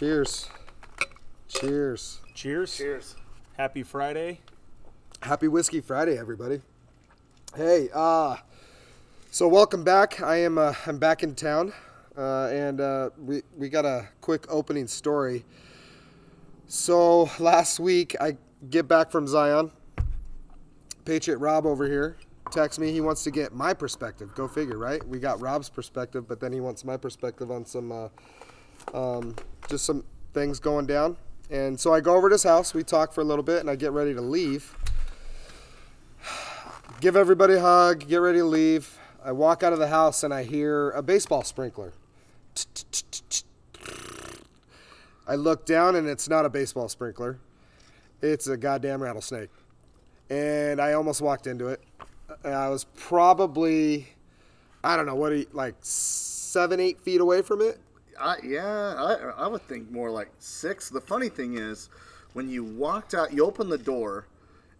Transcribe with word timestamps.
Cheers. 0.00 0.48
Cheers. 1.46 2.20
Cheers. 2.32 2.74
Cheers. 2.74 3.16
Happy 3.58 3.82
Friday. 3.82 4.40
Happy 5.20 5.46
Whiskey 5.46 5.82
Friday, 5.82 6.16
everybody. 6.16 6.62
Hey, 7.54 7.90
uh, 7.92 8.36
so 9.30 9.46
welcome 9.46 9.84
back. 9.84 10.22
I 10.22 10.36
am 10.36 10.56
uh, 10.56 10.72
I'm 10.86 10.96
back 10.96 11.22
in 11.22 11.34
town, 11.34 11.74
uh, 12.16 12.46
and 12.46 12.80
uh, 12.80 13.10
we 13.18 13.42
we 13.58 13.68
got 13.68 13.84
a 13.84 14.08
quick 14.22 14.46
opening 14.48 14.86
story. 14.86 15.44
So 16.66 17.28
last 17.38 17.78
week 17.78 18.16
I 18.18 18.38
get 18.70 18.88
back 18.88 19.10
from 19.10 19.26
Zion. 19.26 19.70
Patriot 21.04 21.36
Rob 21.36 21.66
over 21.66 21.86
here 21.86 22.16
texts 22.50 22.78
me. 22.78 22.90
He 22.90 23.02
wants 23.02 23.22
to 23.24 23.30
get 23.30 23.52
my 23.52 23.74
perspective. 23.74 24.34
Go 24.34 24.48
figure, 24.48 24.78
right? 24.78 25.06
We 25.06 25.18
got 25.18 25.42
Rob's 25.42 25.68
perspective, 25.68 26.26
but 26.26 26.40
then 26.40 26.54
he 26.54 26.60
wants 26.60 26.86
my 26.86 26.96
perspective 26.96 27.50
on 27.50 27.66
some 27.66 27.92
uh, 27.92 28.08
um, 28.94 29.34
just 29.68 29.84
some 29.84 30.04
things 30.32 30.58
going 30.60 30.86
down. 30.86 31.16
And 31.50 31.78
so 31.78 31.92
I 31.92 32.00
go 32.00 32.14
over 32.14 32.28
to 32.28 32.34
his 32.34 32.44
house. 32.44 32.74
We 32.74 32.84
talk 32.84 33.12
for 33.12 33.20
a 33.20 33.24
little 33.24 33.42
bit, 33.42 33.60
and 33.60 33.68
I 33.68 33.76
get 33.76 33.92
ready 33.92 34.14
to 34.14 34.20
leave. 34.20 34.74
Give 37.00 37.16
everybody 37.16 37.54
a 37.54 37.60
hug. 37.60 38.06
Get 38.06 38.18
ready 38.18 38.38
to 38.38 38.44
leave. 38.44 38.96
I 39.24 39.32
walk 39.32 39.62
out 39.62 39.72
of 39.72 39.78
the 39.78 39.88
house, 39.88 40.22
and 40.22 40.32
I 40.32 40.44
hear 40.44 40.90
a 40.90 41.02
baseball 41.02 41.42
sprinkler. 41.42 41.92
I 45.26 45.34
look 45.34 45.66
down, 45.66 45.96
and 45.96 46.08
it's 46.08 46.28
not 46.28 46.44
a 46.44 46.48
baseball 46.48 46.88
sprinkler. 46.88 47.38
It's 48.22 48.46
a 48.46 48.56
goddamn 48.56 49.02
rattlesnake. 49.02 49.50
And 50.28 50.80
I 50.80 50.92
almost 50.92 51.20
walked 51.20 51.46
into 51.46 51.68
it. 51.68 51.82
I 52.44 52.68
was 52.68 52.84
probably, 52.96 54.08
I 54.84 54.96
don't 54.96 55.06
know, 55.06 55.14
what, 55.14 55.32
you, 55.32 55.46
like 55.52 55.74
seven, 55.80 56.80
eight 56.80 57.00
feet 57.00 57.20
away 57.20 57.42
from 57.42 57.60
it. 57.60 57.80
I, 58.20 58.36
yeah, 58.44 58.94
I, 58.98 59.44
I 59.44 59.46
would 59.46 59.62
think 59.62 59.90
more 59.90 60.10
like 60.10 60.28
six. 60.38 60.88
The 60.90 61.00
funny 61.00 61.28
thing 61.28 61.56
is, 61.56 61.88
when 62.34 62.48
you 62.48 62.62
walked 62.64 63.14
out, 63.14 63.32
you 63.32 63.44
opened 63.44 63.72
the 63.72 63.78
door, 63.78 64.26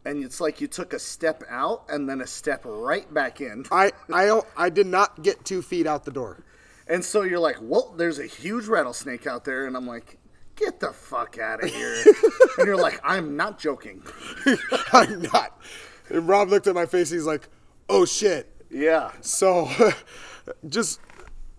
and 0.05 0.22
it's 0.24 0.41
like 0.41 0.60
you 0.60 0.66
took 0.66 0.92
a 0.92 0.98
step 0.98 1.42
out 1.48 1.84
and 1.88 2.08
then 2.08 2.20
a 2.20 2.27
step 2.27 2.62
right 2.64 3.12
back 3.12 3.41
in. 3.41 3.64
I, 3.72 3.92
I, 4.12 4.27
don't- 4.27 4.47
I 4.56 4.69
did 4.70 4.86
not 4.86 5.22
get 5.22 5.44
two 5.44 5.62
feet 5.62 5.86
out 5.86 6.05
the 6.05 6.10
door. 6.12 6.44
And 6.86 7.05
so 7.05 7.22
you're 7.22 7.38
like, 7.38 7.56
well, 7.60 7.94
there's 7.97 8.19
a 8.19 8.27
huge 8.27 8.66
rattlesnake 8.66 9.27
out 9.27 9.44
there. 9.44 9.66
And 9.66 9.77
I'm 9.77 9.86
like, 9.86 10.19
get 10.56 10.80
the 10.80 10.92
fuck 10.92 11.38
out 11.38 11.62
of 11.62 11.70
here. 11.75 12.02
and 12.58 12.66
you're 12.66 12.77
like, 12.77 13.00
I'm 13.04 13.36
not 13.36 13.58
joking. 13.58 14.02
I'm 14.92 15.22
not. 15.22 15.60
And 16.08 16.27
Rob 16.28 16.48
looked 16.48 16.66
at 16.66 16.75
my 16.75 16.86
face. 16.86 17.08
He's 17.10 17.27
like, 17.27 17.48
"Oh 17.88 18.04
shit." 18.04 18.48
Yeah. 18.69 19.12
So, 19.20 19.69
just 20.69 20.98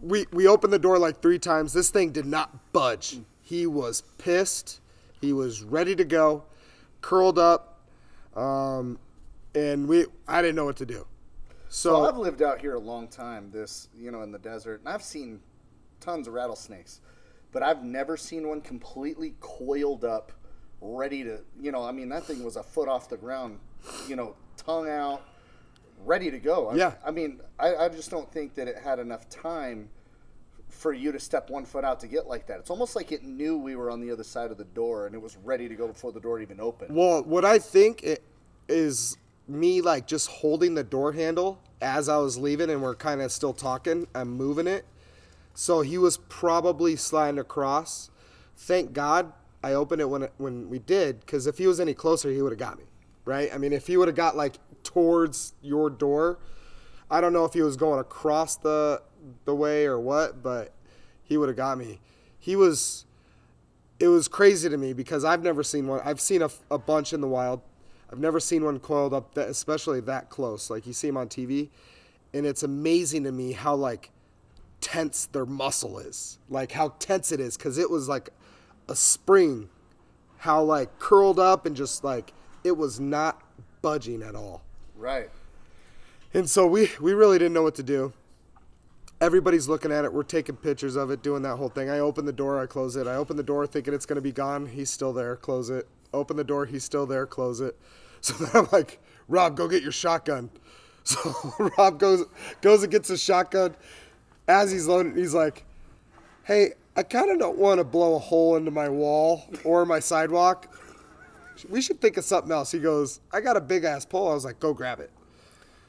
we 0.02 0.26
we 0.32 0.48
opened 0.48 0.74
the 0.74 0.80
door 0.80 0.98
like 0.98 1.22
three 1.22 1.40
times. 1.40 1.74
This 1.74 1.90
thing 1.90 2.12
did 2.12 2.26
not 2.26 2.74
budge. 2.74 3.20
He 3.42 3.68
was 3.68 4.02
pissed. 4.18 4.80
He 5.20 5.34
was 5.34 5.64
ready 5.64 5.96
to 5.96 6.04
go, 6.04 6.44
curled 7.02 7.38
up, 7.38 7.80
um, 8.36 8.98
and 9.54 9.88
we 9.88 10.06
I 10.28 10.42
didn't 10.42 10.56
know 10.56 10.66
what 10.66 10.78
to 10.78 10.86
do. 10.86 11.06
So 11.70 11.92
So 11.92 12.06
I've 12.06 12.18
lived 12.18 12.42
out 12.42 12.60
here 12.60 12.76
a 12.76 12.80
long 12.80 13.08
time, 13.08 13.50
this, 13.52 13.88
you 13.98 14.12
know, 14.12 14.24
in 14.24 14.32
the 14.32 14.40
desert, 14.40 14.82
and 14.82 14.90
I've 14.90 15.04
seen 15.04 15.40
tons 16.02 16.28
of 16.28 16.34
rattlesnakes, 16.34 17.00
but 17.54 17.64
I've 17.64 17.84
never 17.84 18.18
seen 18.18 18.48
one 18.48 18.60
completely 18.60 19.36
coiled 19.40 20.04
up, 20.04 20.34
ready 20.82 21.24
to, 21.24 21.40
you 21.62 21.72
know, 21.72 21.84
I 21.84 21.92
mean, 21.92 22.10
that 22.10 22.26
thing 22.26 22.44
was 22.44 22.58
a 22.58 22.64
foot 22.64 22.90
off 22.90 23.08
the 23.08 23.16
ground, 23.16 23.60
you 24.08 24.18
know, 24.18 24.36
tongue 24.58 24.90
out, 24.90 25.22
ready 26.06 26.32
to 26.32 26.40
go. 26.40 26.70
I, 26.70 26.76
Yeah. 26.76 26.94
I 27.06 27.12
mean, 27.12 27.42
I, 27.60 27.76
I 27.76 27.90
just 27.90 28.10
don't 28.10 28.32
think 28.32 28.56
that 28.56 28.68
it 28.68 28.78
had 28.78 29.00
enough 29.00 29.30
time 29.30 29.90
for 30.70 30.94
you 30.94 31.12
to 31.12 31.20
step 31.20 31.50
one 31.50 31.66
foot 31.66 31.84
out 31.84 32.00
to 32.00 32.08
get 32.08 32.28
like 32.28 32.48
that. 32.48 32.60
It's 32.60 32.70
almost 32.70 32.96
like 32.96 33.12
it 33.12 33.24
knew 33.24 33.58
we 33.58 33.76
were 33.76 33.92
on 33.92 34.02
the 34.02 34.12
other 34.12 34.24
side 34.24 34.52
of 34.52 34.58
the 34.58 34.64
door 34.64 35.06
and 35.06 35.14
it 35.14 35.22
was 35.22 35.38
ready 35.44 35.68
to 35.68 35.76
go 35.76 35.88
before 35.88 36.12
the 36.12 36.20
door 36.20 36.40
even 36.40 36.60
opened. 36.60 36.96
well, 36.96 37.24
what 37.24 37.46
I 37.46 37.60
think 37.60 38.04
it 38.04 38.24
is 38.68 39.18
me 39.48 39.82
like 39.82 40.08
just 40.08 40.30
holding 40.30 40.76
the 40.76 40.84
door 40.84 41.12
handle 41.12 41.60
as 41.82 42.08
I 42.08 42.18
was 42.18 42.38
leaving, 42.38 42.70
and 42.70 42.82
we're 42.82 42.96
kind 42.96 43.22
of 43.22 43.32
still 43.32 43.54
talking. 43.54 44.08
I'm 44.14 44.30
moving 44.30 44.68
it. 44.68 44.86
So 45.54 45.82
he 45.82 45.98
was 45.98 46.18
probably 46.18 46.96
sliding 46.96 47.40
across. 47.40 48.10
Thank 48.56 48.94
God 48.94 49.34
I 49.64 49.74
opened 49.74 50.02
it 50.02 50.10
when 50.10 50.24
it, 50.24 50.34
when 50.38 50.70
we 50.70 50.80
did, 50.80 51.20
because 51.20 51.48
if 51.48 51.58
he 51.58 51.68
was 51.68 51.80
any 51.80 51.94
closer, 51.94 52.32
he 52.32 52.42
would 52.42 52.52
have 52.52 52.60
got 52.60 52.78
me, 52.78 52.86
right? 53.26 53.54
I 53.54 53.58
mean, 53.58 53.74
if 53.74 53.88
he 53.88 53.98
would 53.98 54.08
have 54.08 54.16
got 54.16 54.36
like 54.36 54.56
towards 54.84 55.54
your 55.62 55.90
door, 55.90 56.40
I 57.10 57.22
don't 57.22 57.34
know 57.34 57.46
if 57.46 57.54
he 57.54 57.62
was 57.62 57.76
going 57.76 58.00
across 58.00 58.56
the 58.56 59.02
the 59.46 59.56
way 59.56 59.86
or 59.86 60.00
what, 60.00 60.42
but 60.42 60.74
he 61.24 61.38
would 61.38 61.50
have 61.50 61.58
got 61.58 61.78
me. 61.78 62.00
He 62.40 62.56
was. 62.56 63.06
It 64.00 64.08
was 64.08 64.28
crazy 64.28 64.68
to 64.68 64.78
me 64.78 64.94
because 64.94 65.24
I've 65.24 65.44
never 65.44 65.62
seen 65.62 65.86
one. 65.86 66.02
I've 66.04 66.20
seen 66.20 66.42
a, 66.42 66.50
a 66.72 66.80
bunch 66.80 67.14
in 67.14 67.22
the 67.22 67.28
wild. 67.28 67.62
I've 68.12 68.20
never 68.20 68.40
seen 68.40 68.66
one 68.66 68.80
coiled 68.80 69.14
up, 69.14 69.36
that, 69.36 69.48
especially 69.48 70.00
that 70.02 70.30
close. 70.30 70.72
Like 70.72 70.88
you 70.88 70.94
see 70.94 71.08
them 71.08 71.18
on 71.18 71.30
TV, 71.30 71.70
and 72.34 72.46
it's 72.46 72.64
amazing 72.64 73.26
to 73.26 73.32
me 73.32 73.52
how 73.52 73.76
like 73.76 74.10
tense 74.82 75.28
their 75.28 75.46
muscle 75.46 76.00
is. 76.00 76.40
Like 76.50 76.72
how 76.72 76.96
tense 77.00 77.32
it 77.32 77.40
is 77.40 77.58
because 77.58 77.78
it 77.78 77.90
was 77.90 78.10
like 78.10 78.32
a 78.90 78.96
spring. 78.96 79.70
How 80.38 80.64
like 80.64 80.98
curled 80.98 81.40
up 81.40 81.68
and 81.68 81.76
just 81.76 82.04
like 82.04 82.34
it 82.64 82.76
was 82.76 83.00
not 83.00 83.42
budging 83.82 84.24
at 84.24 84.36
all. 84.36 84.64
Right. 85.02 85.32
And 86.32 86.48
so 86.48 86.68
we 86.68 86.92
we 87.02 87.14
really 87.14 87.40
didn't 87.40 87.54
know 87.54 87.64
what 87.64 87.74
to 87.76 87.84
do. 87.84 88.14
Everybody's 89.20 89.68
looking 89.68 89.92
at 89.92 90.06
it. 90.06 90.14
We're 90.14 90.22
taking 90.22 90.56
pictures 90.56 90.96
of 90.96 91.10
it, 91.10 91.24
doing 91.24 91.42
that 91.42 91.56
whole 91.56 91.70
thing. 91.70 91.90
I 91.90 92.00
open 92.00 92.26
the 92.26 92.32
door, 92.32 92.62
I 92.62 92.68
close 92.68 92.96
it. 92.96 93.08
I 93.08 93.16
open 93.16 93.36
the 93.36 93.44
door 93.44 93.66
thinking 93.66 93.96
it's 93.96 94.06
going 94.06 94.16
to 94.16 94.22
be 94.22 94.32
gone. 94.32 94.68
He's 94.68 94.92
still 94.92 95.12
there. 95.12 95.36
Close 95.36 95.72
it. 95.72 95.88
Open 96.14 96.38
the 96.38 96.44
door. 96.44 96.68
He's 96.68 96.84
still 96.84 97.08
there. 97.08 97.26
Close 97.26 97.60
it. 97.60 97.78
So 98.24 98.36
then 98.36 98.52
I'm 98.54 98.68
like, 98.72 99.00
Rob, 99.28 99.58
go 99.58 99.68
get 99.68 99.82
your 99.82 99.92
shotgun. 99.92 100.52
So 101.04 101.18
Rob 101.80 101.98
goes 101.98 102.26
goes 102.62 102.84
and 102.84 102.92
gets 102.92 103.10
his 103.10 103.24
shotgun. 103.24 103.76
As 104.48 104.72
he's 104.72 104.86
loading, 104.86 105.16
he's 105.16 105.34
like, 105.34 105.66
Hey, 106.44 106.74
I 106.96 107.02
kind 107.02 107.32
of 107.32 107.40
don't 107.40 107.58
want 107.58 107.80
to 107.80 107.84
blow 107.84 108.14
a 108.14 108.20
hole 108.20 108.56
into 108.56 108.70
my 108.70 108.88
wall 108.88 109.46
or 109.64 109.84
my 109.88 110.00
sidewalk. 110.00 110.68
We 111.70 111.82
should 111.82 112.00
think 112.02 112.18
of 112.18 112.24
something 112.26 112.52
else. 112.52 112.72
He 112.72 112.80
goes, 112.80 113.20
I 113.32 113.42
got 113.42 113.58
a 113.58 113.62
big 113.62 113.84
ass 113.84 114.06
pole. 114.06 114.30
I 114.30 114.34
was 114.34 114.46
like, 114.46 114.60
Go 114.60 114.74
grab 114.74 115.00
it. 115.00 115.12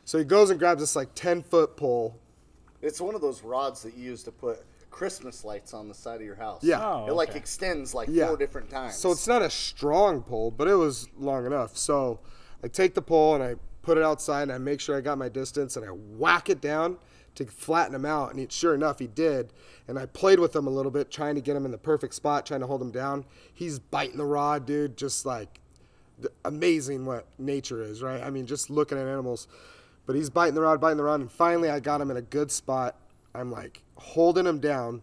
So 0.04 0.18
he 0.18 0.24
goes 0.24 0.50
and 0.50 0.58
grabs 0.58 0.80
this 0.80 0.96
like 0.96 1.14
10 1.14 1.42
foot 1.42 1.76
pole. 1.76 2.18
It's 2.80 3.00
one 3.00 3.14
of 3.14 3.20
those 3.20 3.42
rods 3.42 3.82
that 3.82 3.96
you 3.96 4.04
use 4.10 4.22
to 4.24 4.32
put 4.32 4.64
Christmas 4.90 5.44
lights 5.44 5.72
on 5.72 5.88
the 5.88 5.94
side 5.94 6.16
of 6.16 6.26
your 6.26 6.34
house. 6.34 6.62
Yeah. 6.64 6.84
Oh, 6.84 7.06
it 7.08 7.12
like 7.12 7.30
okay. 7.30 7.38
extends 7.38 7.94
like 7.94 8.08
Yeah. 8.10 8.26
four 8.26 8.36
different 8.36 8.68
times. 8.70 8.96
So 8.96 9.12
it's 9.12 9.26
not 9.28 9.42
a 9.42 9.50
strong 9.50 10.22
pole, 10.22 10.50
but 10.50 10.68
it 10.68 10.74
was 10.74 11.08
long 11.18 11.46
enough. 11.46 11.76
So 11.76 12.20
I 12.62 12.68
take 12.68 12.94
the 12.94 13.02
pole 13.02 13.34
and 13.34 13.42
I 13.42 13.54
put 13.82 13.96
it 13.96 14.02
outside 14.04 14.42
and 14.42 14.52
I 14.52 14.58
make 14.58 14.80
sure 14.80 14.96
I 14.96 15.00
got 15.00 15.18
my 15.18 15.28
distance 15.28 15.76
and 15.76 15.84
I 15.86 15.88
whack 15.90 16.50
it 16.50 16.60
down 16.60 16.98
to 17.36 17.46
flatten 17.46 17.94
him 17.94 18.04
out. 18.04 18.30
And 18.30 18.38
he, 18.40 18.46
sure 18.50 18.74
enough, 18.74 18.98
he 18.98 19.06
did. 19.06 19.52
And 19.88 19.98
I 19.98 20.06
played 20.06 20.38
with 20.38 20.54
him 20.54 20.66
a 20.66 20.70
little 20.70 20.92
bit, 20.92 21.10
trying 21.10 21.34
to 21.36 21.40
get 21.40 21.56
him 21.56 21.64
in 21.64 21.70
the 21.70 21.78
perfect 21.78 22.14
spot, 22.14 22.44
trying 22.44 22.60
to 22.60 22.66
hold 22.66 22.82
him 22.82 22.90
down. 22.90 23.24
He's 23.54 23.78
biting 23.78 24.18
the 24.18 24.26
rod, 24.26 24.66
dude. 24.66 24.96
Just 24.96 25.24
like 25.24 25.54
th- 25.54 25.61
amazing 26.44 27.06
what 27.06 27.26
nature 27.38 27.82
is, 27.82 28.02
right? 28.02 28.22
I 28.22 28.30
mean, 28.30 28.46
just 28.46 28.70
looking 28.70 28.98
at 28.98 29.06
animals. 29.06 29.48
But 30.06 30.16
he's 30.16 30.30
biting 30.30 30.54
the 30.54 30.62
rod, 30.62 30.80
biting 30.80 30.96
the 30.96 31.04
rod, 31.04 31.20
and 31.20 31.30
finally 31.30 31.70
I 31.70 31.80
got 31.80 32.00
him 32.00 32.10
in 32.10 32.16
a 32.16 32.22
good 32.22 32.50
spot. 32.50 32.96
I'm 33.34 33.50
like 33.50 33.82
holding 33.96 34.46
him 34.46 34.58
down, 34.58 35.02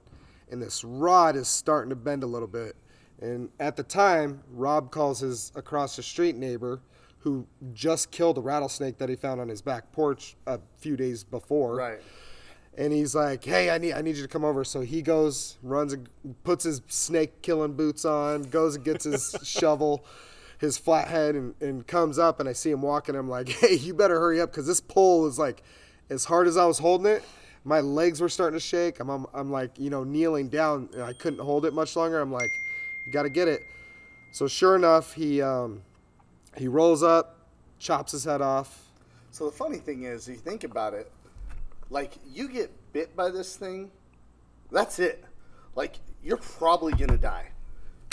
and 0.52 0.62
this 0.62 0.84
rod 0.84 1.36
is 1.36 1.48
starting 1.48 1.90
to 1.90 1.96
bend 1.96 2.24
a 2.24 2.28
little 2.28 2.48
bit. 2.48 2.76
And 3.22 3.50
at 3.60 3.76
the 3.76 3.84
time, 3.84 4.44
Rob 4.52 4.92
calls 4.92 5.20
his 5.20 5.52
across 5.56 5.96
the 5.96 6.04
street 6.04 6.36
neighbor 6.36 6.82
who 7.20 7.46
just 7.74 8.12
killed 8.12 8.38
a 8.38 8.42
rattlesnake 8.42 8.98
that 8.98 9.10
he 9.10 9.16
found 9.16 9.42
on 9.42 9.50
his 9.50 9.62
back 9.62 9.92
porch 9.92 10.36
a 10.48 10.60
few 10.78 10.96
days 10.96 11.24
before 11.24 11.76
right. 11.76 12.00
and 12.78 12.94
he's 12.94 13.14
like, 13.14 13.44
"Hey, 13.44 13.70
I 13.70 13.78
need 13.78 13.94
I 13.94 14.02
need 14.02 14.16
you 14.16 14.22
to 14.22 14.28
come 14.28 14.46
over." 14.46 14.64
So 14.64 14.82
he 14.82 15.02
goes, 15.02 15.58
runs, 15.62 15.94
and 15.94 16.08
puts 16.44 16.64
his 16.64 16.82
snake 16.88 17.42
killing 17.42 17.74
boots 17.74 18.06
on, 18.06 18.44
goes 18.44 18.76
and 18.76 18.86
gets 18.86 19.04
his 19.04 19.36
shovel, 19.44 20.06
his 20.60 20.78
flathead, 20.78 21.36
and, 21.36 21.56
and 21.62 21.88
comes 21.88 22.20
up. 22.20 22.40
And 22.40 22.48
I 22.48 22.54
see 22.54 22.72
him 22.72 22.82
walking. 22.82 23.16
I'm 23.16 23.30
like, 23.30 23.50
"Hey, 23.50 23.76
you 23.76 23.94
better 23.94 24.20
hurry 24.20 24.40
up 24.40 24.52
because 24.52 24.68
this 24.68 24.82
pole 24.82 25.26
is 25.26 25.40
like, 25.40 25.64
as 26.10 26.26
hard 26.26 26.48
as 26.48 26.58
I 26.58 26.66
was 26.66 26.80
holding 26.80 27.08
it, 27.08 27.24
my 27.64 27.82
legs 27.82 28.22
were 28.22 28.30
starting 28.30 28.58
to 28.58 28.66
shake. 28.66 29.00
I'm 29.00 29.10
I'm, 29.10 29.26
I'm 29.34 29.52
like, 29.52 29.78
you 29.80 29.90
know, 29.90 30.04
kneeling 30.04 30.50
down. 30.50 30.90
I 31.02 31.14
couldn't 31.14 31.40
hold 31.40 31.66
it 31.66 31.74
much 31.74 31.96
longer. 31.96 32.20
I'm 32.20 32.32
like, 32.32 32.50
you 33.06 33.14
got 33.14 33.24
to 33.24 33.30
get 33.30 33.48
it. 33.48 33.62
So 34.32 34.48
sure 34.48 34.76
enough, 34.76 35.14
he 35.14 35.42
um, 35.42 35.82
he 36.58 36.68
rolls 36.68 37.04
up, 37.04 37.48
chops 37.80 38.12
his 38.12 38.24
head 38.24 38.42
off. 38.42 38.86
So 39.32 39.46
the 39.46 39.56
funny 39.56 39.78
thing 39.78 40.04
is, 40.04 40.28
you 40.28 40.36
think 40.36 40.64
about 40.64 40.94
it, 40.94 41.12
like 41.90 42.14
you 42.26 42.48
get 42.48 42.72
bit 42.94 43.16
by 43.16 43.30
this 43.30 43.56
thing, 43.56 43.92
that's 44.72 45.00
it. 45.00 45.24
Like 45.76 46.00
you're 46.24 46.38
probably 46.38 46.94
gonna 46.94 47.18
die. 47.18 47.50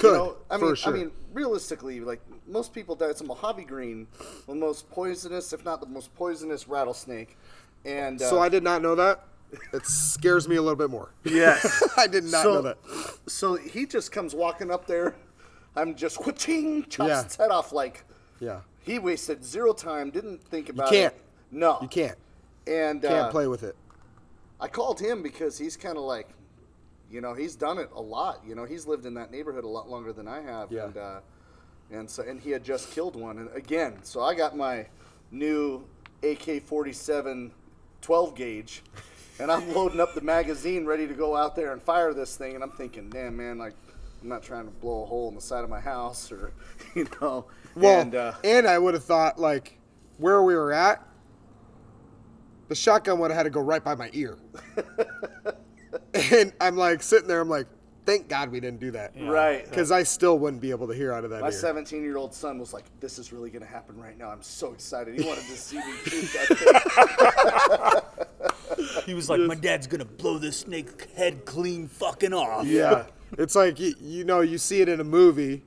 Could, 0.06 0.12
You 0.12 0.18
know, 0.18 0.36
I 0.50 0.56
mean, 0.58 0.74
sure. 0.74 0.92
I 0.92 0.96
mean, 0.96 1.10
realistically, 1.32 2.00
like 2.00 2.20
most 2.46 2.72
people 2.72 2.94
die. 2.94 3.06
It's 3.10 3.20
a 3.20 3.24
Mojave 3.24 3.64
Green, 3.64 4.06
the 4.46 4.54
most 4.54 4.88
poisonous, 4.90 5.52
if 5.52 5.64
not 5.64 5.80
the 5.80 5.86
most 5.86 6.14
poisonous 6.14 6.68
rattlesnake. 6.68 7.36
And 7.84 8.20
uh, 8.20 8.28
So 8.30 8.38
I 8.40 8.48
did 8.48 8.62
not 8.62 8.82
know 8.82 8.94
that. 8.94 9.24
it 9.72 9.86
scares 9.86 10.48
me 10.48 10.56
a 10.56 10.62
little 10.62 10.76
bit 10.76 10.90
more. 10.90 11.10
Yes. 11.24 11.82
I 11.96 12.06
did 12.06 12.24
not 12.24 12.42
so, 12.42 12.54
know 12.54 12.62
that. 12.62 12.78
So 13.26 13.54
he 13.56 13.86
just 13.86 14.10
comes 14.12 14.34
walking 14.34 14.70
up 14.70 14.86
there. 14.86 15.14
I'm 15.76 15.94
just 15.94 16.24
wha-ching, 16.24 16.84
chops 16.88 17.08
Yeah. 17.08 17.20
its 17.22 17.36
head 17.36 17.50
off 17.50 17.70
like 17.72 18.04
Yeah, 18.40 18.60
he 18.80 18.98
wasted 18.98 19.44
zero 19.44 19.72
time, 19.74 20.10
didn't 20.10 20.42
think 20.42 20.68
about 20.70 20.90
it. 20.90 20.94
you 20.94 21.00
can't. 21.02 21.14
it. 21.14 21.20
No. 21.52 21.78
you 21.82 21.88
can't 21.88 22.16
And 22.66 23.02
can't 23.02 23.14
uh, 23.14 23.30
play 23.30 23.46
with 23.46 23.62
it. 23.62 23.76
I 24.58 24.68
called 24.68 24.98
him 24.98 25.22
because 25.22 25.58
he's 25.58 25.76
kind 25.76 25.98
of 25.98 26.04
like, 26.04 26.28
you 27.16 27.22
know, 27.22 27.32
he's 27.32 27.56
done 27.56 27.78
it 27.78 27.88
a 27.96 28.00
lot. 28.00 28.42
You 28.46 28.54
know, 28.54 28.66
he's 28.66 28.86
lived 28.86 29.06
in 29.06 29.14
that 29.14 29.30
neighborhood 29.30 29.64
a 29.64 29.68
lot 29.68 29.88
longer 29.88 30.12
than 30.12 30.28
I 30.28 30.42
have. 30.42 30.70
Yeah. 30.70 30.84
And, 30.84 30.96
uh, 30.98 31.20
and 31.90 32.10
so, 32.10 32.22
and 32.22 32.38
he 32.38 32.50
had 32.50 32.62
just 32.62 32.90
killed 32.90 33.16
one. 33.16 33.38
And 33.38 33.48
again, 33.54 33.96
so 34.02 34.22
I 34.22 34.34
got 34.34 34.54
my 34.54 34.86
new 35.30 35.86
AK-47 36.22 37.52
12 38.02 38.34
gauge, 38.34 38.82
and 39.40 39.50
I'm 39.50 39.72
loading 39.72 39.98
up 39.98 40.14
the 40.14 40.20
magazine, 40.20 40.84
ready 40.84 41.08
to 41.08 41.14
go 41.14 41.34
out 41.34 41.56
there 41.56 41.72
and 41.72 41.82
fire 41.82 42.12
this 42.12 42.36
thing. 42.36 42.54
And 42.54 42.62
I'm 42.62 42.72
thinking, 42.72 43.08
damn 43.08 43.34
man, 43.34 43.56
like, 43.56 43.72
I'm 44.20 44.28
not 44.28 44.42
trying 44.42 44.66
to 44.66 44.70
blow 44.70 45.04
a 45.04 45.06
hole 45.06 45.30
in 45.30 45.34
the 45.36 45.40
side 45.40 45.64
of 45.64 45.70
my 45.70 45.80
house, 45.80 46.30
or, 46.30 46.52
you 46.94 47.06
know. 47.22 47.46
Well, 47.74 48.02
and, 48.02 48.14
uh, 48.14 48.34
and 48.44 48.66
I 48.66 48.78
would 48.78 48.92
have 48.92 49.04
thought 49.04 49.38
like 49.38 49.78
where 50.18 50.42
we 50.42 50.54
were 50.54 50.74
at, 50.74 51.02
the 52.68 52.74
shotgun 52.74 53.18
would 53.20 53.30
have 53.30 53.38
had 53.38 53.44
to 53.44 53.50
go 53.50 53.62
right 53.62 53.82
by 53.82 53.94
my 53.94 54.10
ear. 54.12 54.36
and 56.32 56.52
I'm 56.60 56.76
like 56.76 57.02
sitting 57.02 57.28
there, 57.28 57.40
I'm 57.40 57.48
like, 57.48 57.66
thank 58.04 58.28
God 58.28 58.50
we 58.50 58.60
didn't 58.60 58.80
do 58.80 58.92
that. 58.92 59.12
right. 59.20 59.68
Because 59.68 59.90
I 59.90 60.02
still 60.04 60.38
wouldn't 60.38 60.62
be 60.62 60.70
able 60.70 60.86
to 60.88 60.94
hear 60.94 61.12
out 61.12 61.24
of 61.24 61.30
that 61.30 61.40
My 61.40 61.50
17 61.50 62.02
year 62.02 62.16
old 62.16 62.32
son 62.34 62.58
was 62.58 62.72
like, 62.72 62.84
This 63.00 63.18
is 63.18 63.32
really 63.32 63.50
going 63.50 63.62
to 63.64 63.68
happen 63.68 64.00
right 64.00 64.16
now. 64.16 64.30
I'm 64.30 64.42
so 64.42 64.72
excited. 64.72 65.18
He 65.18 65.26
wanted 65.26 65.44
to 65.44 65.56
see 65.56 65.78
me 65.78 65.82
shoot 66.04 66.28
that 66.32 68.06
thing. 68.76 69.02
He 69.06 69.14
was 69.14 69.30
like, 69.30 69.40
"My 69.40 69.54
dad's 69.54 69.86
gonna 69.86 70.04
blow 70.04 70.38
this 70.38 70.58
snake 70.58 71.08
head 71.12 71.44
clean 71.44 71.86
fucking 71.88 72.32
off." 72.34 72.66
Yeah. 72.66 73.06
it's 73.38 73.54
like 73.54 73.78
you, 73.78 73.94
you 74.00 74.24
know, 74.24 74.40
you 74.40 74.58
see 74.58 74.80
it 74.80 74.88
in 74.88 75.00
a 75.00 75.04
movie 75.04 75.62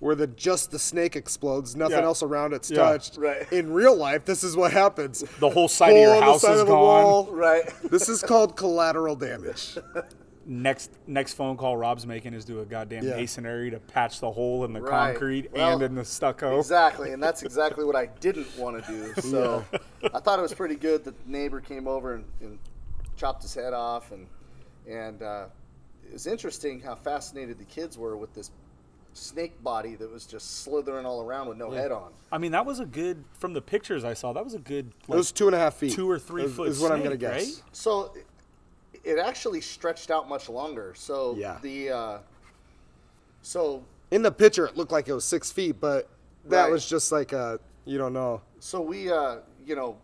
where 0.00 0.14
the 0.14 0.26
just 0.26 0.70
the 0.70 0.78
snake 0.78 1.16
explodes, 1.16 1.74
nothing 1.76 1.98
Yeah. 1.98 2.04
else 2.04 2.22
around 2.22 2.52
it's 2.52 2.70
Yeah. 2.70 2.78
touched. 2.78 3.16
Right. 3.16 3.50
In 3.52 3.72
real 3.72 3.96
life, 3.96 4.24
this 4.24 4.44
is 4.44 4.56
what 4.56 4.72
happens. 4.72 5.24
The 5.40 5.50
whole 5.50 5.68
side 5.68 5.90
of 5.90 5.96
Hole 5.96 6.02
your 6.02 6.14
in 6.14 6.20
the 6.20 6.26
house 6.26 6.42
side 6.42 6.54
is 6.54 6.60
of 6.60 6.66
the 6.66 6.72
gone. 6.72 6.82
wall. 6.82 7.26
Right. 7.32 7.72
This 7.90 8.08
is 8.08 8.22
called 8.22 8.56
collateral 8.56 9.16
damage. 9.16 9.78
Next 10.46 10.90
next 11.06 11.32
phone 11.34 11.56
call 11.56 11.74
Rob's 11.78 12.06
making 12.06 12.34
is 12.34 12.44
do 12.44 12.60
a 12.60 12.66
goddamn 12.66 13.02
Yeah. 13.04 13.16
masonry 13.16 13.70
to 13.70 13.78
patch 13.78 14.20
the 14.20 14.30
hole 14.30 14.66
in 14.66 14.74
the 14.74 14.82
Right. 14.82 15.14
concrete 15.14 15.50
Well, 15.54 15.72
and 15.74 15.82
in 15.82 15.94
the 15.94 16.04
stucco. 16.04 16.58
Exactly. 16.58 17.12
And 17.12 17.22
that's 17.22 17.42
exactly 17.48 17.82
what 17.86 17.96
I 17.96 18.06
didn't 18.20 18.54
want 18.58 18.84
to 18.84 18.92
do. 18.92 19.14
So 19.22 19.64
I 20.12 20.20
thought 20.20 20.38
it 20.38 20.42
was 20.42 20.52
pretty 20.52 20.74
good 20.76 21.02
that 21.04 21.14
the 21.24 21.30
neighbor 21.30 21.60
came 21.62 21.88
over 21.88 22.12
and, 22.12 22.24
and 22.42 22.58
chopped 23.16 23.40
his 23.42 23.54
head 23.54 23.72
off. 23.72 24.12
And, 24.12 24.26
and 24.86 25.22
uh, 25.22 25.46
it 26.06 26.12
was 26.12 26.26
interesting 26.26 26.78
how 26.78 26.94
fascinated 26.94 27.56
the 27.58 27.64
kids 27.64 27.96
were 27.96 28.18
with 28.18 28.34
this 28.34 28.50
snake 29.14 29.62
body 29.62 29.94
that 29.94 30.10
was 30.12 30.26
just 30.26 30.62
slithering 30.62 31.06
all 31.06 31.22
around 31.22 31.48
with 31.48 31.56
no 31.56 31.70
head 31.70 31.92
on. 31.92 32.12
I 32.32 32.38
mean, 32.38 32.52
that 32.52 32.66
was 32.66 32.80
a 32.80 32.84
good 32.86 33.24
from 33.38 33.52
the 33.52 33.62
pictures 33.62 34.04
I 34.04 34.14
saw. 34.14 34.32
That 34.32 34.44
was 34.44 34.54
a 34.54 34.58
good 34.58 34.92
It 35.08 35.14
was 35.14 35.32
two 35.32 35.46
and 35.46 35.54
a 35.54 35.58
half 35.58 35.74
feet. 35.74 35.92
two 35.92 36.10
or 36.10 36.18
three 36.18 36.44
is, 36.44 36.54
foot 36.54 36.68
is 36.68 36.80
what 36.80 36.90
I'm 36.92 36.98
gonna 36.98 37.10
snake, 37.10 37.20
guess. 37.20 37.32
right? 37.32 37.62
So 37.72 38.12
it- 38.14 38.26
it 39.04 39.18
actually 39.18 39.60
stretched 39.60 40.10
out 40.10 40.28
much 40.28 40.48
longer. 40.48 40.94
So 40.96 41.34
Yeah. 41.36 41.58
the 41.62 41.90
uh, 41.90 42.18
so 43.42 43.84
In 44.10 44.22
the 44.22 44.32
picture, 44.32 44.66
it 44.66 44.76
looked 44.76 44.92
like 44.92 45.08
it 45.08 45.12
was 45.14 45.24
six 45.24 45.50
feet, 45.50 45.80
but 45.80 46.08
that 46.46 46.64
Right. 46.64 46.72
was 46.72 46.86
just 46.86 47.10
like 47.12 47.32
a 47.32 47.58
you 47.84 47.98
don't 47.98 48.12
know. 48.14 48.40
so 48.60 48.80
we 48.80 49.10
uh, 49.12 49.38
you 49.64 49.76
know 49.76 49.96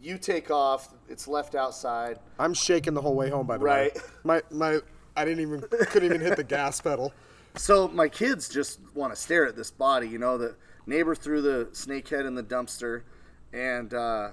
you 0.00 0.16
take 0.16 0.50
off. 0.50 0.94
It's 1.08 1.26
left 1.28 1.54
outside. 1.54 2.18
I'm 2.38 2.54
shaking 2.54 2.94
the 2.94 3.00
whole 3.02 3.14
way 3.16 3.28
home. 3.30 3.46
By 3.46 3.58
the 3.58 3.64
Right. 3.64 3.94
way, 3.94 4.00
right? 4.24 4.42
my 4.50 4.72
my 4.74 4.80
I 5.16 5.24
didn't 5.24 5.40
even 5.40 5.60
couldn't 5.60 6.04
even 6.04 6.20
hit 6.20 6.36
the 6.36 6.44
gas 6.44 6.80
pedal. 6.88 7.12
So 7.56 7.88
my 7.88 8.08
kids 8.08 8.48
just 8.48 8.80
want 8.94 9.12
to 9.14 9.20
stare 9.20 9.46
at 9.46 9.56
this 9.56 9.70
body. 9.70 10.08
You 10.08 10.18
know, 10.18 10.38
the 10.38 10.54
neighbor 10.86 11.14
threw 11.14 11.42
the 11.42 11.68
snake 11.72 12.08
head 12.08 12.26
in 12.26 12.34
the 12.34 12.42
dumpster, 12.42 13.02
and 13.52 13.92
uh, 13.92 14.30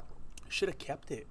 Should 0.50 0.70
have 0.70 0.78
kept 0.78 1.12
it. 1.12 1.28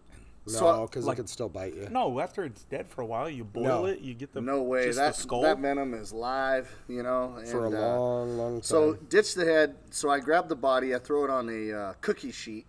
So, 0.46 0.60
No, 0.76 0.86
because 0.86 1.06
like- 1.06 1.14
it 1.14 1.22
could 1.22 1.28
still 1.30 1.48
bite 1.48 1.74
you. 1.74 1.88
No, 1.90 2.20
after 2.20 2.44
it's 2.44 2.64
dead 2.64 2.86
for 2.88 3.00
a 3.00 3.06
while, 3.06 3.30
you 3.30 3.44
boil 3.44 3.62
No. 3.62 3.84
it. 3.86 4.00
You 4.00 4.12
get 4.12 4.34
the 4.34 4.42
no 4.42 4.60
way 4.62 4.86
just 4.86 4.98
that 4.98 5.14
the 5.14 5.20
skull. 5.22 5.40
that 5.42 5.58
venom 5.58 5.94
is 5.94 6.12
live. 6.12 6.70
You 6.86 7.02
know, 7.02 7.40
For 7.46 7.64
a 7.64 7.66
and, 7.68 7.74
uh, 7.76 7.80
long, 7.98 8.36
long 8.36 8.54
time. 8.56 8.62
So 8.62 8.92
ditch 8.94 9.34
the 9.34 9.46
head. 9.46 9.76
So 9.90 10.10
I 10.10 10.20
grab 10.20 10.48
the 10.50 10.56
body. 10.56 10.94
I 10.94 10.98
throw 10.98 11.24
it 11.24 11.30
on 11.30 11.48
a 11.48 11.72
uh, 11.72 11.92
cookie 12.02 12.30
sheet, 12.32 12.66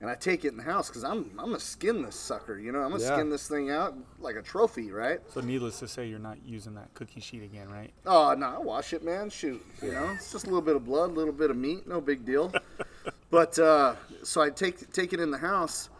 and 0.00 0.08
I 0.08 0.14
take 0.14 0.44
it 0.44 0.48
in 0.48 0.56
the 0.56 0.62
house 0.62 0.88
because 0.88 1.02
I'm 1.04 1.30
I'm 1.38 1.46
gonna 1.46 1.60
skin 1.60 2.02
this 2.02 2.14
sucker. 2.14 2.58
You 2.58 2.72
know, 2.72 2.80
I'm 2.82 2.90
gonna 2.90 3.02
Yeah. 3.02 3.16
skin 3.16 3.30
this 3.30 3.48
thing 3.48 3.70
out 3.70 3.94
like 4.20 4.36
a 4.36 4.42
trophy, 4.42 4.90
right? 4.90 5.20
So 5.32 5.40
needless 5.40 5.78
to 5.80 5.88
say, 5.88 6.06
you're 6.06 6.18
not 6.18 6.38
using 6.44 6.74
that 6.74 6.94
cookie 6.94 7.20
sheet 7.20 7.42
again, 7.42 7.68
right? 7.68 7.92
Oh 8.06 8.34
no, 8.34 8.46
I 8.46 8.58
wash 8.58 8.92
it, 8.92 9.02
man. 9.02 9.30
Shoot, 9.30 9.64
you 9.82 9.92
know, 9.92 10.12
it's 10.14 10.30
just 10.30 10.46
a 10.46 10.48
little 10.50 10.62
bit 10.62 10.76
of 10.76 10.84
blood, 10.84 11.10
a 11.10 11.14
little 11.14 11.32
bit 11.32 11.50
of 11.50 11.56
meat, 11.56 11.86
no 11.88 12.00
big 12.00 12.24
deal. 12.24 12.52
but 13.30 13.58
uh, 13.58 13.96
so 14.22 14.40
I 14.40 14.50
take 14.50 14.92
take 14.92 15.12
it 15.12 15.20
in 15.20 15.30
the 15.30 15.38
house, 15.38 15.90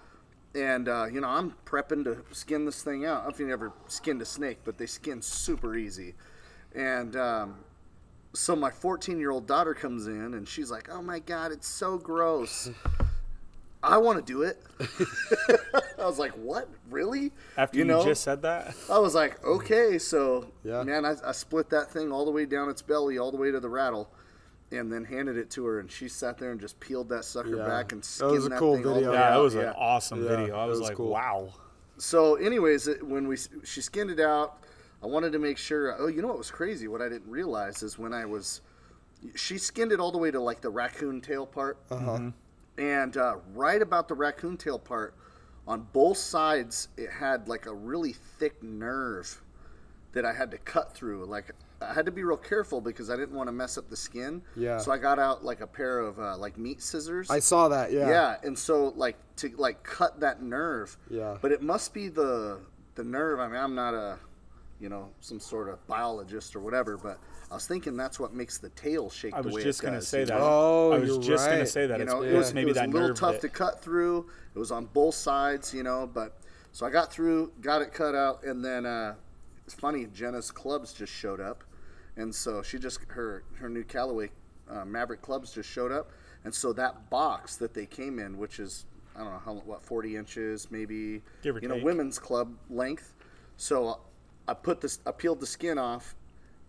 and 0.54 0.88
uh, 0.88 1.06
you 1.10 1.20
know 1.20 1.28
I'm 1.28 1.54
prepping 1.66 2.04
to 2.04 2.24
skin 2.32 2.64
this 2.64 2.82
thing 2.82 3.04
out. 3.04 3.20
I 3.20 3.22
don't 3.22 3.24
know 3.24 3.34
if 3.34 3.40
you 3.40 3.52
ever 3.52 3.72
skinned 3.88 4.22
a 4.22 4.26
snake, 4.26 4.58
but 4.64 4.78
they 4.78 4.86
skin 4.86 5.20
super 5.22 5.74
easy, 5.76 6.14
and 6.72 7.16
um, 7.16 7.56
so 8.32 8.54
my 8.54 8.70
14 8.70 9.18
year 9.18 9.32
old 9.32 9.48
daughter 9.48 9.74
comes 9.74 10.06
in 10.06 10.34
and 10.34 10.46
she's 10.46 10.70
like, 10.70 10.88
"Oh 10.88 11.02
my 11.02 11.18
god, 11.18 11.50
it's 11.50 11.66
so 11.66 11.98
gross." 11.98 12.70
I 13.82 13.96
want 13.98 14.19
to 14.19 14.32
do 14.32 14.42
it. 14.42 14.60
I 15.98 16.04
was 16.04 16.19
like, 16.19 16.32
"What? 16.32 16.69
Really?" 16.90 17.32
After 17.56 17.78
you, 17.78 17.84
know 17.84 18.02
just 18.04 18.22
said 18.22 18.42
that, 18.42 18.75
I 18.90 18.98
was 18.98 19.14
like, 19.14 19.42
okay, 19.44 19.98
so 19.98 20.46
Yeah. 20.64 20.82
man, 20.82 21.04
I, 21.04 21.14
I 21.25 21.32
split 21.32 21.70
that 21.70 21.90
thing 21.90 22.10
all 22.12 22.25
the 22.25 22.30
way 22.30 22.44
down 22.44 22.69
its 22.69 22.82
belly, 22.82 23.19
all 23.19 23.30
the 23.30 23.36
way 23.36 23.50
to 23.50 23.60
the 23.60 23.69
rattle, 23.69 24.10
and 24.72 24.92
then 24.92 25.04
handed 25.04 25.36
it 25.36 25.50
to 25.50 25.64
her, 25.66 25.80
and 25.80 25.90
she 25.90 26.08
sat 26.08 26.38
there 26.38 26.50
and 26.50 26.60
just 26.60 26.78
peeled 26.80 27.08
that 27.10 27.25
sucker 27.25 27.56
Yeah. 27.56 27.66
back 27.66 27.92
and 27.92 28.02
That 28.02 28.06
skinned 28.06 28.32
was 28.32 28.46
a 28.46 28.48
that 28.50 28.58
cool 28.58 28.76
thing 28.76 28.86
all 28.86 28.94
the 28.94 29.00
video. 29.00 29.12
yeah, 29.12 29.19
that 29.19 29.32
out. 29.34 29.42
was 29.42 29.54
Yeah. 29.54 29.60
an 29.62 29.75
awesome 29.78 30.22
Yeah, 30.25 30.36
video. 30.36 30.56
I 30.56 30.66
was, 30.66 30.80
was 30.80 30.88
like, 30.88 30.96
cool. 30.96 31.10
wow. 31.10 31.48
So, 31.98 32.34
anyways, 32.36 32.88
it- 32.88 33.06
when 33.06 33.26
we 33.28 33.36
she 33.64 33.80
skinned 33.80 34.10
it 34.10 34.20
out, 34.20 34.58
I 35.02 35.06
wanted 35.06 35.32
to 35.32 35.38
make 35.38 35.58
sure. 35.58 35.94
Oh, 36.00 36.08
you 36.08 36.20
know 36.22 36.28
what 36.28 36.38
was 36.38 36.50
crazy? 36.50 36.88
What 36.88 37.00
I 37.02 37.08
didn't 37.08 37.30
realize 37.30 37.82
is 37.84 37.98
when 37.98 38.12
I 38.12 38.25
was, 38.25 38.60
she 39.36 39.56
skinned 39.58 39.92
it 39.92 40.00
all 40.00 40.10
the 40.12 40.19
way 40.19 40.30
to 40.32 40.40
like 40.40 40.60
the 40.60 40.70
raccoon 40.70 41.20
tail 41.20 41.46
part, 41.46 41.78
Uh-huh. 41.90 42.30
And 42.78 43.16
uh, 43.16 43.37
right 43.54 43.82
about 43.82 44.08
the 44.08 44.14
raccoon 44.14 44.56
tail 44.56 44.78
part, 44.78 45.14
on 45.66 45.87
both 45.92 46.16
sides, 46.16 46.88
it 46.97 47.11
had 47.11 47.49
like 47.49 47.66
a 47.66 47.75
really 47.75 48.14
thick 48.38 48.62
nerve 48.62 49.42
that 50.12 50.25
I 50.25 50.32
had 50.32 50.50
to 50.52 50.58
cut 50.58 50.94
through. 50.94 51.26
Like 51.26 51.50
I 51.80 51.92
had 51.92 52.06
to 52.06 52.12
be 52.12 52.25
real 52.25 52.37
careful 52.37 52.80
because 52.80 53.11
I 53.11 53.16
didn't 53.16 53.35
want 53.35 53.49
to 53.49 53.52
mess 53.52 53.76
up 53.76 53.88
the 53.90 53.97
skin. 53.97 54.42
Yeah. 54.56 54.78
So 54.78 54.90
I 54.90 54.99
got 54.99 55.18
out 55.18 55.44
like 55.44 55.61
a 55.61 55.66
pair 55.66 56.00
of 56.00 56.18
uh, 56.18 56.37
like 56.37 56.56
meat 56.56 56.82
scissors. 56.82 57.30
I 57.30 57.40
saw 57.40 57.68
that. 57.68 57.92
Yeah. 57.92 58.08
Yeah, 58.08 58.37
and 58.42 58.58
so 58.58 58.94
like 58.97 59.16
to 59.37 59.50
like 59.56 59.82
cut 59.82 60.20
that 60.20 60.42
nerve. 60.42 60.97
Yeah. 61.11 61.37
But 61.40 61.52
it 61.52 61.62
must 61.62 61.92
be 61.92 62.08
the 62.08 62.61
the 62.94 63.04
nerve. 63.04 63.38
I 63.38 63.47
mean, 63.47 63.61
I'm 63.61 63.75
not 63.75 63.94
a, 63.94 64.18
you 64.80 64.88
know, 64.88 65.11
some 65.20 65.38
sort 65.38 65.68
of 65.68 65.85
biologist 65.87 66.56
or 66.56 66.61
whatever, 66.61 66.97
but 66.97 67.18
I 67.50 67.55
was 67.55 67.67
thinking 67.67 67.97
that's 67.97 68.21
what 68.21 68.35
makes 68.35 68.59
the 68.59 68.69
tail 68.71 69.09
shake 69.09 69.35
I 69.35 69.40
the 69.40 69.49
was 69.49 69.55
way 69.57 69.62
just 69.62 69.83
gonna 69.83 70.02
say 70.02 70.25
that. 70.25 70.38
Oh, 70.38 70.93
I 70.93 70.99
was 70.99 71.09
you're 71.09 71.23
just 71.23 71.47
gonna 71.47 71.61
right. 71.61 71.69
say 71.69 71.87
that. 71.87 71.99
You 71.99 72.05
It's, 72.05 72.12
know, 72.12 72.23
it 72.23 72.28
it 72.33 72.35
was 72.37 72.47
was, 72.47 72.55
maybe 72.55 72.67
it 72.67 72.69
was 72.69 72.76
that 72.76 72.88
a 72.88 72.93
little 72.93 73.14
tough 73.14 73.35
that- 73.35 73.40
to 73.43 73.49
cut 73.49 73.81
through. 73.83 74.26
It 74.55 74.59
was 74.59 74.71
on 74.71 74.87
both 74.87 75.14
sides, 75.14 75.73
you 75.73 75.83
know, 75.83 76.07
but 76.12 76.37
so 76.73 76.85
I 76.87 76.90
got 76.90 77.11
through, 77.12 77.52
got 77.62 77.81
it 77.81 77.93
cut 77.95 78.14
out, 78.14 78.45
and 78.45 78.62
then 78.64 78.85
uh, 78.85 79.14
it's 79.64 79.75
funny. 79.75 80.07
Jenna's 80.12 80.50
clubs 80.50 80.93
just 80.93 81.12
showed 81.12 81.40
up, 81.40 81.64
and 82.17 82.35
so 82.35 82.62
she 82.62 82.78
just 82.78 83.00
her 83.09 83.45
her 83.57 83.69
new 83.71 83.85
Callaway 83.85 84.31
uh, 84.71 84.85
Maverick 84.85 85.23
clubs 85.23 85.52
just 85.52 85.71
showed 85.71 85.90
up, 85.93 86.11
and 86.45 86.55
so 86.55 86.73
that 86.75 87.09
box 87.09 87.57
that 87.57 87.73
they 87.73 87.87
came 87.87 88.19
in, 88.19 88.37
which 88.37 88.59
is 88.61 88.85
I 89.17 89.21
don't 89.21 89.33
know 89.33 89.43
how 89.45 89.55
what 89.64 89.83
forty 89.83 90.17
inches, 90.17 90.71
maybe 90.71 91.23
Give 91.43 91.57
or 91.57 91.61
you 91.61 91.69
know 91.69 91.78
women's 91.83 92.19
club 92.19 92.55
length. 92.69 93.14
So 93.57 94.00
I 94.47 94.55
put 94.55 94.81
this, 94.81 95.00
I 95.07 95.11
peeled 95.12 95.40
the 95.40 95.47
skin 95.47 95.78
off, 95.78 96.14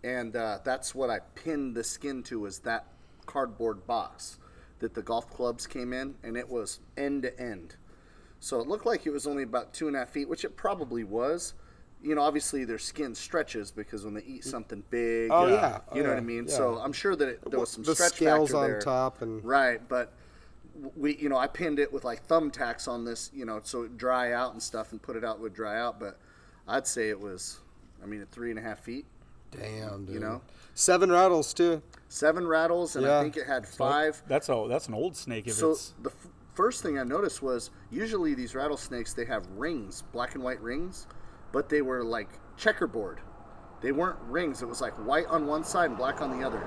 and 0.02 0.34
uh, 0.36 0.58
that's 0.64 0.94
what 0.94 1.10
I 1.10 1.20
pinned 1.34 1.74
the 1.74 1.84
skin 1.84 2.22
to 2.24 2.40
was 2.40 2.60
that 2.60 2.86
cardboard 3.26 3.86
box 3.86 4.38
that 4.80 4.94
the 4.94 5.02
golf 5.02 5.30
clubs 5.30 5.66
came 5.66 5.92
in, 5.92 6.14
and 6.22 6.36
it 6.36 6.48
was 6.48 6.80
end 6.96 7.22
to 7.22 7.40
end. 7.40 7.76
So 8.40 8.60
it 8.60 8.66
looked 8.66 8.86
like 8.86 9.06
it 9.06 9.10
was 9.10 9.26
only 9.26 9.42
about 9.42 9.74
two 9.74 9.86
and 9.86 9.94
a 9.94 10.00
half 10.00 10.08
feet, 10.08 10.28
which 10.28 10.44
it 10.44 10.56
probably 10.56 11.04
was. 11.04 11.54
You 12.02 12.14
know, 12.14 12.22
obviously 12.22 12.64
their 12.64 12.78
skin 12.78 13.14
stretches 13.14 13.70
because 13.70 14.06
when 14.06 14.14
they 14.14 14.22
eat 14.22 14.44
something 14.44 14.82
big, 14.88 15.30
Oh, 15.30 15.48
yeah. 15.48 15.80
Oh, 15.90 15.96
you 15.96 16.02
know 16.02 16.08
what. 16.08 16.16
I 16.16 16.22
mean. 16.22 16.46
Yeah. 16.48 16.54
So 16.54 16.78
I'm 16.78 16.94
sure 16.94 17.14
that 17.14 17.28
it, 17.28 17.50
there 17.50 17.60
was 17.60 17.70
some 17.70 17.82
the 17.82 17.94
stretch 17.94 18.14
scales 18.14 18.54
on 18.54 18.68
there. 18.68 18.80
top 18.80 19.20
and 19.20 19.44
Right, 19.44 19.86
but 19.86 20.14
we, 20.96 21.16
you 21.18 21.28
know, 21.28 21.36
I 21.36 21.46
pinned 21.46 21.78
it 21.78 21.92
with 21.92 22.04
like 22.04 22.26
thumbtacks 22.26 22.88
on 22.88 23.04
this, 23.04 23.30
you 23.34 23.44
know, 23.44 23.60
so 23.62 23.82
it 23.82 23.98
dry 23.98 24.32
out 24.32 24.52
and 24.52 24.62
stuff, 24.62 24.92
and 24.92 25.02
put 25.02 25.16
it 25.16 25.24
out 25.24 25.40
would 25.40 25.52
dry 25.52 25.78
out. 25.78 26.00
But 26.00 26.18
I'd 26.66 26.86
say 26.86 27.10
it 27.10 27.20
was, 27.20 27.58
I 28.02 28.06
mean, 28.06 28.22
at 28.22 28.30
three 28.30 28.48
and 28.48 28.58
a 28.58 28.62
half 28.62 28.80
feet, 28.80 29.04
damn, 29.50 30.04
dude. 30.06 30.14
you 30.14 30.20
know, 30.20 30.42
seven 30.74 31.10
rattles 31.10 31.52
too. 31.54 31.82
seven 32.08 32.46
rattles, 32.46 32.96
and 32.96 33.04
Yeah. 33.06 33.18
I 33.18 33.22
think 33.22 33.36
it 33.36 33.46
had 33.46 33.66
five. 33.66 34.22
That's 34.26 34.48
a 34.48 34.66
that's 34.68 34.88
an 34.88 34.94
old 34.94 35.16
snake. 35.16 35.46
If 35.46 35.54
So 35.54 35.72
it's 35.72 35.94
the 36.02 36.10
f- 36.10 36.28
first 36.54 36.82
thing 36.82 36.98
I 36.98 37.04
noticed 37.04 37.42
was 37.42 37.70
usually 37.90 38.34
these 38.34 38.54
rattlesnakes 38.54 39.12
they 39.14 39.24
have 39.26 39.46
rings, 39.56 40.02
black 40.12 40.34
and 40.34 40.42
white 40.42 40.60
rings, 40.60 41.06
but 41.52 41.68
they 41.68 41.82
were 41.82 42.02
like 42.02 42.28
checkerboard. 42.56 43.20
They 43.80 43.92
weren't 43.92 44.18
rings. 44.28 44.60
It 44.62 44.68
was 44.68 44.80
like 44.80 44.92
white 45.06 45.26
on 45.26 45.46
one 45.46 45.64
side 45.64 45.88
and 45.90 45.96
black 45.96 46.20
on 46.20 46.38
the 46.38 46.46
other. 46.46 46.62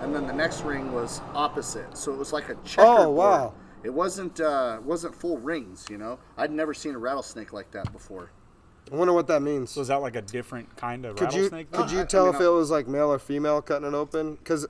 And 0.00 0.14
then 0.14 0.26
the 0.26 0.32
next 0.32 0.62
ring 0.62 0.92
was 0.92 1.20
opposite. 1.34 1.96
So 1.96 2.12
it 2.12 2.18
was 2.18 2.32
like 2.32 2.48
a 2.48 2.56
checkerboard. 2.64 2.98
Oh, 3.06 3.10
wow. 3.10 3.54
It 3.84 3.92
wasn't 3.92 4.40
uh, 4.40 4.80
wasn't 4.82 5.14
full 5.14 5.38
rings, 5.38 5.86
you 5.90 5.98
know. 5.98 6.18
I'd 6.36 6.50
never 6.50 6.72
seen 6.74 6.94
a 6.94 6.98
rattlesnake 6.98 7.52
like 7.52 7.70
that 7.72 7.92
before. 7.92 8.30
I 8.92 8.96
wonder 8.96 9.12
what 9.14 9.26
that 9.28 9.40
means. 9.42 9.70
So 9.70 9.80
is 9.80 9.88
that 9.88 9.96
like 10.02 10.16
a 10.16 10.22
different 10.22 10.76
kind 10.76 11.04
of 11.06 11.16
Could 11.16 11.32
you 11.32 11.48
could 11.48 11.66
then? 11.70 11.88
you 11.90 11.98
I- 11.98 12.02
I 12.02 12.04
tell 12.06 12.26
mean, 12.26 12.34
if 12.34 12.40
it 12.40 12.48
was 12.48 12.70
like 12.70 12.86
male 12.86 13.10
or 13.12 13.18
female 13.18 13.62
cutting 13.62 13.88
it 13.88 13.94
open? 13.94 14.34
Because 14.36 14.66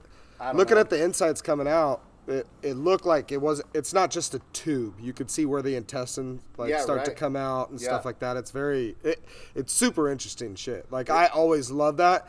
looking 0.54 0.74
know. 0.76 0.80
at 0.80 0.90
the 0.90 1.02
insides 1.02 1.42
coming 1.42 1.66
out, 1.68 2.00
it, 2.26 2.46
it 2.62 2.74
looked 2.74 3.04
like 3.04 3.32
it 3.32 3.40
was. 3.40 3.60
It's 3.74 3.92
not 3.92 4.10
just 4.10 4.34
a 4.34 4.40
tube. 4.52 4.94
You 5.00 5.12
could 5.12 5.30
see 5.30 5.44
where 5.46 5.60
the 5.62 5.74
intestines 5.74 6.42
like 6.56 6.70
Yeah, 6.70 6.80
start 6.80 7.04
to 7.06 7.10
come 7.10 7.36
out 7.36 7.70
and 7.70 7.80
stuff 7.80 8.04
like 8.04 8.20
that. 8.20 8.36
It's 8.36 8.50
very. 8.50 8.96
It, 9.02 9.22
it's 9.54 9.72
super 9.72 10.08
interesting 10.10 10.54
shit. 10.54 10.90
Like 10.90 11.10
I 11.10 11.26
always 11.26 11.70
love 11.70 11.96
that, 11.98 12.28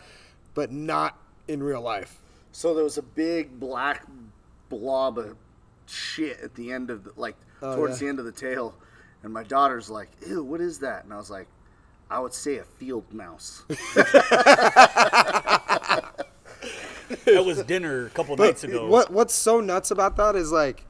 but 0.54 0.72
not 0.72 1.18
in 1.48 1.62
real 1.64 1.82
life. 1.82 2.20
So 2.52 2.74
there 2.74 2.84
was 2.84 2.98
a 2.98 3.02
big 3.04 3.60
black 3.60 4.06
blob 4.70 5.18
of 5.18 5.38
shit 5.86 6.40
at 6.42 6.56
the 6.56 6.72
end 6.74 6.90
of 6.90 7.04
the 7.04 7.12
like 7.16 7.36
Oh, 7.62 7.76
towards 7.78 8.02
yeah. 8.02 8.06
the 8.06 8.10
end 8.10 8.20
of 8.20 8.26
the 8.26 8.32
tail, 8.34 8.76
and 9.24 9.32
my 9.32 9.44
daughter's 9.44 9.90
like, 9.90 10.10
"Ew, 10.28 10.44
what 10.44 10.60
is 10.60 10.80
that?" 10.80 11.06
And 11.06 11.14
I 11.14 11.18
was 11.18 11.32
like, 11.32 11.48
"I 12.10 12.20
would 12.20 12.34
say 12.34 12.58
a 12.58 12.64
field 12.64 13.12
mouse." 13.14 13.64
that 17.26 17.44
was 17.46 17.62
dinner 17.64 18.08
a 18.08 18.10
couple 18.10 18.36
nights 18.38 18.64
ago. 18.64 18.88
What 18.88 19.12
What's 19.12 19.34
so 19.34 19.60
nuts 19.62 19.92
about 19.92 20.16
that 20.18 20.36
is 20.36 20.52
like, 20.52 20.84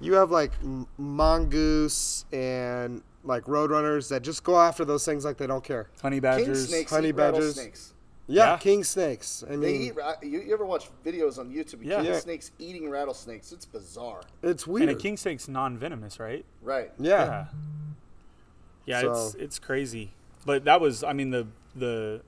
you 0.00 0.14
have 0.14 0.30
like 0.30 0.52
m- 0.62 0.86
mongoose 0.98 2.24
and 2.32 3.02
like 3.24 3.44
roadrunners 3.44 4.08
that 4.10 4.22
just 4.22 4.44
go 4.44 4.58
after 4.60 4.84
those 4.84 5.04
things 5.04 5.24
like 5.24 5.38
they 5.38 5.46
don't 5.46 5.64
care. 5.64 5.88
Honey 6.02 6.16
King 6.16 6.22
badgers. 6.22 6.68
snakes 6.68 6.90
honey 6.90 7.08
eat 7.08 7.16
badgers. 7.16 7.38
rattlesnakes. 7.56 7.90
Yeah, 8.26 8.52
Yeah. 8.52 8.56
king 8.58 8.84
snakes. 8.84 9.44
I 9.46 9.50
They 9.50 9.56
mean, 9.56 9.82
eat. 9.82 9.96
ra- 9.96 10.14
You, 10.22 10.40
you 10.42 10.52
ever 10.54 10.64
watch 10.64 10.88
videos 11.04 11.38
on 11.38 11.50
YouTube? 11.50 11.74
of 11.74 11.84
Yeah. 11.84 11.96
King 12.02 12.06
Yeah. 12.12 12.18
snakes 12.20 12.50
eating 12.58 12.88
rattlesnakes. 12.90 13.52
It's 13.52 13.66
bizarre. 13.66 14.20
it's 14.42 14.66
weird. 14.66 14.88
And 14.88 14.98
a 14.98 15.00
king 15.00 15.16
snake's 15.16 15.46
non-venomous, 15.48 16.18
right? 16.20 16.44
Right. 16.62 16.90
yeah. 16.98 17.46
Yeah, 18.86 19.00
it's 19.10 19.32
So- 19.32 19.38
it's 19.38 19.58
crazy. 19.58 20.12
But 20.46 20.64
that 20.64 20.80
was, 20.80 21.02
I 21.04 21.12
mean, 21.12 21.30
the 21.30 21.46
the 21.76 22.20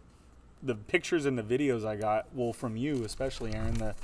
the 0.63 0.75
pictures 0.75 1.27
and 1.27 1.39
the 1.39 1.43
videos 1.43 1.85
I 1.87 1.97
got, 1.97 2.27
well, 2.35 2.53
from 2.53 2.77
you 2.77 3.05
especially, 3.05 3.55
Aaron, 3.55 3.75
the 3.75 3.95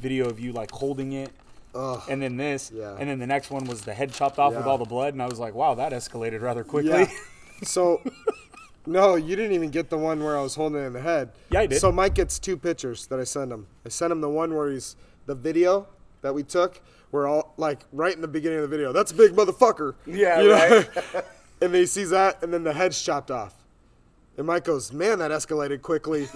video 0.00 0.28
of 0.28 0.40
you 0.40 0.52
like 0.52 0.70
holding 0.70 1.12
it, 1.12 1.30
Ugh. 1.74 2.00
and 2.08 2.22
then 2.22 2.36
this, 2.36 2.72
Yeah. 2.74 2.96
and 2.98 3.08
then 3.08 3.18
the 3.18 3.26
next 3.26 3.50
one 3.50 3.64
was 3.66 3.82
the 3.82 3.92
head 3.94 4.12
chopped 4.12 4.38
off 4.38 4.54
with 4.54 4.64
all 4.64 4.78
the 4.78 4.86
blood, 4.86 5.12
and 5.12 5.22
I 5.22 5.26
was 5.26 5.38
like, 5.38 5.54
wow, 5.54 5.74
that 5.74 5.92
escalated 5.92 6.40
rather 6.40 6.64
quickly. 6.64 6.90
Yeah. 7.00 7.06
So, 7.64 8.00
no, 8.86 9.16
you 9.16 9.36
didn't 9.36 9.52
even 9.52 9.68
get 9.70 9.90
the 9.90 9.98
one 9.98 10.24
where 10.24 10.38
I 10.38 10.42
was 10.42 10.54
holding 10.54 10.80
it 10.82 10.86
in 10.86 10.94
the 10.94 11.00
head. 11.02 11.30
Yeah, 11.50 11.60
I 11.60 11.66
did. 11.66 11.78
So 11.78 11.92
Mike 11.92 12.14
gets 12.14 12.38
two 12.38 12.56
pictures 12.56 13.06
that 13.08 13.20
I 13.20 13.24
send 13.24 13.52
him. 13.52 13.66
I 13.84 13.90
sent 13.90 14.10
him 14.10 14.22
the 14.22 14.30
one 14.30 14.54
where 14.54 14.70
he's 14.70 14.96
the 15.26 15.34
video 15.34 15.86
that 16.22 16.34
we 16.34 16.42
took. 16.42 16.80
We're 17.12 17.28
all 17.28 17.52
like 17.58 17.80
right 17.92 18.14
in 18.14 18.22
the 18.22 18.28
beginning 18.28 18.58
of 18.58 18.62
the 18.62 18.74
video. 18.74 18.92
That's 18.94 19.12
a 19.12 19.14
big 19.14 19.32
motherfucker. 19.32 19.94
Yeah, 20.06 20.40
You 20.40 20.48
know? 20.48 20.54
right. 20.54 21.24
and 21.60 21.72
then 21.74 21.80
he 21.82 21.86
sees 21.86 22.10
that, 22.10 22.42
and 22.42 22.52
then 22.52 22.64
the 22.64 22.72
head's 22.72 23.00
chopped 23.00 23.30
off. 23.30 23.54
And 24.36 24.46
Mike 24.46 24.64
goes, 24.64 24.92
"Man, 24.92 25.18
that 25.18 25.30
escalated 25.30 25.82
quickly." 25.82 26.28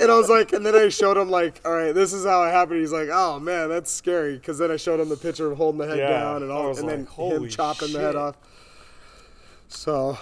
and 0.00 0.10
I 0.10 0.16
was 0.16 0.28
like, 0.28 0.52
and 0.52 0.64
then 0.64 0.74
I 0.74 0.88
showed 0.88 1.16
him 1.16 1.30
like, 1.30 1.60
"All 1.64 1.72
right, 1.72 1.92
this 1.92 2.12
is 2.12 2.24
how 2.24 2.44
it 2.44 2.50
happened." 2.50 2.80
He's 2.80 2.92
like, 2.92 3.08
"Oh 3.10 3.40
man, 3.40 3.68
that's 3.68 3.90
scary." 3.90 4.34
Because 4.34 4.58
then 4.58 4.70
I 4.70 4.76
showed 4.76 5.00
him 5.00 5.08
the 5.08 5.16
picture 5.16 5.50
of 5.50 5.56
holding 5.56 5.78
the 5.78 5.86
head 5.86 5.98
Yeah, 5.98 6.10
down 6.10 6.42
and 6.42 6.52
all, 6.52 6.78
and 6.78 6.88
then 6.88 7.00
him 7.00 7.06
"Holy 7.06 7.48
chopping 7.48 7.92
the 7.92 8.00
head 8.00 8.14
off. 8.16 8.36
So, 9.68 10.18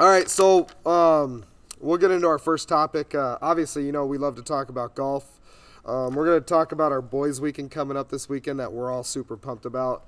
all 0.00 0.08
right, 0.08 0.28
so 0.28 0.66
um, 0.86 1.44
we'll 1.80 1.98
get 1.98 2.10
into 2.10 2.26
our 2.26 2.38
first 2.38 2.68
topic. 2.68 3.14
Uh, 3.14 3.38
obviously, 3.42 3.84
you 3.84 3.92
know 3.92 4.06
we 4.06 4.18
love 4.18 4.36
to 4.36 4.42
talk 4.42 4.68
about 4.68 4.94
golf. 4.94 5.38
Um, 5.84 6.14
we're 6.14 6.26
going 6.26 6.40
to 6.40 6.46
talk 6.46 6.72
about 6.72 6.92
our 6.92 7.00
boys' 7.00 7.40
weekend 7.40 7.70
coming 7.70 7.96
up 7.96 8.10
this 8.10 8.28
weekend 8.28 8.60
that 8.60 8.72
we're 8.72 8.92
all 8.92 9.02
super 9.02 9.36
pumped 9.36 9.64
about. 9.64 10.04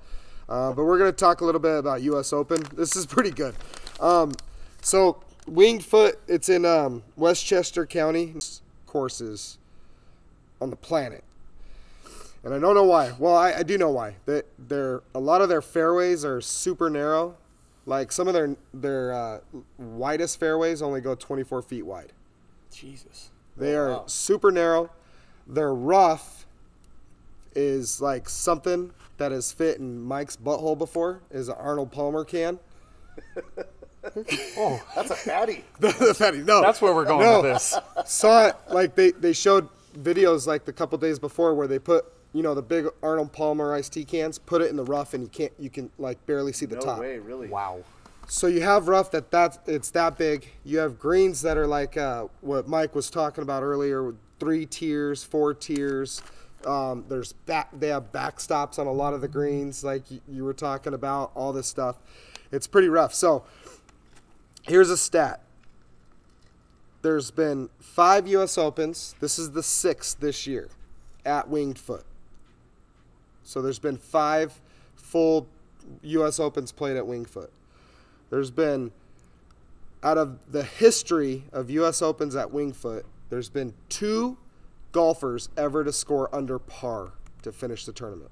Uh, 0.51 0.73
but 0.73 0.83
we're 0.83 0.97
going 0.97 1.09
to 1.09 1.15
talk 1.15 1.39
a 1.39 1.45
little 1.45 1.61
bit 1.61 1.77
about 1.77 2.01
U.S. 2.01 2.33
Open. 2.33 2.61
This 2.75 2.97
is 2.97 3.05
pretty 3.05 3.31
good. 3.31 3.55
Um, 4.01 4.33
so, 4.81 5.23
Winged 5.47 5.85
Foot, 5.85 6.19
it's 6.27 6.49
in 6.49 6.65
um, 6.65 7.03
Westchester 7.15 7.85
County. 7.85 8.35
Courses 8.85 9.57
on 10.59 10.69
the 10.69 10.75
planet. 10.75 11.23
And 12.43 12.53
I 12.53 12.59
don't 12.59 12.75
know 12.75 12.83
why. 12.83 13.13
Well, 13.17 13.33
I, 13.33 13.53
I 13.53 13.63
do 13.63 13.77
know 13.77 13.91
why. 13.91 14.15
That 14.25 14.45
they're 14.59 15.01
a 15.15 15.19
lot 15.19 15.41
of 15.41 15.47
their 15.47 15.61
fairways 15.61 16.25
are 16.25 16.41
super 16.41 16.89
narrow. 16.89 17.37
Like 17.85 18.11
some 18.11 18.27
of 18.27 18.33
their 18.33 18.57
their 18.73 19.13
uh, 19.13 19.39
widest 19.77 20.37
fairways 20.37 20.81
only 20.81 20.99
go 20.99 21.15
24 21.15 21.61
feet 21.61 21.85
wide. 21.85 22.11
Jesus. 22.73 23.29
They 23.55 23.73
are 23.73 23.91
wow. 23.91 24.03
super 24.07 24.51
narrow. 24.51 24.89
Their 25.47 25.73
rough 25.73 26.45
is 27.55 28.01
like 28.01 28.27
something 28.27 28.91
that 29.21 29.31
has 29.31 29.51
fit 29.53 29.77
in 29.77 30.01
Mike's 30.01 30.35
butthole 30.35 30.75
before. 30.75 31.21
Is 31.29 31.47
an 31.47 31.55
Arnold 31.59 31.91
Palmer 31.91 32.25
can. 32.25 32.59
Oh, 34.57 34.81
That's 34.95 35.11
a 35.11 35.15
fatty. 35.15 35.63
the 35.79 35.91
fatty. 36.17 36.39
No, 36.39 36.59
that's 36.59 36.81
where 36.81 36.91
we're 36.93 37.05
going 37.05 37.21
No. 37.23 37.43
with 37.43 37.53
this. 37.53 37.77
saw 38.05 38.47
it 38.47 38.55
like 38.71 38.95
they 38.95 39.11
they 39.11 39.31
showed 39.31 39.69
videos 39.95 40.47
like 40.47 40.65
the 40.65 40.73
couple 40.73 40.97
days 40.97 41.19
before 41.19 41.53
where 41.53 41.67
they 41.67 41.77
put 41.77 42.05
you 42.33 42.41
know 42.41 42.55
the 42.55 42.63
big 42.63 42.87
Arnold 43.03 43.31
Palmer 43.31 43.75
iced 43.75 43.93
tea 43.93 44.03
cans, 44.03 44.39
put 44.39 44.59
it 44.63 44.71
in 44.71 44.75
the 44.75 44.83
rough, 44.83 45.13
and 45.13 45.21
you 45.21 45.29
can't 45.29 45.53
you 45.59 45.69
can 45.69 45.91
like 45.99 46.25
barely 46.25 46.51
see 46.51 46.65
the 46.65 46.75
No 46.77 46.81
top. 46.81 46.99
way, 46.99 47.19
really. 47.19 47.47
Wow. 47.47 47.83
So 48.27 48.47
you 48.47 48.61
have 48.61 48.87
rough 48.87 49.11
that 49.11 49.29
that 49.29 49.59
it's 49.67 49.91
that 49.91 50.17
big. 50.17 50.47
You 50.63 50.79
have 50.79 50.97
greens 50.97 51.43
that 51.43 51.55
are 51.57 51.67
like 51.67 51.95
uh, 51.95 52.25
what 52.41 52.67
Mike 52.67 52.95
was 52.95 53.11
talking 53.11 53.43
about 53.43 53.61
earlier, 53.61 54.01
with 54.03 54.17
three 54.39 54.65
tiers, 54.65 55.23
four 55.23 55.53
tiers. 55.53 56.23
Um, 56.65 57.05
there's 57.07 57.33
back 57.33 57.69
they 57.77 57.87
have 57.87 58.11
backstops 58.11 58.77
on 58.79 58.87
a 58.87 58.91
lot 58.91 59.13
of 59.13 59.21
the 59.21 59.27
greens, 59.27 59.83
like 59.83 60.03
you, 60.27 60.43
were 60.43 60.53
talking 60.53 60.93
about. 60.93 61.31
All 61.35 61.53
this 61.53 61.67
stuff, 61.67 61.97
it's 62.51 62.67
pretty 62.67 62.89
rough. 62.89 63.13
So 63.13 63.43
here's 64.63 64.89
a 64.89 64.97
stat. 64.97 65.41
There's 67.01 67.31
been 67.31 67.69
five 67.79 68.27
U.S. 68.27 68.57
Opens. 68.57 69.15
This 69.19 69.39
is 69.39 69.51
the 69.51 69.63
sixth 69.63 70.19
this 70.19 70.45
year 70.45 70.69
at 71.25 71.49
Winged 71.49 71.79
Foot. 71.79 72.05
So 73.43 73.61
there's 73.61 73.79
been 73.79 73.97
five 73.97 74.61
full 74.95 75.47
U.S. 76.03 76.39
Opens 76.39 76.71
played 76.71 76.95
at 76.95 77.07
Winged 77.07 77.29
Foot. 77.29 77.51
There's 78.29 78.51
been, 78.51 78.91
out 80.03 80.17
of 80.17 80.39
the 80.49 80.63
history 80.63 81.43
of 81.51 81.69
U.S. 81.69 82.01
Opens 82.01 82.35
at 82.35 82.51
Winged 82.51 82.77
Foot, 82.77 83.05
there's 83.29 83.49
been 83.49 83.73
two 83.89 84.37
golfers 84.91 85.49
ever 85.57 85.83
to 85.83 85.91
score 85.91 86.33
under 86.33 86.59
par 86.59 87.13
to 87.43 87.51
finish 87.51 87.85
the 87.85 87.93
tournament. 87.93 88.31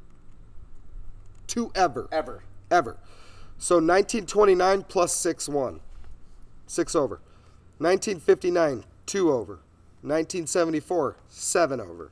Two 1.47 1.71
ever. 1.75 2.07
Ever. 2.11 2.43
Ever. 2.69 2.97
So 3.57 3.75
1929 3.75 4.83
plus 4.83 5.13
6 5.15 5.49
1. 5.49 5.79
6 6.67 6.95
over. 6.95 7.19
1959, 7.79 8.83
2 9.05 9.31
over. 9.31 9.53
1974, 10.01 11.15
7 11.27 11.81
over. 11.81 12.11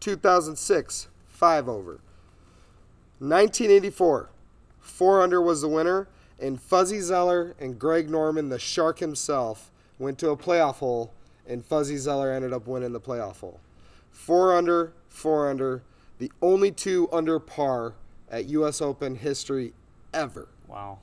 2006, 0.00 1.08
5 1.28 1.68
over. 1.68 2.00
1984, 3.18 4.30
4 4.80 5.22
under 5.22 5.40
was 5.40 5.60
the 5.60 5.68
winner, 5.68 6.08
and 6.40 6.60
Fuzzy 6.60 7.00
Zoeller 7.00 7.54
and 7.60 7.78
Greg 7.78 8.10
Norman, 8.10 8.48
the 8.48 8.58
shark 8.58 8.98
himself, 8.98 9.70
went 9.98 10.18
to 10.18 10.30
a 10.30 10.36
playoff 10.36 10.76
hole, 10.76 11.12
and 11.46 11.64
Fuzzy 11.64 11.96
Zoeller 11.96 12.32
ended 12.32 12.52
up 12.52 12.66
winning 12.66 12.92
the 12.92 13.00
playoff 13.00 13.40
hole. 13.40 13.60
4 14.12 14.56
under, 14.56 14.92
4 15.08 15.50
under, 15.50 15.82
the 16.18 16.30
only 16.40 16.70
two 16.70 17.08
under 17.12 17.38
par 17.38 17.94
at 18.30 18.46
U.S. 18.46 18.80
Open 18.80 19.16
history 19.16 19.72
ever. 20.14 20.48
Wow. 20.68 20.98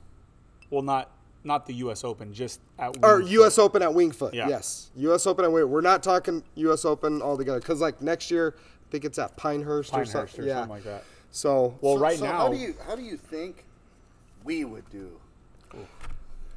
Well, 0.70 0.82
not 0.82 1.10
not 1.42 1.66
the 1.66 1.74
U.S. 1.74 2.04
Open, 2.04 2.34
just 2.34 2.60
at 2.78 2.96
Or 3.02 3.16
Winged 3.18 3.30
U.S. 3.30 3.58
Open 3.58 3.82
at 3.82 3.90
Wingfoot. 3.90 4.34
Yeah. 4.34 4.48
Yes. 4.48 4.90
U.S. 4.96 5.26
Open 5.26 5.44
at 5.44 5.50
Wingfoot. 5.50 5.68
We're 5.68 5.80
not 5.80 6.02
talking 6.02 6.42
U.S. 6.56 6.84
Open 6.84 7.22
altogether 7.22 7.60
because, 7.60 7.80
like, 7.80 8.02
next 8.02 8.30
year, 8.30 8.54
I 8.58 8.90
think 8.90 9.04
it's 9.04 9.18
at 9.18 9.36
Pinehurst, 9.36 9.94
or 9.94 10.04
something. 10.04 10.44
or 10.44 10.46
yeah. 10.46 10.54
something 10.54 10.70
like 10.70 10.84
that. 10.84 11.04
So, 11.30 11.78
Well, 11.80 11.94
So- 11.96 12.00
right 12.00 12.18
so 12.18 12.24
now, 12.24 12.32
how 12.32 12.48
do 12.48 12.56
you 12.56 12.74
how 12.86 12.94
do 12.94 13.02
you 13.02 13.16
think 13.16 13.64
we 14.44 14.64
would 14.64 14.88
do? 14.90 15.20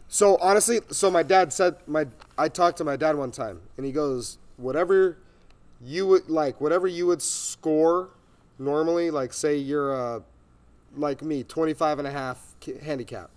So 0.10 0.38
honestly, 0.38 0.80
so 0.92 1.10
my 1.10 1.24
dad 1.24 1.52
said 1.52 1.76
my 1.88 2.06
I 2.38 2.48
talked 2.48 2.78
to 2.78 2.84
my 2.84 2.96
dad 2.96 3.16
one 3.16 3.32
time 3.32 3.62
and 3.78 3.86
he 3.86 3.92
goes, 3.92 4.38
"Whatever 4.58 5.18
you 5.84 6.08
would 6.08 6.30
like, 6.30 6.62
whatever 6.62 6.88
you 6.88 7.08
would 7.08 7.22
score 7.22 8.10
normally, 8.60 9.12
like 9.12 9.34
say 9.34 9.58
you're 9.58 9.94
uh 9.94 10.20
like 10.96 11.22
me, 11.22 11.44
25 11.44 12.00
and 12.00 12.08
a 12.08 12.12
half 12.12 12.56
handicap. 12.84 13.30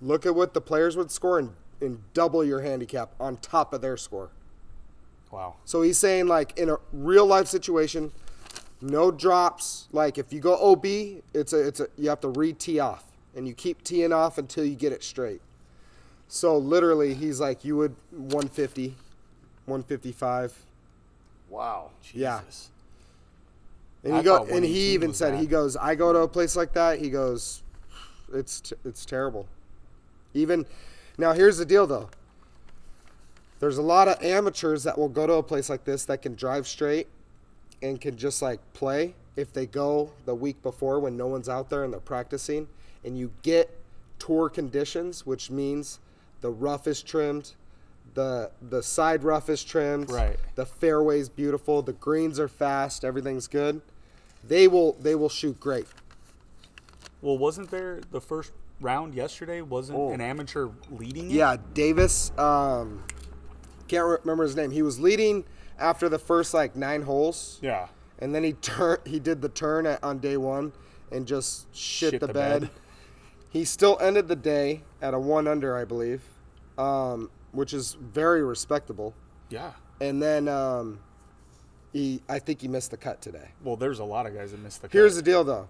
Look 0.00 0.26
at 0.26 0.34
what 0.34 0.54
the 0.54 0.60
players 0.60 0.96
would 0.96 1.10
score 1.10 1.38
and 1.38 1.54
and 1.80 2.02
double 2.12 2.44
your 2.44 2.60
handicap 2.60 3.12
on 3.20 3.36
top 3.36 3.72
of 3.72 3.80
their 3.80 3.96
score." 3.96 4.30
wow. 5.30 5.56
So 5.64 5.82
he's 5.82 5.98
saying 5.98 6.26
like 6.26 6.58
in 6.58 6.68
a 6.70 6.76
real 6.92 7.26
life 7.26 7.46
situation, 7.48 8.12
No 8.80 9.10
drops. 9.10 9.88
Like 9.92 10.18
if 10.18 10.32
you 10.32 10.40
go 10.40 10.56
OB, 10.56 10.84
it's 11.34 11.52
a 11.52 11.66
it's 11.66 11.80
a 11.80 11.88
you 11.96 12.08
have 12.08 12.20
to 12.20 12.28
re 12.28 12.52
tee 12.52 12.78
off, 12.78 13.04
and 13.34 13.46
you 13.46 13.54
keep 13.54 13.82
teeing 13.82 14.12
off 14.12 14.38
until 14.38 14.64
you 14.64 14.76
get 14.76 14.92
it 14.92 15.02
straight. 15.02 15.40
So 16.28 16.56
literally, 16.56 17.14
he's 17.14 17.40
like 17.40 17.64
you 17.64 17.76
would 17.76 17.96
150, 18.10 18.88
155. 19.66 20.64
Wow. 21.48 21.90
Yeah. 22.12 22.40
Jesus. 22.40 22.70
And 24.04 24.14
I 24.14 24.18
he 24.18 24.24
go 24.24 24.44
and 24.44 24.64
he 24.64 24.92
even 24.92 25.12
said 25.12 25.38
he 25.38 25.46
goes, 25.46 25.76
I 25.76 25.94
go 25.94 26.12
to 26.12 26.20
a 26.20 26.28
place 26.28 26.56
like 26.56 26.72
that. 26.74 26.98
He 27.00 27.10
goes, 27.10 27.62
it's 28.32 28.60
t- 28.60 28.76
it's 28.84 29.04
terrible. 29.04 29.46
Even 30.34 30.66
now, 31.16 31.32
here's 31.32 31.58
the 31.58 31.64
deal 31.64 31.86
though. 31.86 32.10
There's 33.60 33.78
a 33.78 33.82
lot 33.82 34.06
of 34.06 34.22
amateurs 34.22 34.84
that 34.84 34.96
will 34.96 35.08
go 35.08 35.26
to 35.26 35.34
a 35.34 35.42
place 35.42 35.68
like 35.68 35.84
this 35.84 36.04
that 36.04 36.22
can 36.22 36.34
drive 36.34 36.68
straight 36.68 37.08
and 37.82 38.00
can 38.00 38.16
just 38.16 38.40
like 38.40 38.60
play 38.72 39.14
if 39.36 39.52
they 39.52 39.66
go 39.66 40.10
the 40.26 40.34
week 40.34 40.62
before 40.62 41.00
when 41.00 41.16
no 41.16 41.26
one's 41.26 41.48
out 41.48 41.68
there 41.70 41.82
and 41.82 41.92
they're 41.92 42.00
practicing 42.00 42.68
and 43.04 43.18
you 43.18 43.32
get 43.42 43.70
tour 44.18 44.48
conditions, 44.48 45.26
which 45.26 45.50
means 45.50 45.98
the 46.40 46.50
rough 46.50 46.86
is 46.86 47.02
trimmed, 47.02 47.52
the 48.14 48.50
the 48.60 48.82
side 48.82 49.22
rough 49.24 49.48
is 49.48 49.62
trimmed, 49.64 50.10
Right. 50.10 50.36
the 50.54 50.66
fairway's 50.66 51.28
beautiful, 51.28 51.82
the 51.82 51.92
greens 51.92 52.38
are 52.40 52.48
fast, 52.48 53.04
everything's 53.04 53.46
good. 53.48 53.80
They 54.44 54.68
will 54.68 54.94
they 54.94 55.14
will 55.14 55.28
shoot 55.28 55.58
great. 55.60 55.86
Well, 57.20 57.36
wasn't 57.38 57.70
there 57.70 58.00
the 58.10 58.20
first 58.20 58.52
round 58.80 59.14
yesterday? 59.14 59.60
Wasn't 59.60 59.98
Oh. 59.98 60.12
an 60.12 60.20
amateur 60.20 60.68
leading 60.90 61.30
it? 61.30 61.34
Yeah, 61.34 61.56
Davis. 61.74 62.30
Um, 62.38 63.02
can't 63.88 64.20
remember 64.22 64.44
his 64.44 64.54
name. 64.54 64.70
He 64.70 64.82
was 64.82 65.00
leading 65.00 65.44
after 65.78 66.08
the 66.08 66.18
first 66.18 66.54
like 66.54 66.76
nine 66.76 67.02
holes, 67.02 67.58
Yeah. 67.62 67.88
and 68.18 68.34
then 68.34 68.44
he 68.44 68.52
turned. 68.52 69.00
He 69.06 69.18
did 69.18 69.42
the 69.42 69.48
turn 69.48 69.86
at, 69.86 70.02
on 70.04 70.18
day 70.18 70.36
one 70.36 70.72
and 71.10 71.26
just 71.26 71.66
shit, 71.74 72.12
Shit 72.12 72.20
the, 72.20 72.26
the 72.28 72.32
bed. 72.34 72.60
bed. 72.62 72.70
He 73.50 73.64
still 73.64 73.96
ended 74.00 74.28
the 74.28 74.36
day 74.36 74.82
at 75.00 75.14
a 75.14 75.18
one 75.18 75.48
under, 75.48 75.74
I 75.76 75.84
believe, 75.86 76.20
um, 76.76 77.30
which 77.58 77.74
is 77.74 77.94
very 78.00 78.42
respectable. 78.42 79.14
Yeah. 79.50 79.72
And 80.00 80.22
then 80.22 80.46
um, 80.46 81.00
he, 81.92 82.22
I 82.28 82.38
think 82.38 82.60
he 82.60 82.68
missed 82.68 82.92
the 82.92 82.96
cut 82.96 83.20
today. 83.20 83.48
Well, 83.64 83.74
there's 83.76 83.98
a 83.98 84.04
lot 84.04 84.26
of 84.26 84.34
guys 84.34 84.52
that 84.52 84.60
missed 84.62 84.80
the 84.80 84.88
cut. 84.88 84.92
Here's 84.92 85.16
the 85.16 85.22
deal, 85.22 85.42
though. 85.42 85.68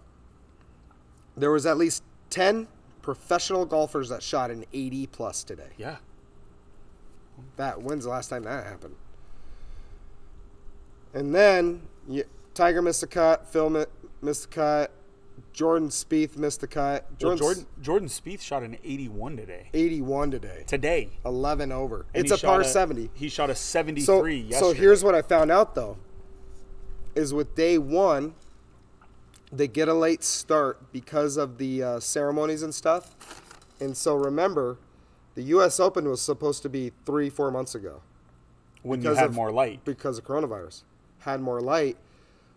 There 1.35 1.50
was 1.50 1.64
at 1.64 1.78
least 1.78 2.02
ten 2.28 2.68
professional 3.00 3.64
golfers 3.64 4.11
that 4.11 4.23
shot 4.23 4.50
an 4.50 4.66
80 4.73 5.07
plus 5.07 5.42
today. 5.42 5.71
yeah. 5.78 5.97
That 7.57 7.80
when's 7.80 8.02
the 8.04 8.11
last 8.11 8.28
time 8.28 8.42
that 8.42 8.66
happened? 8.66 8.97
And 11.14 11.33
then 11.35 11.83
you, 12.09 12.25
Tiger 12.52 12.83
missed 12.83 13.00
the 13.00 13.07
cut. 13.07 13.47
Phil 13.47 13.71
mi- 13.71 13.85
missed 14.21 14.42
the 14.50 14.54
cut. 14.54 14.90
Jordan 15.59 15.88
Spieth 15.88 16.37
missed 16.37 16.61
the 16.61 16.69
cut. 16.69 17.05
Well, 17.21 17.35
Jordan 17.35 17.67
Jordan 17.83 18.07
Spieth 18.07 18.41
shot 18.41 18.62
an 18.62 18.79
81 18.85 19.37
today. 19.38 19.71
81 19.75 20.31
today. 20.31 20.62
Today. 20.69 21.09
11 21.27 21.73
over. 21.73 22.07
And 22.15 22.25
it's 22.25 22.31
a 22.33 22.47
par 22.47 22.62
shot 22.62 22.71
70. 22.71 23.11
He 23.15 23.29
shot 23.29 23.50
a 23.50 23.57
73 23.57 24.05
So, 24.05 24.25
yesterday. 24.25 24.57
so 24.61 24.73
here's 24.73 25.03
what 25.03 25.17
I 25.17 25.23
found 25.23 25.50
out 25.50 25.75
though. 25.75 25.97
Is 27.17 27.35
with 27.35 27.57
day 27.57 27.77
one, 27.77 28.35
they 29.50 29.67
get 29.67 29.88
a 29.88 29.95
late 29.95 30.23
start 30.23 30.93
because 30.93 31.37
of 31.37 31.59
the 31.59 31.83
uh, 31.83 31.99
ceremonies 31.99 32.62
and 32.62 32.73
stuff. 32.73 33.17
And 33.81 33.97
so 33.97 34.15
remember, 34.15 34.79
the 35.35 35.43
U.S. 35.43 35.81
Open 35.81 36.09
was 36.09 36.23
supposed 36.23 36.62
to 36.62 36.69
be 36.69 36.93
three, 37.05 37.31
four 37.31 37.50
months 37.50 37.75
ago. 37.75 38.03
when 38.83 39.03
you 39.03 39.12
had 39.12 39.31
of- 39.31 39.35
more 39.35 39.50
light. 39.50 39.85
because 39.85 40.19
of 40.19 40.25
coronavirus 40.25 40.85
had 41.23 41.41
more 41.41 41.61
light 41.61 41.97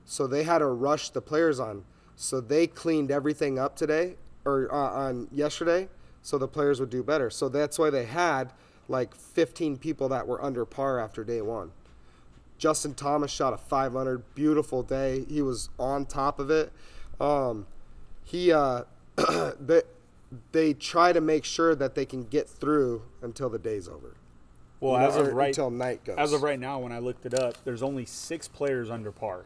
so 0.06 0.28
they 0.28 0.44
had 0.44 0.60
to 0.60 0.68
rush 0.68 1.10
the 1.10 1.22
players 1.22 1.60
on 1.60 1.84
so 2.16 2.42
they 2.42 2.68
cleaned 2.68 3.12
everything 3.12 3.58
up 3.58 3.76
today 3.76 4.16
or 4.46 4.74
uh, 4.74 4.76
on 4.76 5.28
yesterday 5.32 5.88
so 6.22 6.38
the 6.38 6.48
players 6.48 6.80
would 6.80 6.90
do 6.90 7.04
better. 7.04 7.30
So 7.30 7.50
that's 7.50 7.80
why 7.80 7.90
they 7.90 8.06
had 8.06 8.54
like 8.88 9.16
15 9.16 9.78
people 9.78 10.10
that 10.10 10.28
were 10.28 10.44
under 10.44 10.66
par 10.66 11.00
after 11.00 11.24
day 11.24 11.42
one. 11.42 11.72
Justin 12.58 12.94
thomas 12.94 13.32
shot 13.32 13.54
a 13.54 13.58
500 13.58 14.36
beautiful 14.36 14.84
day. 14.84 15.26
He 15.28 15.42
was 15.42 15.70
on 15.80 16.06
top 16.06 16.40
of 16.40 16.52
it. 16.52 16.72
Um, 17.20 17.66
he 18.24 18.52
uh, 18.52 18.84
they, 19.60 19.82
they 20.52 20.74
try 20.74 21.12
to 21.12 21.22
make 21.22 21.44
sure 21.44 21.76
that 21.76 21.96
they 21.96 22.06
can 22.06 22.24
get 22.24 22.48
through 22.48 23.04
until 23.22 23.50
the 23.50 23.60
day's 23.60 23.88
over. 23.88 24.16
Well, 24.80 24.94
You 24.94 25.00
know, 25.00 25.08
as 25.08 25.16
of 25.16 25.34
right 25.34 25.48
until 25.48 25.70
night 25.70 26.04
goes. 26.04 26.16
as 26.18 26.34
of 26.34 26.44
right 26.44 26.60
now, 26.60 26.80
when 26.80 26.92
I 26.92 27.00
looked 27.00 27.26
it 27.26 27.34
up, 27.34 27.64
there's 27.64 27.84
only 27.84 28.06
six 28.06 28.48
players 28.48 28.90
under 28.90 29.12
par. 29.12 29.46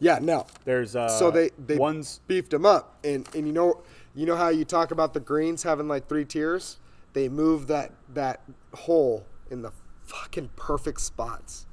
Yeah 0.00 0.18
no 0.20 0.46
There's 0.64 0.96
uh, 0.96 1.08
so 1.08 1.30
they 1.30 1.50
they 1.58 1.76
one's 1.76 2.20
beefed 2.26 2.50
them 2.50 2.66
up 2.66 2.96
and 3.04 3.28
and 3.34 3.46
you 3.46 3.52
know 3.52 3.82
you 4.14 4.26
know 4.26 4.36
how 4.36 4.48
you 4.48 4.64
talk 4.64 4.90
about 4.90 5.14
the 5.14 5.20
greens 5.20 5.62
having 5.62 5.86
like 5.86 6.08
three 6.08 6.24
tiers 6.24 6.78
they 7.12 7.28
move 7.28 7.66
that 7.68 7.92
that 8.12 8.40
hole 8.74 9.24
in 9.50 9.62
the 9.62 9.72
fucking 10.04 10.50
perfect 10.56 11.00
spots 11.00 11.66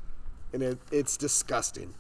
and 0.54 0.62
it, 0.62 0.78
it's 0.92 1.18
disgusting 1.18 1.94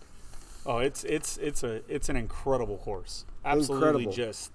oh, 0.65 0.77
it's 0.79 1.03
it's 1.05 1.37
it's 1.37 1.63
a 1.63 1.81
it's 1.87 2.09
an 2.09 2.15
incredible 2.15 2.77
course. 2.77 3.25
Absolutely, 3.43 3.87
Incredible. 3.87 4.11
just 4.11 4.51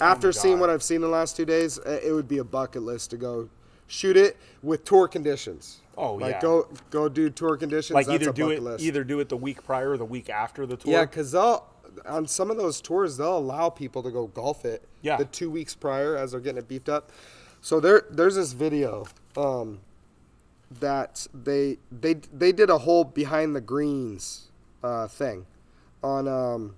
after 0.00 0.28
my 0.28 0.32
seeing 0.32 0.60
what 0.60 0.70
i've 0.70 0.82
seen 0.82 1.00
the 1.00 1.08
last 1.08 1.36
two 1.36 1.44
days 1.44 1.78
uh, 1.78 2.00
it 2.02 2.12
would 2.12 2.28
be 2.28 2.38
a 2.38 2.44
bucket 2.44 2.82
list 2.82 3.10
to 3.10 3.16
go 3.16 3.48
shoot 3.90 4.16
it 4.16 4.36
with 4.62 4.84
tour 4.84 5.08
conditions 5.08 5.78
Oh, 5.98 6.14
like 6.14 6.34
yeah. 6.36 6.40
go 6.40 6.68
go 6.90 7.08
do 7.08 7.28
tour 7.28 7.56
conditions 7.56 7.94
like 7.94 8.08
either 8.08 8.32
do 8.32 8.48
it 8.50 8.62
list. 8.62 8.82
either 8.82 9.04
do 9.04 9.20
it 9.20 9.28
the 9.28 9.36
week 9.36 9.62
prior 9.64 9.90
or 9.90 9.96
the 9.98 10.04
week 10.04 10.30
after 10.30 10.64
the 10.64 10.76
tour. 10.76 10.92
Yeah, 10.92 11.04
because 11.04 11.32
they'll 11.32 11.66
on 12.06 12.26
some 12.26 12.50
of 12.50 12.56
those 12.56 12.80
tours 12.80 13.16
they'll 13.18 13.36
allow 13.36 13.68
people 13.68 14.02
to 14.04 14.10
go 14.10 14.28
golf 14.28 14.64
it. 14.64 14.82
Yeah. 15.02 15.16
The 15.18 15.26
two 15.26 15.50
weeks 15.50 15.74
prior 15.74 16.16
as 16.16 16.30
they're 16.30 16.40
getting 16.40 16.58
it 16.58 16.68
beefed 16.68 16.88
up. 16.88 17.10
So 17.60 17.80
there 17.80 18.04
there's 18.10 18.36
this 18.36 18.52
video 18.52 19.06
um, 19.36 19.80
that 20.80 21.26
they 21.34 21.78
they 21.92 22.14
they 22.32 22.52
did 22.52 22.70
a 22.70 22.78
whole 22.78 23.04
behind 23.04 23.54
the 23.54 23.60
greens 23.60 24.50
uh, 24.82 25.06
thing 25.08 25.44
on 26.02 26.26
um, 26.28 26.76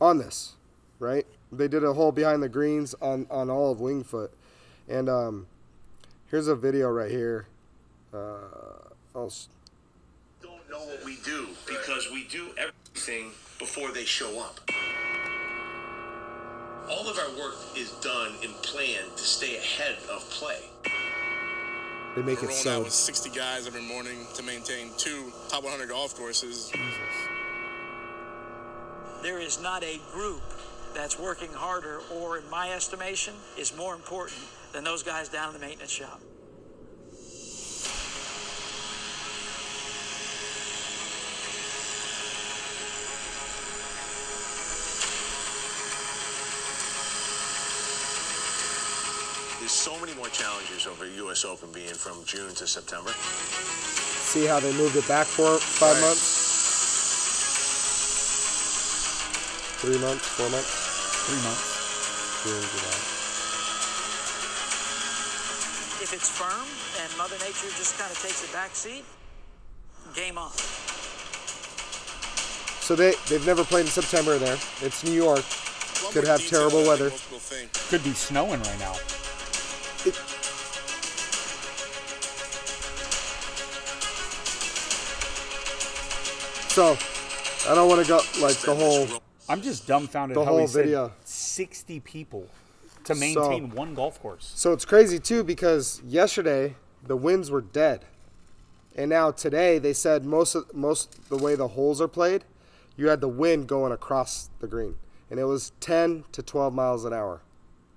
on 0.00 0.18
this, 0.18 0.56
right? 0.98 1.26
They 1.50 1.68
did 1.68 1.84
a 1.84 1.94
whole 1.94 2.12
behind 2.12 2.42
the 2.42 2.48
greens 2.50 2.94
on 3.00 3.26
on 3.30 3.48
all 3.48 3.72
of 3.72 3.78
Wingfoot, 3.78 4.28
and 4.88 5.08
um, 5.08 5.46
here's 6.30 6.48
a 6.48 6.54
video 6.56 6.88
right 6.90 7.10
here. 7.10 7.46
Uh, 8.12 8.38
I'll 9.14 9.26
s- 9.26 9.48
don't 10.42 10.68
know 10.70 10.78
what 10.78 11.04
we 11.04 11.16
do 11.24 11.48
because 11.66 12.08
we 12.12 12.24
do 12.24 12.48
everything 12.58 13.30
before 13.58 13.90
they 13.92 14.04
show 14.04 14.40
up. 14.40 14.60
All 16.88 17.08
of 17.08 17.18
our 17.18 17.30
work 17.38 17.56
is 17.76 17.90
done 18.00 18.32
and 18.44 18.52
planned 18.62 19.16
to 19.16 19.22
stay 19.22 19.56
ahead 19.56 19.96
of 20.10 20.20
play. 20.30 20.60
they 22.14 22.22
make 22.22 22.40
We're 22.42 22.48
it 22.50 22.64
rolling 22.66 22.78
out 22.80 22.84
with 22.84 22.92
60 22.92 23.30
guys 23.30 23.66
every 23.66 23.82
morning 23.82 24.18
to 24.34 24.42
maintain 24.44 24.90
two 24.96 25.32
top 25.48 25.64
100 25.64 25.88
golf 25.88 26.16
courses. 26.16 26.70
Jesus. 26.72 26.96
There 29.22 29.40
is 29.40 29.60
not 29.60 29.82
a 29.82 30.00
group 30.12 30.42
that's 30.94 31.18
working 31.18 31.52
harder 31.52 32.00
or, 32.14 32.38
in 32.38 32.48
my 32.50 32.70
estimation, 32.72 33.34
is 33.58 33.76
more 33.76 33.94
important 33.94 34.38
than 34.76 34.84
those 34.84 35.02
guys 35.02 35.30
down 35.30 35.54
in 35.54 35.58
the 35.58 35.66
maintenance 35.66 35.90
shop. 35.90 36.20
There's 49.58 49.72
so 49.72 49.98
many 49.98 50.14
more 50.14 50.28
challenges 50.28 50.86
over 50.86 51.06
U.S. 51.06 51.44
Open 51.44 51.72
being 51.72 51.94
from 51.94 52.22
June 52.24 52.54
to 52.54 52.66
September. 52.66 53.10
see 54.20 54.44
how 54.44 54.60
they 54.60 54.72
moved 54.76 54.96
it 54.96 55.08
back 55.08 55.26
for 55.26 55.56
five 55.58 55.94
Right. 55.94 56.00
months, 56.02 56.28
three 59.80 59.98
months, 59.98 60.26
four 60.28 60.50
months, 60.50 60.70
three 61.26 61.42
months. 61.42 62.44
June, 62.44 62.62
July. 62.76 63.15
If 66.06 66.12
it's 66.12 66.30
firm 66.30 66.68
and 67.02 67.18
Mother 67.18 67.34
Nature 67.44 67.66
just 67.76 67.98
kind 67.98 68.08
of 68.12 68.22
takes 68.22 68.48
a 68.48 68.52
back 68.52 68.76
seat, 68.76 69.04
game 70.14 70.38
on. 70.38 70.52
So 72.80 72.94
they 72.94 73.14
they've 73.28 73.44
never 73.44 73.64
played 73.64 73.86
in 73.86 73.90
September 73.90 74.38
there. 74.38 74.56
It's 74.82 75.02
New 75.02 75.10
York. 75.10 75.42
Could 76.12 76.24
have 76.28 76.46
terrible 76.46 76.86
weather. 76.86 77.10
think 77.10 77.10
Most 77.10 77.24
people 77.24 77.38
think. 77.40 77.72
Could 77.88 78.04
be 78.04 78.12
snowing 78.12 78.62
right 78.62 78.78
now. 78.78 78.92
So 86.68 86.96
I 87.68 87.74
don't 87.74 87.88
want 87.88 88.06
to 88.06 88.08
go 88.08 88.20
like 88.40 88.58
the 88.58 88.76
whole. 88.76 89.08
I'm 89.48 89.60
just 89.60 89.88
dumbfounded 89.88 90.36
The 90.36 90.44
how 90.44 90.52
whole 90.52 90.60
he 90.60 90.66
said 90.68 90.84
video. 90.84 91.12
60 91.24 91.98
people 91.98 92.48
to 93.06 93.14
maintain 93.14 93.70
one 93.70 93.94
golf 93.94 94.20
course. 94.20 94.52
So 94.54 94.72
it's 94.72 94.84
crazy 94.84 95.18
too 95.18 95.42
because 95.44 96.02
yesterday 96.06 96.76
the 97.04 97.16
winds 97.16 97.50
were 97.50 97.60
dead, 97.60 98.04
And 98.96 99.10
now 99.10 99.30
today 99.30 99.78
they 99.78 99.92
said 99.92 100.24
most 100.24 100.54
of 100.54 100.74
most 100.74 101.28
the 101.28 101.36
way 101.36 101.54
the 101.54 101.68
holes 101.68 102.00
are 102.00 102.08
played, 102.08 102.44
you 102.96 103.08
had 103.08 103.20
the 103.20 103.28
wind 103.28 103.68
going 103.68 103.92
across 103.92 104.50
the 104.60 104.66
green, 104.66 104.96
and 105.30 105.38
it 105.38 105.44
was 105.44 105.72
10 105.80 106.24
to 106.32 106.42
12 106.42 106.72
miles 106.74 107.04
an 107.04 107.12
hour 107.12 107.42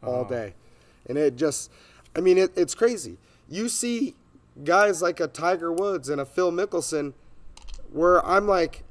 all 0.04 0.24
day, 0.26 0.54
and 1.08 1.17
it 1.17 1.36
just, 1.36 1.72
I 2.15 2.22
mean, 2.22 2.38
it, 2.38 2.52
it's 2.56 2.76
crazy. 2.76 3.17
You 3.50 3.67
see 3.69 4.15
guys 4.63 5.02
like 5.02 5.19
a 5.19 5.28
Tiger 5.28 5.72
Woods 5.72 6.10
and 6.10 6.22
a 6.22 6.26
Phil 6.26 6.52
Mickelson, 6.52 7.13
where 7.91 8.26
I'm 8.26 8.48
like, 8.48 8.84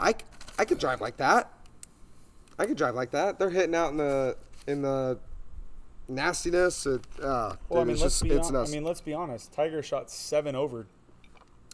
I 0.00 0.14
I 0.58 0.64
could 0.64 0.78
drive 0.78 1.00
like 1.00 1.16
that. 1.18 1.52
I 2.58 2.66
could 2.66 2.76
drive 2.76 2.94
like 2.94 3.12
that. 3.12 3.38
They're 3.38 3.50
hitting 3.50 3.74
out 3.74 3.90
in 3.92 3.98
the 3.98 4.36
in 4.66 4.82
the 4.82 5.18
nastiness. 6.10 6.86
It, 6.86 7.00
uh, 7.22 7.54
Well, 7.68 7.80
I 7.80 7.84
mean, 7.84 7.94
it's 7.94 8.02
let's 8.02 8.14
just 8.20 8.22
be 8.24 8.30
it's 8.30 8.48
hon- 8.50 8.56
I 8.56 8.66
mean, 8.68 8.84
let's 8.84 9.00
be 9.00 9.14
honest. 9.14 9.52
Tiger 9.52 9.82
shot 9.82 10.10
seven 10.10 10.54
over. 10.54 10.86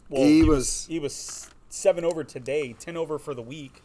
He 0.09 0.43
was- 0.43 0.85
he 0.87 0.99
was 0.99 1.49
seven 1.69 2.05
over 2.05 2.23
today, 2.23 2.73
ten 2.73 2.95
over 2.95 3.19
for 3.19 3.33
the 3.33 3.41
week. 3.41 3.81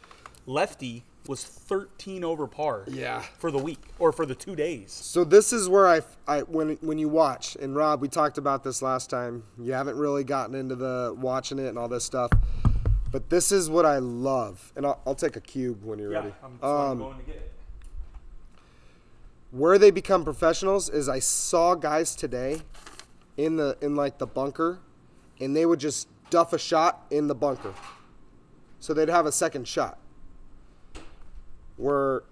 Lefty 0.46 1.04
was 1.28 1.44
thirteen 1.44 2.24
over 2.24 2.46
par. 2.48 2.84
Yeah. 2.88 3.22
for 3.38 3.50
the 3.52 3.58
week 3.58 3.78
or 4.00 4.10
for 4.12 4.26
the 4.26 4.34
two 4.34 4.56
days. 4.56 4.90
So 4.92 5.22
this 5.24 5.52
is 5.52 5.68
where 5.68 5.86
I, 5.86 6.00
I 6.26 6.40
when 6.42 6.78
when 6.80 6.98
you 6.98 7.08
watch 7.08 7.56
and 7.56 7.76
Rob, 7.76 8.00
we 8.00 8.08
talked 8.08 8.38
about 8.38 8.64
this 8.64 8.82
last 8.82 9.08
time. 9.10 9.44
You 9.58 9.72
haven't 9.72 9.96
really 9.96 10.24
gotten 10.24 10.54
into 10.56 10.74
the 10.76 11.14
watching 11.18 11.58
it 11.60 11.66
and 11.68 11.78
all 11.78 11.88
this 11.88 12.04
stuff, 12.04 12.30
but 13.12 13.30
this 13.30 13.52
is 13.52 13.70
what 13.70 13.86
I 13.86 13.98
love. 13.98 14.72
And 14.74 14.84
I'll, 14.84 15.00
I'll 15.06 15.14
take 15.14 15.36
a 15.36 15.40
cube 15.40 15.84
when 15.84 15.98
you're 16.00 16.10
ready. 16.10 16.34
I'm, 16.42 16.58
so 16.60 16.66
I'm 16.66 16.90
Um, 16.92 16.98
going 16.98 17.18
to 17.18 17.24
get 17.24 17.36
it. 17.36 17.51
Where 19.52 19.78
they 19.78 19.90
become 19.90 20.24
professionals 20.24 20.88
is 20.88 21.08
I 21.08 21.18
saw 21.18 21.74
guys 21.74 22.16
today 22.16 22.62
in 23.36 23.56
the 23.56 23.76
in 23.80 23.94
like 23.94 24.18
the 24.18 24.26
bunker, 24.26 24.80
and 25.40 25.54
they 25.54 25.64
would 25.64 25.78
just 25.78 26.08
duff 26.30 26.52
a 26.52 26.58
shot 26.58 27.06
in 27.10 27.28
the 27.28 27.34
bunker, 27.34 27.74
so 28.80 28.92
they'd 28.92 29.08
have 29.08 29.26
a 29.26 29.32
second 29.32 29.68
shot. 29.68 29.98
Where 31.76 32.22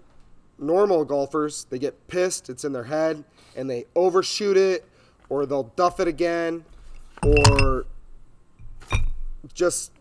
normal 0.58 1.04
golfers 1.04 1.66
they 1.70 1.78
get 1.78 2.08
pissed, 2.08 2.48
it's 2.50 2.64
in 2.64 2.72
their 2.72 2.84
head, 2.84 3.24
and 3.54 3.68
they 3.68 3.84
overshoot 3.94 4.56
it, 4.56 4.86
or 5.28 5.46
they'll 5.46 5.72
duff 5.76 6.00
it 6.00 6.08
again, 6.08 6.64
or 7.22 7.86
just 9.52 9.92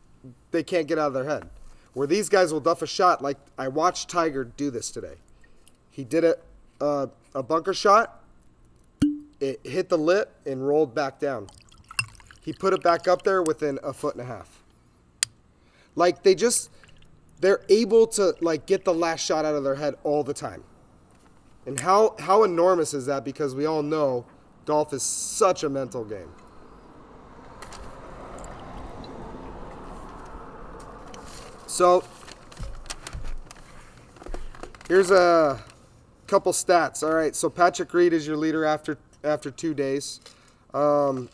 they 0.51 0.63
can't 0.63 0.88
get 0.88 0.97
out 0.97 1.08
of 1.08 1.13
their 1.13 1.25
head. 1.25 1.49
Where 1.93 2.08
these 2.08 2.29
guys 2.29 2.53
will 2.53 2.60
duff 2.62 2.82
a 2.82 2.88
shot 2.88 3.21
like 3.21 3.38
I 3.58 3.67
watched 3.67 4.10
Tiger 4.10 4.45
do 4.45 4.71
this 4.71 4.89
today. 4.89 5.15
He 5.89 6.03
did 6.05 6.23
a, 6.23 6.38
uh, 6.82 7.08
a 7.36 7.44
bunker 7.44 7.74
shot. 7.74 8.24
It 9.39 9.60
hit 9.63 9.89
the 9.89 9.98
lip 9.98 10.36
and 10.46 10.68
rolled 10.68 10.94
back 10.94 11.20
down. 11.20 11.48
He 12.44 12.54
put 12.54 12.74
it 12.74 12.84
back 12.84 13.08
up 13.08 13.24
there 13.24 13.42
within 13.42 13.80
a 13.84 13.94
foot 13.94 14.15
and 14.15 14.22
a 14.22 14.26
half. 14.26 14.63
Like 15.96 16.24
they 16.24 16.36
just, 16.36 16.70
they're 17.39 17.62
able 17.70 18.08
to 18.08 18.36
like 18.42 18.65
get 18.65 18.86
the 18.86 18.94
last 18.94 19.26
shot 19.26 19.46
out 19.46 19.56
of 19.56 19.63
their 19.63 19.76
head 19.76 19.96
all 20.04 20.24
the 20.24 20.34
time. 20.34 20.63
And 21.65 21.80
how 21.80 22.15
how 22.20 22.44
enormous 22.44 22.94
is 22.94 23.06
that? 23.06 23.24
Because 23.24 23.54
we 23.54 23.65
all 23.65 23.84
know 23.84 24.26
golf 24.65 24.94
is 24.94 25.04
such 25.04 25.63
a 25.63 25.70
mental 25.70 26.04
game. 26.04 26.32
So 31.68 32.04
here's 34.88 35.12
a 35.12 35.63
couple 36.30 36.54
stats. 36.54 37.04
All 37.04 37.13
right, 37.13 37.36
so 37.36 37.50
Patrick 37.50 37.94
Reed 37.94 38.13
is 38.13 38.26
your 38.28 38.38
leader 38.38 38.63
after 38.63 38.98
after 39.24 39.52
two 39.52 39.74
days, 39.74 40.22
Um, 40.74 41.30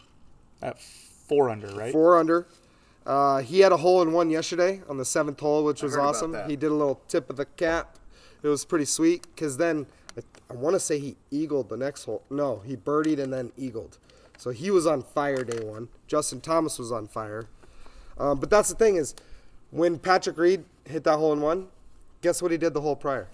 At 0.62 0.82
four 0.82 1.50
under, 1.50 1.68
right? 1.68 1.92
four 1.92 2.18
under. 2.18 2.48
Uh, 3.06 3.40
he 3.42 3.60
had 3.60 3.72
a 3.72 3.78
hole 3.78 4.02
in 4.02 4.12
one 4.12 4.32
yesterday 4.32 4.82
on 4.90 4.98
the 4.98 5.06
seventh 5.06 5.40
hole, 5.40 5.64
which 5.64 5.84
was 5.84 5.96
awesome. 5.96 6.36
He 6.48 6.56
did 6.56 6.72
a 6.72 6.74
little 6.74 7.00
tip 7.08 7.30
of 7.30 7.36
the 7.36 7.46
cap. 7.46 7.98
It 8.42 8.48
was 8.48 8.66
pretty 8.66 8.86
sweet 8.86 9.28
because 9.36 9.58
then 9.58 9.86
I, 10.18 10.22
I 10.50 10.56
want 10.56 10.74
to 10.76 10.80
say 10.80 10.98
he 10.98 11.16
eagled 11.30 11.70
the 11.70 11.78
next 11.78 12.06
hole. 12.06 12.24
No, 12.32 12.62
he 12.66 12.76
birdied 12.76 13.20
and 13.20 13.32
then 13.32 13.52
eagled. 13.58 14.00
So 14.38 14.50
he 14.50 14.72
was 14.72 14.88
on 14.88 15.04
fire 15.04 15.44
day 15.44 15.64
one. 15.64 15.90
Justin 16.08 16.42
Thomas 16.42 16.80
was 16.80 16.92
on 16.92 17.08
fire. 17.08 17.46
Um, 18.18 18.40
but 18.40 18.50
that's 18.50 18.70
the 18.70 18.76
thing 18.76 18.96
is, 18.96 19.14
when 19.70 20.00
Patrick 20.00 20.38
Reed 20.38 20.64
hit 20.86 21.04
that 21.04 21.18
hole 21.18 21.34
in 21.34 21.42
one, 21.42 21.68
guess 22.22 22.42
what 22.42 22.52
he 22.52 22.58
did 22.58 22.74
the 22.74 22.82
hole 22.82 22.96
prior? 22.96 23.28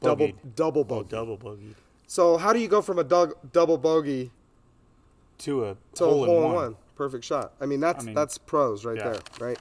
Double 0.00 0.28
Bogeyed. 0.28 0.54
double 0.56 0.80
Oh, 0.80 0.84
bogey. 0.84 1.08
double 1.08 1.36
bogey 1.36 1.74
So 2.06 2.36
how 2.36 2.52
do 2.52 2.58
you 2.58 2.68
go 2.68 2.80
from 2.82 2.98
a 2.98 3.04
dug, 3.04 3.34
double 3.52 3.78
bogey 3.78 4.30
to 5.38 5.64
a 5.66 5.76
to 5.94 6.04
hole, 6.04 6.24
a 6.24 6.26
hole 6.26 6.38
in 6.38 6.44
in 6.44 6.44
one. 6.44 6.54
one? 6.54 6.76
Perfect 6.96 7.24
shot. 7.24 7.52
I 7.60 7.66
mean 7.66 7.80
that's 7.80 8.04
I 8.04 8.06
mean, 8.06 8.14
that's 8.14 8.38
pros 8.38 8.84
right 8.84 8.96
yeah. 8.96 9.10
there, 9.10 9.20
right? 9.40 9.58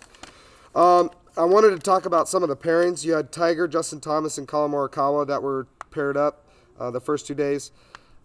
Um, 0.75 1.09
I 1.37 1.45
wanted 1.45 1.69
to 1.71 1.79
talk 1.79 2.05
about 2.05 2.27
some 2.27 2.43
of 2.43 2.49
the 2.49 2.55
pairings. 2.57 3.05
You 3.05 3.13
had 3.13 3.31
Tiger, 3.31 3.67
Justin 3.67 3.99
Thomas, 4.01 4.37
and 4.37 4.47
Collin 4.47 4.71
Morikawa 4.71 5.25
that 5.27 5.41
were 5.41 5.67
paired 5.89 6.17
up 6.17 6.45
uh, 6.79 6.91
the 6.91 6.99
first 6.99 7.27
two 7.27 7.33
days. 7.35 7.71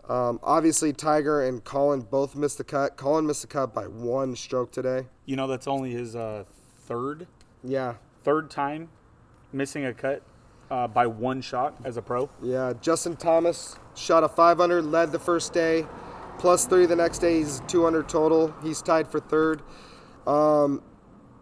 Um, 0.09 0.39
obviously, 0.43 0.93
Tiger 0.93 1.43
and 1.43 1.65
Collin 1.65 2.03
both 2.03 2.35
missed 2.37 2.59
the 2.59 2.65
cut. 2.65 2.97
Collin 2.97 3.27
missed 3.27 3.43
the 3.43 3.49
cut 3.49 3.73
by 3.73 3.85
one 3.87 4.37
stroke 4.37 4.71
today. 4.73 5.07
You 5.27 5.37
know, 5.37 5.47
that's 5.47 5.67
only 5.67 5.93
his 5.93 6.15
uh, 6.17 6.45
third 6.87 7.27
Yeah, 7.63 7.95
third 8.25 8.51
time 8.51 8.89
missing 9.53 9.85
a 9.87 9.95
cut 9.95 10.23
uh, 10.71 10.89
by 10.89 11.07
one 11.07 11.41
shot 11.41 11.75
as 11.85 11.97
a 11.97 12.03
pro. 12.03 12.29
Yeah, 12.43 12.73
Justin 12.81 13.17
Thomas 13.17 13.77
shot 13.95 14.25
a 14.25 14.29
500, 14.29 14.85
led 14.85 15.13
the 15.13 15.19
first 15.19 15.53
day, 15.53 15.87
plus 16.39 16.67
three 16.67 16.87
the 16.87 16.97
next 16.97 17.19
day. 17.19 17.39
He's 17.39 17.61
200 17.69 18.09
total. 18.09 18.55
He's 18.63 18.83
tied 18.83 19.09
for 19.09 19.21
third. 19.21 19.63
Um, 20.27 20.83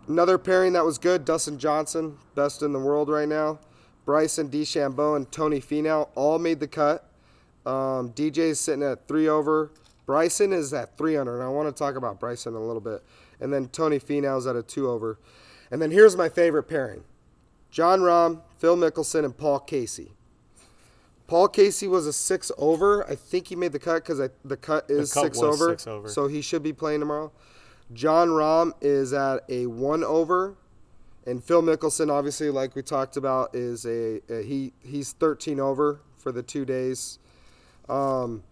another 0.08 0.38
pairing 0.38 0.72
that 0.74 0.84
was 0.84 0.98
good, 0.98 1.24
Dustin 1.24 1.58
Johnson, 1.58 2.18
best 2.34 2.62
in 2.62 2.72
the 2.72 2.78
world 2.78 3.08
right 3.08 3.28
now. 3.28 3.58
Bryson 4.04 4.48
DeChambeau 4.48 5.16
and 5.16 5.30
Tony 5.30 5.60
Finau 5.60 6.08
all 6.14 6.38
made 6.38 6.60
the 6.60 6.66
cut. 6.66 7.08
Um, 7.64 8.12
DJ's 8.12 8.58
sitting 8.58 8.82
at 8.82 9.06
three 9.06 9.28
over. 9.28 9.70
Bryson 10.06 10.52
is 10.52 10.72
at 10.74 10.98
300, 10.98 11.34
and 11.34 11.42
I 11.44 11.48
want 11.48 11.74
to 11.74 11.78
talk 11.78 11.94
about 11.94 12.18
Bryson 12.18 12.54
a 12.54 12.60
little 12.60 12.80
bit. 12.80 13.02
And 13.40 13.52
then 13.52 13.68
Tony 13.68 14.00
Finau's 14.00 14.46
at 14.46 14.56
a 14.56 14.62
two 14.62 14.90
over. 14.90 15.18
And 15.70 15.80
then 15.80 15.90
here's 15.90 16.16
my 16.16 16.28
favorite 16.28 16.64
pairing 16.64 17.04
Jon 17.70 18.00
Rahm, 18.00 18.40
Phil 18.62 18.76
Mickelson, 18.76 19.24
and 19.24 19.36
Paul 19.36 19.58
Casey. 19.58 20.12
Paul 21.26 21.48
Casey 21.48 21.88
was 21.88 22.06
a 22.06 22.12
six 22.12 22.52
over. 22.56 23.04
I 23.10 23.16
think 23.16 23.48
he 23.48 23.56
made 23.56 23.72
the 23.72 23.80
cut 23.80 24.04
because 24.04 24.18
the 24.44 24.56
cut 24.56 24.88
is 24.88 25.12
cut 25.12 25.24
six, 25.24 25.38
over, 25.42 25.70
six 25.70 25.88
over. 25.88 26.08
So 26.08 26.28
he 26.28 26.40
should 26.42 26.62
be 26.62 26.72
playing 26.72 27.00
tomorrow. 27.00 27.32
Jon 27.92 28.28
Rahm 28.28 28.70
is 28.80 29.12
at 29.12 29.40
a 29.48 29.66
one 29.66 30.04
over, 30.04 30.54
and 31.26 31.42
Phil 31.42 31.60
Mickelson, 31.60 32.08
obviously, 32.08 32.50
like 32.50 32.76
we 32.76 32.82
talked 32.82 33.16
about, 33.16 33.52
is 33.52 33.84
a, 33.84 34.20
a- 34.32 34.44
he 34.44 34.72
he's 34.80 35.10
13 35.14 35.58
over 35.58 36.00
for 36.16 36.30
the 36.30 36.44
two 36.44 36.64
days. 36.64 37.18
Um, 37.88 38.44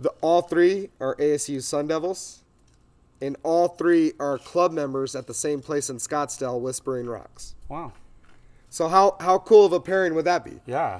the 0.00 0.10
all 0.20 0.42
three 0.42 0.90
are 0.98 1.14
ASU 1.14 1.62
Sun 1.62 1.86
Devils, 1.86 2.42
and 3.22 3.36
all 3.44 3.68
three 3.68 4.14
are 4.18 4.36
club 4.36 4.72
members 4.72 5.14
at 5.14 5.28
the 5.28 5.34
same 5.34 5.60
place 5.60 5.88
in 5.90 5.98
Scottsdale, 5.98 6.60
Whispering 6.60 7.06
Rocks. 7.06 7.54
Wow. 7.68 7.92
So 8.74 8.88
how 8.88 9.16
how 9.20 9.38
cool 9.38 9.64
of 9.64 9.72
a 9.72 9.78
pairing 9.78 10.16
would 10.16 10.24
that 10.24 10.44
be? 10.44 10.58
Yeah. 10.66 10.98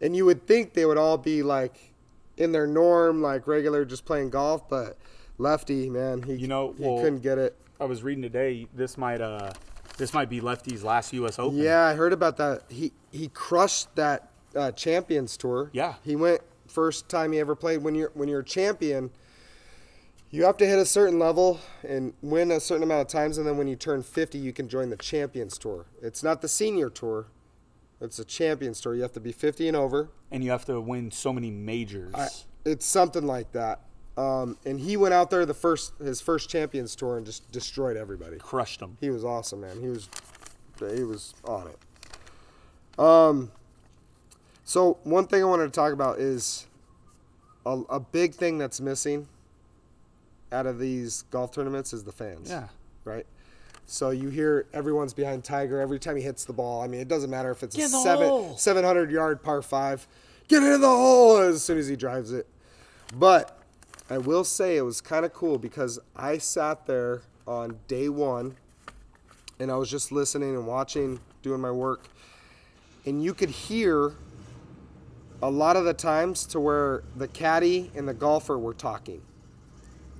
And 0.00 0.14
you 0.14 0.24
would 0.26 0.46
think 0.46 0.74
they 0.74 0.86
would 0.86 0.96
all 0.96 1.18
be 1.18 1.42
like 1.42 1.92
in 2.36 2.52
their 2.52 2.68
norm, 2.68 3.20
like 3.20 3.48
regular, 3.48 3.84
just 3.84 4.04
playing 4.04 4.30
golf. 4.30 4.68
But 4.68 4.96
Lefty, 5.36 5.90
man, 5.90 6.22
he 6.22 6.34
You 6.34 6.46
know, 6.46 6.72
he 6.78 6.84
well- 6.84 7.02
couldn't 7.02 7.22
get 7.22 7.36
it. 7.38 7.56
I 7.80 7.84
was 7.84 8.04
reading 8.04 8.22
today. 8.22 8.68
This 8.72 8.96
might 8.96 9.20
uh, 9.20 9.52
this 9.98 10.14
might 10.14 10.30
be 10.30 10.40
Lefty's 10.40 10.84
last 10.84 11.12
U.S. 11.14 11.40
Open. 11.40 11.58
Yeah, 11.58 11.84
I 11.84 11.94
heard 11.94 12.12
about 12.12 12.36
that. 12.36 12.62
He 12.68 12.92
he 13.10 13.26
crushed 13.26 13.92
that 13.96 14.30
uh, 14.54 14.70
Champions 14.70 15.36
Tour. 15.36 15.70
Yeah. 15.72 15.94
he 16.04 16.14
went 16.14 16.42
first 16.68 17.08
time 17.08 17.32
he 17.32 17.40
ever 17.40 17.56
played. 17.56 17.82
When 17.82 17.96
you're 17.96 18.12
when 18.14 18.28
you're 18.28 18.40
a 18.40 18.44
champion, 18.44 19.10
you 20.30 20.44
have 20.44 20.56
to 20.58 20.66
hit 20.66 20.78
a 20.78 20.86
certain 20.86 21.18
level 21.18 21.60
and 21.86 22.12
win 22.22 22.50
a 22.50 22.60
certain 22.60 22.82
amount 22.82 23.02
of 23.02 23.08
times, 23.08 23.38
and 23.38 23.46
then 23.46 23.56
when 23.56 23.68
you 23.68 23.76
turn 23.76 24.02
50, 24.02 24.38
you 24.38 24.52
can 24.52 24.68
join 24.68 24.90
the 24.90 24.96
Champions 24.96 25.56
Tour. 25.58 25.86
It's 26.02 26.22
not 26.22 26.42
the 26.42 26.48
Senior 26.48 26.90
Tour. 26.90 27.26
It's 28.00 28.18
a 28.18 28.24
Champions 28.24 28.80
Tour. 28.80 28.94
You 28.94 29.02
have 29.02 29.12
to 29.12 29.20
be 29.20 29.32
50 29.32 29.68
and 29.68 29.76
over. 29.76 30.10
And 30.30 30.42
you 30.44 30.50
have 30.50 30.64
to 30.66 30.80
win 30.80 31.10
so 31.10 31.32
many 31.32 31.50
majors. 31.50 32.14
I, 32.14 32.28
it's 32.64 32.84
something 32.84 33.24
like 33.24 33.52
that. 33.52 33.80
Um, 34.16 34.56
and 34.64 34.80
he 34.80 34.96
went 34.96 35.14
out 35.14 35.30
there 35.30 35.44
the 35.44 35.54
first 35.54 35.92
his 35.98 36.22
first 36.22 36.48
Champions 36.48 36.96
Tour 36.96 37.18
and 37.18 37.26
just 37.26 37.50
destroyed 37.52 37.96
everybody. 37.96 38.38
Crushed 38.38 38.80
them. 38.80 38.96
He 39.00 39.10
was 39.10 39.24
awesome, 39.24 39.60
man. 39.60 39.80
He 39.80 39.88
was 39.88 40.08
he 40.78 41.04
was 41.04 41.34
on 41.44 41.68
it. 41.68 42.98
Um, 42.98 43.52
so 44.64 44.98
one 45.04 45.26
thing 45.26 45.42
I 45.42 45.44
wanted 45.44 45.66
to 45.66 45.70
talk 45.70 45.92
about 45.92 46.18
is 46.18 46.66
a, 47.66 47.82
a 47.90 48.00
big 48.00 48.34
thing 48.34 48.56
that's 48.56 48.80
missing 48.80 49.28
out 50.52 50.66
of 50.66 50.78
these 50.78 51.22
golf 51.30 51.52
tournaments 51.52 51.92
is 51.92 52.04
the 52.04 52.12
fans. 52.12 52.48
Yeah. 52.50 52.68
Right. 53.04 53.26
So 53.86 54.10
you 54.10 54.30
hear 54.30 54.66
everyone's 54.72 55.14
behind 55.14 55.44
Tiger 55.44 55.80
every 55.80 55.98
time 55.98 56.16
he 56.16 56.22
hits 56.22 56.44
the 56.44 56.52
ball. 56.52 56.82
I 56.82 56.88
mean, 56.88 57.00
it 57.00 57.08
doesn't 57.08 57.30
matter 57.30 57.50
if 57.50 57.62
it's 57.62 57.76
Get 57.76 57.86
a 57.86 57.88
seven 57.88 58.56
seven 58.56 58.84
hundred 58.84 59.10
yard 59.10 59.42
par 59.42 59.62
five. 59.62 60.06
Get 60.48 60.62
in 60.62 60.80
the 60.80 60.88
hole 60.88 61.38
as 61.38 61.62
soon 61.62 61.78
as 61.78 61.86
he 61.88 61.96
drives 61.96 62.32
it. 62.32 62.46
But 63.14 63.58
I 64.10 64.18
will 64.18 64.44
say 64.44 64.76
it 64.76 64.82
was 64.82 65.00
kind 65.00 65.24
of 65.24 65.32
cool 65.32 65.58
because 65.58 65.98
I 66.16 66.38
sat 66.38 66.86
there 66.86 67.22
on 67.46 67.78
day 67.86 68.08
one, 68.08 68.56
and 69.60 69.70
I 69.70 69.76
was 69.76 69.90
just 69.90 70.10
listening 70.10 70.54
and 70.54 70.66
watching, 70.66 71.20
doing 71.42 71.60
my 71.60 71.70
work, 71.70 72.08
and 73.04 73.22
you 73.22 73.34
could 73.34 73.50
hear 73.50 74.12
a 75.42 75.50
lot 75.50 75.76
of 75.76 75.84
the 75.84 75.94
times 75.94 76.46
to 76.46 76.58
where 76.60 77.04
the 77.14 77.28
caddy 77.28 77.90
and 77.94 78.08
the 78.08 78.14
golfer 78.14 78.58
were 78.58 78.74
talking, 78.74 79.22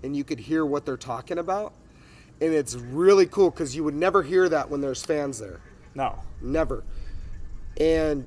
and 0.03 0.17
you 0.17 0.25
could 0.25 0.39
hear 0.39 0.65
what 0.65 0.85
they're 0.85 0.97
talking 0.97 1.39
about, 1.39 1.73
and 2.41 2.53
it's 2.53 2.75
really 2.75 3.27
cool 3.27 3.51
because 3.51 3.75
you 3.75 3.85
would 3.85 3.95
never 3.95 4.23
hear 4.23 4.49
that 4.49 4.71
when 4.71 4.81
there's 4.81 5.05
fans 5.05 5.39
there. 5.39 5.61
No. 5.95 6.19
Never. 6.41 6.85
And 7.79 8.27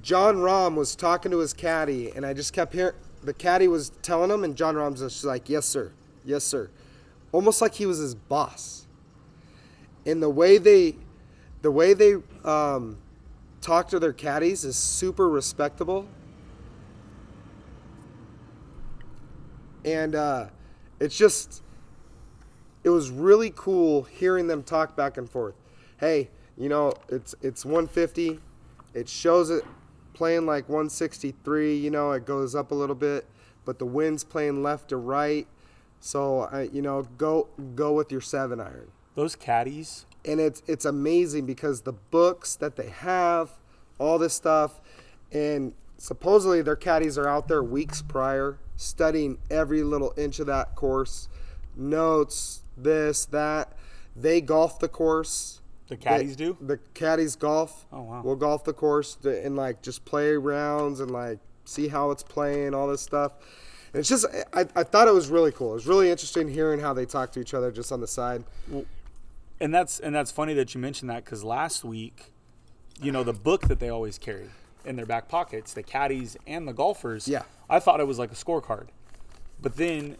Jon 0.00 0.36
Rahm 0.36 0.74
was 0.74 0.94
talking 0.94 1.30
to 1.32 1.38
his 1.38 1.52
caddy, 1.52 2.10
and 2.10 2.24
I 2.24 2.32
just 2.32 2.52
kept 2.52 2.72
hearing 2.72 2.94
the 3.22 3.34
caddy 3.34 3.68
was 3.68 3.90
telling 4.02 4.30
him, 4.30 4.44
and 4.44 4.56
Jon 4.56 4.74
Rahm's 4.74 5.00
just 5.00 5.24
like, 5.24 5.48
"Yes, 5.48 5.66
sir. 5.66 5.92
Yes, 6.24 6.44
sir," 6.44 6.70
almost 7.30 7.60
like 7.60 7.74
he 7.74 7.86
was 7.86 7.98
his 7.98 8.14
boss. 8.14 8.86
And 10.04 10.22
the 10.22 10.30
way 10.30 10.58
they, 10.58 10.96
the 11.62 11.70
way 11.70 11.94
they 11.94 12.16
um, 12.44 12.98
talk 13.60 13.88
to 13.88 14.00
their 14.00 14.12
caddies 14.12 14.64
is 14.64 14.76
super 14.76 15.28
respectable. 15.28 16.06
And 19.84 20.14
uh, 20.14 20.46
it's 21.00 21.16
just, 21.16 21.62
it 22.84 22.90
was 22.90 23.10
really 23.10 23.52
cool 23.54 24.02
hearing 24.02 24.46
them 24.46 24.62
talk 24.62 24.96
back 24.96 25.16
and 25.16 25.28
forth. 25.28 25.54
Hey, 25.98 26.30
you 26.56 26.68
know, 26.68 26.92
it's 27.08 27.34
it's 27.42 27.64
150. 27.64 28.40
It 28.94 29.08
shows 29.08 29.50
it 29.50 29.64
playing 30.12 30.46
like 30.46 30.68
163. 30.68 31.76
You 31.76 31.90
know, 31.90 32.12
it 32.12 32.26
goes 32.26 32.54
up 32.54 32.70
a 32.70 32.74
little 32.74 32.94
bit, 32.94 33.26
but 33.64 33.78
the 33.78 33.86
wind's 33.86 34.24
playing 34.24 34.62
left 34.62 34.88
to 34.90 34.96
right. 34.96 35.46
So 36.00 36.40
I, 36.40 36.62
you 36.72 36.82
know, 36.82 37.02
go 37.16 37.48
go 37.74 37.92
with 37.92 38.12
your 38.12 38.20
seven 38.20 38.60
iron. 38.60 38.90
Those 39.14 39.36
caddies, 39.36 40.06
And 40.24 40.40
it's 40.40 40.62
it's 40.66 40.84
amazing 40.84 41.46
because 41.46 41.82
the 41.82 41.92
books 41.92 42.56
that 42.56 42.76
they 42.76 42.88
have, 42.88 43.50
all 43.98 44.18
this 44.18 44.34
stuff, 44.34 44.80
and 45.30 45.74
supposedly 46.02 46.60
their 46.62 46.74
caddies 46.74 47.16
are 47.16 47.28
out 47.28 47.46
there 47.46 47.62
weeks 47.62 48.02
prior 48.02 48.58
studying 48.76 49.38
every 49.48 49.84
little 49.84 50.12
inch 50.16 50.40
of 50.40 50.48
that 50.48 50.74
course, 50.74 51.28
notes, 51.76 52.62
this, 52.76 53.24
that. 53.26 53.72
They 54.16 54.40
golf 54.40 54.80
the 54.80 54.88
course. 54.88 55.60
the 55.86 55.96
caddies 55.96 56.36
They- 56.36 56.44
do. 56.46 56.56
The 56.60 56.78
caddies 56.94 57.36
golf. 57.36 57.86
Oh, 57.92 58.02
wow. 58.02 58.22
We'll 58.24 58.34
golf 58.34 58.64
the 58.64 58.72
course 58.72 59.16
and 59.24 59.54
like 59.54 59.80
just 59.80 60.04
play 60.04 60.32
rounds 60.32 60.98
and 60.98 61.12
like 61.12 61.38
see 61.64 61.86
how 61.86 62.10
it's 62.10 62.24
playing, 62.24 62.74
all 62.74 62.88
this 62.88 63.00
stuff. 63.00 63.34
And 63.92 64.00
it's 64.00 64.08
just 64.08 64.26
I, 64.52 64.66
I 64.74 64.82
thought 64.82 65.06
it 65.06 65.14
was 65.14 65.28
really 65.28 65.52
cool. 65.52 65.70
It 65.70 65.74
was 65.74 65.86
really 65.86 66.10
interesting 66.10 66.48
hearing 66.48 66.80
how 66.80 66.92
they 66.94 67.06
talk 67.06 67.30
to 67.32 67.40
each 67.40 67.54
other 67.54 67.70
just 67.70 67.92
on 67.92 68.00
the 68.00 68.08
side. 68.08 68.42
And 69.60 69.72
that's 69.72 70.00
and 70.00 70.12
that's 70.12 70.32
funny 70.32 70.54
that 70.54 70.74
you 70.74 70.80
mentioned 70.80 71.10
that 71.10 71.24
because 71.24 71.44
last 71.44 71.84
week, 71.84 72.32
you 73.00 73.12
know, 73.12 73.22
the 73.22 73.32
book 73.32 73.68
that 73.68 73.78
they 73.78 73.88
always 73.88 74.18
carry 74.18 74.48
in 74.84 74.96
their 74.96 75.06
back 75.06 75.28
pockets, 75.28 75.72
the 75.72 75.82
caddies 75.82 76.36
and 76.46 76.66
the 76.66 76.72
golfers. 76.72 77.28
Yeah. 77.28 77.42
I 77.70 77.78
thought 77.80 78.00
it 78.00 78.06
was 78.06 78.18
like 78.18 78.32
a 78.32 78.34
scorecard, 78.34 78.88
but 79.60 79.76
then 79.76 80.16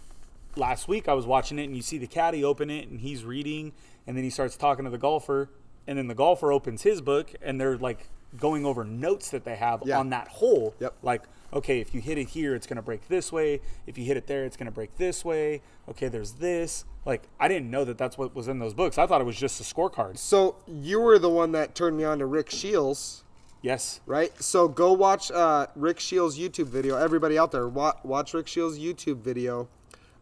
last 0.57 0.89
week 0.89 1.09
I 1.09 1.15
was 1.15 1.27
watching 1.27 1.59
it 1.59 1.65
and 1.65 1.77
you 1.77 1.83
see 1.83 1.99
the 1.99 2.07
caddy 2.07 2.45
open 2.45 2.71
it 2.71 2.89
and 2.89 3.01
he's 3.01 3.25
reading 3.25 3.73
and 4.07 4.17
then 4.17 4.25
he 4.25 4.31
starts 4.31 4.57
talking 4.57 4.85
to 4.85 4.91
the 4.91 4.99
golfer 4.99 5.49
and 5.87 5.99
then 5.99 6.07
the 6.09 6.15
golfer 6.15 6.53
opens 6.53 6.83
his 6.83 7.01
book 7.01 7.33
and 7.43 7.61
they're 7.61 7.77
like 7.79 8.09
going 8.39 8.65
over 8.65 8.85
notes 8.85 9.31
that 9.31 9.45
they 9.45 9.57
have 9.57 9.83
Yeah. 9.85 9.99
on 9.99 10.11
that 10.11 10.29
hole. 10.29 10.75
Yep. 10.81 10.95
Like, 11.03 11.23
okay, 11.53 11.81
if 11.81 11.95
you 11.95 12.01
hit 12.01 12.17
it 12.17 12.29
here, 12.29 12.55
it's 12.55 12.67
gonna 12.67 12.81
break 12.83 13.09
this 13.09 13.31
way. 13.31 13.61
If 13.87 13.99
you 13.99 14.05
hit 14.07 14.17
it 14.17 14.27
there, 14.27 14.45
it's 14.45 14.57
gonna 14.57 14.71
break 14.71 14.97
this 14.97 15.23
way. 15.25 15.61
Okay, 15.89 16.09
there's 16.09 16.33
this. 16.33 16.85
Like, 17.05 17.25
I 17.39 17.49
didn't 17.49 17.71
know 17.71 17.85
that 17.85 17.99
that's 17.99 18.17
what 18.17 18.35
was 18.35 18.49
in 18.49 18.59
those 18.59 18.73
books. 18.75 18.97
I 18.97 19.07
thought 19.07 19.21
it 19.21 19.25
was 19.25 19.37
just 19.37 19.61
a 19.61 19.65
scorecard. 19.65 20.17
So 20.17 20.57
you 20.67 21.01
were 21.01 21.19
the 21.19 21.29
one 21.29 21.53
that 21.53 21.75
turned 21.75 21.97
me 21.99 22.05
on 22.05 22.21
to 22.21 22.27
Rick 22.27 22.49
Shields, 22.51 23.25
Yes. 23.63 24.01
right? 24.07 24.33
So 24.43 24.69
go 24.69 24.93
watch 24.93 25.31
uh, 25.31 25.69
Rick 25.77 26.01
Shields' 26.01 26.39
YouTube 26.39 26.67
video. 26.67 26.97
Everybody 26.97 27.39
out 27.39 27.53
there, 27.53 27.69
wa- 27.69 27.95
watch 28.03 28.35
Rick 28.35 28.49
Shields' 28.49 28.79
YouTube 28.79 29.19
video 29.19 29.69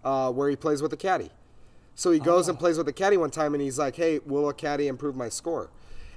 uh, 0.05 0.31
where 0.31 0.49
he 0.51 0.57
plays 0.57 0.83
with 0.83 0.93
a 0.93 0.97
caddy. 0.97 1.31
So 1.95 2.11
he 2.11 2.19
goes 2.19 2.49
and 2.49 2.59
plays 2.59 2.79
with 2.79 2.89
a 2.89 2.93
caddy 2.93 3.17
one 3.17 3.31
time, 3.31 3.53
and 3.55 3.63
he's 3.63 3.79
like, 3.79 3.97
"Hey, 3.97 4.21
will 4.25 4.49
a 4.49 4.55
caddy 4.55 4.89
improve 4.89 5.17
my 5.17 5.29
score?" 5.29 5.71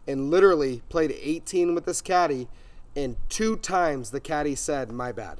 And 0.07 0.29
literally 0.29 0.81
played 0.89 1.11
18 1.11 1.73
with 1.73 1.85
this 1.85 2.01
caddy, 2.01 2.47
and 2.95 3.15
two 3.29 3.57
times 3.57 4.11
the 4.11 4.19
caddy 4.19 4.55
said, 4.55 4.91
"My 4.91 5.11
bad." 5.11 5.39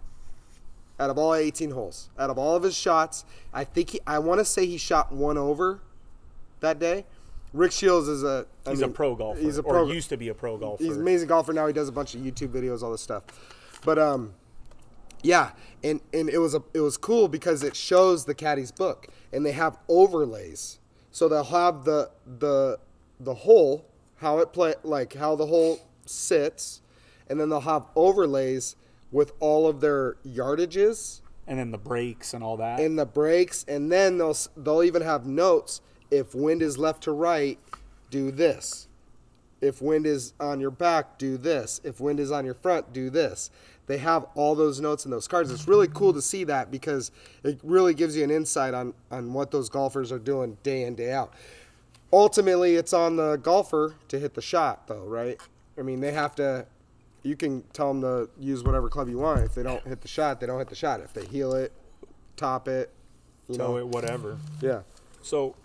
Out 1.00 1.10
of 1.10 1.18
all 1.18 1.34
18 1.34 1.72
holes, 1.72 2.10
out 2.20 2.30
of 2.30 2.38
all 2.38 2.56
of 2.56 2.64
his 2.64 2.76
shots, 2.76 3.26
I 3.54 3.64
think 3.64 3.92
he, 3.92 4.00
I 4.06 4.20
want 4.20 4.40
to 4.40 4.46
say 4.46 4.66
he 4.66 4.78
shot 4.78 5.12
one 5.12 5.38
over 5.38 5.82
that 6.60 6.78
day. 6.80 7.06
Rick 7.54 7.72
Shields 7.72 8.08
is 8.08 8.24
a 8.24 8.46
I 8.66 8.72
He's 8.72 8.82
mean, 8.82 8.90
a 8.90 8.94
pro 8.94 9.16
golfer. 9.16 9.40
He's 9.40 9.58
a 9.58 9.62
or 9.62 9.74
pro. 9.74 9.92
used 9.92 10.10
to 10.10 10.18
be 10.18 10.30
a 10.30 10.34
pro 10.34 10.58
golfer. 10.58 10.84
He's 10.84 10.96
an 10.96 11.02
amazing 11.02 11.28
golfer 11.28 11.54
now. 11.54 11.68
He 11.68 11.74
does 11.74 11.88
a 11.88 11.92
bunch 11.92 12.16
of 12.16 12.22
YouTube 12.22 12.50
videos, 12.50 12.82
all 12.82 12.92
this 12.92 13.02
stuff. 13.02 13.24
But 13.86 14.00
um, 14.00 14.34
yeah, 15.22 15.52
and 15.84 16.02
and 16.14 16.30
it 16.30 16.40
was 16.40 16.56
a 16.56 16.64
it 16.74 16.80
was 16.80 16.98
cool 16.98 17.28
because 17.28 17.64
it 17.64 17.76
shows 17.76 18.26
the 18.26 18.36
caddy's 18.36 18.72
book, 18.72 19.08
and 19.32 19.46
they 19.46 19.52
have 19.52 19.78
overlays. 19.88 20.80
So 21.12 21.30
they'll 21.30 21.44
have 21.44 21.86
the 21.86 22.10
the 22.40 22.80
the 23.20 23.36
hole, 23.36 23.86
how 24.18 24.40
it 24.40 24.52
play, 24.52 24.74
like 24.84 25.14
how 25.14 25.36
the 25.36 25.46
hole 25.46 25.80
sits, 26.06 26.82
and 27.30 27.40
then 27.40 27.50
they'll 27.50 27.62
have 27.62 27.86
overlays 27.96 28.76
with 29.12 29.32
all 29.40 29.68
of 29.68 29.80
their 29.80 30.16
yardages 30.26 31.22
and 31.46 31.60
then 31.60 31.70
the 31.72 31.78
breaks 31.78 32.34
and 32.34 32.44
all 32.44 32.58
that. 32.58 32.80
and 32.80 32.98
the 32.98 33.06
breaks 33.06 33.64
and 33.68 33.92
then 33.92 34.18
they'll 34.18 34.36
they'll 34.58 34.82
even 34.84 35.02
have 35.04 35.26
notes. 35.28 35.82
If 36.14 36.36
wind 36.36 36.62
is 36.62 36.78
left 36.78 37.04
to 37.04 37.12
right, 37.12 37.58
do 38.12 38.30
this. 38.30 38.88
If 39.62 39.82
wind 39.82 40.06
is 40.06 40.34
on 40.40 40.60
your 40.60 40.70
back, 40.70 41.18
do 41.18 41.38
this. 41.38 41.82
If 41.84 42.00
wind 42.00 42.20
is 42.20 42.32
on 42.32 42.46
your 42.46 42.54
front, 42.54 42.94
do 42.94 43.10
this. 43.10 43.50
They 43.88 43.98
have 43.98 44.26
all 44.36 44.54
those 44.56 44.80
notes 44.80 45.06
in 45.06 45.12
those 45.12 45.28
cards. 45.28 45.50
It's 45.52 45.68
really 45.68 45.88
cool 45.88 46.14
to 46.14 46.22
see 46.22 46.44
that 46.44 46.70
because 46.70 47.12
it 47.44 47.60
really 47.64 47.94
gives 47.94 48.16
you 48.16 48.24
an 48.24 48.32
insight 48.32 48.74
on 48.74 48.94
on 49.10 49.34
what 49.34 49.52
those 49.52 49.70
golfers 49.70 50.12
are 50.12 50.20
doing 50.20 50.58
day 50.64 50.84
in 50.84 50.96
day 50.96 51.12
out. 51.12 51.34
Ultimately, 52.12 52.76
it's 52.76 52.94
on 52.94 53.16
the 53.16 53.38
golfer 53.38 53.96
to 54.10 54.20
hit 54.20 54.36
the 54.36 54.42
shot, 54.42 54.88
though, 54.88 55.06
right? 55.06 55.42
I 55.80 55.82
mean, 55.82 56.00
they 56.00 56.12
have 56.12 56.36
to. 56.36 56.66
You 57.24 57.36
can 57.36 57.64
tell 57.74 57.94
them 57.94 58.02
to 58.02 58.30
use 58.38 58.64
whatever 58.64 58.88
club 58.90 59.10
you 59.10 59.18
want. 59.18 59.42
If 59.42 59.56
they 59.56 59.64
don't 59.64 59.86
hit 59.88 60.02
the 60.02 60.08
shot, 60.08 60.40
they 60.40 60.46
don't 60.46 60.60
hit 60.60 60.70
the 60.70 60.76
shot. 60.76 61.00
If 61.00 61.14
they 61.14 61.26
heel 61.26 61.54
it, 61.54 61.72
top 62.36 62.68
it, 62.68 62.92
you 63.48 63.56
Toe 63.58 63.68
know, 63.70 63.78
it, 63.78 63.88
whatever. 63.88 64.38
yeah. 64.62 64.82
So 65.22 65.56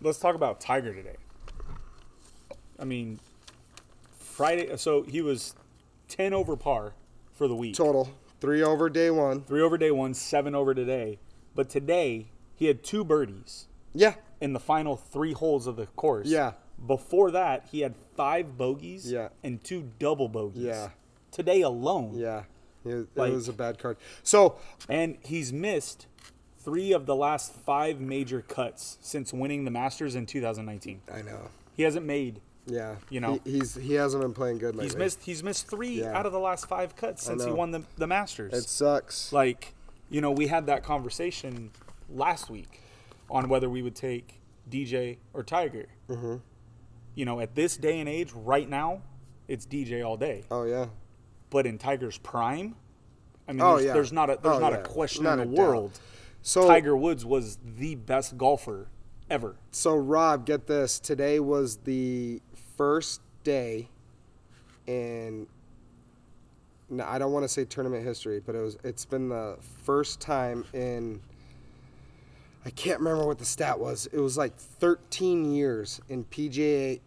let's 0.00 0.18
talk 0.18 0.34
about 0.34 0.60
Tiger 0.60 0.92
today. 0.94 1.16
I 2.78 2.84
mean, 2.84 3.20
Friday. 4.18 4.76
So 4.76 5.02
he 5.02 5.20
was 5.20 5.54
ten 6.08 6.32
over 6.32 6.56
par 6.56 6.94
for 7.32 7.48
the 7.48 7.54
week. 7.54 7.74
Total 7.76 8.08
three 8.40 8.62
over 8.62 8.88
day 8.88 9.10
one. 9.10 9.42
Three 9.42 9.62
over 9.62 9.78
day 9.78 9.90
one, 9.90 10.14
seven 10.14 10.54
over 10.54 10.74
today. 10.74 11.18
But 11.54 11.68
today 11.68 12.28
he 12.54 12.66
had 12.66 12.82
two 12.82 13.04
birdies 13.04 13.66
Yeah, 13.94 14.14
in 14.40 14.52
the 14.52 14.60
final 14.60 14.96
three 14.96 15.32
holes 15.32 15.66
of 15.66 15.76
the 15.76 15.86
course. 15.86 16.26
Yeah. 16.28 16.52
Before 16.84 17.30
that, 17.30 17.66
he 17.70 17.80
had 17.80 17.94
five 18.16 18.56
bogeys. 18.58 19.10
Yeah. 19.10 19.28
And 19.44 19.62
two 19.62 19.90
double 19.98 20.28
bogeys. 20.28 20.62
Yeah. 20.64 20.88
Today 21.30 21.60
alone. 21.60 22.12
yeah. 22.14 22.44
It, 22.84 23.06
Like- 23.14 23.30
it 23.30 23.34
was 23.34 23.48
a 23.48 23.52
bad 23.52 23.78
card. 23.78 23.96
So 24.24 24.56
And 24.88 25.18
he's 25.22 25.52
missed 25.52 26.06
three 26.64 26.92
of 26.92 27.06
the 27.06 27.14
last 27.16 27.52
five 27.54 28.00
major 28.00 28.42
cuts 28.42 28.98
since 29.00 29.32
winning 29.32 29.64
the 29.64 29.70
Masters 29.70 30.14
in 30.14 30.26
2019. 30.26 31.00
I 31.12 31.22
know. 31.22 31.48
He 31.74 31.82
hasn't 31.82 32.06
made. 32.06 32.40
Yeah, 32.64 32.94
You 33.10 33.18
know. 33.18 33.40
he, 33.44 33.54
he's 33.58 33.74
he 33.74 33.94
hasn't 33.94 34.22
been 34.22 34.32
playing 34.34 34.58
good 34.58 34.76
lately. 34.76 34.84
He's 34.84 34.96
missed. 34.96 35.22
He's 35.24 35.42
missed 35.42 35.66
three 35.66 36.00
Yeah. 36.00 36.16
out 36.16 36.26
of 36.26 36.32
the 36.32 36.38
last 36.38 36.66
five 36.68 36.94
cuts 36.94 37.24
since 37.24 37.44
he 37.44 37.50
won 37.50 37.72
the 37.72 37.82
the 37.96 38.06
Masters. 38.06 38.52
It 38.52 38.68
sucks. 38.68 39.32
like, 39.32 39.74
you 40.08 40.20
know, 40.20 40.30
we 40.30 40.46
had 40.46 40.66
that 40.66 40.84
conversation 40.84 41.72
last 42.08 42.48
week 42.50 42.80
on 43.28 43.48
whether 43.48 43.68
we 43.68 43.82
would 43.82 43.96
take 43.96 44.40
DJ 44.70 45.16
or 45.34 45.42
Tiger. 45.42 45.86
Mm-hmm. 46.08 46.36
You 47.16 47.24
know, 47.24 47.40
at 47.40 47.56
this 47.56 47.76
day 47.76 47.98
and 47.98 48.08
age, 48.08 48.30
right 48.32 48.68
now, 48.68 49.02
it's 49.48 49.66
DJ 49.66 50.06
all 50.06 50.16
day. 50.16 50.44
oh 50.50 50.62
yeah. 50.62 50.86
But 51.50 51.66
in 51.66 51.78
Tiger's 51.78 52.16
prime, 52.18 52.76
I 53.48 53.52
mean, 53.52 53.60
Oh, 53.60 53.74
there's, 53.74 53.86
yeah. 53.86 53.92
there's 53.92 54.12
not 54.12 54.30
a 54.30 54.38
there's 54.40 54.54
Oh, 54.56 54.58
not 54.60 54.72
yeah. 54.72 54.78
a 54.78 54.82
question 54.84 55.24
Not 55.24 55.40
in 55.40 55.50
the 55.50 55.56
doubt. 55.56 55.90
So 56.42 56.66
Tiger 56.66 56.96
Woods 56.96 57.24
was 57.24 57.58
the 57.64 57.94
best 57.94 58.36
golfer 58.36 58.88
ever. 59.30 59.56
So 59.70 59.96
Rob, 59.96 60.44
get 60.44 60.66
this. 60.66 60.98
Today 60.98 61.40
was 61.40 61.76
the 61.78 62.42
first 62.76 63.20
day 63.44 63.88
in 64.86 65.46
no, 66.90 67.04
I 67.06 67.18
don't 67.18 67.32
want 67.32 67.44
to 67.44 67.48
say 67.48 67.64
tournament 67.64 68.04
history, 68.04 68.40
but 68.44 68.54
it 68.54 68.60
was 68.60 68.76
it's 68.84 69.04
been 69.04 69.28
the 69.28 69.56
first 69.84 70.20
time 70.20 70.64
in 70.72 71.20
I 72.64 72.70
can't 72.70 72.98
remember 72.98 73.26
what 73.26 73.38
the 73.38 73.44
stat 73.44 73.78
was. 73.78 74.06
It 74.12 74.18
was 74.18 74.36
like 74.36 74.56
13 74.56 75.52
years 75.52 76.00
in 76.08 76.24
PGA 76.24 77.00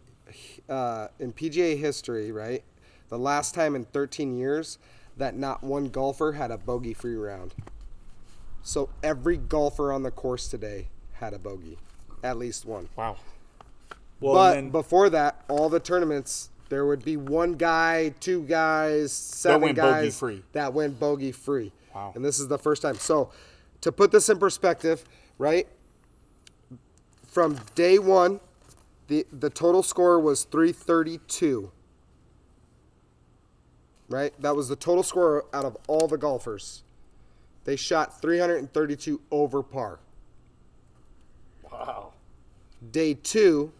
uh, 0.68 1.08
in 1.20 1.32
PGA 1.32 1.78
history, 1.78 2.32
right? 2.32 2.64
The 3.10 3.18
last 3.18 3.54
time 3.54 3.76
in 3.76 3.84
13 3.84 4.36
years 4.36 4.78
that 5.16 5.36
not 5.36 5.62
one 5.62 5.88
golfer 5.88 6.32
had 6.32 6.50
a 6.50 6.58
bogey-free 6.58 7.14
round. 7.14 7.54
So 8.66 8.88
every 9.00 9.36
golfer 9.36 9.92
on 9.92 10.02
the 10.02 10.10
course 10.10 10.48
today 10.48 10.88
had 11.12 11.32
a 11.32 11.38
bogey. 11.38 11.78
At 12.24 12.36
least 12.36 12.64
one. 12.66 12.88
Wow. 12.96 13.16
Well, 14.18 14.34
but 14.34 14.54
then 14.54 14.70
before 14.70 15.08
that, 15.10 15.44
all 15.48 15.68
the 15.68 15.78
tournaments 15.78 16.50
there 16.68 16.84
would 16.84 17.04
be 17.04 17.16
one 17.16 17.52
guy, 17.52 18.08
two 18.18 18.42
guys, 18.42 19.12
seven 19.12 19.60
went 19.60 19.76
guys 19.76 20.18
bogey-free. 20.18 20.42
that 20.52 20.74
went 20.74 20.98
bogey 20.98 21.30
free. 21.30 21.70
Wow. 21.94 22.10
And 22.16 22.24
this 22.24 22.40
is 22.40 22.48
the 22.48 22.58
first 22.58 22.82
time. 22.82 22.96
So, 22.96 23.30
to 23.82 23.92
put 23.92 24.10
this 24.10 24.28
in 24.28 24.38
perspective, 24.40 25.04
right? 25.38 25.68
From 27.28 27.60
day 27.76 28.00
one, 28.00 28.40
the 29.06 29.26
the 29.32 29.48
total 29.48 29.84
score 29.84 30.18
was 30.18 30.42
332. 30.42 31.70
Right? 34.08 34.34
That 34.40 34.56
was 34.56 34.68
the 34.68 34.76
total 34.76 35.04
score 35.04 35.44
out 35.54 35.64
of 35.64 35.76
all 35.86 36.08
the 36.08 36.18
golfers. 36.18 36.82
They 37.66 37.74
shot 37.74 38.22
332 38.22 39.20
over 39.32 39.60
par. 39.60 39.98
Wow. 41.70 42.12
Day 42.92 43.14
two, 43.14 43.72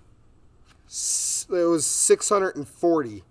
it 0.89 1.49
was 1.49 1.87
640. 1.87 3.23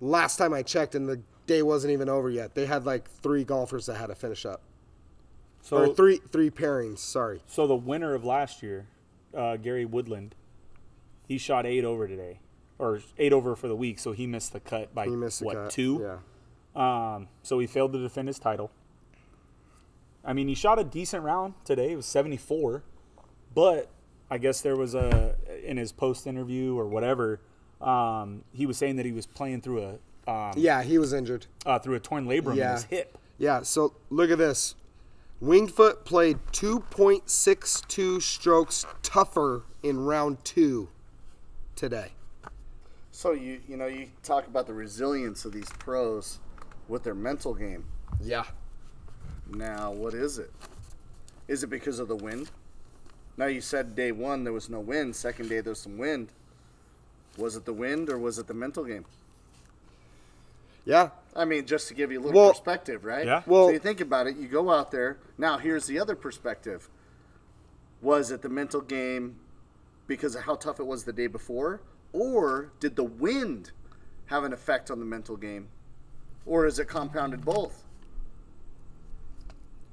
Last 0.00 0.36
time 0.38 0.52
I 0.52 0.62
checked, 0.62 0.96
and 0.96 1.08
the 1.08 1.20
day 1.46 1.62
wasn't 1.62 1.92
even 1.92 2.08
over 2.08 2.28
yet. 2.28 2.56
They 2.56 2.66
had 2.66 2.84
like 2.84 3.08
three 3.08 3.44
golfers 3.44 3.86
that 3.86 3.94
had 3.94 4.08
to 4.08 4.16
finish 4.16 4.44
up, 4.44 4.60
so 5.62 5.76
or 5.76 5.94
three 5.94 6.20
three 6.32 6.50
pairings. 6.50 6.98
Sorry. 6.98 7.40
so 7.46 7.66
the 7.66 7.76
winner 7.76 8.14
of 8.14 8.24
last 8.24 8.62
year, 8.62 8.86
uh, 9.36 9.56
Gary 9.56 9.84
Woodland, 9.84 10.34
he 11.28 11.38
shot 11.38 11.64
eight 11.64 11.84
over 11.84 12.08
today, 12.08 12.40
or 12.78 13.00
eight 13.18 13.32
over 13.32 13.54
for 13.54 13.68
the 13.68 13.76
week. 13.76 14.00
So 14.00 14.12
he 14.12 14.26
missed 14.26 14.52
the 14.52 14.60
cut 14.60 14.92
by 14.94 15.06
what 15.06 15.54
cut. 15.54 15.70
two? 15.70 16.00
Yeah. 16.02 17.14
Um, 17.14 17.28
so 17.42 17.58
he 17.58 17.66
failed 17.68 17.92
to 17.92 18.00
defend 18.00 18.26
his 18.26 18.38
title. 18.38 18.72
I 20.24 20.32
mean, 20.32 20.48
he 20.48 20.54
shot 20.54 20.78
a 20.78 20.84
decent 20.84 21.24
round 21.24 21.54
today. 21.64 21.92
It 21.92 21.96
was 21.96 22.06
74, 22.06 22.82
but 23.54 23.88
I 24.30 24.38
guess 24.38 24.60
there 24.60 24.76
was 24.76 24.94
a 24.94 25.34
in 25.64 25.76
his 25.76 25.92
post 25.92 26.26
interview 26.26 26.76
or 26.78 26.86
whatever. 26.86 27.40
Um, 27.80 28.44
he 28.52 28.66
was 28.66 28.76
saying 28.76 28.96
that 28.96 29.06
he 29.06 29.12
was 29.12 29.26
playing 29.26 29.62
through 29.62 29.82
a 30.26 30.30
um, 30.30 30.52
Yeah, 30.56 30.82
he 30.82 30.98
was 30.98 31.12
injured. 31.12 31.46
uh, 31.64 31.78
through 31.78 31.94
a 31.94 32.00
torn 32.00 32.26
labrum 32.26 32.52
in 32.52 32.56
Yeah. 32.58 32.72
his 32.74 32.84
hip. 32.84 33.18
Yeah. 33.38 33.62
So 33.62 33.94
look 34.10 34.30
at 34.30 34.38
this. 34.38 34.74
Winged 35.40 35.70
Foot 35.72 36.04
played 36.04 36.38
2.62 36.52 38.20
strokes 38.20 38.84
tougher 39.02 39.62
in 39.82 39.98
round 40.04 40.44
two 40.44 40.90
today. 41.74 42.12
So 43.10 43.32
you 43.32 43.60
you 43.66 43.76
know 43.76 43.86
you 43.86 44.08
talk 44.22 44.46
about 44.46 44.66
the 44.66 44.74
resilience 44.74 45.44
of 45.46 45.52
these 45.52 45.68
pros 45.78 46.38
with 46.88 47.02
their 47.04 47.14
mental 47.14 47.54
game. 47.54 47.84
Yeah. 48.20 48.44
Now, 49.52 49.90
what 49.90 50.14
is 50.14 50.38
it? 50.38 50.50
Is 51.48 51.62
it 51.62 51.68
because 51.70 51.98
of 51.98 52.08
the 52.08 52.16
wind? 52.16 52.50
Now 53.36 53.46
you 53.46 53.60
said 53.60 53.96
day 53.96 54.12
one 54.12 54.44
there 54.44 54.52
was 54.52 54.68
no 54.68 54.80
wind. 54.80 55.16
Second 55.16 55.48
day 55.48 55.60
there 55.60 55.70
was 55.72 55.80
some 55.80 55.98
wind. 55.98 56.28
Was 57.36 57.56
it 57.56 57.64
the 57.64 57.72
wind 57.72 58.08
or 58.10 58.18
was 58.18 58.38
it 58.38 58.46
the 58.46 58.54
mental 58.54 58.84
game? 58.84 59.04
Yeah. 60.84 61.10
I 61.34 61.44
mean, 61.44 61.66
just 61.66 61.88
to 61.88 61.94
give 61.94 62.10
you 62.10 62.18
a 62.20 62.22
little 62.22 62.40
Well- 62.40 62.50
perspective, 62.50 63.04
right? 63.04 63.26
Yeah. 63.26 63.42
Well- 63.46 63.68
so 63.68 63.72
you 63.72 63.78
think 63.78 64.00
about 64.00 64.26
it. 64.26 64.36
You 64.36 64.48
go 64.48 64.70
out 64.70 64.90
there. 64.90 65.18
Now, 65.38 65.58
here's 65.58 65.86
the 65.86 65.98
other 65.98 66.16
perspective. 66.16 66.88
Was 68.02 68.30
it 68.30 68.42
the 68.42 68.48
mental 68.48 68.80
game 68.80 69.36
because 70.06 70.34
of 70.34 70.42
how 70.42 70.56
tough 70.56 70.80
it 70.80 70.86
was 70.86 71.04
the 71.04 71.12
day 71.12 71.26
before, 71.28 71.80
or 72.12 72.72
did 72.80 72.96
the 72.96 73.04
wind 73.04 73.70
have 74.26 74.42
an 74.42 74.52
effect 74.52 74.90
on 74.90 74.98
the 74.98 75.04
mental 75.04 75.36
game, 75.36 75.68
or 76.46 76.66
is 76.66 76.78
it 76.78 76.88
compounded 76.88 77.44
both? 77.44 77.84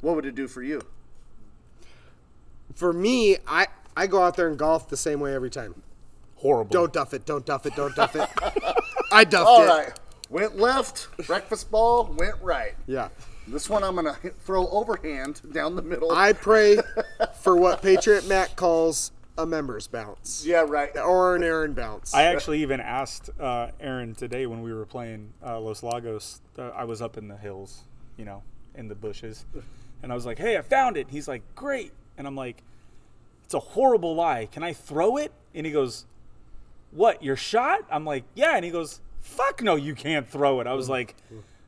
What 0.01 0.15
would 0.15 0.25
it 0.25 0.35
do 0.35 0.47
for 0.47 0.61
you? 0.61 0.81
For 2.75 2.93
me, 2.93 3.37
I 3.47 3.67
I 3.95 4.07
go 4.07 4.21
out 4.21 4.35
there 4.35 4.47
and 4.47 4.57
golf 4.57 4.89
the 4.89 4.97
same 4.97 5.19
way 5.19 5.33
every 5.33 5.49
time. 5.49 5.81
Horrible. 6.35 6.71
Don't 6.71 6.93
duff 6.93 7.13
it. 7.13 7.25
Don't 7.25 7.45
duff 7.45 7.65
it. 7.65 7.75
Don't 7.75 7.95
duff 7.95 8.15
it. 8.15 8.29
I 9.11 9.23
duffed 9.23 9.47
All 9.47 9.63
it. 9.63 9.67
right. 9.67 9.99
Went 10.29 10.57
left. 10.57 11.07
Breakfast 11.25 11.71
ball 11.71 12.13
went 12.17 12.35
right. 12.41 12.75
Yeah. 12.85 13.09
This 13.47 13.69
one 13.69 13.83
I'm 13.83 13.95
gonna 13.95 14.17
throw 14.41 14.67
overhand 14.67 15.41
down 15.53 15.75
the 15.75 15.81
middle. 15.81 16.11
I 16.11 16.33
pray 16.33 16.77
for 17.41 17.55
what 17.55 17.81
Patriot 17.81 18.27
Matt 18.27 18.55
calls 18.55 19.11
a 19.37 19.45
members 19.45 19.87
bounce. 19.87 20.43
yeah, 20.45 20.65
right. 20.67 20.95
Or 20.97 21.35
an 21.35 21.43
Aaron 21.43 21.73
bounce. 21.73 22.13
I 22.13 22.23
actually 22.23 22.61
even 22.61 22.79
asked 22.81 23.29
uh, 23.39 23.67
Aaron 23.79 24.15
today 24.15 24.47
when 24.47 24.61
we 24.63 24.73
were 24.73 24.85
playing 24.85 25.31
uh, 25.45 25.59
Los 25.59 25.81
Lagos. 25.83 26.41
Uh, 26.57 26.69
I 26.75 26.83
was 26.83 27.01
up 27.01 27.17
in 27.17 27.27
the 27.27 27.37
hills, 27.37 27.81
you 28.17 28.25
know, 28.25 28.41
in 28.75 28.87
the 28.87 28.95
bushes, 28.95 29.45
and 30.01 30.11
I 30.11 30.15
was 30.15 30.25
like, 30.25 30.37
"Hey, 30.37 30.57
I 30.57 30.61
found 30.61 30.97
it." 30.97 31.07
He's 31.09 31.27
like, 31.27 31.41
"Great," 31.55 31.91
and 32.17 32.27
I'm 32.27 32.35
like, 32.35 32.63
"It's 33.43 33.53
a 33.53 33.59
horrible 33.59 34.15
lie. 34.15 34.47
Can 34.51 34.63
I 34.63 34.73
throw 34.73 35.17
it?" 35.17 35.31
And 35.53 35.65
he 35.65 35.71
goes, 35.71 36.05
"What? 36.91 37.23
Your 37.23 37.35
shot?" 37.35 37.81
I'm 37.91 38.05
like, 38.05 38.23
"Yeah," 38.35 38.55
and 38.55 38.65
he 38.65 38.71
goes, 38.71 39.01
"Fuck 39.21 39.61
no, 39.61 39.75
you 39.75 39.95
can't 39.95 40.27
throw 40.27 40.59
it." 40.61 40.67
I 40.67 40.73
was 40.73 40.89
like, 40.89 41.15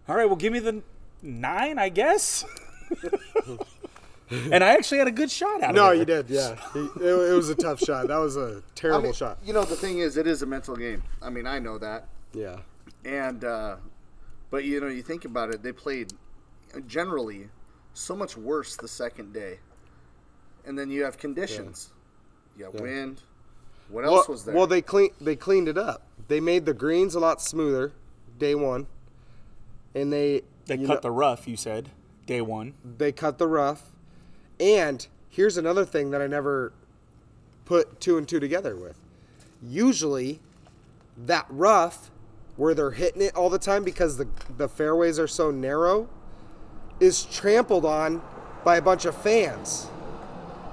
"All 0.07 0.15
right, 0.15 0.25
well, 0.25 0.35
give 0.35 0.53
me 0.53 0.59
the 0.59 0.81
nine, 1.21 1.77
I 1.77 1.89
guess." 1.89 2.45
and 4.29 4.63
I 4.63 4.69
actually 4.69 4.99
had 4.99 5.07
a 5.07 5.11
good 5.11 5.31
shot 5.31 5.63
out 5.63 5.73
no, 5.73 5.87
of 5.87 5.93
it. 5.93 5.95
No, 5.95 5.99
you 5.99 6.05
did. 6.05 6.29
Yeah. 6.29 6.55
He, 6.73 6.79
it, 6.79 7.31
it 7.31 7.35
was 7.35 7.49
a 7.49 7.55
tough 7.55 7.79
shot. 7.79 8.07
That 8.07 8.17
was 8.17 8.37
a 8.37 8.61
terrible 8.75 9.03
mean, 9.03 9.13
shot. 9.13 9.39
You 9.43 9.53
know, 9.53 9.63
the 9.63 9.75
thing 9.75 9.99
is, 9.99 10.17
it 10.17 10.27
is 10.27 10.41
a 10.41 10.45
mental 10.45 10.75
game. 10.75 11.03
I 11.21 11.29
mean, 11.29 11.47
I 11.47 11.59
know 11.59 11.77
that. 11.77 12.07
Yeah. 12.33 12.57
And, 13.05 13.43
uh, 13.43 13.77
but 14.51 14.63
you 14.65 14.79
know, 14.79 14.87
you 14.87 15.01
think 15.01 15.25
about 15.25 15.49
it, 15.49 15.63
they 15.63 15.71
played 15.71 16.13
generally 16.87 17.49
so 17.93 18.15
much 18.15 18.37
worse 18.37 18.75
the 18.75 18.87
second 18.87 19.33
day. 19.33 19.59
And 20.65 20.77
then 20.77 20.89
you 20.89 21.03
have 21.03 21.17
conditions. 21.17 21.89
You 22.57 22.65
got 22.65 22.75
wind. 22.81 23.21
What 23.89 24.03
Well, 24.03 24.15
else 24.17 24.27
was 24.27 24.45
there? 24.45 24.53
well, 24.55 24.67
they 24.67 24.81
clean 24.81 25.09
they 25.19 25.35
cleaned 25.35 25.67
it 25.67 25.77
up. 25.77 26.03
They 26.27 26.39
made 26.39 26.65
the 26.65 26.73
greens 26.73 27.15
a 27.15 27.19
lot 27.19 27.41
smoother, 27.41 27.91
day 28.37 28.53
one, 28.53 28.85
and 29.95 30.13
they 30.13 30.43
They 30.67 30.77
cut 30.77 30.87
know- 30.87 30.99
the 31.01 31.11
rough. 31.11 31.47
You 31.47 31.57
said 31.57 31.89
day 32.27 32.41
one. 32.41 32.75
they 32.97 33.11
cut 33.11 33.37
the 33.39 33.47
rough. 33.47 33.91
And 34.59 35.07
here's 35.29 35.57
another 35.57 35.85
thing 35.85 36.11
that 36.11 36.21
I 36.21 36.27
never 36.27 36.71
put 37.65 37.99
two 37.99 38.17
and 38.17 38.27
two 38.27 38.39
together 38.39 38.75
with. 38.75 38.99
Usually, 39.63 40.39
that 41.17 41.45
rough, 41.49 42.11
where 42.57 42.73
they're 42.75 42.91
hitting 42.91 43.21
it 43.21 43.35
all 43.35 43.49
the 43.49 43.57
time 43.59 43.83
because 43.83 44.17
the 44.17 44.27
the 44.57 44.69
fairways 44.69 45.17
are 45.17 45.27
so 45.27 45.49
narrow, 45.49 46.09
is 46.99 47.25
trampled 47.25 47.85
on 47.85 48.21
by 48.63 48.77
a 48.77 48.81
bunch 48.81 49.05
of 49.05 49.15
fans. 49.15 49.87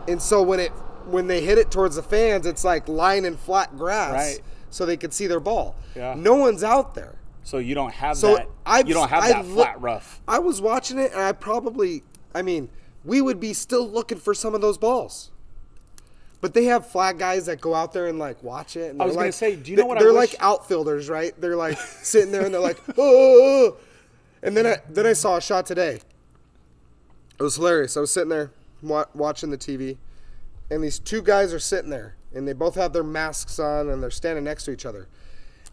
And 0.08 0.20
so 0.20 0.42
when 0.42 0.60
it 0.60 0.72
when 1.06 1.28
they 1.28 1.40
hit 1.40 1.56
it 1.56 1.70
towards 1.70 1.94
the 1.96 2.02
fans, 2.02 2.46
it's 2.46 2.64
like 2.64 2.88
lying 2.88 3.24
in 3.24 3.36
flat 3.36 3.76
grass, 3.78 4.12
Right. 4.12 4.40
so 4.70 4.84
they 4.84 4.96
could 4.96 5.14
see 5.14 5.28
their 5.28 5.38
ball. 5.38 5.76
Yeah. 5.94 6.14
No 6.16 6.34
one's 6.34 6.64
out 6.64 6.94
there. 6.96 7.14
So 7.44 7.58
you 7.58 7.76
don't 7.76 7.92
have 7.92 8.16
So 8.16 8.34
that. 8.34 8.48
I've- 8.66 8.88
you 8.88 8.94
don't 8.94 9.08
have 9.08 9.22
I 9.22 9.28
that 9.28 9.44
flat 9.44 9.80
rough. 9.80 10.20
I 10.26 10.40
was 10.40 10.60
watching 10.60 10.98
it, 10.98 11.12
and 11.12 11.20
I 11.22 11.30
probably, 11.30 12.02
I 12.34 12.42
mean, 12.42 12.70
we 13.04 13.20
would 13.20 13.38
be 13.38 13.52
still 13.52 13.88
looking 13.88 14.18
for 14.18 14.34
some 14.34 14.52
of 14.52 14.60
those 14.60 14.78
balls. 14.78 15.30
But 16.40 16.54
they 16.54 16.64
have 16.64 16.86
flag 16.88 17.18
guys 17.20 17.46
that 17.46 17.60
go 17.60 17.72
out 17.72 17.92
there 17.92 18.08
and 18.08 18.18
like 18.18 18.42
watch 18.42 18.76
it. 18.76 18.90
And 18.90 19.00
I 19.00 19.06
was 19.06 19.14
gonna 19.14 19.26
like- 19.26 19.34
say, 19.34 19.54
do 19.54 19.70
you 19.70 19.76
know 19.76 19.86
what 19.86 20.00
They're 20.00 20.12
like 20.12 20.34
outfielders, 20.40 21.08
right? 21.08 21.40
They're 21.40 21.54
like 21.56 21.78
sitting 22.02 22.32
there 22.32 22.44
and 22.44 22.52
they're 22.52 22.60
like, 22.60 22.80
oh. 22.98 23.76
And 24.42 24.56
then 24.56 24.66
I 24.66 24.78
then 24.90 25.06
I 25.06 25.12
saw 25.14 25.36
a 25.36 25.40
shot 25.40 25.66
today. 25.66 26.00
It 27.38 27.42
was 27.42 27.56
hilarious. 27.56 27.96
I 27.96 28.00
was 28.00 28.10
sitting 28.10 28.30
there 28.30 28.50
wa- 28.82 29.06
watching 29.14 29.50
the 29.50 29.58
TV, 29.58 29.98
and 30.70 30.82
these 30.82 30.98
two 30.98 31.22
guys 31.22 31.52
are 31.52 31.58
sitting 31.58 31.90
there, 31.90 32.16
and 32.34 32.48
they 32.48 32.52
both 32.52 32.74
have 32.76 32.92
their 32.92 33.04
masks 33.04 33.58
on, 33.58 33.88
and 33.88 34.02
they're 34.02 34.10
standing 34.10 34.44
next 34.44 34.64
to 34.64 34.70
each 34.70 34.86
other. 34.86 35.08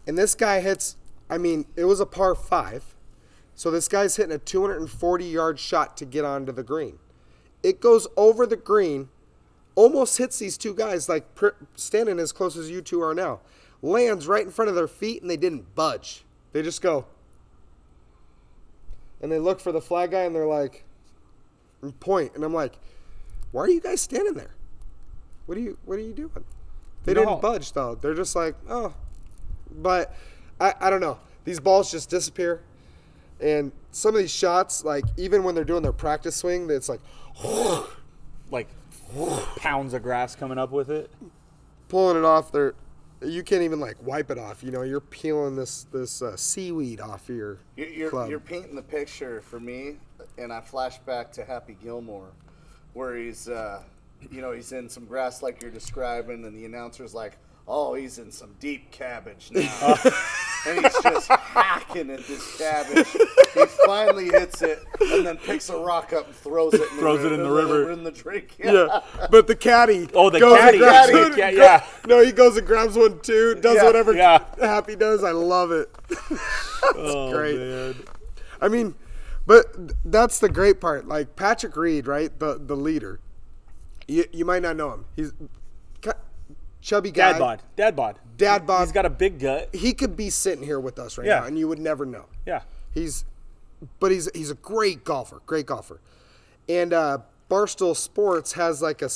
And 0.06 0.18
this 0.18 0.34
guy 0.34 0.60
hits. 0.60 0.96
I 1.30 1.38
mean, 1.38 1.64
it 1.74 1.84
was 1.84 2.00
a 2.00 2.06
par 2.06 2.34
five. 2.34 2.94
So 3.54 3.70
this 3.70 3.88
guy's 3.88 4.16
hitting 4.16 4.32
a 4.34 4.38
240 4.38 5.24
yard 5.24 5.58
shot 5.58 5.96
to 5.98 6.04
get 6.04 6.24
onto 6.24 6.52
the 6.52 6.62
green. 6.62 6.98
It 7.62 7.80
goes 7.80 8.06
over 8.16 8.46
the 8.46 8.56
green, 8.56 9.08
almost 9.74 10.18
hits 10.18 10.38
these 10.38 10.58
two 10.58 10.74
guys, 10.74 11.08
like 11.08 11.34
pr- 11.34 11.48
standing 11.76 12.18
as 12.18 12.32
close 12.32 12.56
as 12.56 12.70
you 12.70 12.82
two 12.82 13.00
are 13.00 13.14
now. 13.14 13.40
Lands 13.80 14.26
right 14.26 14.44
in 14.44 14.50
front 14.50 14.68
of 14.68 14.74
their 14.74 14.88
feet, 14.88 15.22
and 15.22 15.30
they 15.30 15.36
didn't 15.36 15.74
budge. 15.74 16.24
They 16.52 16.62
just 16.62 16.82
go. 16.82 17.06
And 19.22 19.30
they 19.30 19.38
look 19.38 19.60
for 19.60 19.72
the 19.72 19.80
flag 19.80 20.10
guy, 20.10 20.22
and 20.22 20.34
they're 20.34 20.46
like, 20.46 20.83
and. 21.92 22.34
And 22.34 22.44
I'm 22.44 22.54
like, 22.54 22.78
why 23.52 23.62
are 23.62 23.68
you 23.70 23.80
guys 23.80 24.00
standing 24.00 24.34
there? 24.34 24.50
What 25.46 25.58
are 25.58 25.60
you 25.60 25.78
What 25.84 25.98
are 25.98 26.02
you 26.02 26.12
doing? 26.14 26.44
They 27.04 27.12
You 27.12 27.16
know 27.16 27.24
didn't 27.26 27.42
budge 27.42 27.72
though. 27.72 27.94
They're 27.96 28.14
just 28.14 28.34
like, 28.34 28.54
oh. 28.68 28.94
But 29.70 30.14
I, 30.60 30.74
I 30.80 30.90
don't 30.90 31.00
know. 31.00 31.18
These 31.44 31.60
balls 31.60 31.90
just 31.90 32.08
disappear. 32.10 32.62
And 33.40 33.72
some 33.90 34.14
of 34.14 34.20
these 34.20 34.30
shots, 34.32 34.84
like 34.84 35.04
even 35.16 35.42
when 35.42 35.54
they're 35.54 35.64
doing 35.64 35.82
their 35.82 35.92
practice 35.92 36.36
swing, 36.36 36.70
it's 36.70 36.88
like 36.88 37.00
Like 38.50 38.68
pounds 39.56 39.94
of 39.94 40.02
grass 40.02 40.34
coming 40.36 40.58
up 40.58 40.70
with 40.70 40.90
it. 40.90 41.10
pulling 41.88 42.16
it 42.16 42.24
off. 42.24 42.50
They're 42.52 42.74
you 43.22 43.42
can't 43.42 43.62
even 43.62 43.80
like 43.80 43.96
wipe 44.02 44.30
it 44.30 44.38
off. 44.38 44.62
You 44.62 44.70
know, 44.70 44.82
you're 44.82 45.00
peeling 45.00 45.56
this 45.56 45.84
this 45.92 46.20
uh, 46.22 46.36
seaweed 46.36 47.00
off 47.00 47.28
of 47.28 47.36
your 47.36 47.58
You're, 47.76 47.88
you're, 47.88 48.10
club. 48.10 48.28
you're 48.30 48.40
painting 48.40 48.74
the 48.76 48.82
picture 48.82 49.40
for 49.40 49.58
me, 49.60 49.96
and 50.38 50.52
I 50.52 50.60
flash 50.60 50.98
back 50.98 51.32
to 51.32 51.44
Happy 51.44 51.76
Gilmore, 51.82 52.30
where 52.92 53.16
he's 53.16 53.48
uh, 53.48 53.82
you 54.30 54.40
know, 54.40 54.52
he's 54.52 54.72
in 54.72 54.88
some 54.88 55.04
grass 55.04 55.42
like 55.42 55.62
you're 55.62 55.70
describing, 55.70 56.44
and 56.44 56.56
the 56.56 56.64
announcer's 56.64 57.14
like, 57.14 57.36
"Oh, 57.66 57.94
he's 57.94 58.18
in 58.18 58.30
some 58.30 58.54
deep 58.60 58.90
cabbage 58.90 59.50
now," 59.52 59.62
and 60.66 60.80
he's 60.84 61.02
just 61.02 61.28
hacking 61.28 62.10
at 62.10 62.26
this 62.26 62.56
cabbage. 62.58 63.08
He 63.54 63.64
finally 63.86 64.26
hits 64.26 64.62
it, 64.62 64.82
and 65.00 65.26
then 65.26 65.36
picks 65.36 65.68
a 65.68 65.76
rock 65.76 66.12
up 66.12 66.26
and 66.26 66.34
throws 66.34 66.74
it. 66.74 66.82
In 66.82 66.98
Throws 66.98 67.20
the, 67.22 67.28
it 67.28 67.32
in 67.32 67.42
the 67.42 67.48
the 67.48 67.54
river. 67.54 67.90
In 67.90 68.04
the 68.04 68.10
drink. 68.10 68.56
Yeah, 68.58 69.00
but 69.30 69.46
the 69.46 69.56
caddy. 69.56 70.08
Oh, 70.14 70.30
the 70.30 70.40
goes 70.40 70.52
and 70.54 70.60
caddy, 70.60 70.78
grabs 70.78 71.12
yeah, 71.12 71.22
one, 71.22 71.38
yeah, 71.38 71.50
yeah. 71.50 71.86
No, 72.06 72.24
he 72.24 72.32
goes 72.32 72.56
and 72.56 72.66
grabs 72.66 72.96
one 72.96 73.20
too. 73.20 73.54
Does 73.56 73.76
Yeah, 73.76 73.84
whatever 73.84 74.14
yeah. 74.14 74.44
Happy 74.60 74.96
does. 74.96 75.22
I 75.22 75.32
love 75.32 75.70
it. 75.70 75.90
oh, 76.96 77.30
great. 77.32 77.58
man. 77.58 77.94
I 78.60 78.68
mean, 78.68 78.94
but 79.46 79.66
that's 80.04 80.38
the 80.38 80.48
great 80.48 80.80
part. 80.80 81.06
Like 81.08 81.36
Patrick 81.36 81.76
Reed, 81.76 82.06
right? 82.06 82.36
The 82.38 82.58
the 82.58 82.76
leader. 82.76 83.20
You, 84.06 84.24
you 84.32 84.44
might 84.44 84.60
not 84.62 84.76
know 84.76 84.92
him. 84.92 85.04
He's 85.16 85.32
chubby 86.80 87.10
guy. 87.10 87.32
Dad 87.32 87.38
bod. 87.38 87.62
Dad 87.76 87.96
bod. 87.96 88.18
Dad 88.36 88.66
bod. 88.66 88.80
He's 88.82 88.92
got 88.92 89.06
a 89.06 89.10
big 89.10 89.38
gut. 89.40 89.70
He 89.74 89.92
could 89.94 90.16
be 90.16 90.30
sitting 90.30 90.62
here 90.64 90.78
with 90.78 90.98
us 90.98 91.16
right 91.16 91.26
Yeah. 91.26 91.40
now, 91.40 91.46
and 91.46 91.58
you 91.58 91.66
would 91.68 91.78
never 91.78 92.04
know. 92.04 92.26
Yeah. 92.46 92.60
He's, 92.92 93.24
but 94.00 94.12
he's 94.12 94.28
he's 94.34 94.50
a 94.50 94.54
great 94.56 95.04
golfer, 95.04 95.40
great 95.46 95.66
golfer, 95.66 96.00
and 96.68 96.92
uh, 96.92 97.18
Barstool 97.50 97.96
Sports 97.96 98.52
has 98.52 98.80
like 98.82 99.02
a, 99.02 99.08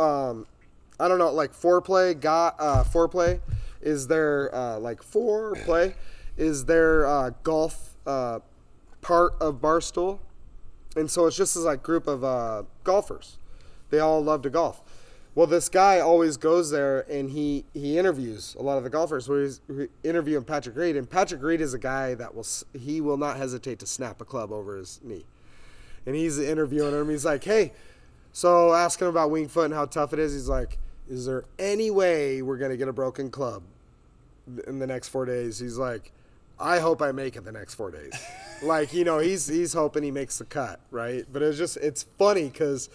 um, 0.00 0.46
I 0.98 1.06
don't 1.08 1.18
know, 1.18 1.30
like 1.32 1.52
foreplay. 1.52 2.18
Got 2.18 2.56
uh, 2.58 2.84
foreplay 2.84 3.40
is 3.80 4.06
their 4.08 4.54
uh, 4.54 4.78
like 4.78 5.02
foreplay 5.02 5.94
is 6.36 6.64
their 6.64 7.06
uh, 7.06 7.30
golf 7.42 7.94
uh, 8.06 8.40
part 9.02 9.34
of 9.40 9.60
Barstool, 9.60 10.20
and 10.96 11.10
so 11.10 11.26
it's 11.26 11.36
just 11.36 11.54
this 11.54 11.64
like 11.64 11.82
group 11.82 12.06
of 12.06 12.24
uh, 12.24 12.62
golfers. 12.84 13.36
They 13.90 13.98
all 13.98 14.22
love 14.22 14.40
to 14.42 14.50
golf. 14.50 14.80
Well, 15.34 15.46
this 15.46 15.70
guy 15.70 15.98
always 15.98 16.36
goes 16.36 16.70
there 16.70 17.00
and 17.10 17.30
he 17.30 17.64
he 17.72 17.98
interviews 17.98 18.54
a 18.58 18.62
lot 18.62 18.76
of 18.76 18.84
the 18.84 18.90
golfers. 18.90 19.28
Where 19.28 19.42
he's 19.42 19.60
interviewing 20.02 20.44
Patrick 20.44 20.76
Reed, 20.76 20.96
and 20.96 21.08
Patrick 21.08 21.42
Reed 21.42 21.60
is 21.60 21.74
a 21.74 21.78
guy 21.78 22.14
that 22.14 22.34
will 22.34 22.46
he 22.78 23.00
will 23.00 23.16
not 23.16 23.36
hesitate 23.36 23.78
to 23.80 23.86
snap 23.86 24.20
a 24.20 24.24
club 24.24 24.52
over 24.52 24.76
his 24.76 25.00
knee. 25.02 25.24
And 26.04 26.14
he's 26.14 26.38
interviewing 26.38 26.94
him. 26.94 27.08
He's 27.08 27.24
like, 27.24 27.44
"Hey," 27.44 27.72
so 28.32 28.74
asking 28.74 29.08
about 29.08 29.30
Winged 29.30 29.50
Foot 29.50 29.66
and 29.66 29.74
how 29.74 29.86
tough 29.86 30.12
it 30.12 30.18
is. 30.18 30.34
He's 30.34 30.48
like, 30.48 30.78
"Is 31.08 31.24
there 31.26 31.44
any 31.58 31.90
way 31.90 32.42
we're 32.42 32.58
gonna 32.58 32.76
get 32.76 32.88
a 32.88 32.92
broken 32.92 33.30
club 33.30 33.62
in 34.66 34.80
the 34.80 34.86
next 34.86 35.08
four 35.08 35.24
days?" 35.24 35.58
He's 35.58 35.78
like, 35.78 36.12
"I 36.58 36.78
hope 36.78 37.02
I 37.02 37.12
make 37.12 37.36
it 37.36 37.44
the 37.44 37.52
next 37.52 37.74
four 37.74 37.90
days." 37.90 38.12
like 38.62 38.92
you 38.92 39.04
know, 39.04 39.18
he's 39.18 39.46
he's 39.46 39.72
hoping 39.72 40.02
he 40.02 40.10
makes 40.10 40.38
the 40.38 40.44
cut, 40.44 40.80
right? 40.90 41.24
But 41.32 41.42
it's 41.42 41.58
just 41.58 41.76
it's 41.78 42.02
funny 42.02 42.48
because 42.48 42.88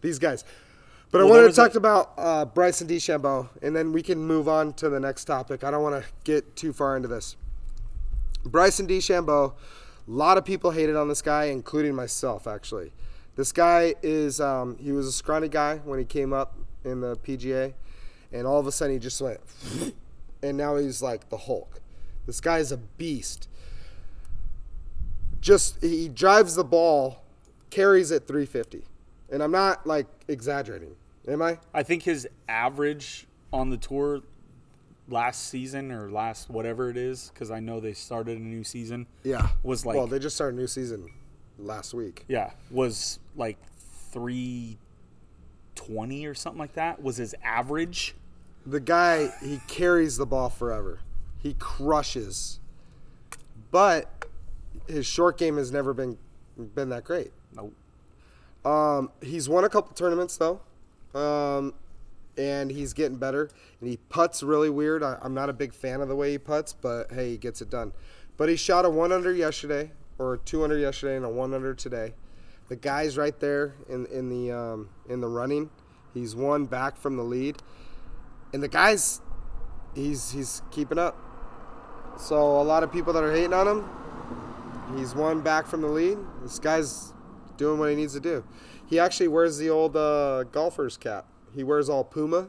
these 0.00 0.18
guys. 0.18 0.44
But 1.10 1.20
I 1.20 1.24
wanted 1.24 1.48
to 1.48 1.52
talk 1.52 1.74
a- 1.74 1.78
about 1.78 2.12
uh, 2.16 2.44
Bryson 2.46 2.88
DeChambeau, 2.88 3.48
and 3.60 3.76
then 3.76 3.92
we 3.92 4.02
can 4.02 4.18
move 4.18 4.48
on 4.48 4.72
to 4.74 4.88
the 4.88 4.98
next 4.98 5.26
topic. 5.26 5.62
I 5.62 5.70
don't 5.70 5.82
want 5.82 6.02
to 6.02 6.10
get 6.24 6.56
too 6.56 6.72
far 6.72 6.96
into 6.96 7.06
this. 7.06 7.36
Bryson 8.46 8.86
DeChambeau, 8.86 9.52
a 9.52 9.54
lot 10.10 10.38
of 10.38 10.46
people 10.46 10.70
hated 10.70 10.96
on 10.96 11.08
this 11.08 11.20
guy, 11.20 11.44
including 11.44 11.94
myself, 11.94 12.46
actually. 12.46 12.92
This 13.36 13.52
guy 13.52 13.94
is, 14.02 14.40
um, 14.40 14.78
he 14.78 14.92
was 14.92 15.06
a 15.06 15.12
scrawny 15.12 15.48
guy 15.48 15.76
when 15.84 15.98
he 15.98 16.06
came 16.06 16.32
up 16.32 16.56
in 16.82 17.02
the 17.02 17.16
PGA, 17.16 17.74
and 18.32 18.46
all 18.46 18.58
of 18.58 18.66
a 18.66 18.72
sudden 18.72 18.94
he 18.94 18.98
just 18.98 19.20
went, 19.20 19.40
and 20.42 20.56
now 20.56 20.76
he's 20.76 21.02
like 21.02 21.28
the 21.28 21.36
Hulk. 21.36 21.81
This 22.26 22.40
guy 22.40 22.58
is 22.58 22.72
a 22.72 22.76
beast. 22.76 23.48
Just, 25.40 25.82
he 25.82 26.08
drives 26.08 26.54
the 26.54 26.64
ball, 26.64 27.22
carries 27.70 28.10
it 28.10 28.26
350. 28.26 28.84
And 29.30 29.42
I'm 29.42 29.50
not 29.50 29.86
like 29.86 30.06
exaggerating, 30.28 30.94
am 31.26 31.42
I? 31.42 31.58
I 31.74 31.82
think 31.82 32.02
his 32.02 32.28
average 32.48 33.26
on 33.52 33.70
the 33.70 33.76
tour 33.76 34.20
last 35.08 35.48
season 35.48 35.90
or 35.90 36.10
last 36.10 36.48
whatever 36.48 36.90
it 36.90 36.96
is, 36.96 37.30
because 37.32 37.50
I 37.50 37.58
know 37.58 37.80
they 37.80 37.92
started 37.94 38.38
a 38.38 38.42
new 38.42 38.62
season. 38.62 39.06
Yeah. 39.24 39.48
Was 39.62 39.84
like 39.84 39.96
well, 39.96 40.06
they 40.06 40.18
just 40.18 40.36
started 40.36 40.56
a 40.56 40.60
new 40.60 40.66
season 40.66 41.10
last 41.58 41.94
week. 41.94 42.24
yeah, 42.28 42.50
was 42.70 43.18
like 43.36 43.56
three 44.12 44.78
twenty 45.74 46.26
or 46.26 46.34
something 46.34 46.58
like 46.58 46.74
that. 46.74 47.02
Was 47.02 47.16
his 47.16 47.34
average? 47.42 48.14
The 48.64 48.80
guy, 48.80 49.32
he 49.42 49.60
carries 49.66 50.16
the 50.16 50.26
ball 50.26 50.50
forever. 50.50 51.00
He 51.42 51.54
crushes. 51.54 52.60
But 53.70 54.26
his 54.86 55.06
short 55.06 55.38
game 55.38 55.56
has 55.56 55.72
never 55.72 55.92
been 55.92 56.18
been 56.74 56.90
that 56.90 57.04
great. 57.04 57.32
Nope. 57.54 57.74
Um, 58.64 59.10
he's 59.20 59.48
won 59.48 59.64
a 59.64 59.68
couple 59.68 59.94
tournaments 59.94 60.36
though, 60.36 60.60
um, 61.18 61.74
and 62.36 62.70
he's 62.70 62.92
getting 62.92 63.16
better. 63.16 63.50
And 63.80 63.88
he 63.88 63.96
puts 64.08 64.42
really 64.42 64.70
weird. 64.70 65.02
I, 65.02 65.18
I'm 65.20 65.34
not 65.34 65.48
a 65.48 65.52
big 65.52 65.74
fan 65.74 66.00
of 66.00 66.08
the 66.08 66.14
way 66.14 66.30
he 66.32 66.38
puts, 66.38 66.72
but 66.72 67.10
hey, 67.12 67.30
he 67.30 67.36
gets 67.38 67.60
it 67.60 67.70
done. 67.70 67.92
But 68.36 68.48
he 68.48 68.56
shot 68.56 68.84
a 68.84 68.90
one 68.90 69.10
under 69.10 69.32
yesterday, 69.32 69.92
or 70.18 70.34
a 70.34 70.38
two 70.38 70.62
under 70.62 70.78
yesterday, 70.78 71.16
and 71.16 71.24
a 71.24 71.28
one 71.28 71.54
under 71.54 71.74
today. 71.74 72.14
The 72.68 72.76
guy's 72.76 73.18
right 73.18 73.38
there 73.40 73.74
in 73.88 74.06
in 74.06 74.28
the 74.28 74.52
um, 74.52 74.90
in 75.08 75.20
the 75.20 75.28
running. 75.28 75.70
He's 76.14 76.36
one 76.36 76.66
back 76.66 76.96
from 76.96 77.16
the 77.16 77.24
lead, 77.24 77.56
and 78.52 78.62
the 78.62 78.68
guy's 78.68 79.20
he's 79.94 80.30
he's 80.30 80.62
keeping 80.70 80.98
up. 80.98 81.31
So 82.18 82.60
a 82.60 82.62
lot 82.62 82.82
of 82.82 82.92
people 82.92 83.12
that 83.12 83.22
are 83.24 83.32
hating 83.32 83.52
on 83.52 83.66
him, 83.66 83.84
he's 84.96 85.14
one 85.14 85.40
back 85.40 85.66
from 85.66 85.80
the 85.80 85.88
lead. 85.88 86.18
This 86.42 86.58
guy's 86.58 87.12
doing 87.56 87.78
what 87.78 87.90
he 87.90 87.96
needs 87.96 88.12
to 88.14 88.20
do. 88.20 88.44
He 88.86 88.98
actually 88.98 89.28
wears 89.28 89.58
the 89.58 89.70
old 89.70 89.96
uh, 89.96 90.44
golfer's 90.44 90.96
cap. 90.96 91.26
He 91.54 91.64
wears 91.64 91.88
all 91.88 92.04
Puma, 92.04 92.38
and 92.38 92.48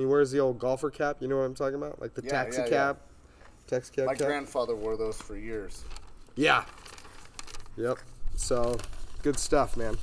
he 0.00 0.06
wears 0.06 0.30
the 0.30 0.38
old 0.40 0.58
golfer 0.58 0.90
cap. 0.90 1.16
You 1.20 1.28
know 1.28 1.36
what 1.36 1.44
I'm 1.44 1.54
talking 1.54 1.76
about, 1.76 2.00
like 2.00 2.14
the 2.14 2.22
Yeah, 2.22 2.30
taxi 2.30 2.58
yeah, 2.58 2.64
yeah. 2.64 2.70
cab. 2.70 2.98
Taxi 3.66 3.92
cab. 3.94 4.06
My 4.06 4.14
cap. 4.14 4.26
grandfather 4.26 4.74
wore 4.76 4.96
those 4.96 5.16
for 5.20 5.36
years. 5.36 5.84
Yeah. 6.36 6.64
Yep. 7.76 7.98
So, 8.36 8.76
good 9.22 9.38
stuff, 9.38 9.76
man. 9.76 9.96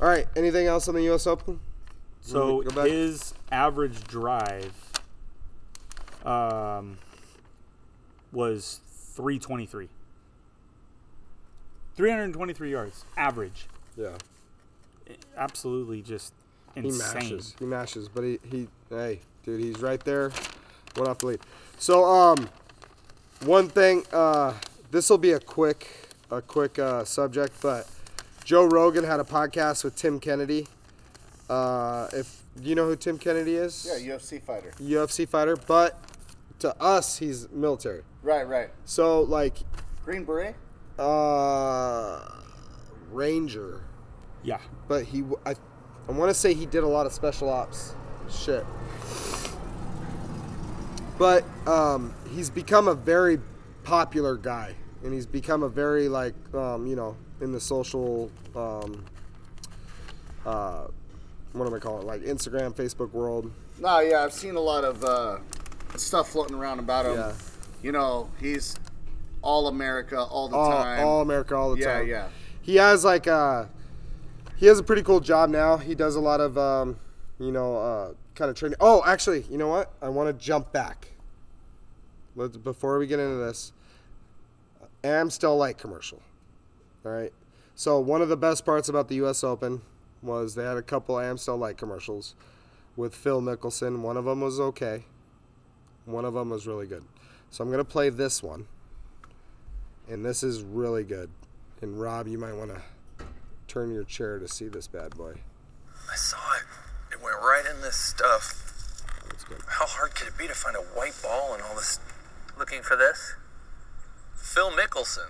All 0.00 0.08
right. 0.08 0.26
Anything 0.36 0.66
else 0.66 0.88
on 0.88 0.94
the 0.94 1.02
U.S. 1.04 1.26
Open? 1.26 1.60
So 2.20 2.62
Go 2.62 2.84
his 2.84 3.34
average 3.50 4.04
drive 4.04 4.74
um, 6.24 6.98
was 8.32 8.80
323. 9.14 9.88
323 11.96 12.70
yards 12.70 13.04
average. 13.16 13.66
Yeah. 13.96 14.16
Absolutely 15.36 16.02
just 16.02 16.32
He 16.74 16.82
mashes. 16.90 17.54
He 17.58 17.64
mashes, 17.66 18.08
but 18.08 18.22
he, 18.22 18.38
he 18.48 18.68
hey, 18.88 19.20
dude, 19.44 19.60
he's 19.60 19.80
right 19.80 20.02
there. 20.04 20.30
One 20.94 21.08
off 21.08 21.18
the 21.18 21.26
lead. 21.26 21.40
So 21.78 22.04
um 22.04 22.48
one 23.44 23.68
thing, 23.68 24.04
uh 24.12 24.54
this 24.90 25.10
will 25.10 25.18
be 25.18 25.32
a 25.32 25.40
quick 25.40 25.88
a 26.30 26.40
quick 26.40 26.78
uh, 26.78 27.04
subject, 27.04 27.54
but 27.60 27.88
Joe 28.44 28.64
Rogan 28.64 29.02
had 29.04 29.18
a 29.20 29.24
podcast 29.24 29.82
with 29.84 29.96
Tim 29.96 30.20
Kennedy. 30.20 30.66
Uh 31.48 32.08
if 32.12 32.42
you 32.62 32.74
know 32.74 32.86
who 32.86 32.96
Tim 32.96 33.18
Kennedy 33.18 33.56
is? 33.56 33.86
Yeah, 33.88 34.14
UFC 34.16 34.40
fighter. 34.40 34.72
UFC 34.80 35.28
fighter, 35.28 35.56
but 35.56 35.98
to 36.60 36.74
us 36.80 37.18
he's 37.18 37.48
military. 37.50 38.02
Right, 38.22 38.46
right. 38.46 38.70
So 38.84 39.22
like 39.22 39.58
Green 40.04 40.24
Beret. 40.24 40.54
uh 40.98 42.20
Ranger. 43.10 43.82
Yeah. 44.42 44.58
but 44.88 45.04
he 45.04 45.20
w- 45.20 45.38
I, 45.44 45.54
I 46.08 46.12
want 46.12 46.30
to 46.30 46.34
say 46.34 46.54
he 46.54 46.64
did 46.66 46.82
a 46.84 46.86
lot 46.88 47.06
of 47.06 47.12
special 47.12 47.48
ops 47.50 47.94
shit. 48.30 48.64
But 51.18 51.44
um, 51.66 52.14
he's 52.34 52.48
become 52.48 52.88
a 52.88 52.94
very 52.94 53.38
popular 53.84 54.36
guy, 54.36 54.74
and 55.04 55.12
he's 55.12 55.26
become 55.26 55.62
a 55.62 55.68
very 55.68 56.08
like 56.08 56.34
um, 56.54 56.86
you 56.86 56.96
know 56.96 57.16
in 57.42 57.52
the 57.52 57.60
social 57.60 58.30
um, 58.56 59.04
uh, 60.46 60.86
what 61.52 61.66
am 61.66 61.74
I 61.74 61.78
calling 61.78 62.02
it 62.02 62.06
like 62.06 62.22
Instagram, 62.22 62.74
Facebook 62.74 63.12
world. 63.12 63.50
No, 63.78 63.98
yeah, 64.00 64.22
I've 64.24 64.32
seen 64.32 64.56
a 64.56 64.60
lot 64.60 64.84
of 64.84 65.04
uh, 65.04 65.38
stuff 65.96 66.30
floating 66.30 66.56
around 66.56 66.78
about 66.78 67.04
him. 67.06 67.14
Yeah. 67.16 67.32
You 67.82 67.92
know, 67.92 68.30
he's 68.40 68.76
all 69.42 69.68
America 69.68 70.20
all 70.20 70.48
the 70.48 70.56
all, 70.56 70.70
time. 70.70 71.06
all 71.06 71.20
America 71.22 71.54
all 71.56 71.74
the 71.74 71.80
yeah, 71.80 71.98
time. 71.98 72.08
yeah. 72.08 72.28
He 72.62 72.76
has 72.76 73.04
like 73.04 73.26
uh 73.26 73.66
he 74.56 74.66
has 74.66 74.78
a 74.78 74.82
pretty 74.82 75.02
cool 75.02 75.20
job 75.20 75.48
now. 75.48 75.78
He 75.78 75.94
does 75.94 76.16
a 76.16 76.20
lot 76.20 76.40
of 76.40 76.58
um, 76.58 76.98
you 77.38 77.50
know, 77.50 77.76
uh, 77.78 78.12
kind 78.34 78.50
of 78.50 78.56
training. 78.56 78.76
Oh, 78.80 79.02
actually, 79.06 79.44
you 79.50 79.56
know 79.56 79.68
what? 79.68 79.92
I 80.02 80.10
want 80.10 80.28
to 80.28 80.44
jump 80.44 80.70
back. 80.70 81.08
Let's 82.36 82.58
before 82.58 82.98
we 82.98 83.06
get 83.06 83.18
into 83.18 83.36
this. 83.36 83.72
Amstel 85.02 85.56
Light 85.56 85.78
commercial. 85.78 86.20
All 87.06 87.12
right. 87.12 87.32
So 87.74 87.98
one 87.98 88.20
of 88.20 88.28
the 88.28 88.36
best 88.36 88.66
parts 88.66 88.90
about 88.90 89.08
the 89.08 89.14
U.S. 89.16 89.42
Open 89.42 89.80
was 90.22 90.54
they 90.54 90.64
had 90.64 90.76
a 90.76 90.82
couple 90.82 91.18
Amstel 91.18 91.56
Light 91.56 91.78
commercials 91.78 92.34
with 92.96 93.14
Phil 93.14 93.40
Mickelson. 93.40 94.00
One 94.00 94.18
of 94.18 94.26
them 94.26 94.42
was 94.42 94.60
okay. 94.60 95.04
One 96.04 96.26
of 96.26 96.34
them 96.34 96.50
was 96.50 96.66
really 96.66 96.86
good. 96.86 97.04
So 97.50 97.64
I'm 97.64 97.70
gonna 97.70 97.84
play 97.84 98.08
this 98.08 98.42
one 98.42 98.66
and 100.10 100.24
this 100.24 100.42
is 100.42 100.62
really 100.62 101.04
good. 101.04 101.30
And 101.80 101.98
Rob, 101.98 102.26
you 102.26 102.36
might 102.36 102.52
want 102.54 102.72
to 102.72 102.82
turn 103.68 103.92
your 103.92 104.04
chair 104.04 104.38
to 104.38 104.48
see 104.48 104.66
this 104.66 104.88
bad 104.88 105.16
boy. 105.16 105.36
I 106.10 106.16
saw 106.16 106.36
it. 106.56 107.14
It 107.14 107.22
went 107.22 107.36
right 107.36 107.64
in 107.64 107.80
this 107.80 107.96
stuff. 107.96 109.02
That's 109.28 109.44
good. 109.44 109.58
How 109.68 109.86
hard 109.86 110.14
could 110.14 110.28
it 110.28 110.36
be 110.36 110.48
to 110.48 110.54
find 110.54 110.76
a 110.76 110.80
white 110.80 111.14
ball 111.22 111.54
in 111.54 111.60
all 111.62 111.74
this? 111.76 112.00
Looking 112.58 112.82
for 112.82 112.96
this? 112.96 113.36
Phil 114.34 114.70
Mickelson. 114.72 115.28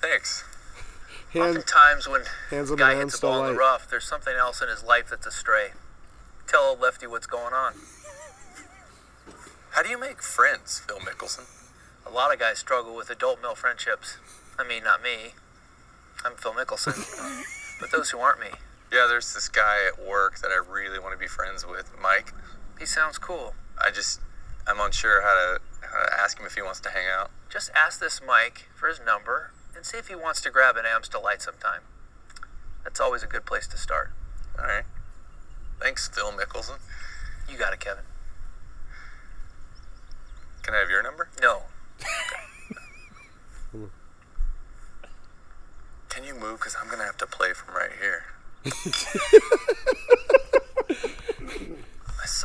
Thanks. 0.00 0.44
Hand, 1.32 1.56
Oftentimes 1.58 2.06
when 2.08 2.22
hands 2.50 2.70
a 2.70 2.72
on 2.72 2.78
the 2.78 2.84
guy 2.84 2.94
hits 2.96 3.18
a 3.18 3.20
ball 3.20 3.40
in 3.40 3.46
the 3.46 3.52
light. 3.52 3.58
rough, 3.58 3.90
there's 3.90 4.04
something 4.06 4.34
else 4.36 4.62
in 4.62 4.68
his 4.68 4.84
life 4.84 5.08
that's 5.10 5.26
astray. 5.26 5.68
Tell 6.46 6.62
old 6.62 6.80
lefty 6.80 7.06
what's 7.06 7.26
going 7.26 7.52
on. 7.52 7.74
How 9.78 9.84
do 9.84 9.90
you 9.90 10.00
make 10.00 10.22
friends, 10.22 10.80
Phil 10.80 10.98
Mickelson? 10.98 11.46
A 12.04 12.10
lot 12.10 12.34
of 12.34 12.40
guys 12.40 12.58
struggle 12.58 12.96
with 12.96 13.10
adult 13.10 13.40
male 13.40 13.54
friendships. 13.54 14.16
I 14.58 14.66
mean, 14.66 14.82
not 14.82 15.04
me. 15.04 15.34
I'm 16.24 16.34
Phil 16.34 16.52
Mickelson. 16.52 16.98
but 17.80 17.92
those 17.92 18.10
who 18.10 18.18
aren't 18.18 18.40
me, 18.40 18.48
Yeah, 18.92 19.06
there's 19.08 19.32
this 19.32 19.48
guy 19.48 19.86
at 19.86 20.04
work 20.04 20.40
that 20.40 20.48
I 20.48 20.56
really 20.56 20.98
want 20.98 21.12
to 21.12 21.16
be 21.16 21.28
friends 21.28 21.64
with, 21.64 21.92
Mike. 22.02 22.32
he 22.80 22.86
sounds 22.86 23.18
cool. 23.18 23.54
I 23.80 23.92
just, 23.92 24.20
I'm 24.66 24.80
unsure 24.80 25.22
how 25.22 25.34
to, 25.34 25.60
how 25.86 26.06
to 26.06 26.12
ask 26.12 26.40
him 26.40 26.46
if 26.46 26.56
he 26.56 26.62
wants 26.62 26.80
to 26.80 26.90
hang 26.90 27.06
out. 27.06 27.30
Just 27.48 27.70
ask 27.76 28.00
this 28.00 28.20
Mike 28.20 28.66
for 28.74 28.88
his 28.88 28.98
number 29.06 29.52
and 29.76 29.86
see 29.86 29.96
if 29.96 30.08
he 30.08 30.16
wants 30.16 30.40
to 30.40 30.50
grab 30.50 30.76
an 30.76 30.86
Amstel 30.86 31.22
Light 31.22 31.40
sometime. 31.40 31.82
That's 32.82 32.98
always 32.98 33.22
a 33.22 33.28
good 33.28 33.46
place 33.46 33.68
to 33.68 33.76
start. 33.76 34.10
All 34.58 34.66
right. 34.66 34.86
Thanks, 35.80 36.08
Phil 36.08 36.32
Mickelson. 36.32 36.80
You 37.48 37.56
got 37.56 37.72
it, 37.72 37.78
Kevin. 37.78 38.07
Can 40.68 40.74
I 40.76 40.80
have 40.80 40.90
your 40.90 41.02
number? 41.02 41.30
No. 41.40 41.62
Can 46.10 46.24
you 46.24 46.34
move? 46.34 46.58
Because 46.58 46.76
I'm 46.78 46.90
gonna 46.90 47.04
have 47.06 47.16
to 47.16 47.26
play 47.26 47.54
from 47.54 47.74
right 47.74 47.88
here. 47.98 48.24
I 50.90 52.22
s- 52.22 52.44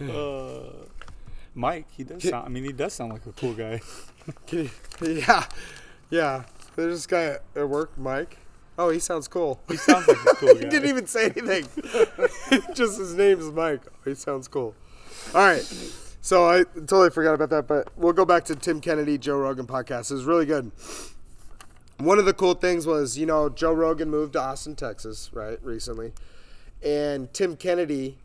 uh, 0.00 0.86
Mike, 1.54 1.88
he 1.94 2.04
does 2.04 2.22
sound. 2.26 2.46
I 2.46 2.48
mean, 2.48 2.64
he 2.64 2.72
does 2.72 2.94
sound 2.94 3.12
like 3.12 3.26
a 3.26 3.32
cool 3.32 3.52
guy. 3.52 3.82
Yeah, 5.02 5.44
yeah. 6.08 6.44
There's 6.74 6.94
this 6.94 7.06
guy 7.06 7.24
at- 7.24 7.42
at 7.54 7.68
work, 7.68 7.98
Mike. 7.98 8.38
Oh, 8.78 8.88
he 8.88 8.98
sounds 8.98 9.28
cool. 9.28 9.60
He 9.68 9.76
sounds 9.76 10.08
like 10.08 10.16
a 10.16 10.36
cool 10.36 10.54
guy. 10.54 10.60
he 10.60 10.64
didn't 10.70 10.88
even 10.88 11.06
say 11.06 11.24
anything. 11.26 11.68
Just 12.74 12.96
his 12.98 13.12
name's 13.14 13.50
Mike. 13.52 13.82
Oh, 13.86 13.90
he 14.08 14.14
sounds 14.14 14.48
cool. 14.48 14.74
All 15.34 15.42
right. 15.42 15.70
So 16.22 16.48
I 16.48 16.64
totally 16.74 17.10
forgot 17.10 17.34
about 17.34 17.50
that, 17.50 17.66
but 17.66 17.88
we'll 17.96 18.12
go 18.12 18.26
back 18.26 18.44
to 18.46 18.54
Tim 18.54 18.80
Kennedy, 18.80 19.16
Joe 19.16 19.38
Rogan 19.38 19.66
podcast. 19.66 20.10
It 20.10 20.14
was 20.14 20.24
really 20.24 20.44
good. 20.44 20.70
One 21.98 22.18
of 22.18 22.26
the 22.26 22.34
cool 22.34 22.54
things 22.54 22.86
was, 22.86 23.18
you 23.18 23.26
know, 23.26 23.48
Joe 23.48 23.72
Rogan 23.72 24.10
moved 24.10 24.34
to 24.34 24.40
Austin, 24.40 24.76
Texas, 24.76 25.30
right, 25.32 25.58
recently. 25.62 26.12
And 26.82 27.32
Tim 27.32 27.56
Kennedy 27.56 28.18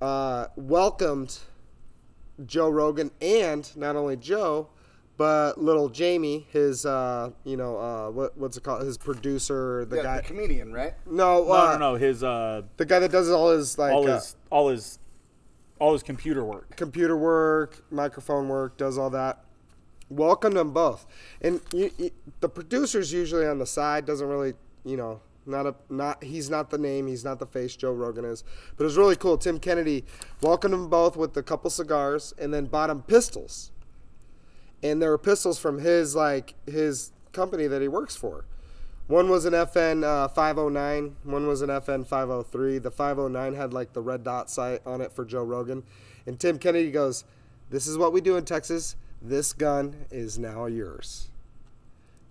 uh, 0.00 0.46
welcomed 0.56 1.40
Joe 2.46 2.68
Rogan 2.68 3.10
and 3.20 3.74
not 3.76 3.96
only 3.96 4.16
Joe, 4.16 4.68
but 5.16 5.58
little 5.58 5.88
Jamie, 5.88 6.46
his, 6.50 6.86
uh, 6.86 7.30
you 7.44 7.56
know, 7.56 7.76
uh, 7.76 8.10
what, 8.10 8.36
what's 8.36 8.56
it 8.56 8.62
called? 8.62 8.82
His 8.82 8.98
producer, 8.98 9.84
the 9.84 9.96
yeah, 9.96 10.02
guy. 10.02 10.16
the 10.18 10.22
comedian, 10.22 10.72
right? 10.72 10.94
no, 11.06 11.44
No, 11.44 11.52
uh, 11.52 11.72
no, 11.72 11.78
no. 11.78 11.94
His 11.96 12.24
uh, 12.24 12.62
the 12.76 12.84
guy 12.84 12.98
that 12.98 13.12
does 13.12 13.30
all 13.30 13.50
his 13.50 13.78
like 13.78 13.92
all 13.92 14.08
uh, 14.08 14.14
his, 14.14 14.36
all 14.50 14.68
his, 14.68 14.98
all 15.82 15.92
his 15.94 16.04
computer 16.04 16.44
work. 16.44 16.76
computer 16.76 17.16
work, 17.16 17.82
microphone 17.90 18.48
work, 18.48 18.76
does 18.76 18.96
all 18.96 19.10
that. 19.10 19.44
Welcome 20.08 20.54
them 20.54 20.72
both, 20.72 21.06
and 21.40 21.60
you, 21.72 21.90
you, 21.98 22.10
the 22.38 22.48
producer's 22.48 23.12
usually 23.12 23.46
on 23.46 23.58
the 23.58 23.66
side. 23.66 24.06
Doesn't 24.06 24.28
really, 24.28 24.52
you 24.84 24.96
know, 24.96 25.20
not 25.44 25.66
a 25.66 25.74
not. 25.88 26.22
He's 26.22 26.48
not 26.48 26.70
the 26.70 26.78
name. 26.78 27.08
He's 27.08 27.24
not 27.24 27.40
the 27.40 27.46
face. 27.46 27.74
Joe 27.74 27.90
Rogan 27.92 28.24
is, 28.24 28.44
but 28.76 28.84
it 28.84 28.86
was 28.86 28.96
really 28.96 29.16
cool. 29.16 29.36
Tim 29.36 29.58
Kennedy 29.58 30.04
welcomed 30.40 30.72
them 30.72 30.88
both 30.88 31.16
with 31.16 31.36
a 31.36 31.42
couple 31.42 31.68
cigars, 31.68 32.32
and 32.38 32.54
then 32.54 32.66
bought 32.66 32.86
them 32.86 33.02
pistols. 33.02 33.72
And 34.84 35.02
there 35.02 35.10
were 35.10 35.18
pistols 35.18 35.58
from 35.58 35.80
his 35.80 36.14
like 36.14 36.54
his 36.64 37.10
company 37.32 37.66
that 37.66 37.82
he 37.82 37.88
works 37.88 38.14
for. 38.14 38.44
One 39.08 39.28
was 39.28 39.44
an 39.44 39.52
FN 39.52 40.04
uh, 40.04 40.28
509. 40.28 41.16
One 41.24 41.46
was 41.46 41.60
an 41.62 41.68
FN 41.70 42.06
503. 42.06 42.78
The 42.78 42.90
509 42.90 43.54
had 43.54 43.72
like 43.74 43.92
the 43.92 44.00
red 44.00 44.24
dot 44.24 44.48
sight 44.48 44.80
on 44.86 45.00
it 45.00 45.12
for 45.12 45.24
Joe 45.24 45.42
Rogan. 45.44 45.82
And 46.26 46.38
Tim 46.38 46.58
Kennedy 46.58 46.90
goes, 46.90 47.24
"This 47.70 47.86
is 47.86 47.98
what 47.98 48.12
we 48.12 48.20
do 48.20 48.36
in 48.36 48.44
Texas. 48.44 48.96
This 49.20 49.52
gun 49.52 50.06
is 50.10 50.38
now 50.38 50.66
yours." 50.66 51.28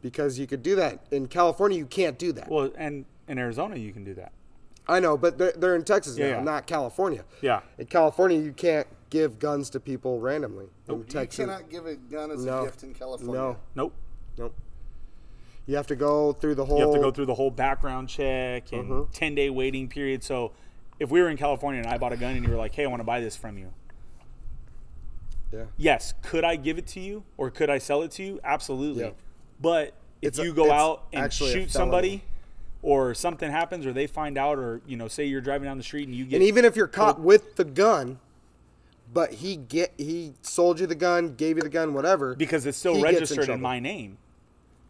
Because 0.01 0.39
you 0.39 0.47
could 0.47 0.63
do 0.63 0.75
that 0.77 1.05
in 1.11 1.27
California, 1.27 1.77
you 1.77 1.85
can't 1.85 2.17
do 2.17 2.31
that. 2.31 2.49
Well, 2.49 2.71
and 2.75 3.05
in 3.27 3.37
Arizona, 3.37 3.75
you 3.75 3.91
can 3.91 4.03
do 4.03 4.15
that. 4.15 4.31
I 4.87 4.99
know, 4.99 5.15
but 5.15 5.37
they're, 5.37 5.51
they're 5.51 5.75
in 5.75 5.83
Texas 5.83 6.17
Yeah, 6.17 6.31
now, 6.31 6.37
yeah. 6.37 6.43
not 6.43 6.65
California. 6.65 7.23
Yeah. 7.41 7.61
In 7.77 7.85
California, 7.85 8.39
you 8.39 8.51
can't 8.51 8.87
give 9.11 9.37
guns 9.37 9.69
to 9.69 9.79
people 9.79 10.19
randomly. 10.19 10.69
In 10.89 11.05
You 11.07 11.27
cannot 11.27 11.69
give 11.69 11.85
a 11.85 11.95
gun 11.95 12.31
as 12.31 12.43
No. 12.43 12.61
a 12.61 12.65
gift 12.65 12.81
in 12.81 12.95
California. 12.95 13.35
no, 13.35 13.57
Nope. 13.75 13.93
nope. 14.39 14.55
You 15.67 15.75
have 15.75 15.87
to 15.87 15.95
go 15.95 16.33
through 16.33 16.55
the 16.55 16.65
whole. 16.65 16.79
You 16.79 16.85
have 16.85 16.93
to 16.95 16.99
go 16.99 17.11
through 17.11 17.27
the 17.27 17.35
whole 17.35 17.51
background 17.51 18.09
check 18.09 18.71
and 18.73 18.89
Mhm. 18.89 19.07
10 19.11 19.35
day 19.35 19.49
waiting 19.49 19.87
period. 19.87 20.23
So 20.23 20.51
if 20.99 21.09
we 21.11 21.21
were 21.21 21.29
in 21.29 21.37
California 21.37 21.81
and 21.81 21.87
I 21.89 21.97
bought 21.97 22.13
a 22.13 22.17
gun 22.17 22.35
and 22.35 22.43
you 22.45 22.51
were 22.51 22.57
like, 22.57 22.73
hey, 22.75 22.83
I 22.83 22.87
want 22.87 22.99
to 22.99 23.05
buy 23.05 23.19
this 23.21 23.35
from 23.35 23.57
you. 23.57 23.73
Yeah. 25.51 25.65
Yes. 25.77 26.13
Could 26.21 26.43
I 26.43 26.55
give 26.55 26.77
it 26.77 26.87
to 26.87 26.99
you 26.99 27.23
or 27.37 27.51
could 27.51 27.69
I 27.69 27.77
sell 27.77 28.01
it 28.03 28.11
to 28.11 28.23
you? 28.23 28.39
Absolutely. 28.43 29.03
Yeah. 29.03 29.11
But 29.59 29.93
if 30.21 30.29
It's 30.29 30.39
you 30.39 30.53
go 30.53 30.65
it's 30.65 30.73
out 30.73 31.03
and 31.13 31.31
shoot 31.33 31.69
somebody 31.71 32.23
or 32.81 33.13
something 33.13 33.51
happens 33.51 33.85
or 33.85 33.93
they 33.93 34.07
find 34.07 34.37
out 34.37 34.57
or, 34.57 34.81
you 34.87 34.95
know, 34.97 35.07
say 35.07 35.25
you're 35.25 35.41
driving 35.41 35.65
down 35.65 35.77
the 35.77 35.83
street 35.83 36.07
and 36.07 36.15
you 36.15 36.25
get. 36.25 36.37
And 36.37 36.45
even 36.45 36.65
if 36.65 36.75
you're 36.75 36.87
caught 36.87 37.19
with 37.19 37.55
the 37.57 37.65
gun, 37.65 38.19
but 39.13 39.33
he 39.33 39.57
get 39.57 39.91
he 39.97 40.33
sold 40.41 40.79
you 40.79 40.87
the 40.87 40.95
gun, 40.95 41.35
gave 41.35 41.57
you 41.57 41.63
the 41.63 41.69
gun, 41.69 41.93
whatever. 41.93 42.33
because 42.33 42.65
it's 42.65 42.77
still 42.77 42.93
gets 42.93 43.05
in 43.07 43.13
registered 43.13 43.49
in, 43.49 43.59
my 43.61 43.79
name. 43.79 44.17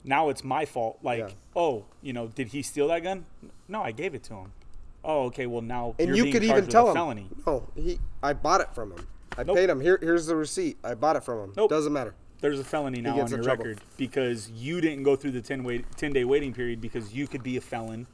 Now 0.04 0.30
it's 0.30 0.44
my 0.44 0.66
fault. 0.66 1.00
Like, 1.04 1.20
Yeah. 1.20 1.30
oh, 1.56 1.86
you 2.02 2.14
know, 2.14 2.28
did 2.28 2.50
he 2.50 2.62
steal 2.62 2.88
that 2.90 3.04
gun? 3.04 3.26
No, 3.68 3.82
I 3.82 3.92
gave 3.92 4.16
it 4.16 4.24
to 4.24 4.34
him. 4.36 4.52
Oh, 5.04 5.24
okay. 5.26 5.46
Well, 5.48 5.62
now 5.62 5.96
And 6.00 6.08
you're 6.10 6.18
you 6.18 6.24
being 6.24 6.34
could 6.34 6.44
even 6.44 6.68
tell 6.68 6.88
him, 6.90 6.94
felony. 6.96 7.28
no, 7.46 7.68
he 7.76 8.00
I 8.22 8.34
bought 8.34 8.62
it 8.62 8.74
from 8.74 8.92
him. 8.92 9.08
I 9.38 9.44
Nope. 9.44 9.56
paid 9.58 9.70
him. 9.70 9.80
Here, 9.80 9.98
here's 10.02 10.26
the 10.28 10.36
receipt. 10.36 10.78
I 10.84 10.94
bought 10.96 11.16
it 11.16 11.24
from 11.24 11.40
him. 11.46 11.54
Nope. 11.56 11.70
Doesn't 11.70 11.94
matter. 11.94 12.14
There's 12.42 12.60
a 12.60 12.64
felony 12.64 13.02
now 13.02 13.20
on 13.20 13.30
your 13.30 13.44
record 13.44 13.80
because 13.98 14.50
you 14.50 14.82
didn't 14.82 15.04
go 15.04 15.16
through 15.16 15.32
the 15.32 15.42
10 15.42 15.64
wait 15.64 15.86
10 15.98 16.12
day 16.14 16.24
waiting 16.24 16.54
period 16.54 16.82
because 16.82 17.14
you 17.14 17.28
could 17.28 17.44
be 17.44 17.56
a 17.58 17.62
felon. 17.62 18.08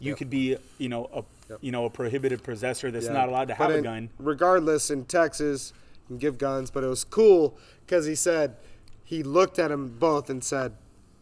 You 0.00 0.10
Yep. 0.10 0.18
could 0.18 0.30
be, 0.30 0.56
you 0.78 0.88
know, 0.88 1.08
a 1.12 1.24
Yep. 1.48 1.58
you 1.60 1.72
know, 1.72 1.84
a 1.86 1.90
prohibited 1.90 2.42
possessor 2.42 2.90
that's 2.90 3.06
Yeah. 3.06 3.12
not 3.12 3.28
allowed 3.28 3.48
to 3.48 3.54
have 3.54 3.70
a 3.70 3.80
gun. 3.80 4.10
Regardless, 4.18 4.90
in 4.90 5.04
Texas, 5.06 5.72
you 6.02 6.06
can 6.08 6.18
give 6.18 6.38
guns, 6.38 6.70
but 6.70 6.84
it 6.84 6.88
was 6.88 7.04
cool 7.04 7.56
because 7.86 8.06
he 8.06 8.14
said 8.14 8.56
he 9.04 9.22
looked 9.22 9.58
at 9.58 9.68
them 9.68 9.96
both 9.98 10.28
and 10.28 10.42
said, 10.44 10.74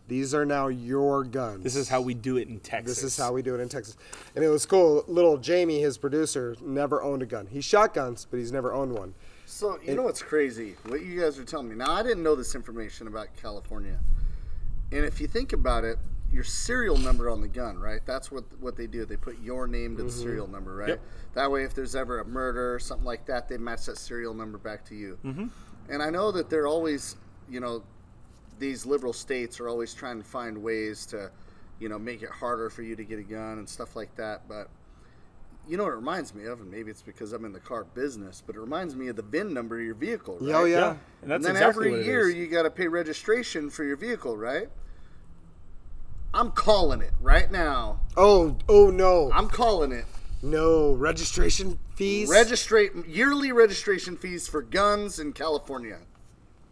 "These 0.08 0.34
are 0.34 0.44
now 0.44 0.68
your 0.68 1.24
guns." 1.24 1.62
This 1.64 1.76
is 1.76 1.88
how 1.88 2.00
we 2.00 2.14
do 2.14 2.36
it 2.36 2.48
in 2.48 2.60
Texas. 2.60 2.96
This 3.02 3.12
is 3.12 3.16
how 3.16 3.32
we 3.32 3.42
do 3.42 3.54
it 3.54 3.60
in 3.60 3.68
Texas. 3.68 3.96
And 4.34 4.44
it 4.44 4.48
was 4.48 4.66
cool. 4.66 5.04
Little 5.08 5.38
Jamie, 5.38 5.80
his 5.80 5.98
producer, 5.98 6.56
never 6.60 7.02
owned 7.02 7.22
a 7.22 7.26
gun. 7.26 7.46
He 7.46 7.60
shot 7.60 7.94
guns, 7.94 8.26
but 8.30 8.38
he's 8.38 8.52
never 8.52 8.72
owned 8.72 8.92
one. 8.92 9.14
So 9.46 9.74
you 9.82 9.92
It- 9.92 9.94
know 9.96 10.02
what's 10.02 10.22
crazy? 10.22 10.76
What 10.86 11.02
you 11.02 11.20
guys 11.20 11.38
are 11.38 11.44
telling 11.44 11.68
me 11.68 11.76
now. 11.76 11.90
I 11.92 12.02
didn't 12.02 12.22
know 12.22 12.34
this 12.34 12.54
information 12.54 13.06
about 13.06 13.28
California. 13.36 14.00
And 14.92 15.04
if 15.04 15.20
you 15.20 15.26
think 15.26 15.52
about 15.52 15.84
it, 15.84 15.98
your 16.32 16.44
serial 16.44 16.96
number 16.98 17.30
on 17.30 17.40
the 17.40 17.48
gun, 17.48 17.78
right? 17.78 18.00
That's 18.04 18.30
what 18.32 18.44
what 18.60 18.76
they 18.76 18.86
do. 18.88 19.04
They 19.04 19.16
put 19.16 19.38
your 19.40 19.66
name 19.68 19.96
to 19.96 20.02
the 20.02 20.10
serial 20.10 20.48
number, 20.48 20.74
right? 20.74 20.88
Yep. 20.90 21.00
That 21.34 21.50
way, 21.50 21.62
if 21.64 21.74
there's 21.74 21.94
ever 21.94 22.18
a 22.18 22.24
murder 22.24 22.74
or 22.74 22.78
something 22.80 23.06
like 23.06 23.26
that, 23.26 23.48
they 23.48 23.56
match 23.58 23.86
that 23.86 23.96
serial 23.98 24.34
number 24.34 24.58
back 24.58 24.84
to 24.86 24.94
you. 24.96 25.18
Mm-hmm. 25.24 25.46
And 25.88 26.02
I 26.02 26.10
know 26.10 26.32
that 26.32 26.50
they're 26.50 26.66
always, 26.66 27.14
you 27.48 27.60
know, 27.60 27.84
these 28.58 28.86
liberal 28.86 29.12
states 29.12 29.60
are 29.60 29.68
always 29.68 29.92
trying 29.94 30.18
to 30.22 30.24
find 30.28 30.62
ways 30.62 31.06
to, 31.06 31.30
you 31.78 31.88
know, 31.88 31.98
make 31.98 32.22
it 32.22 32.30
harder 32.30 32.70
for 32.70 32.82
you 32.82 32.96
to 32.96 33.04
get 33.04 33.18
a 33.18 33.22
gun 33.22 33.58
and 33.58 33.68
stuff 33.68 33.96
like 33.96 34.14
that. 34.16 34.48
But 34.48 34.68
you 35.68 35.76
know 35.76 35.82
what 35.84 35.92
it 35.92 35.96
reminds 35.96 36.34
me 36.34 36.44
of, 36.44 36.60
and 36.60 36.70
maybe 36.70 36.90
it's 36.90 37.02
because 37.02 37.32
I'm 37.32 37.44
in 37.44 37.52
the 37.52 37.60
car 37.60 37.84
business, 37.84 38.42
but 38.46 38.54
it 38.56 38.60
reminds 38.60 38.94
me 38.94 39.08
of 39.08 39.16
the 39.16 39.22
VIN 39.22 39.52
number 39.52 39.78
of 39.78 39.84
your 39.84 39.94
vehicle, 39.96 40.38
oh, 40.40 40.44
right? 40.46 40.54
Oh, 40.54 40.64
yeah. 40.64 40.78
Yeah, 40.78 40.96
and 41.22 41.32
And 41.32 41.44
then 41.44 41.52
exactly 41.52 41.88
every 41.88 41.90
what 41.90 42.00
it 42.00 42.06
year 42.06 42.28
is. 42.28 42.34
you 42.36 42.46
got 42.46 42.62
to 42.62 42.70
pay 42.70 42.86
registration 42.88 43.68
for 43.70 43.82
your 43.84 43.96
vehicle, 43.96 44.36
right? 44.36 44.68
I'm 46.34 46.50
calling 46.52 47.00
it 47.00 47.12
right 47.20 47.50
now. 47.50 48.00
Oh, 48.16 48.56
oh 48.68 48.90
no. 48.90 49.30
I'm 49.32 49.48
calling 49.48 49.90
it. 49.92 50.04
no. 50.42 50.92
Registration 50.92 51.78
fees? 51.94 52.28
Registrate 52.28 52.92
yearly 53.06 53.52
registration 53.52 54.16
fees 54.16 54.46
for 54.46 54.60
guns 54.62 55.18
in 55.18 55.32
California. 55.32 55.98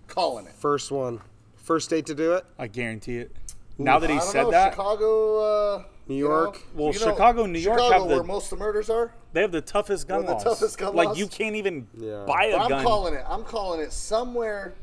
Calling 0.06 0.46
it. 0.46 0.52
First 0.52 0.90
one. 0.92 1.20
First 1.64 1.86
state 1.86 2.04
to 2.06 2.14
do 2.14 2.34
it? 2.34 2.44
I 2.58 2.66
guarantee 2.66 3.16
it. 3.16 3.32
Now 3.78 3.98
that 3.98 4.10
he 4.10 4.16
I 4.16 4.18
don't 4.20 4.28
said 4.30 4.42
know, 4.42 4.50
that, 4.50 4.72
Chicago, 4.74 5.38
uh, 5.76 5.82
New 6.06 6.14
you 6.16 6.26
York? 6.28 6.54
know, 6.56 6.60
Well, 6.84 6.92
you 6.92 7.00
know, 7.00 7.06
Chicago, 7.06 7.46
New 7.46 7.58
York 7.58 7.78
Chicago, 7.78 7.98
have 8.00 8.08
the- 8.08 8.14
where 8.16 8.22
most 8.22 8.52
of 8.52 8.58
the 8.58 8.64
murders 8.64 8.90
are. 8.90 9.14
they 9.32 9.40
have 9.40 9.50
the 9.50 9.62
toughest 9.62 10.06
gun 10.06 10.24
One 10.24 10.34
of 10.36 10.44
the 10.44 10.50
toughest 10.50 10.76
gun 10.78 10.94
like 10.94 11.08
laws? 11.08 11.18
you 11.18 11.26
can't 11.26 11.56
even 11.56 11.88
Yeah. 11.94 12.24
buy 12.26 12.44
a 12.44 12.52
But 12.58 12.60
I'm 12.64 12.68
gun. 12.68 12.84
calling 12.84 13.14
it. 13.14 13.24
I'm 13.26 13.42
calling 13.44 13.80
it 13.80 13.92
somewhere, 13.92 14.74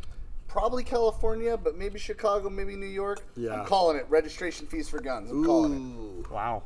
probably 0.48 0.84
California, 0.84 1.56
but 1.56 1.78
maybe 1.78 2.00
Chicago, 2.00 2.50
maybe 2.50 2.76
New 2.76 2.88
York. 2.88 3.24
Yeah. 3.38 3.60
I'm 3.62 3.66
calling 3.68 3.96
it 3.98 4.08
registration 4.10 4.66
fees 4.66 4.90
for 4.90 5.00
guns. 5.00 5.30
I'm 5.30 5.46
calling 5.46 5.74
it. 5.74 5.78
Ooh. 5.78 6.34
Wow. 6.34 6.64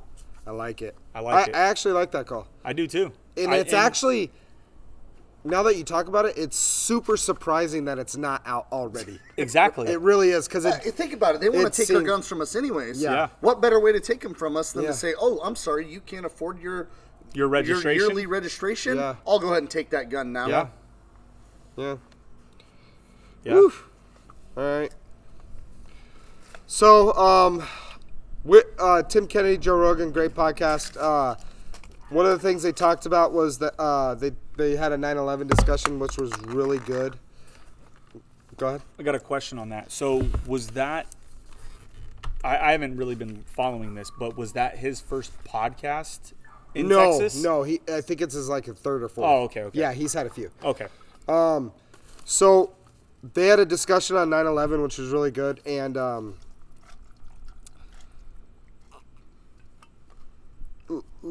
I 0.47 0.51
like 0.51 0.81
it. 0.81 0.95
I 1.13 1.19
like 1.19 1.49
it. 1.49 1.55
I 1.55 1.59
actually 1.59 1.93
like 1.93 2.11
that 2.11 2.25
call. 2.25 2.47
I 2.63 2.71
do 2.71 2.87
too. 2.87 3.11
And 3.35 3.51
I- 3.51 3.57
it's 3.57 3.73
actually 3.73 4.31
now 5.45 5.63
that 5.63 5.77
you 5.77 5.83
talk 5.83 6.07
about 6.07 6.25
it, 6.25 6.37
it's 6.37 6.57
super 6.57 7.15
surprising 7.15 7.85
that 7.85 7.99
it's 7.99 8.17
not 8.17 8.41
out 8.45 8.67
already. 8.71 9.19
exactly. 9.37 9.87
It 9.87 10.01
really 10.01 10.31
is 10.31 10.47
because 10.47 10.65
Uh, 10.65 10.71
think 10.79 11.13
about 11.13 11.35
it. 11.35 11.41
They 11.41 11.49
want 11.49 11.71
to 11.71 11.85
take 11.85 11.95
our 11.95 12.01
guns 12.01 12.27
from 12.27 12.41
us 12.41 12.55
anyways. 12.55 13.01
Yeah. 13.01 13.11
Yeah. 13.13 13.27
What 13.41 13.61
better 13.61 13.79
way 13.79 13.91
to 13.91 13.99
take 13.99 14.21
them 14.21 14.33
from 14.33 14.57
us 14.57 14.71
than 14.73 14.83
Yeah. 14.83 14.89
to 14.89 14.95
say, 14.95 15.13
"Oh, 15.19 15.39
I'm 15.43 15.55
sorry, 15.55 15.87
you 15.87 16.01
can't 16.01 16.25
afford 16.25 16.59
your 16.59 16.87
Your 17.33 17.47
registration? 17.47 17.99
your 17.99 18.07
yearly 18.09 18.25
registration. 18.25 18.97
Yeah. 18.97 19.15
I'll 19.27 19.39
go 19.39 19.47
ahead 19.47 19.59
and 19.59 19.69
take 19.69 19.91
that 19.91 20.09
gun 20.09 20.33
now." 20.33 20.47
yeah. 20.47 20.67
Yeah. 21.77 21.95
Yeah. 23.43 23.53
Woo. 23.53 23.73
All 24.57 24.63
right. 24.79 24.91
So, 26.67 27.13
um, 27.13 27.63
with, 28.43 28.65
uh, 28.79 29.03
Tim 29.03 29.27
Kennedy, 29.27 29.57
Joe 29.57 29.75
Rogan, 29.77 30.11
great 30.11 30.33
podcast. 30.33 30.97
Uh, 30.99 31.35
one 32.09 32.25
of 32.25 32.31
the 32.31 32.39
things 32.39 32.63
they 32.63 32.71
talked 32.71 33.05
about 33.05 33.33
was 33.33 33.59
that 33.59 33.73
uh, 33.79 34.15
they 34.15 34.31
they 34.57 34.75
had 34.75 34.91
a 34.91 34.97
9/11 34.97 35.47
discussion, 35.47 35.99
which 35.99 36.17
was 36.17 36.31
really 36.41 36.79
good. 36.79 37.17
Go 38.57 38.67
ahead. 38.67 38.81
I 38.97 39.03
got 39.03 39.15
a 39.15 39.19
question 39.19 39.59
on 39.59 39.69
that. 39.69 39.91
So 39.91 40.27
was 40.47 40.67
that? 40.69 41.07
I, 42.43 42.57
I 42.57 42.71
haven't 42.71 42.95
really 42.95 43.15
been 43.15 43.43
following 43.47 43.95
this, 43.95 44.11
but 44.17 44.37
was 44.37 44.53
that 44.53 44.77
his 44.77 45.01
first 45.01 45.31
podcast 45.43 46.33
in 46.73 46.87
no, 46.87 47.19
Texas? 47.19 47.43
no, 47.43 47.63
he. 47.63 47.81
I 47.91 48.01
think 48.01 48.21
it's 48.21 48.33
his 48.33 48.47
like 48.47 48.67
a 48.67 48.73
third 48.73 49.03
or 49.03 49.09
fourth. 49.09 49.27
Oh, 49.27 49.43
okay, 49.43 49.63
okay. 49.63 49.79
Yeah, 49.79 49.91
he's 49.93 50.13
had 50.13 50.25
a 50.25 50.29
few. 50.29 50.51
Okay. 50.63 50.87
Um, 51.27 51.73
so 52.23 52.71
they 53.33 53.47
had 53.47 53.59
a 53.59 53.65
discussion 53.65 54.15
on 54.15 54.29
9/11, 54.29 54.81
which 54.81 54.97
was 54.97 55.09
really 55.09 55.31
good, 55.31 55.59
and 55.65 55.97
um, 55.97 56.35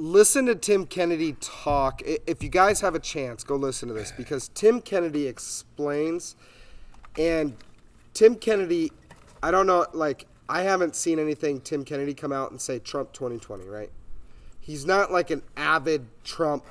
listen 0.05 0.45
to 0.47 0.55
Tim 0.55 0.87
Kennedy 0.87 1.35
talk. 1.41 2.03
If 2.05 2.43
you 2.43 2.51
guys 2.51 2.81
have 2.83 2.95
a 2.95 2.99
chance, 2.99 3.43
go 3.43 3.57
listen 3.57 3.89
to 3.89 3.95
this 3.95 4.13
because 4.13 4.49
Tim 4.49 4.81
Kennedy 4.81 5.27
explains, 5.27 6.37
and 7.19 7.57
Tim 8.13 8.37
Kennedy, 8.37 8.93
I 9.43 9.51
don't 9.51 9.67
know, 9.67 9.87
like 9.95 10.27
I 10.49 10.63
haven't 10.63 10.95
seen 10.95 11.19
anything 11.19 11.61
Tim 11.61 11.85
Kennedy 11.85 12.13
come 12.13 12.33
out 12.33 12.51
and 12.51 12.61
say 12.61 12.79
Trump 12.79 13.13
2020, 13.15 13.67
right? 13.67 13.91
He's 14.61 14.85
not 14.85 15.11
like 15.11 15.31
an 15.31 15.43
avid 15.57 16.07
Trump. 16.23 16.65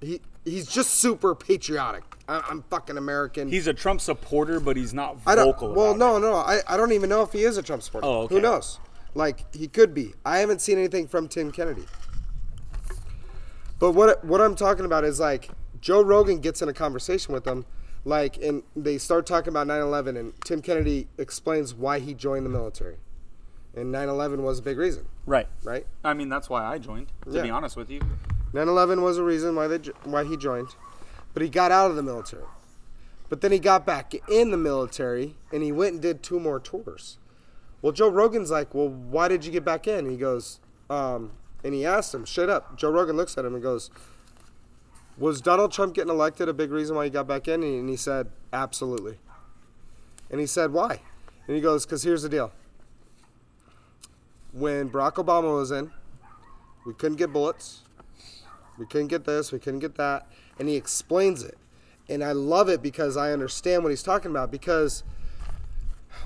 He 0.00 0.20
he's 0.44 0.66
just 0.66 0.94
super 0.94 1.34
patriotic. 1.36 2.02
I, 2.28 2.42
I'm 2.48 2.62
fucking 2.70 2.96
American. 2.96 3.48
He's 3.48 3.68
a 3.68 3.74
Trump 3.74 4.00
supporter, 4.00 4.58
but 4.58 4.76
he's 4.76 4.92
not 4.92 5.16
I 5.26 5.36
don't. 5.36 5.46
vocal. 5.46 5.74
Well, 5.74 5.96
no, 5.96 6.16
it. 6.16 6.20
no. 6.20 6.34
I, 6.34 6.60
I 6.68 6.76
don't 6.76 6.92
even 6.92 7.08
know 7.08 7.22
if 7.22 7.32
he 7.32 7.44
is 7.44 7.56
a 7.56 7.62
Trump 7.62 7.82
supporter. 7.82 8.06
Oh, 8.06 8.22
okay. 8.22 8.34
Who 8.34 8.40
knows? 8.40 8.80
Like 9.14 9.52
he 9.54 9.68
could 9.68 9.94
be. 9.94 10.14
I 10.24 10.38
haven't 10.38 10.60
seen 10.60 10.76
anything 10.76 11.06
from 11.06 11.28
Tim 11.28 11.52
Kennedy. 11.52 11.84
But 13.78 13.92
what 13.92 14.24
what 14.24 14.40
I'm 14.40 14.54
talking 14.54 14.84
about 14.84 15.04
is 15.04 15.20
like 15.20 15.50
Joe 15.80 16.02
Rogan 16.02 16.38
gets 16.40 16.62
in 16.62 16.68
a 16.68 16.72
conversation 16.72 17.32
with 17.32 17.44
them, 17.44 17.64
like, 18.04 18.36
and 18.38 18.62
they 18.74 18.98
start 18.98 19.26
talking 19.26 19.48
about 19.50 19.66
9/11, 19.66 20.16
and 20.18 20.32
Tim 20.44 20.60
Kennedy 20.62 21.08
explains 21.16 21.74
why 21.74 22.00
he 22.00 22.14
joined 22.14 22.44
the 22.44 22.50
military, 22.50 22.96
and 23.76 23.92
9/11 23.92 24.42
was 24.42 24.58
a 24.58 24.62
big 24.62 24.78
reason, 24.78 25.06
Right. 25.26 25.46
right? 25.62 25.86
I 26.02 26.14
mean, 26.14 26.28
that's 26.28 26.50
why 26.50 26.64
I 26.64 26.78
joined. 26.78 27.08
To 27.26 27.30
Yeah. 27.30 27.42
be 27.42 27.50
honest 27.50 27.76
with 27.76 27.90
you. 27.90 28.00
9/11 28.52 29.02
was 29.02 29.18
a 29.18 29.22
reason 29.24 29.54
why 29.54 29.68
they 29.68 29.78
why 30.04 30.24
he 30.24 30.36
joined, 30.36 30.74
but 31.32 31.42
he 31.42 31.48
got 31.48 31.70
out 31.70 31.90
of 31.90 31.96
the 31.96 32.02
military. 32.02 32.44
But 33.28 33.42
then 33.42 33.52
he 33.52 33.58
got 33.58 33.84
back 33.84 34.14
in 34.28 34.50
the 34.50 34.56
military 34.56 35.36
and 35.52 35.62
he 35.62 35.70
went 35.70 35.92
and 35.92 36.02
did 36.02 36.22
two 36.22 36.40
more 36.40 36.58
tours. 36.58 37.18
Well, 37.82 37.92
Joe 37.92 38.08
Rogan's 38.08 38.50
like, 38.50 38.74
"Well, 38.74 38.88
why 38.88 39.28
did 39.28 39.44
you 39.44 39.52
get 39.52 39.64
back 39.66 39.86
in?" 39.86 39.98
And 40.06 40.10
he 40.10 40.16
goes, 40.16 40.58
um, 40.88 41.32
and 41.64 41.74
he 41.74 41.84
asked 41.84 42.14
him 42.14 42.26
straight 42.26 42.48
up. 42.48 42.76
Joe 42.76 42.90
Rogan 42.90 43.16
looks 43.16 43.36
at 43.36 43.44
him 43.44 43.54
and 43.54 43.62
goes, 43.62 43.90
"Was 45.16 45.40
Donald 45.40 45.72
Trump 45.72 45.94
getting 45.94 46.10
elected 46.10 46.48
a 46.48 46.54
big 46.54 46.70
reason 46.70 46.96
why 46.96 47.04
he 47.04 47.10
got 47.10 47.26
back 47.26 47.48
in?" 47.48 47.62
And 47.62 47.88
he 47.88 47.96
said, 47.96 48.30
"Absolutely." 48.52 49.18
And 50.30 50.40
he 50.40 50.46
said, 50.46 50.72
"Why?" 50.72 51.00
And 51.46 51.56
he 51.56 51.62
goes, 51.62 51.86
"Cause 51.86 52.02
here's 52.02 52.22
the 52.22 52.28
deal. 52.28 52.52
When 54.52 54.90
Barack 54.90 55.14
Obama 55.14 55.54
was 55.54 55.70
in, 55.70 55.90
we 56.86 56.94
couldn't 56.94 57.16
get 57.16 57.32
bullets." 57.32 57.82
we 58.78 58.86
couldn't 58.86 59.08
get 59.08 59.24
this, 59.24 59.52
we 59.52 59.58
couldn't 59.58 59.80
get 59.80 59.96
that, 59.96 60.26
and 60.58 60.68
he 60.68 60.76
explains 60.76 61.42
it, 61.42 61.58
and 62.08 62.22
I 62.22 62.32
love 62.32 62.68
it 62.68 62.80
because 62.80 63.16
I 63.16 63.32
understand 63.32 63.82
what 63.82 63.90
he's 63.90 64.02
talking 64.02 64.30
about. 64.30 64.50
Because 64.50 65.02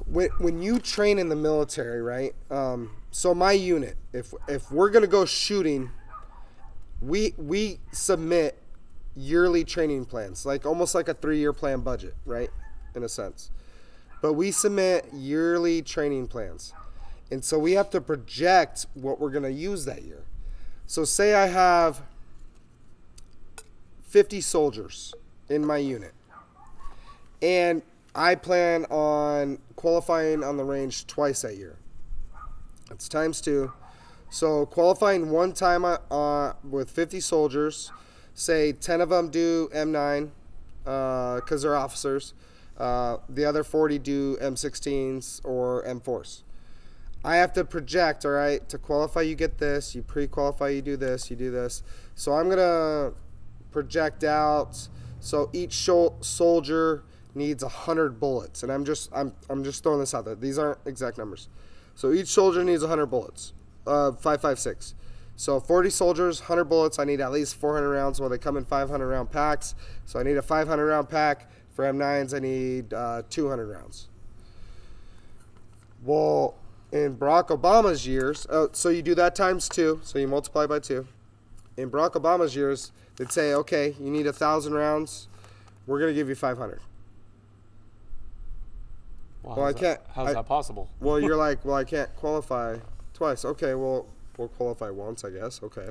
when 0.07 0.28
when 0.39 0.62
you 0.62 0.78
train 0.78 1.18
in 1.18 1.28
the 1.28 1.37
military, 1.37 2.03
right? 2.03 2.35
Um, 2.51 2.91
so 3.12 3.34
my 3.34 3.52
unit, 3.52 3.96
if 4.12 4.34
if 4.48 4.72
we're 4.72 4.90
gonna 4.90 5.06
go 5.06 5.24
shooting, 5.24 5.90
we 7.00 7.34
we 7.36 7.78
submit 7.92 8.58
yearly 9.14 9.62
training 9.62 10.06
plans, 10.06 10.44
like 10.44 10.66
almost 10.66 10.94
like 10.94 11.08
a 11.08 11.14
three 11.14 11.38
year 11.38 11.52
plan 11.52 11.80
budget, 11.80 12.14
right? 12.26 12.50
In 12.96 13.04
a 13.04 13.08
sense, 13.08 13.50
but 14.20 14.32
we 14.32 14.50
submit 14.50 15.06
yearly 15.12 15.82
training 15.82 16.26
plans, 16.26 16.72
and 17.30 17.44
so 17.44 17.58
we 17.58 17.72
have 17.72 17.90
to 17.90 18.00
project 18.00 18.86
what 18.94 19.20
we're 19.20 19.30
gonna 19.30 19.48
use 19.50 19.84
that 19.84 20.02
year. 20.02 20.24
So 20.86 21.04
say 21.04 21.34
I 21.34 21.46
have 21.46 22.02
50 24.12 24.40
soldiers 24.42 25.14
in 25.48 25.64
my 25.64 25.78
unit. 25.78 26.12
And 27.40 27.82
I 28.14 28.34
plan 28.34 28.84
on 28.90 29.58
qualifying 29.74 30.44
on 30.44 30.58
the 30.58 30.64
range 30.64 31.06
twice 31.06 31.42
that 31.42 31.56
year. 31.56 31.76
That's 32.93 33.09
times 33.09 33.40
two. 33.40 33.72
So 34.28 34.66
qualifying 34.66 35.30
one 35.30 35.55
time 35.55 35.82
uh, 35.82 35.97
uh, 36.11 36.53
with 36.62 36.90
50 36.90 37.20
soldiers, 37.20 37.90
say 38.34 38.72
10 38.72 39.01
of 39.01 39.09
them 39.09 39.30
do 39.30 39.70
M9 39.74 40.28
because 40.84 41.62
they're 41.62 41.74
officers. 41.74 42.34
Uh, 42.76 43.16
the 43.30 43.47
other 43.47 43.64
40 43.64 43.99
do 43.99 44.36
M16s 44.43 45.40
or 45.43 45.82
M4s. 45.84 46.43
I 47.24 47.36
have 47.36 47.55
to 47.55 47.64
project, 47.64 48.26
all 48.26 48.32
right, 48.32 48.68
to 48.68 48.76
qualify, 48.76 49.22
you 49.22 49.36
get 49.36 49.57
this, 49.57 49.95
you 49.95 50.03
pre 50.03 50.26
qualify, 50.26 50.68
you 50.68 50.82
do 50.82 50.99
this, 50.99 51.30
you 51.30 51.36
do 51.36 51.51
this. 51.51 51.82
So 52.14 52.34
I'm 52.34 52.51
going 52.51 52.59
to 52.59 53.14
project 53.70 54.22
out. 54.22 54.86
So 55.18 55.49
each 55.55 55.88
soldier 56.20 57.05
needs 57.34 57.62
100 57.62 58.20
bullets. 58.20 58.62
And 58.62 58.70
I'm 58.70 58.84
just, 58.84 59.09
I'm, 59.14 59.32
I'm 59.49 59.64
just 59.64 59.82
throwing 59.82 60.01
this 60.01 60.12
out 60.12 60.26
there. 60.26 60.34
These 60.34 60.59
aren't 60.59 60.78
exact 60.84 61.16
numbers. 61.16 61.49
So 61.95 62.12
each 62.12 62.28
soldier 62.28 62.64
needs 62.64 62.82
100 62.82 63.07
bullets, 63.07 63.53
uh, 63.86 64.12
556. 64.12 64.95
So 65.36 65.59
40 65.61 65.90
soldiers, 65.90 66.40
100 66.40 66.64
bullets. 66.64 66.99
I 66.99 67.05
need 67.05 67.20
at 67.20 67.32
least 67.32 67.57
400 67.57 67.90
rounds. 67.90 68.20
Well, 68.20 68.28
they 68.28 68.38
come 68.38 68.57
in 68.57 68.64
500 68.64 69.07
round 69.07 69.30
packs. 69.30 69.74
So 70.05 70.20
I 70.20 70.22
need 70.22 70.36
a 70.36 70.43
500 70.43 70.86
round 70.86 71.09
pack. 71.09 71.51
For 71.74 71.84
M9s, 71.84 72.34
I 72.34 72.38
need 72.38 72.93
uh, 72.93 73.22
200 73.30 73.66
rounds. 73.66 74.09
Well, 76.05 76.55
in 76.93 77.16
Barack 77.16 77.49
Obama's 77.49 78.07
years, 78.07 78.47
oh, 78.51 78.68
so 78.72 78.90
you 78.90 79.01
do 79.01 79.14
that 79.14 79.34
times 79.34 79.68
two, 79.68 79.99
so 80.03 80.18
you 80.18 80.28
multiply 80.28 80.66
by 80.66 80.78
two. 80.78 81.07
In 81.78 81.90
Barack 81.90 82.12
Obama's 82.12 82.55
years, 82.55 82.93
they'd 83.16 83.32
say, 83.32 83.55
okay, 83.55 83.97
you 83.99 84.11
need 84.11 84.26
a 84.26 84.32
thousand 84.32 84.74
rounds, 84.74 85.28
we're 85.86 85.99
gonna 85.99 86.12
give 86.12 86.28
you 86.28 86.34
500. 86.34 86.80
Well, 89.43 89.57
Well, 89.57 89.66
I 89.66 89.72
can't- 89.72 90.01
How's 90.14 90.28
I- 90.30 90.34
that 90.34 90.47
possible? 90.47 90.88
Well, 91.01 91.18
you're 91.20 91.36
like, 91.49 91.64
well, 91.64 91.76
I 91.76 91.84
can't 91.84 92.14
qualify 92.16 92.78
twice. 93.14 93.45
Okay, 93.45 93.74
well, 93.74 94.07
we'll 94.36 94.49
qualify 94.49 94.90
once, 94.90 95.24
I 95.24 95.30
guess. 95.30 95.62
Okay. 95.62 95.90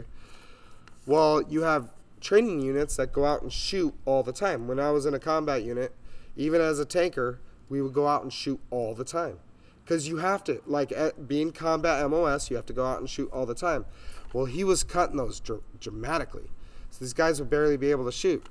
Well, 1.05 1.41
you 1.43 1.61
have 1.63 1.89
training 2.19 2.61
units 2.61 2.95
that 2.97 3.11
go 3.11 3.25
out 3.25 3.41
and 3.41 3.51
shoot 3.51 3.93
all 4.05 4.23
the 4.23 4.31
time. 4.33 4.67
When 4.67 4.79
I 4.79 4.91
was 4.91 5.05
in 5.05 5.13
a 5.13 5.19
combat 5.19 5.63
unit, 5.63 5.93
even 6.37 6.61
as 6.61 6.79
a 6.79 6.85
tanker, 6.85 7.39
we 7.69 7.81
would 7.81 7.93
go 7.93 8.07
out 8.07 8.21
and 8.23 8.31
shoot 8.31 8.59
all 8.69 8.93
the 8.93 9.03
time. 9.03 9.39
Because 9.83 10.07
you 10.07 10.17
have 10.17 10.43
to, 10.45 10.61
like, 10.67 10.91
at, 10.91 11.27
being 11.27 11.51
combat 11.51 12.07
MOS, 12.09 12.49
you 12.49 12.55
have 12.55 12.65
to 12.67 12.73
go 12.73 12.85
out 12.85 12.99
and 12.99 13.09
shoot 13.09 13.29
all 13.33 13.45
the 13.45 13.55
time. 13.55 13.85
Well, 14.31 14.45
he 14.45 14.63
was 14.63 14.83
cutting 14.83 15.17
those 15.17 15.39
dr- 15.39 15.63
dramatically. 15.79 16.49
So 16.91 16.99
these 17.03 17.13
guys 17.13 17.39
would 17.39 17.49
barely 17.49 17.77
be 17.77 17.89
able 17.91 18.05
to 18.05 18.11
shoot. 18.11 18.45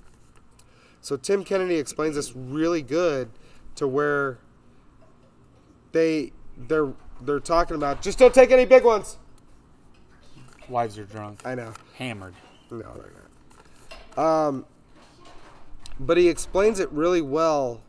So 1.01 1.16
Tim 1.16 1.44
Kennedy 1.44 1.76
explains 1.76 2.16
this 2.16 2.34
really 2.34 2.82
good 2.82 3.30
to 3.76 3.86
where 3.86 4.38
they 5.93 6.32
they're 6.57 6.93
they're 7.22 7.41
talking 7.41 7.76
about 7.76 8.03
just 8.03 8.18
don't 8.18 8.34
take 8.34 8.51
any 8.51 8.64
big 8.64 8.84
ones. 8.84 9.18
Wives 10.68 10.99
are 10.99 11.05
drunk. 11.05 11.41
I 11.45 11.55
know. 11.55 11.72
Hammered. 11.97 12.34
No, 12.70 12.78
they're 12.78 13.12
not. 14.16 14.18
Um, 14.18 14.66
but 15.99 16.16
he 16.16 16.28
explains 16.28 16.80
it 16.80 16.91
really 16.93 17.22
well, 17.22 17.82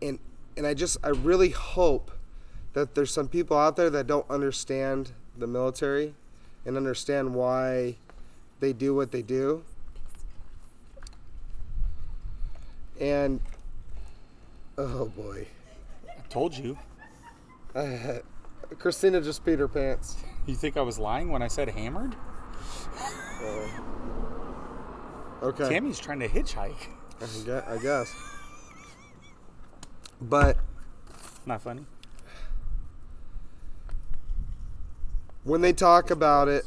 and 0.00 0.18
and 0.56 0.66
I 0.66 0.74
just 0.74 0.96
I 1.02 1.08
really 1.08 1.50
hope 1.50 2.10
that 2.72 2.94
there's 2.94 3.12
some 3.12 3.28
people 3.28 3.56
out 3.56 3.76
there 3.76 3.90
that 3.90 4.06
don't 4.06 4.28
understand 4.30 5.12
the 5.36 5.46
military 5.46 6.14
and 6.64 6.76
understand 6.76 7.34
why 7.34 7.96
they 8.60 8.72
do 8.72 8.94
what 8.94 9.10
they 9.10 9.22
do. 9.22 9.64
And 13.00 13.40
oh 14.78 15.06
boy. 15.06 15.46
Told 16.32 16.56
you. 16.56 16.78
Christina 18.78 19.20
just 19.20 19.44
peed 19.44 19.58
her 19.58 19.68
pants. 19.68 20.16
You 20.46 20.54
think 20.54 20.78
I 20.78 20.80
was 20.80 20.98
lying 20.98 21.28
when 21.30 21.42
I 21.42 21.48
said 21.48 21.68
hammered? 21.68 22.16
Uh, 23.42 23.68
okay. 25.42 25.68
Tammy's 25.68 25.98
trying 25.98 26.20
to 26.20 26.28
hitchhike. 26.28 26.88
I 27.20 27.76
guess. 27.76 28.14
But 30.22 30.56
Not 31.44 31.60
funny. 31.60 31.84
when 35.44 35.60
they 35.60 35.74
talk 35.74 36.10
about 36.10 36.48
it, 36.48 36.64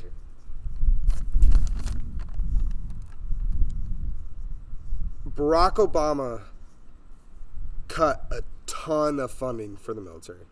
Barack 5.27 5.75
Obama 5.75 6.43
cut 7.87 8.25
a 8.31 8.41
ton 8.83 9.19
of 9.19 9.31
funding 9.31 9.77
for 9.77 9.93
the 9.93 10.01
military. 10.01 10.45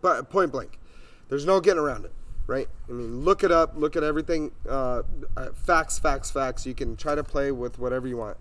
But 0.00 0.28
point 0.30 0.52
blank, 0.52 0.78
there's 1.28 1.46
no 1.46 1.60
getting 1.60 1.80
around 1.80 2.04
it, 2.04 2.12
right? 2.46 2.68
I 2.88 2.92
mean, 2.92 3.24
look 3.24 3.42
it 3.42 3.50
up, 3.50 3.72
look 3.76 3.96
at 3.96 4.02
everything, 4.02 4.52
uh, 4.68 5.02
uh, 5.36 5.50
facts, 5.54 5.98
facts, 5.98 6.30
facts. 6.30 6.66
You 6.66 6.74
can 6.74 6.96
try 6.96 7.14
to 7.14 7.24
play 7.24 7.52
with 7.52 7.78
whatever 7.78 8.06
you 8.06 8.16
want. 8.16 8.36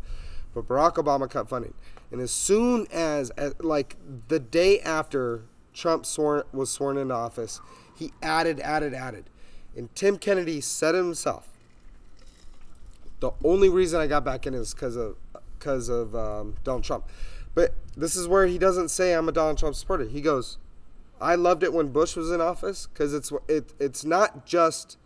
But 0.54 0.68
Barack 0.68 0.96
Obama 0.96 1.30
cut 1.30 1.48
funding. 1.48 1.74
And 2.12 2.22
as 2.22 2.32
soon 2.32 2.88
as, 2.92 3.30
as 3.32 3.56
like 3.60 3.96
the 4.28 4.40
day 4.40 4.80
after 4.82 5.44
Trump 5.74 6.06
was 6.54 6.70
sworn 6.70 6.98
into 6.98 7.14
office, 7.14 7.62
he 7.98 8.12
added, 8.22 8.60
added, 8.60 8.94
added. 8.94 9.30
And 9.76 9.94
Tim 9.96 10.18
Kennedy 10.18 10.62
said 10.62 10.94
himself, 10.96 11.50
the 13.20 13.32
only 13.44 13.70
reason 13.70 14.00
I 14.00 14.08
got 14.08 14.26
back 14.26 14.46
in 14.46 14.54
is 14.54 14.74
because 14.74 14.96
of 14.96 15.16
because 15.58 15.88
of 15.88 16.14
um, 16.14 16.56
Donald 16.66 16.84
Trump. 16.84 17.06
But 17.56 17.74
this 17.96 18.16
is 18.16 18.28
where 18.28 18.48
he 18.48 18.58
doesn't 18.58 18.90
say 18.90 19.14
I'm 19.14 19.30
a 19.30 19.32
Donald 19.32 19.58
Trump 19.58 19.76
supporter. 19.76 20.06
He 20.06 20.22
goes, 20.22 20.58
I 21.22 21.36
loved 21.36 21.64
it 21.64 21.74
when 21.74 21.90
Bush 21.90 22.16
was 22.16 22.32
in 22.32 22.42
office 22.42 22.88
because 22.88 23.14
it's 23.14 23.32
it, 23.48 23.74
it's 23.80 24.04
not 24.04 24.46
just 24.46 24.98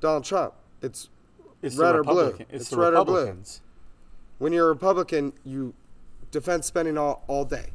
Donald 0.00 0.24
Trump. 0.24 0.54
It's 0.80 1.08
It's 1.62 1.76
red 1.76 1.94
or 1.94 2.04
blue. 2.04 2.38
It's, 2.48 2.70
the 2.70 2.76
red 2.78 2.94
or 2.94 3.04
blue. 3.04 3.42
When 4.38 4.52
you're 4.52 4.66
a 4.66 4.70
Republican, 4.70 5.34
you 5.44 5.74
defend 6.30 6.64
spending 6.64 6.96
all, 6.96 7.22
all 7.26 7.44
day. 7.44 7.70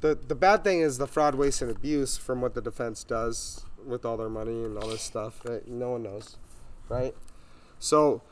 The 0.00 0.14
the 0.14 0.34
bad 0.34 0.62
thing 0.64 0.80
is 0.80 0.98
the 0.98 1.06
fraud, 1.06 1.34
waste, 1.34 1.62
and 1.62 1.70
abuse 1.70 2.16
from 2.16 2.40
what 2.40 2.54
the 2.54 2.62
defense 2.62 3.04
does 3.04 3.64
with 3.84 4.04
all 4.04 4.16
their 4.16 4.28
money 4.28 4.64
and 4.64 4.78
all 4.78 4.88
this 4.88 5.02
stuff. 5.02 5.40
Right? 5.44 5.66
No 5.66 5.92
one 5.92 6.04
knows, 6.04 6.36
right? 6.88 7.14
So 7.78 8.22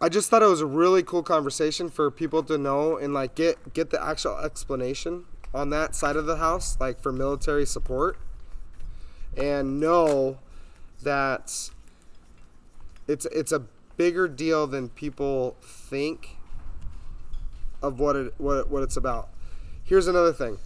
I 0.00 0.08
just 0.08 0.30
thought 0.30 0.42
it 0.42 0.46
was 0.46 0.60
a 0.60 0.66
really 0.66 1.02
cool 1.02 1.24
conversation 1.24 1.88
for 1.90 2.10
people 2.10 2.42
to 2.44 2.56
know 2.56 2.96
and 2.96 3.12
like 3.12 3.34
get 3.34 3.74
get 3.74 3.90
the 3.90 4.02
actual 4.02 4.38
explanation 4.38 5.24
on 5.52 5.70
that 5.70 5.94
side 5.94 6.16
of 6.16 6.26
the 6.26 6.36
house, 6.36 6.76
like 6.78 7.00
for 7.00 7.10
military 7.10 7.66
support, 7.66 8.16
and 9.36 9.80
know 9.80 10.38
that 11.02 11.70
it's 13.08 13.26
it's 13.26 13.50
a 13.50 13.64
bigger 13.96 14.28
deal 14.28 14.66
than 14.68 14.88
people 14.88 15.56
think 15.60 16.36
of 17.82 17.98
what 17.98 18.14
it 18.14 18.34
what, 18.38 18.70
what 18.70 18.84
it's 18.84 18.96
about. 18.96 19.30
Here's 19.82 20.06
another 20.06 20.32
thing 20.32 20.58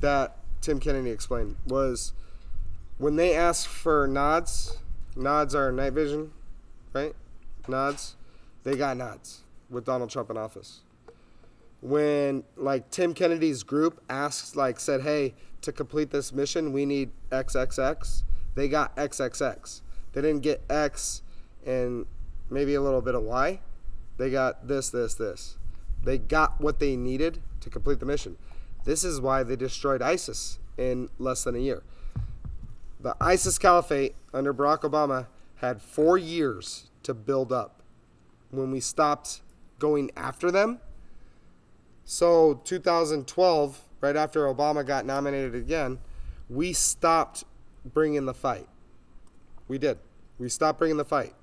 that 0.00 0.36
Tim 0.60 0.80
Kennedy 0.80 1.10
explained 1.10 1.56
was 1.66 2.12
when 2.98 3.16
they 3.16 3.34
ask 3.34 3.68
for 3.68 4.08
nods, 4.08 4.78
nods 5.14 5.54
are 5.54 5.70
night 5.70 5.92
vision, 5.92 6.32
right? 6.92 7.14
Nods, 7.68 8.16
they 8.64 8.76
got 8.76 8.96
nods 8.96 9.42
with 9.68 9.84
Donald 9.84 10.10
Trump 10.10 10.30
in 10.30 10.36
office. 10.36 10.80
When 11.80 12.44
like 12.56 12.90
Tim 12.90 13.14
Kennedy's 13.14 13.62
group 13.62 14.02
asked, 14.10 14.56
like 14.56 14.78
said, 14.80 15.02
hey, 15.02 15.34
to 15.62 15.72
complete 15.72 16.10
this 16.10 16.32
mission, 16.32 16.72
we 16.72 16.84
need 16.84 17.10
XXX. 17.30 18.22
They 18.54 18.68
got 18.68 18.94
XXX. 18.96 19.80
They 20.12 20.20
didn't 20.20 20.42
get 20.42 20.62
X 20.68 21.22
and 21.64 22.06
maybe 22.50 22.74
a 22.74 22.80
little 22.80 23.00
bit 23.00 23.14
of 23.14 23.22
Y. 23.22 23.60
They 24.16 24.30
got 24.30 24.68
this, 24.68 24.90
this, 24.90 25.14
this. 25.14 25.56
They 26.02 26.18
got 26.18 26.60
what 26.60 26.78
they 26.78 26.96
needed 26.96 27.40
to 27.60 27.70
complete 27.70 28.00
the 28.00 28.06
mission. 28.06 28.36
This 28.84 29.04
is 29.04 29.20
why 29.20 29.42
they 29.42 29.56
destroyed 29.56 30.02
ISIS 30.02 30.58
in 30.76 31.08
less 31.18 31.44
than 31.44 31.54
a 31.54 31.58
year. 31.58 31.82
The 32.98 33.16
ISIS 33.20 33.58
caliphate 33.58 34.14
under 34.34 34.52
Barack 34.52 34.80
Obama 34.80 35.26
had 35.56 35.80
four 35.80 36.18
years 36.18 36.89
to 37.02 37.14
build 37.14 37.52
up 37.52 37.82
when 38.50 38.70
we 38.70 38.80
stopped 38.80 39.40
going 39.78 40.10
after 40.16 40.50
them. 40.50 40.80
So, 42.04 42.60
2012, 42.64 43.80
right 44.00 44.16
after 44.16 44.46
Obama 44.46 44.84
got 44.84 45.06
nominated 45.06 45.54
again, 45.54 45.98
we 46.48 46.72
stopped 46.72 47.44
bringing 47.84 48.26
the 48.26 48.34
fight. 48.34 48.68
We 49.68 49.78
did. 49.78 49.98
We 50.38 50.48
stopped 50.48 50.78
bringing 50.78 50.96
the 50.96 51.04
fight. 51.04 51.34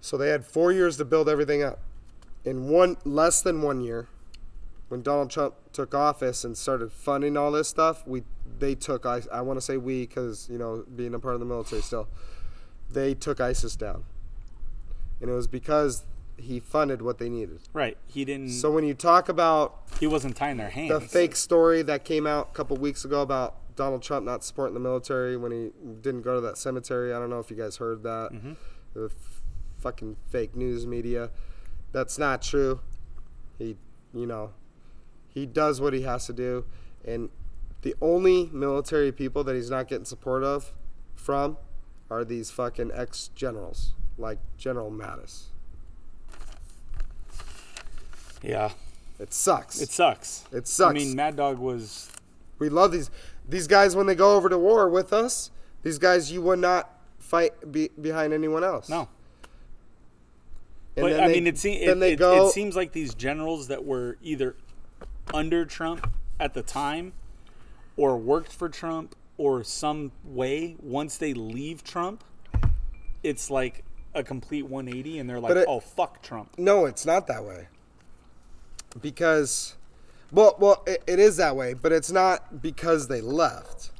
So 0.00 0.16
they 0.16 0.30
had 0.30 0.44
four 0.44 0.72
years 0.72 0.96
to 0.98 1.04
build 1.04 1.28
everything 1.28 1.62
up. 1.62 1.80
In 2.44 2.68
one 2.68 2.96
less 3.04 3.42
than 3.42 3.62
one 3.62 3.80
year, 3.80 4.08
when 4.88 5.02
Donald 5.02 5.30
Trump 5.30 5.54
took 5.72 5.94
office 5.94 6.44
and 6.44 6.56
started 6.56 6.92
funding 6.92 7.36
all 7.36 7.52
this 7.52 7.68
stuff, 7.68 8.06
we 8.06 8.22
they 8.58 8.74
took 8.74 9.04
I 9.04 9.22
I 9.30 9.42
want 9.42 9.58
to 9.58 9.60
say 9.60 9.76
we 9.76 10.06
because 10.06 10.48
you 10.50 10.58
know 10.58 10.84
being 10.96 11.14
a 11.14 11.18
part 11.18 11.34
of 11.34 11.40
the 11.40 11.46
military 11.46 11.82
still, 11.82 12.08
they 12.90 13.14
took 13.14 13.40
ISIS 13.40 13.76
down, 13.76 14.04
and 15.20 15.30
it 15.30 15.34
was 15.34 15.46
because 15.46 16.04
he 16.36 16.60
funded 16.60 17.02
what 17.02 17.18
they 17.18 17.28
needed. 17.28 17.60
Right. 17.72 17.96
He 18.06 18.24
didn't. 18.24 18.50
So 18.50 18.70
when 18.70 18.84
you 18.84 18.94
talk 18.94 19.28
about 19.28 19.82
he 19.98 20.06
wasn't 20.06 20.36
tying 20.36 20.56
their 20.56 20.70
hands. 20.70 20.90
the 20.90 21.00
fake 21.00 21.36
story 21.36 21.82
that 21.82 22.04
came 22.04 22.26
out 22.26 22.50
a 22.52 22.54
couple 22.54 22.76
weeks 22.76 23.04
ago 23.04 23.22
about 23.22 23.56
Donald 23.76 24.02
Trump 24.02 24.24
not 24.24 24.44
supporting 24.44 24.74
the 24.74 24.80
military 24.80 25.36
when 25.36 25.52
he 25.52 25.70
didn't 26.00 26.22
go 26.22 26.34
to 26.34 26.40
that 26.40 26.56
cemetery. 26.56 27.12
I 27.12 27.18
don't 27.18 27.30
know 27.30 27.40
if 27.40 27.50
you 27.50 27.56
guys 27.56 27.76
heard 27.76 28.02
that. 28.04 28.30
Mm-hmm. 28.32 28.52
The 28.94 29.04
f- 29.06 29.42
fucking 29.78 30.16
fake 30.28 30.56
news 30.56 30.86
media. 30.86 31.30
That's 31.92 32.18
not 32.18 32.42
true. 32.42 32.80
He, 33.58 33.76
you 34.12 34.26
know, 34.26 34.52
he 35.28 35.46
does 35.46 35.80
what 35.80 35.92
he 35.92 36.02
has 36.02 36.26
to 36.26 36.32
do, 36.32 36.64
and 37.04 37.30
the 37.82 37.94
only 38.00 38.50
military 38.52 39.12
people 39.12 39.44
that 39.44 39.54
he's 39.54 39.70
not 39.70 39.88
getting 39.88 40.04
support 40.04 40.42
of 40.42 40.72
from 41.14 41.56
are 42.10 42.24
these 42.24 42.50
fucking 42.50 42.90
ex 42.94 43.30
generals 43.34 43.92
like 44.16 44.38
General 44.56 44.90
Mattis. 44.90 45.44
Yeah. 48.42 48.70
It 49.18 49.32
sucks. 49.34 49.80
It 49.80 49.90
sucks. 49.90 50.44
It 50.52 50.68
sucks. 50.68 50.90
I 50.90 50.92
mean, 50.94 51.16
Mad 51.16 51.36
Dog 51.36 51.58
was. 51.58 52.10
We 52.58 52.68
love 52.68 52.92
these 52.92 53.10
these 53.48 53.66
guys 53.66 53.96
when 53.96 54.06
they 54.06 54.14
go 54.14 54.36
over 54.36 54.48
to 54.48 54.58
war 54.58 54.88
with 54.88 55.12
us. 55.12 55.50
These 55.82 55.98
guys 55.98 56.30
you 56.30 56.42
would 56.42 56.58
not 56.58 56.90
fight 57.18 57.72
be, 57.72 57.88
behind 58.00 58.32
anyone 58.32 58.62
else. 58.64 58.88
No. 58.88 59.08
And 60.96 61.04
but 61.04 61.12
I 61.20 61.28
they- 61.28 61.34
mean, 61.34 61.46
it, 61.46 61.58
se- 61.58 61.74
it, 61.80 62.02
it, 62.02 62.18
go. 62.18 62.46
it 62.48 62.52
seems 62.52 62.74
like 62.76 62.92
these 62.92 63.14
generals 63.14 63.68
that 63.68 63.84
were 63.84 64.18
either 64.22 64.56
under 65.32 65.64
Trump 65.64 66.10
at 66.40 66.54
the 66.54 66.62
time, 66.62 67.12
or 67.96 68.16
worked 68.16 68.52
for 68.52 68.68
Trump, 68.68 69.14
or 69.38 69.64
some 69.64 70.12
way. 70.24 70.76
Once 70.80 71.16
they 71.16 71.32
leave 71.32 71.82
Trump, 71.82 72.22
it's 73.22 73.50
like 73.50 73.84
a 74.14 74.22
complete 74.22 74.66
180, 74.66 75.18
and 75.18 75.30
they're 75.30 75.40
like, 75.40 75.56
it- 75.56 75.66
"Oh 75.68 75.80
fuck 75.80 76.20
Trump." 76.22 76.50
no, 76.58 76.84
it's 76.84 77.06
not 77.06 77.26
that 77.28 77.44
way. 77.44 77.68
Because, 79.00 79.74
well, 80.32 80.56
well, 80.58 80.82
it, 80.86 81.02
it 81.06 81.18
is 81.18 81.36
that 81.36 81.54
way, 81.56 81.74
but 81.74 81.92
it's 81.92 82.10
not 82.10 82.62
because 82.62 83.08
they 83.08 83.20
left. 83.20 83.90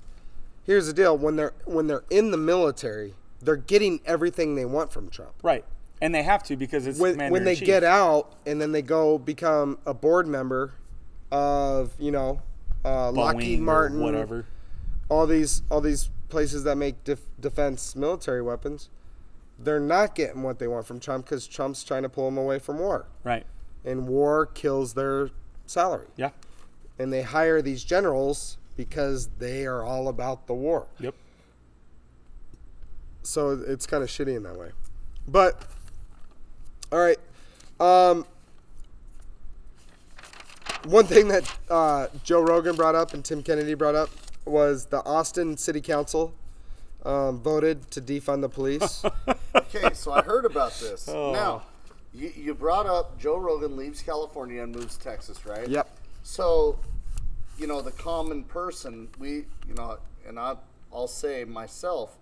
Here's 0.65 0.87
the 0.87 0.93
deal: 0.93 1.17
when 1.17 1.37
they're 1.37 1.53
when 1.65 1.87
they're 1.87 2.05
in 2.11 2.31
the 2.31 2.37
military, 2.37 3.15
they're 3.41 3.57
getting 3.57 4.01
everything 4.07 4.55
they 4.55 4.65
want 4.65 4.93
from 4.93 5.09
Trump. 5.09 5.33
Right, 5.43 5.65
and 6.01 6.15
they 6.15 6.23
have 6.23 6.43
to 6.45 6.57
because 6.57 6.87
it's 6.87 6.99
when, 6.99 7.19
when 7.31 7.45
they 7.45 7.55
get 7.57 7.85
out 7.85 8.33
and 8.47 8.61
then 8.61 8.73
they 8.73 8.83
go 8.83 9.19
become 9.19 9.79
a 9.87 9.95
board 9.95 10.27
member 10.27 10.73
of 11.31 11.93
you 11.99 12.11
know 12.11 12.41
uh, 12.85 13.11
Lockheed 13.13 13.61
Martin, 13.61 14.01
whatever. 14.01 14.47
All 15.09 15.27
these 15.27 15.63
all 15.71 15.81
these 15.81 16.11
places 16.29 16.65
that 16.65 16.77
make 16.77 17.03
def- 17.05 17.21
defense 17.41 17.97
military 17.97 18.43
weapons, 18.43 18.89
they're 19.59 19.81
not 19.81 20.15
getting 20.15 20.43
what 20.43 20.59
they 20.59 20.69
want 20.69 20.87
from 20.87 21.01
Trump 21.01 21.25
because 21.25 21.47
Trump's 21.47 21.83
trying 21.83 22.03
to 22.03 22.09
pull 22.09 22.27
them 22.27 22.37
away 22.39 22.59
from 22.59 22.79
war, 22.79 23.07
Right. 23.25 23.47
and 23.85 24.07
war 24.07 24.45
kills 24.47 24.95
their 24.95 25.31
salary, 25.67 26.09
Yeah. 26.17 26.31
and 26.99 27.13
they 27.13 27.23
hire 27.23 27.63
these 27.63 27.83
generals 27.85 28.59
because 28.77 29.29
they 29.39 29.67
are 29.67 29.83
all 29.83 30.09
about 30.09 30.47
the 30.47 30.55
war. 30.55 30.87
Yep. 31.01 31.15
so 33.23 33.51
it's 33.67 33.87
kind 33.87 34.03
of 34.03 34.09
shitty 34.09 34.35
in 34.37 34.43
that 34.45 34.57
way. 34.57 34.71
But 35.27 35.63
all 36.93 36.99
right, 36.99 37.19
um, 37.81 38.25
one 40.85 41.05
thing 41.07 41.29
that 41.29 41.59
uh, 41.69 42.07
Joe 42.25 42.41
Rogan 42.41 42.77
brought 42.77 42.95
up 42.95 43.13
and 43.15 43.25
Tim 43.25 43.43
Kennedy 43.43 43.75
brought 43.75 43.95
up 43.95 44.09
was 44.51 44.87
the 44.87 45.05
Austin 45.05 45.57
City 45.57 45.81
Council 45.81 46.35
um, 47.05 47.41
voted 47.41 47.91
to 47.93 48.01
defund 48.01 48.41
the 48.43 48.49
police. 48.49 49.05
Okay, 49.55 49.93
so 49.93 50.13
I 50.13 50.23
heard 50.23 50.45
about 50.47 50.73
this. 50.81 51.09
Oh. 51.13 51.33
Now, 51.33 51.63
you, 52.15 52.33
you 52.35 52.55
brought 52.55 52.87
up 52.87 53.19
Joe 53.19 53.37
Rogan 53.37 53.77
leaves 53.77 54.01
California 54.01 54.63
and 54.63 54.75
moves 54.75 54.97
to 54.97 55.05
Texas, 55.05 55.45
right? 55.45 55.69
Yep. 55.69 55.89
So, 56.23 56.79
you 57.59 57.67
know, 57.67 57.83
the 57.83 57.91
common 57.91 58.45
person, 58.45 59.09
we, 59.19 59.45
you 59.67 59.75
know, 59.77 59.99
and 60.27 60.39
I, 60.39 60.57
I'll 60.93 61.07
say 61.09 61.45
myself, 61.45 62.17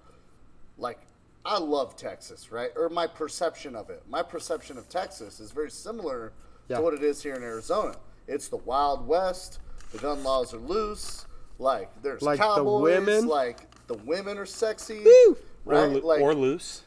like, 0.76 0.98
I 1.44 1.58
love 1.58 1.96
Texas, 1.96 2.50
right? 2.50 2.70
Or 2.76 2.88
my 2.88 3.06
perception 3.06 3.76
of 3.76 3.90
it. 3.90 4.02
My 4.08 4.22
perception 4.22 4.76
of 4.76 4.88
Texas 4.88 5.38
is 5.38 5.52
very 5.52 5.70
similar 5.70 6.32
Yeah. 6.68 6.78
to 6.78 6.82
what 6.82 6.94
it 6.94 7.02
is 7.04 7.22
here 7.22 7.34
in 7.34 7.42
Arizona. 7.44 7.94
It's 8.26 8.48
the 8.48 8.56
Wild 8.58 9.06
West. 9.06 9.60
The 9.92 9.98
gun 9.98 10.24
laws 10.24 10.52
are 10.52 10.58
loose. 10.58 11.26
Like, 11.58 11.90
there's 12.02 12.22
Like 12.22 12.38
the 12.38 12.44
cowboys. 12.44 12.82
women? 12.82 13.26
Like, 13.26 13.60
the 13.86 13.94
women 13.94 14.38
are 14.38 14.46
sexy. 14.46 15.02
Woo! 15.04 15.36
Or, 15.64 15.72
Right? 15.74 15.92
lo- 15.92 16.00
like, 16.06 16.20
or 16.20 16.34
loose. 16.34 16.82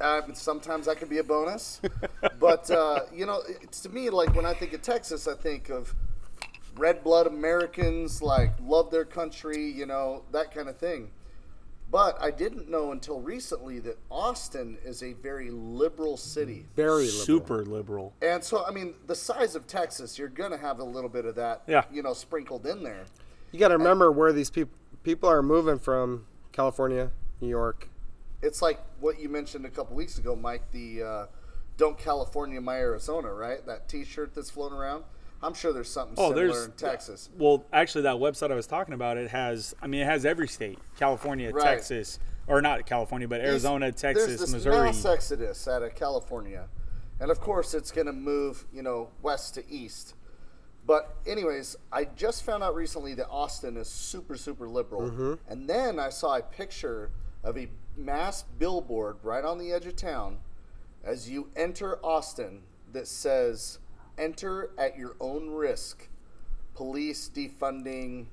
uh, 0.00 0.22
sometimes 0.34 0.86
that 0.86 0.96
could 0.98 1.08
be 1.08 1.18
a 1.18 1.24
bonus. 1.24 1.80
but, 2.38 2.70
uh, 2.70 3.00
you 3.14 3.26
know, 3.26 3.42
it's 3.60 3.80
to 3.80 3.88
me, 3.88 4.10
like, 4.10 4.34
when 4.34 4.46
I 4.46 4.54
think 4.54 4.72
of 4.72 4.82
Texas, 4.82 5.26
I 5.28 5.34
think 5.34 5.68
of 5.70 5.94
red 6.76 7.02
blood 7.04 7.26
Americans, 7.26 8.22
like, 8.22 8.52
love 8.64 8.90
their 8.90 9.04
country, 9.04 9.70
you 9.70 9.86
know, 9.86 10.22
that 10.32 10.54
kind 10.54 10.68
of 10.68 10.76
thing. 10.78 11.10
But 11.90 12.16
I 12.22 12.30
didn't 12.30 12.70
know 12.70 12.92
until 12.92 13.20
recently 13.20 13.78
that 13.80 13.98
Austin 14.10 14.78
is 14.82 15.02
a 15.02 15.12
very 15.12 15.50
liberal 15.50 16.16
city. 16.16 16.64
Very 16.74 17.04
liberal. 17.04 17.24
Super 17.26 17.64
liberal. 17.66 18.14
And 18.22 18.42
so, 18.42 18.64
I 18.64 18.70
mean, 18.70 18.94
the 19.06 19.14
size 19.14 19.54
of 19.54 19.66
Texas, 19.66 20.18
you're 20.18 20.28
going 20.28 20.52
to 20.52 20.56
have 20.56 20.78
a 20.78 20.84
little 20.84 21.10
bit 21.10 21.26
of 21.26 21.34
that, 21.34 21.62
Yeah. 21.66 21.84
you 21.92 22.02
know, 22.02 22.14
sprinkled 22.14 22.64
in 22.66 22.82
there. 22.82 23.04
You 23.52 23.58
got 23.58 23.68
to 23.68 23.76
remember 23.76 24.10
where 24.10 24.32
these 24.32 24.50
people 24.50 24.76
people 25.02 25.28
are 25.28 25.42
moving 25.42 25.78
from: 25.78 26.26
California, 26.52 27.10
New 27.40 27.48
York. 27.48 27.88
It's 28.42 28.60
like 28.62 28.80
what 29.00 29.20
you 29.20 29.28
mentioned 29.28 29.64
a 29.66 29.70
couple 29.70 29.94
weeks 29.94 30.18
ago, 30.18 30.34
Mike, 30.34 30.70
the 30.72 31.02
uh, 31.02 31.26
Don't 31.76 31.98
California 31.98 32.60
My 32.60 32.76
Arizona, 32.78 33.32
right? 33.32 33.64
That 33.66 33.88
t 33.88 34.04
shirt 34.04 34.34
that's 34.34 34.50
floating 34.50 34.76
around. 34.78 35.04
I'm 35.44 35.54
sure 35.54 35.72
there's 35.72 35.90
something 35.90 36.14
Oh, 36.18 36.28
similar 36.30 36.46
there's 36.52 36.64
in 36.66 36.72
Texas. 36.72 37.28
Well, 37.36 37.64
actually, 37.72 38.02
that 38.02 38.16
website 38.16 38.52
I 38.52 38.54
was 38.54 38.66
talking 38.66 38.94
about, 38.94 39.16
it 39.16 39.30
has. 39.30 39.74
I 39.82 39.86
mean, 39.86 40.00
it 40.00 40.06
has 40.06 40.24
every 40.24 40.48
state: 40.48 40.78
California, 40.98 41.50
Right. 41.52 41.62
Texas, 41.64 42.18
or 42.46 42.62
not 42.62 42.86
California, 42.86 43.28
but 43.28 43.40
Arizona, 43.40 43.86
There's 43.90 44.00
Texas, 44.00 44.40
this 44.40 44.52
Missouri. 44.52 44.76
mass 44.86 45.04
exodus 45.04 45.68
out 45.68 45.82
of 45.82 45.94
California, 45.94 46.68
and 47.20 47.30
of 47.30 47.40
course 47.40 47.74
it's 47.74 47.90
going 47.90 48.06
to 48.06 48.12
move, 48.12 48.64
you 48.72 48.82
know, 48.82 49.10
west 49.20 49.54
to 49.54 49.68
east. 49.70 50.14
But 50.84 51.14
anyways, 51.26 51.76
I 51.92 52.04
just 52.06 52.42
found 52.44 52.62
out 52.64 52.74
recently 52.74 53.14
that 53.14 53.28
Austin 53.28 53.76
is 53.76 53.88
super 53.88 54.36
super 54.36 54.68
liberal, 54.68 55.02
Mm-hmm. 55.02 55.34
and 55.48 55.68
then 55.68 55.98
I 55.98 56.08
saw 56.10 56.36
a 56.36 56.42
picture 56.42 57.10
of 57.44 57.56
a 57.56 57.68
mass 57.96 58.42
billboard 58.58 59.16
right 59.22 59.44
on 59.44 59.58
the 59.58 59.72
edge 59.72 59.86
of 59.86 59.94
town 59.96 60.38
as 61.04 61.28
you 61.30 61.48
enter 61.56 61.98
Austin 62.04 62.62
that 62.92 63.06
says 63.06 63.78
"Enter 64.18 64.70
at 64.78 64.98
your 64.98 65.14
own 65.20 65.50
risk." 65.50 66.08
Police 66.74 67.30
defunding, 67.32 68.26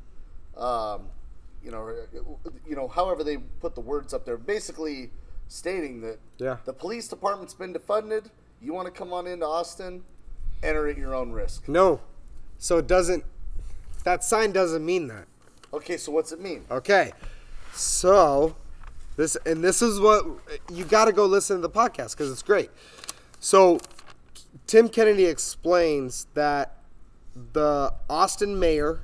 um, 0.55 1.07
you 1.63 1.71
know, 1.71 1.93
you 2.67 2.75
know, 2.75 2.87
however 2.87 3.21
they 3.23 3.37
put 3.37 3.75
the 3.75 3.81
words 3.81 4.13
up 4.13 4.25
there, 4.25 4.37
basically 4.37 5.11
stating 5.49 5.99
that 6.01 6.19
Yeah. 6.37 6.57
the 6.65 6.71
police 6.73 7.07
department's 7.09 7.53
been 7.53 7.73
defunded. 7.73 8.31
You 8.61 8.73
want 8.73 8.85
to 8.87 8.91
come 8.91 9.11
on 9.13 9.27
into 9.27 9.45
Austin? 9.45 10.03
Enter 10.63 10.87
at 10.87 10.97
your 10.97 11.13
own 11.15 11.31
risk. 11.33 11.67
No, 11.67 11.99
so 12.59 12.77
it 12.77 12.85
doesn't. 12.85 13.23
That 14.03 14.23
sign 14.23 14.51
doesn't 14.51 14.85
mean 14.85 15.07
that. 15.07 15.25
Okay, 15.73 15.97
so 15.97 16.11
what's 16.11 16.31
it 16.31 16.39
mean? 16.39 16.65
Okay, 16.69 17.11
so 17.73 18.55
this 19.15 19.35
and 19.45 19.63
this 19.63 19.81
is 19.81 19.99
what 19.99 20.25
you 20.71 20.85
got 20.85 21.05
to 21.05 21.11
go 21.11 21.25
listen 21.25 21.57
to 21.57 21.61
the 21.61 21.69
podcast 21.69 22.11
because 22.11 22.31
it's 22.31 22.43
great. 22.43 22.69
So 23.39 23.79
Tim 24.67 24.89
Kennedy 24.89 25.25
explains 25.25 26.27
that 26.33 26.77
the 27.53 27.93
Austin 28.09 28.59
mayor, 28.59 29.01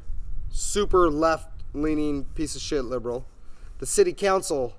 super 0.49 1.09
left-leaning 1.09 2.25
piece 2.35 2.55
of 2.55 2.61
shit 2.61 2.85
liberal, 2.85 3.25
the 3.79 3.85
city 3.85 4.13
council, 4.13 4.73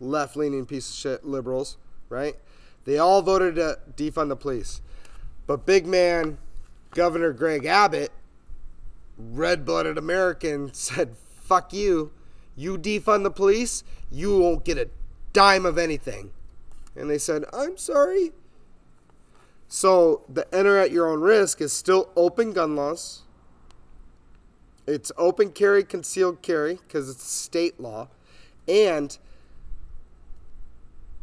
left-leaning 0.00 0.66
piece 0.66 0.88
of 0.88 0.96
shit 0.96 1.24
liberals, 1.24 1.76
right? 2.08 2.36
They 2.84 2.98
all 2.98 3.22
voted 3.22 3.56
to 3.56 3.78
defund 3.96 4.28
the 4.28 4.36
police, 4.36 4.80
but 5.46 5.66
big 5.66 5.86
man, 5.86 6.38
Governor 6.94 7.32
Greg 7.32 7.64
Abbott 7.64 8.12
red 9.18 9.64
blooded 9.64 9.98
American 9.98 10.72
said, 10.74 11.16
fuck 11.40 11.72
you. 11.72 12.12
You 12.56 12.76
defund 12.76 13.22
the 13.22 13.30
police, 13.30 13.82
you 14.10 14.38
won't 14.38 14.64
get 14.64 14.76
a 14.76 14.90
dime 15.32 15.64
of 15.64 15.78
anything. 15.78 16.30
And 16.94 17.08
they 17.08 17.18
said, 17.18 17.44
I'm 17.52 17.78
sorry. 17.78 18.32
So 19.68 20.22
the 20.28 20.52
enter 20.54 20.76
at 20.78 20.90
your 20.90 21.08
own 21.08 21.20
risk 21.20 21.62
is 21.62 21.72
still 21.72 22.10
open 22.14 22.52
gun 22.52 22.76
laws. 22.76 23.22
It's 24.86 25.10
open 25.16 25.52
carry, 25.52 25.82
concealed 25.84 26.42
carry, 26.42 26.74
because 26.74 27.08
it's 27.08 27.24
state 27.24 27.80
law. 27.80 28.08
And 28.68 29.16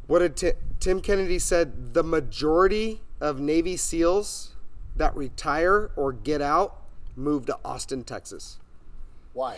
what 0.08 0.20
did 0.20 0.36
Ti- 0.36 0.54
Tim 0.80 1.02
Kennedy 1.02 1.38
said? 1.38 1.94
The 1.94 2.04
majority 2.04 3.02
of 3.22 3.40
Navy 3.40 3.78
SEALs 3.78 4.56
that 5.00 5.16
retire 5.16 5.90
or 5.96 6.14
get 6.14 6.42
out 6.42 6.76
move 7.16 7.46
to 7.48 7.58
Austin, 7.66 8.04
Texas. 8.04 8.58
Why? 9.34 9.58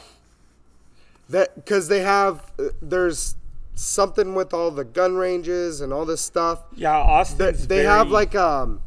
That 1.30 1.56
because 1.56 1.88
they 1.88 2.00
have 2.02 2.52
uh, 2.60 2.70
there's 2.82 3.36
something 3.76 4.36
with 4.36 4.54
all 4.54 4.72
the 4.72 4.84
gun 4.84 5.16
ranges 5.16 5.82
and 5.82 5.94
all 5.94 6.06
this 6.06 6.22
stuff. 6.22 6.64
Yeah, 6.76 6.92
They, 6.92 6.96
Austin's 6.96 7.68
they 7.68 7.84
have 7.84 8.10
like 8.10 8.36
um, 8.36 8.82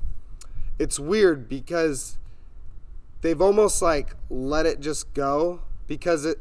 it's 0.79 0.99
weird 0.99 1.49
because 1.49 2.19
they've 3.23 3.41
almost 3.41 3.81
like 3.81 4.15
let 4.29 4.67
it 4.67 4.81
just 4.81 5.13
go 5.15 5.61
because 5.87 6.25
it. 6.25 6.39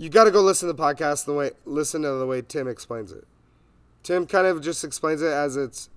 You 0.00 0.08
got 0.08 0.24
to 0.24 0.30
go 0.30 0.40
listen 0.42 0.68
to 0.68 0.72
the 0.72 0.80
podcast 0.82 1.24
the 1.26 1.34
way 1.34 1.50
listen 1.64 2.02
to 2.02 2.12
the 2.12 2.26
way 2.26 2.42
Tim 2.42 2.68
explains 2.68 3.12
it. 3.12 3.26
Tim 4.02 4.26
kind 4.26 4.46
of 4.46 4.62
just 4.62 4.84
explains 4.84 5.22
it 5.22 5.32
as 5.32 5.56
it's 5.56 5.90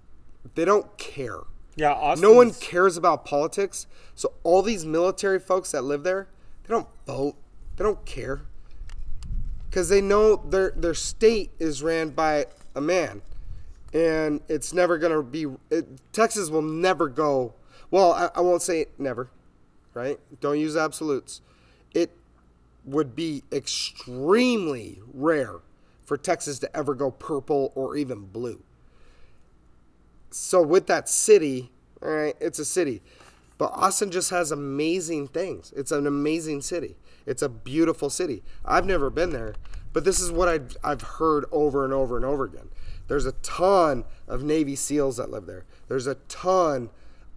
they 0.55 0.65
don't 0.65 0.97
care. 0.97 1.39
Yeah, 1.75 1.93
Austin's, 1.93 2.21
No 2.21 2.33
one 2.33 2.51
cares 2.51 2.97
about 2.97 3.25
politics. 3.25 3.87
So 4.15 4.33
all 4.43 4.61
these 4.61 4.85
military 4.85 5.39
folks 5.39 5.71
that 5.71 5.83
live 5.83 6.03
there, 6.03 6.27
they 6.63 6.69
don't 6.69 6.87
vote. 7.05 7.35
They 7.77 7.83
don't 7.83 8.05
care. 8.05 8.41
Cuz 9.71 9.87
they 9.87 10.01
know 10.01 10.35
their 10.35 10.71
their 10.71 10.93
state 10.93 11.51
is 11.59 11.81
ran 11.81 12.09
by 12.09 12.47
a 12.75 12.81
man. 12.81 13.21
And 13.93 14.41
it's 14.47 14.73
never 14.73 14.97
going 14.97 15.13
to 15.13 15.23
be 15.23 15.47
it, 15.69 15.87
Texas 16.11 16.49
will 16.49 16.61
never 16.61 17.07
go 17.07 17.53
well, 17.89 18.13
I, 18.13 18.29
I 18.35 18.41
won't 18.41 18.61
say 18.61 18.85
never, 18.97 19.29
right? 19.93 20.17
Don't 20.39 20.57
use 20.57 20.77
absolutes. 20.77 21.41
It 21.93 22.11
would 22.85 23.15
be 23.15 23.43
extremely 23.51 24.99
rare 25.13 25.57
for 26.05 26.17
Texas 26.17 26.57
to 26.59 26.75
ever 26.75 26.95
go 26.95 27.11
purple 27.11 27.71
or 27.75 27.97
even 27.97 28.25
blue 28.25 28.63
so 30.31 30.61
with 30.61 30.87
that 30.87 31.07
city, 31.09 31.71
all 32.01 32.09
right, 32.09 32.35
it's 32.39 32.59
a 32.59 32.65
city. 32.65 33.01
But 33.57 33.71
Austin 33.73 34.09
just 34.09 34.31
has 34.31 34.51
amazing 34.51 35.27
things. 35.27 35.71
It's 35.75 35.91
an 35.91 36.07
amazing 36.07 36.61
city. 36.61 36.95
It's 37.27 37.43
a 37.43 37.49
beautiful 37.49 38.09
city. 38.09 38.41
I've 38.65 38.85
never 38.85 39.09
been 39.09 39.31
there, 39.31 39.53
but 39.93 40.03
this 40.03 40.19
is 40.19 40.31
what 40.31 40.47
I've, 40.47 40.75
I've 40.83 41.01
heard 41.01 41.45
over 41.51 41.85
and 41.85 41.93
over 41.93 42.15
and 42.15 42.25
over 42.25 42.45
again. 42.45 42.69
There's 43.07 43.25
a 43.25 43.33
ton 43.33 44.05
of 44.27 44.43
Navy 44.43 44.75
SEALs 44.75 45.17
that 45.17 45.29
live 45.29 45.45
there. 45.45 45.65
There's 45.87 46.07
a 46.07 46.15
ton 46.27 46.89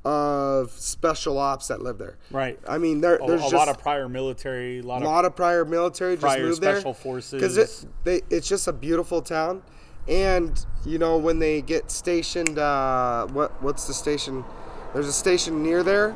of 0.04 0.70
special 0.70 1.38
ops 1.38 1.68
that 1.68 1.82
live 1.82 1.98
there. 1.98 2.16
Right. 2.30 2.58
I 2.68 2.78
mean, 2.78 3.00
there, 3.00 3.18
there's 3.26 3.40
a 3.40 3.44
just 3.44 3.54
lot 3.54 3.68
of 3.68 3.78
prior 3.78 4.08
military, 4.08 4.78
a 4.78 4.82
lot, 4.82 5.02
a 5.02 5.04
lot 5.04 5.24
of 5.24 5.34
prior 5.34 5.64
military 5.64 6.14
just 6.14 6.22
prior 6.22 6.42
moved 6.42 6.60
there 6.60 6.76
special 6.76 6.94
forces. 6.94 7.32
because 7.32 7.56
it 7.56 7.88
they, 8.04 8.20
it's 8.30 8.48
just 8.48 8.68
a 8.68 8.72
beautiful 8.72 9.22
town 9.22 9.62
and 10.08 10.66
you 10.84 10.98
know 10.98 11.16
when 11.16 11.38
they 11.38 11.62
get 11.62 11.90
stationed 11.90 12.58
uh, 12.58 13.26
what 13.28 13.62
what's 13.62 13.86
the 13.86 13.94
station 13.94 14.44
there's 14.92 15.08
a 15.08 15.12
station 15.12 15.62
near 15.62 15.82
there 15.82 16.14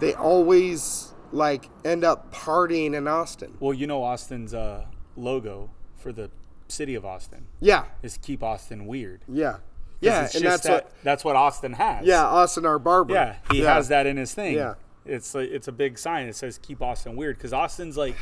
they 0.00 0.12
always 0.14 1.12
like 1.32 1.68
end 1.84 2.04
up 2.04 2.32
partying 2.34 2.94
in 2.94 3.06
austin. 3.08 3.56
Well, 3.60 3.72
you 3.74 3.86
know 3.86 4.02
Austin's 4.02 4.52
uh, 4.54 4.86
logo 5.16 5.70
for 5.96 6.12
the 6.12 6.30
city 6.68 6.94
of 6.94 7.04
Austin 7.04 7.46
yeah 7.60 7.84
is 8.02 8.16
keep 8.16 8.42
Austin 8.42 8.86
weird. 8.86 9.22
yeah 9.28 9.56
yeah 10.00 10.28
and 10.34 10.44
that's 10.44 10.64
that, 10.64 10.84
what 10.84 10.92
that's 11.04 11.24
what 11.24 11.36
Austin 11.36 11.72
has. 11.74 12.04
yeah 12.06 12.24
austin 12.24 12.66
our 12.66 12.78
barber 12.78 13.14
Yeah, 13.14 13.36
he 13.50 13.62
Yeah. 13.62 13.74
has 13.74 13.88
that 13.88 14.06
in 14.06 14.16
his 14.16 14.34
thing. 14.34 14.56
Yeah. 14.56 14.74
it's 15.06 15.34
like 15.34 15.50
it's 15.50 15.68
a 15.68 15.72
big 15.72 15.98
sign. 15.98 16.26
It 16.26 16.34
says 16.36 16.58
"Keep 16.58 16.82
Austin 16.82 17.14
Weird" 17.16 17.36
because 17.36 17.52
Austin's 17.52 17.96
like, 17.96 18.16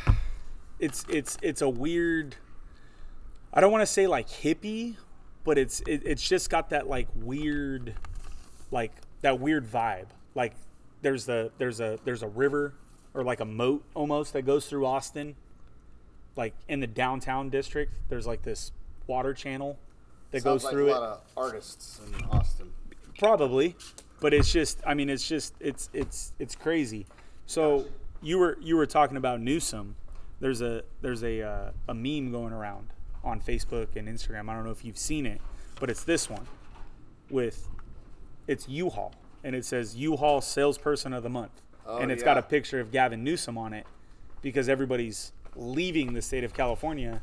it's 0.78 1.04
it's 1.08 1.38
it's 1.42 1.62
a 1.62 1.68
weird. 1.68 2.36
I 3.52 3.60
don't 3.60 3.70
want 3.72 3.82
to 3.82 3.86
say 3.86 4.06
like 4.06 4.28
hippie, 4.28 4.96
but 5.44 5.58
it's 5.58 5.80
it, 5.80 6.02
it's 6.04 6.26
just 6.26 6.50
got 6.50 6.70
that 6.70 6.88
like 6.88 7.08
weird, 7.14 7.94
like 8.70 8.92
that 9.22 9.40
weird 9.40 9.66
vibe. 9.70 10.06
Like 10.34 10.54
there's 11.02 11.26
the 11.26 11.50
there's 11.58 11.80
a 11.80 11.98
there's 12.04 12.22
a 12.22 12.28
river 12.28 12.74
or 13.14 13.22
like 13.24 13.40
a 13.40 13.44
moat 13.44 13.84
almost 13.94 14.32
that 14.32 14.42
goes 14.42 14.66
through 14.66 14.86
Austin. 14.86 15.36
Like 16.34 16.54
in 16.68 16.80
the 16.80 16.86
downtown 16.86 17.50
district, 17.50 17.92
there's 18.08 18.26
like 18.26 18.42
this 18.42 18.72
water 19.06 19.34
channel 19.34 19.78
that 20.30 20.42
Sounds 20.42 20.62
goes 20.62 20.64
like 20.64 20.72
through 20.72 20.86
a 20.86 20.96
it. 20.96 20.98
lot 20.98 21.02
of 21.02 21.20
artists 21.36 22.00
in 22.06 22.24
Austin. 22.30 22.72
Probably. 23.18 23.76
but 24.20 24.32
it's 24.32 24.50
just 24.50 24.80
I 24.86 24.94
mean 24.94 25.10
it's 25.10 25.28
just 25.28 25.54
it's 25.60 25.90
it's 25.92 26.32
it's 26.38 26.54
crazy. 26.56 27.06
So 27.46 27.84
you 28.22 28.38
were 28.38 28.56
you 28.62 28.76
were 28.76 28.86
talking 28.86 29.18
about 29.18 29.40
Newsom. 29.42 29.96
There's 30.40 30.62
a 30.62 30.84
there's 31.02 31.22
a 31.22 31.42
uh, 31.42 31.70
a 31.88 31.94
meme 31.94 32.32
going 32.32 32.54
around 32.54 32.88
on 33.24 33.40
Facebook 33.40 33.96
and 33.96 34.08
Instagram. 34.08 34.48
I 34.48 34.54
don't 34.54 34.64
know 34.64 34.70
if 34.70 34.84
you've 34.84 34.98
seen 34.98 35.26
it, 35.26 35.40
but 35.80 35.90
it's 35.90 36.04
this 36.04 36.28
one 36.28 36.46
with 37.30 37.68
it's 38.46 38.68
U-Haul 38.68 39.14
and 39.44 39.56
it 39.56 39.64
says 39.64 39.96
U-Haul 39.96 40.40
salesperson 40.40 41.12
of 41.12 41.22
the 41.22 41.30
month. 41.30 41.62
Oh, 41.86 41.98
and 41.98 42.12
it's 42.12 42.22
got 42.22 42.38
a 42.38 42.42
picture 42.42 42.80
of 42.80 42.92
Gavin 42.92 43.24
Newsom 43.24 43.58
on 43.58 43.72
it 43.72 43.86
because 44.40 44.68
everybody's 44.68 45.32
leaving 45.54 46.14
the 46.14 46.22
state 46.22 46.44
of 46.44 46.54
California 46.54 47.20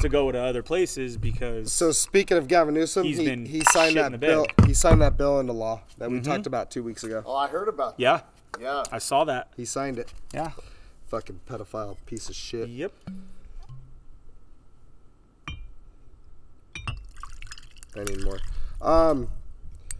to 0.00 0.08
go 0.08 0.30
to 0.30 0.38
other 0.38 0.62
places 0.62 1.16
because 1.16 1.72
So 1.72 1.92
speaking 1.92 2.36
of 2.36 2.48
Gavin 2.48 2.74
Newsom, 2.74 3.04
He's 3.04 3.18
he, 3.18 3.24
been 3.24 3.46
he 3.46 3.60
signed 3.60 3.96
that 3.96 4.18
bill. 4.20 4.46
He 4.66 4.74
signed 4.74 5.00
that 5.02 5.16
bill 5.16 5.40
into 5.40 5.52
law 5.52 5.82
that 5.98 6.10
we 6.10 6.18
mm-hmm. 6.18 6.30
talked 6.30 6.46
about 6.46 6.70
two 6.70 6.82
weeks 6.82 7.04
ago. 7.04 7.22
Oh, 7.24 7.36
I 7.36 7.48
heard 7.48 7.68
about 7.68 7.96
that. 7.96 8.02
yeah, 8.02 8.20
Yeah. 8.60 8.82
I 8.90 8.98
saw 8.98 9.24
that. 9.24 9.48
He 9.56 9.64
signed 9.64 9.98
it. 9.98 10.12
Yeah. 10.34 10.50
Fucking 11.06 11.40
pedophile 11.48 11.96
piece 12.06 12.28
of 12.28 12.34
shit. 12.34 12.68
Yep. 12.68 12.92
I 17.98 18.04
need 18.04 18.24
more. 18.24 18.38
Um, 18.80 19.28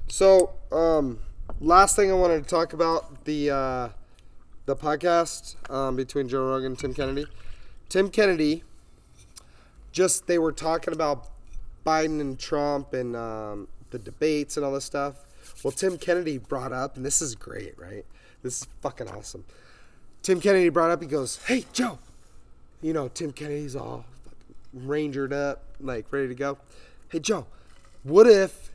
so 0.09 0.53
um, 0.73 1.19
last 1.61 1.97
thing 1.97 2.11
I 2.11 2.15
wanted 2.15 2.43
to 2.43 2.49
talk 2.49 2.73
about 2.73 3.25
the 3.25 3.51
uh, 3.51 3.89
the 4.67 4.77
podcast 4.77 5.55
um, 5.71 5.97
between 5.97 6.29
Joe 6.29 6.47
Rogan 6.47 6.73
and 6.73 6.79
Tim 6.79 6.95
Kennedy. 6.95 7.27
Tim 7.89 8.11
Kennedy, 8.11 8.65
just 9.93 10.27
they 10.27 10.39
were 10.39 10.53
talking 10.53 10.93
about 10.93 11.29
Biden 11.87 12.21
and 12.21 12.39
Trump 12.39 12.93
and 12.93 13.15
um, 13.15 13.69
the 13.91 13.99
debates 13.99 14.57
and 14.57 14.67
all 14.67 14.73
this 14.73 14.85
stuff. 14.85 15.25
Well, 15.63 15.71
Tim 15.71 15.97
Kennedy 15.99 16.39
brought 16.39 16.73
up, 16.73 16.97
and 16.97 17.07
this 17.07 17.23
is 17.23 17.35
great, 17.35 17.79
right? 17.79 18.05
This 18.43 18.63
is 18.63 18.69
fucking 18.83 19.09
awesome. 19.09 19.45
Tim 20.23 20.41
Kennedy 20.41 20.69
brought 20.69 20.91
up. 20.91 21.01
He 21.01 21.09
goes, 21.09 21.39
"Hey, 21.47 21.65
Joe, 21.73 21.99
you 22.83 22.93
know 22.93 23.09
Tim 23.09 23.33
Kennedy's 23.33 23.77
all 23.77 24.05
rangered 24.73 25.33
up, 25.33 25.63
like 25.81 26.13
ready 26.13 26.29
to 26.29 26.35
go. 26.35 26.59
Hey, 27.09 27.21
Joe, 27.21 27.47
what 28.07 28.27
if 28.27 28.71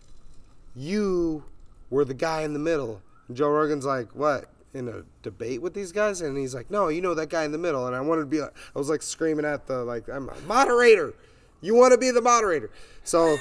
you 0.76 1.44
were 1.90 2.06
the 2.06 2.14
guy 2.14 2.42
in 2.42 2.54
the 2.54 2.60
middle?" 2.60 3.02
And 3.28 3.38
Joe 3.38 3.50
Rogan's 3.50 3.86
like, 3.86 4.14
"What? 4.16 4.50
In 4.74 4.88
a 4.88 5.04
debate 5.24 5.62
with 5.62 5.74
these 5.74 5.92
guys?" 5.92 6.22
And 6.22 6.38
he's 6.38 6.54
like, 6.56 6.70
"No, 6.70 6.88
you 6.90 7.02
know 7.02 7.14
that 7.14 7.30
guy 7.30 7.44
in 7.44 7.52
the 7.52 7.58
middle." 7.58 7.88
And 7.88 7.96
I 7.96 8.02
wanted 8.02 8.22
to 8.22 8.28
be 8.28 8.42
like, 8.42 8.54
I 8.76 8.80
was 8.80 8.90
like 8.90 9.02
screaming 9.02 9.46
at 9.46 9.68
the 9.68 9.84
like, 9.84 10.08
"I'm 10.10 10.30
a 10.30 10.40
moderator. 10.48 11.14
You 11.62 11.76
want 11.76 11.92
to 11.94 11.98
be 11.98 12.12
the 12.12 12.22
moderator?" 12.22 12.70
So, 13.04 13.38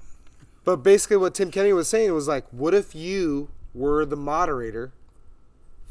but 0.64 0.76
basically, 0.76 1.16
what 1.16 1.34
Tim 1.34 1.50
Kennedy 1.50 1.72
was 1.72 1.88
saying 1.88 2.12
was 2.12 2.28
like, 2.28 2.46
"What 2.50 2.74
if 2.74 2.94
you 2.94 3.50
were 3.74 4.04
the 4.04 4.16
moderator 4.16 4.92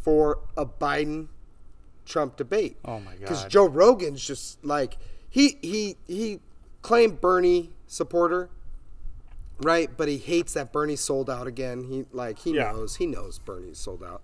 for 0.02 0.40
a 0.58 0.66
Biden 0.66 1.28
Trump 2.06 2.38
debate?" 2.38 2.78
Oh 2.86 3.00
my 3.00 3.12
god. 3.12 3.20
Because 3.22 3.46
Joe 3.46 3.68
Rogan's 3.68 4.26
just 4.26 4.64
like 4.64 4.98
he 5.30 5.58
he 5.62 5.98
he 6.08 6.40
claimed 6.82 7.22
Bernie 7.22 7.72
supporter, 7.88 8.50
right? 9.62 9.90
But 9.96 10.08
he 10.08 10.18
hates 10.18 10.54
that 10.54 10.72
Bernie 10.74 10.96
sold 10.96 11.30
out 11.30 11.48
again. 11.48 11.84
He 11.86 12.06
like 12.12 12.40
he 12.40 12.54
Yeah. 12.56 12.72
knows 12.72 12.96
he 12.98 13.06
knows 13.06 13.40
Bernie's 13.40 13.78
sold 13.78 14.04
out. 14.04 14.22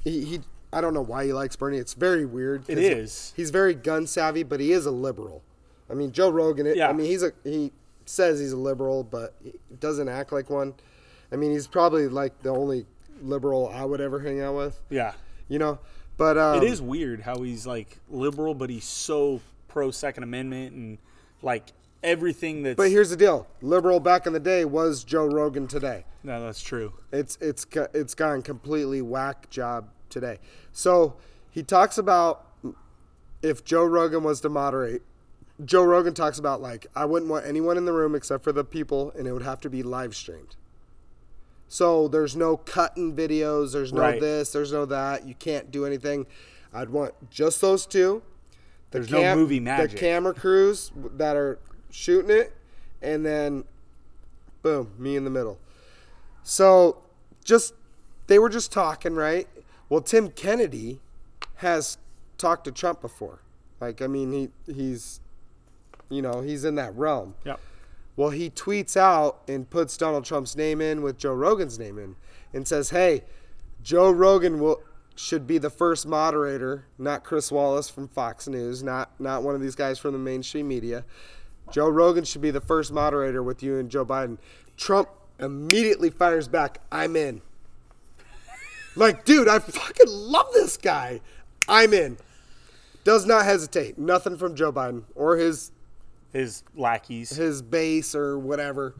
He, 0.00 0.24
he 0.24 0.40
I 0.72 0.80
don't 0.80 0.94
know 0.94 1.02
why 1.02 1.24
he 1.26 1.32
likes 1.32 1.54
Bernie. 1.56 1.78
It's 1.78 1.94
very 1.94 2.24
weird. 2.26 2.64
It 2.68 2.78
is. 2.78 3.32
He's 3.36 3.50
very 3.50 3.74
gun 3.74 4.06
savvy, 4.06 4.42
but 4.42 4.58
he 4.60 4.72
is 4.72 4.86
a 4.86 4.90
liberal. 4.90 5.42
I 5.88 5.94
mean, 5.94 6.12
Joe 6.12 6.30
Rogan. 6.30 6.66
It, 6.66 6.76
Yeah. 6.76 6.88
I 6.88 6.92
mean, 6.92 7.06
he's 7.06 7.22
a 7.22 7.32
he 7.44 7.72
says 8.06 8.40
he's 8.40 8.52
a 8.52 8.56
liberal, 8.56 9.04
but 9.04 9.34
he 9.42 9.52
doesn't 9.80 10.08
act 10.08 10.32
like 10.32 10.50
one. 10.50 10.74
I 11.32 11.36
mean, 11.36 11.52
he's 11.52 11.66
probably 11.66 12.08
like 12.08 12.42
the 12.42 12.50
only 12.50 12.86
liberal 13.22 13.68
I 13.72 13.84
would 13.84 14.00
ever 14.00 14.20
hang 14.20 14.40
out 14.40 14.56
with. 14.56 14.80
Yeah. 14.90 15.12
You 15.48 15.58
know, 15.58 15.78
but 16.16 16.36
um, 16.38 16.62
It 16.62 16.64
is 16.64 16.80
weird 16.82 17.20
how 17.20 17.40
he's 17.42 17.66
like 17.66 17.98
liberal, 18.10 18.54
but 18.54 18.68
he's 18.70 18.84
so 18.84 19.40
pro 19.68 19.90
Second 19.90 20.22
Amendment 20.22 20.72
and 20.74 20.98
like 21.42 21.64
everything 22.04 22.62
that's. 22.62 22.76
But 22.76 22.90
here's 22.90 23.10
the 23.10 23.16
deal: 23.16 23.48
liberal 23.60 23.98
back 23.98 24.26
in 24.26 24.32
the 24.32 24.40
day 24.40 24.64
was 24.64 25.02
Joe 25.02 25.26
Rogan 25.26 25.66
today. 25.66 26.04
no, 26.22 26.40
that's 26.44 26.62
true. 26.62 26.92
It's 27.10 27.36
it's 27.40 27.66
it's 27.92 28.14
gone 28.14 28.42
completely 28.42 29.02
whack 29.02 29.50
job 29.50 29.88
today. 30.10 30.38
So 30.72 31.16
he 31.50 31.62
talks 31.62 31.98
about 31.98 32.46
if 33.42 33.64
Joe 33.64 33.84
Rogan 33.84 34.22
was 34.22 34.40
to 34.42 34.48
moderate. 34.48 35.02
Joe 35.64 35.84
Rogan 35.84 36.14
talks 36.14 36.38
about 36.38 36.60
like 36.60 36.86
I 36.94 37.04
wouldn't 37.04 37.30
want 37.30 37.46
anyone 37.46 37.76
in 37.76 37.84
the 37.84 37.92
room 37.92 38.14
except 38.14 38.44
for 38.44 38.52
the 38.52 38.64
people, 38.64 39.12
and 39.16 39.26
it 39.26 39.32
would 39.32 39.42
have 39.42 39.60
to 39.62 39.70
be 39.70 39.82
live 39.82 40.14
streamed. 40.14 40.56
So 41.68 42.08
there's 42.08 42.36
no 42.36 42.56
cutting 42.56 43.14
videos. 43.16 43.72
There's 43.72 43.92
no 43.92 44.00
Right. 44.02 44.20
this. 44.20 44.52
There's 44.52 44.72
no 44.72 44.84
that. 44.86 45.26
You 45.26 45.34
can't 45.34 45.70
do 45.70 45.86
anything. 45.86 46.26
I'd 46.72 46.90
want 46.90 47.14
just 47.30 47.60
those 47.60 47.86
two. 47.86 48.22
The 48.90 48.98
There's 48.98 49.10
no 49.10 49.34
movie 49.34 49.60
magic. 49.60 49.92
The 49.92 49.96
camera 49.98 50.34
crews 50.34 50.92
that 51.16 51.36
are 51.36 51.58
shooting 51.94 52.30
it, 52.30 52.52
and 53.00 53.24
then 53.24 53.64
boom, 54.62 54.90
me 54.98 55.16
in 55.16 55.24
the 55.24 55.30
middle. 55.30 55.58
So 56.42 56.98
just 57.44 57.74
they 58.26 58.38
were 58.38 58.48
just 58.48 58.72
talking, 58.72 59.14
right? 59.14 59.46
Well, 59.88 60.00
Tim 60.00 60.30
Kennedy 60.30 61.00
has 61.56 61.98
talked 62.36 62.64
to 62.64 62.72
Trump 62.72 63.00
before. 63.00 63.40
Like, 63.80 64.02
I 64.02 64.08
mean, 64.08 64.32
he 64.32 64.72
he's 64.72 65.20
you 66.10 66.20
know, 66.20 66.40
he's 66.40 66.64
in 66.64 66.74
that 66.74 66.94
realm. 66.96 67.34
Yep. 67.44 67.60
Well, 68.16 68.30
he 68.30 68.50
tweets 68.50 68.96
out 68.96 69.40
and 69.48 69.68
puts 69.68 69.96
Donald 69.96 70.24
Trump's 70.24 70.54
name 70.56 70.80
in 70.80 71.02
with 71.02 71.18
Joe 71.18 71.32
Rogan's 71.32 71.78
name 71.78 71.98
in 71.98 72.16
and 72.52 72.66
says, 72.66 72.90
"Hey, 72.90 73.22
Joe 73.82 74.10
Rogan 74.10 74.58
will 74.58 74.80
should 75.16 75.46
be 75.46 75.58
the 75.58 75.70
first 75.70 76.06
moderator, 76.06 76.86
not 76.98 77.22
Chris 77.22 77.52
Wallace 77.52 77.88
from 77.88 78.08
Fox 78.08 78.48
News, 78.48 78.82
not 78.82 79.18
not 79.20 79.42
one 79.42 79.54
of 79.54 79.60
these 79.60 79.74
guys 79.76 79.98
from 79.98 80.12
the 80.12 80.18
mainstream 80.18 80.66
media. 80.66 81.04
Joe 81.72 81.88
Rogan 81.88 82.24
should 82.24 82.42
be 82.42 82.50
the 82.50 82.60
first 82.60 82.92
moderator 82.92 83.42
with 83.42 83.62
you 83.62 83.78
and 83.78 83.90
Joe 83.90 84.04
Biden." 84.04 84.38
Trump 84.76 85.08
immediately 85.38 86.10
fires 86.10 86.48
back, 86.48 86.80
"I'm 86.92 87.16
in." 87.16 87.42
Like, 88.96 89.24
dude, 89.24 89.48
I 89.48 89.58
fucking 89.58 90.06
love 90.08 90.52
this 90.52 90.76
guy. 90.76 91.20
I'm 91.68 91.92
in. 91.92 92.16
Does 93.02 93.26
not 93.26 93.44
hesitate. 93.44 93.98
Nothing 93.98 94.36
from 94.36 94.54
Joe 94.54 94.72
Biden 94.72 95.02
or 95.14 95.36
his 95.36 95.72
His 96.32 96.62
lackeys, 96.76 97.30
his 97.30 97.60
base 97.62 98.14
or 98.14 98.38
whatever. 98.38 98.94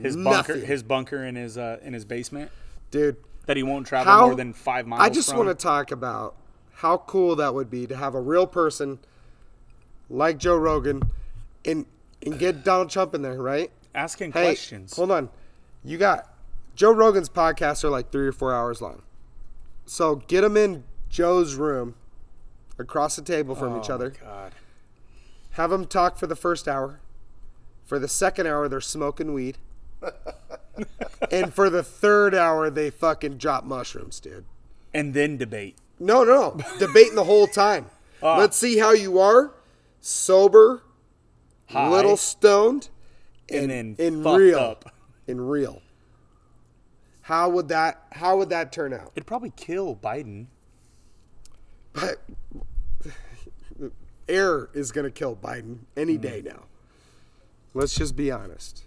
his 0.00 0.16
bunker, 0.16 0.54
Nothing. 0.54 0.66
his 0.66 0.82
bunker 0.82 1.24
in 1.24 1.34
his 1.36 1.58
uh, 1.58 1.78
in 1.82 1.92
his 1.92 2.04
basement 2.04 2.50
dude. 2.90 3.16
that 3.46 3.56
he 3.56 3.62
won't 3.62 3.86
travel 3.86 4.12
How 4.12 4.26
more 4.26 4.34
than 4.34 4.52
five 4.52 4.86
miles. 4.86 5.02
I 5.02 5.08
just 5.10 5.36
want 5.36 5.48
to 5.48 5.54
talk 5.54 5.90
about 5.92 6.34
how 6.74 6.98
cool 6.98 7.36
that 7.36 7.52
would 7.54 7.70
be 7.70 7.86
to 7.86 7.96
have 7.96 8.14
a 8.14 8.20
real 8.20 8.46
person 8.46 8.98
like 10.08 10.38
Joe 10.38 10.56
Rogan 10.56 11.02
and 11.64 11.86
and 12.24 12.38
get 12.38 12.64
Donald 12.64 12.90
Trump 12.90 13.14
in 13.14 13.22
there, 13.22 13.40
right? 13.40 13.70
asking 13.94 14.32
Hey, 14.32 14.44
questions. 14.44 14.96
hold 14.96 15.10
on. 15.10 15.28
You 15.84 15.98
got 15.98 16.26
Joe 16.74 16.92
Rogan's 16.92 17.28
podcasts 17.28 17.84
are 17.84 17.90
like 17.90 18.10
three 18.10 18.26
or 18.26 18.32
four 18.32 18.54
hours 18.54 18.80
long. 18.80 19.02
So 19.84 20.16
get 20.16 20.40
them 20.40 20.56
in 20.56 20.84
Joe's 21.10 21.54
room 21.56 21.94
across 22.78 23.16
the 23.16 23.22
table 23.22 23.54
from 23.54 23.78
each 23.78 23.90
Oh, 23.90 23.94
other. 23.94 24.10
God. 24.10 24.52
Have 25.52 25.68
them 25.70 25.84
talk 25.86 26.16
for 26.16 26.26
the 26.26 26.36
first 26.36 26.66
hour. 26.66 27.00
For 27.84 27.98
the 27.98 28.08
second 28.08 28.46
hour, 28.46 28.68
they're 28.68 28.80
smoking 28.80 29.34
weed. 29.34 29.58
and 31.30 31.52
for 31.52 31.68
the 31.68 31.82
third 31.82 32.34
hour, 32.34 32.70
they 32.70 32.88
fucking 32.90 33.36
drop 33.36 33.64
mushrooms, 33.64 34.20
dude. 34.20 34.44
And 34.94 35.12
then 35.14 35.36
debate. 35.36 35.76
No, 36.00 36.24
no, 36.24 36.54
no. 36.56 36.64
Debating 36.78 37.14
the 37.14 37.24
whole 37.24 37.46
time. 37.46 37.86
Ah. 38.24 38.36
Let's 38.38 38.56
see 38.56 38.78
how 38.78 38.92
you 38.92 39.18
are. 39.18 39.52
Sober, 40.00 40.84
High. 41.72 41.90
little 41.90 42.16
stoned, 42.16 42.88
And 43.50 43.70
and, 43.70 43.96
then 43.98 44.06
in 44.16 44.22
fucked 44.22 44.38
real. 44.38 44.58
up. 44.58 44.94
In 45.26 45.40
real. 45.40 45.82
How 47.22 47.48
would 47.50 47.68
that 47.68 48.04
how 48.12 48.36
would 48.38 48.50
that 48.50 48.72
turn 48.72 48.92
out? 48.92 49.12
It'd 49.14 49.26
probably 49.26 49.52
kill 49.56 49.94
Biden. 49.96 50.46
But 51.92 52.20
air 54.28 54.68
is 54.72 54.92
going 54.92 55.04
to 55.04 55.10
kill 55.10 55.36
Biden 55.36 55.78
any 55.96 56.14
Hmm. 56.16 56.22
day 56.22 56.42
now. 56.44 56.64
Let's 57.74 57.94
just 57.94 58.16
be 58.16 58.30
honest. 58.30 58.84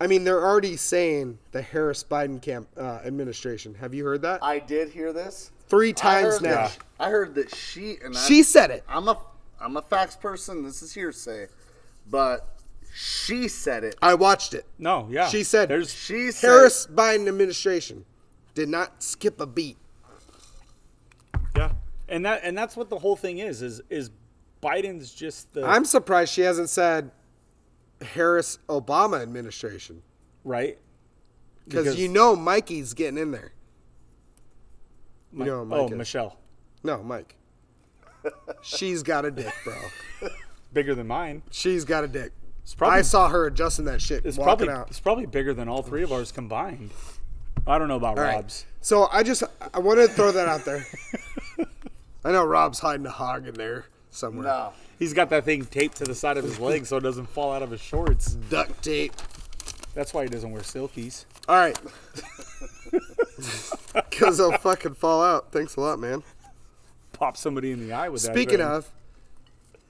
I 0.00 0.06
mean, 0.06 0.24
they're 0.24 0.44
already 0.44 0.76
saying 0.76 1.38
the 1.52 1.60
Harris 1.62 2.02
Biden 2.04 2.40
camp 2.40 2.68
uh, 2.76 3.00
administration. 3.04 3.74
Have 3.74 3.92
you 3.94 4.04
heard 4.04 4.22
that? 4.22 4.42
I 4.42 4.58
did 4.58 4.88
hear 4.90 5.12
this 5.12 5.50
Three 5.68 5.92
times 5.92 6.34
heard 6.34 6.42
now. 6.42 6.50
That, 6.68 6.78
I 6.98 7.10
heard 7.10 7.34
that 7.36 7.54
she 7.54 7.96
and 8.02 8.16
I, 8.16 8.20
She 8.20 8.42
said 8.42 8.70
it. 8.70 8.82
I'm 8.88 9.08
a 9.08 9.18
I'm 9.60 9.76
a 9.76 9.82
facts 9.82 10.16
person. 10.16 10.62
This 10.64 10.82
is 10.82 10.92
hearsay, 10.94 11.46
but 12.10 12.58
she 12.92 13.46
said 13.48 13.84
it. 13.84 13.94
I 14.02 14.14
watched 14.14 14.52
it. 14.54 14.66
No, 14.78 15.06
yeah. 15.10 15.28
She 15.28 15.44
said 15.44 15.68
there's 15.68 15.92
She 15.92 16.30
said 16.32 16.48
Harris 16.48 16.86
Biden 16.86 17.28
administration 17.28 18.04
did 18.54 18.68
not 18.68 19.02
skip 19.02 19.40
a 19.40 19.46
beat. 19.46 19.76
yeah, 21.56 21.72
and 22.08 22.24
that 22.26 22.40
and 22.42 22.56
that's 22.58 22.76
what 22.76 22.90
the 22.90 22.98
whole 22.98 23.16
thing 23.16 23.38
is 23.38 23.62
is 23.62 23.80
is 23.90 24.10
Biden's 24.62 25.14
just 25.14 25.52
the 25.54 25.64
I'm 25.64 25.84
surprised 25.84 26.32
she 26.32 26.42
hasn't 26.42 26.68
said 26.68 27.10
Harris 28.02 28.58
Obama 28.68 29.22
administration. 29.22 30.02
right. 30.44 30.78
because 31.64 31.84
Because- 31.84 31.98
you 32.00 32.08
know 32.08 32.34
Mikey's 32.34 32.92
getting 32.94 33.18
in 33.18 33.30
there. 33.30 33.52
You 35.32 35.44
know, 35.44 35.60
oh, 35.60 35.64
Mike 35.64 35.80
oh, 35.80 35.86
is. 35.86 35.92
Michelle, 35.92 36.36
No, 36.82 37.02
Mike. 37.04 37.36
She's 38.62 39.02
got 39.04 39.24
a 39.24 39.30
dick, 39.30 39.54
bro. 39.64 39.74
bigger 40.72 40.94
than 40.94 41.06
mine. 41.06 41.42
She's 41.50 41.84
got 41.84 42.04
a 42.04 42.08
dick. 42.08 42.32
probably- 42.76 42.98
I 42.98 43.02
saw 43.02 43.28
her 43.28 43.46
adjusting 43.46 43.84
that 43.86 44.00
shit. 44.00 44.24
It's 44.24 44.36
probably 44.38 44.68
out. 44.68 44.88
it's 44.88 45.00
probably 45.00 45.26
bigger 45.26 45.54
than 45.54 45.68
all 45.68 45.82
three 45.82 46.02
of 46.02 46.12
ours 46.12 46.32
combined. 46.32 46.90
I 47.66 47.78
don't 47.78 47.88
know 47.88 47.96
about 47.96 48.18
All 48.18 48.24
right. 48.24 48.36
Rob's. 48.36 48.64
So 48.80 49.08
I 49.12 49.22
just 49.22 49.42
I 49.74 49.78
wanted 49.78 50.08
to 50.08 50.12
throw 50.14 50.32
that 50.32 50.48
out 50.48 50.64
there. 50.64 50.84
I 52.24 52.32
know 52.32 52.44
Rob's 52.44 52.78
hiding 52.78 53.06
a 53.06 53.10
hog 53.10 53.46
in 53.46 53.54
there 53.54 53.86
somewhere. 54.10 54.44
No. 54.44 54.72
He's 54.98 55.14
got 55.14 55.30
that 55.30 55.44
thing 55.44 55.64
taped 55.64 55.96
to 55.96 56.04
the 56.04 56.14
side 56.14 56.36
of 56.36 56.44
his 56.44 56.58
leg 56.60 56.86
so 56.86 56.96
it 56.98 57.02
doesn't 57.02 57.28
fall 57.28 57.52
out 57.52 57.62
of 57.62 57.70
his 57.70 57.80
shorts. 57.80 58.34
Duct 58.34 58.82
tape. 58.82 59.14
That's 59.94 60.12
why 60.14 60.24
he 60.24 60.28
doesn't 60.28 60.50
wear 60.50 60.62
silkies. 60.62 61.24
All 61.48 61.56
right. 61.56 61.78
Because 63.94 64.38
they'll 64.38 64.52
fucking 64.58 64.94
fall 64.94 65.22
out. 65.22 65.50
Thanks 65.52 65.76
a 65.76 65.80
lot, 65.80 65.98
man. 65.98 66.22
Pop 67.12 67.36
somebody 67.36 67.72
in 67.72 67.86
the 67.86 67.92
eye 67.92 68.08
with 68.08 68.22
that. 68.22 68.34
Speaking 68.34 68.60
of, 68.60 68.90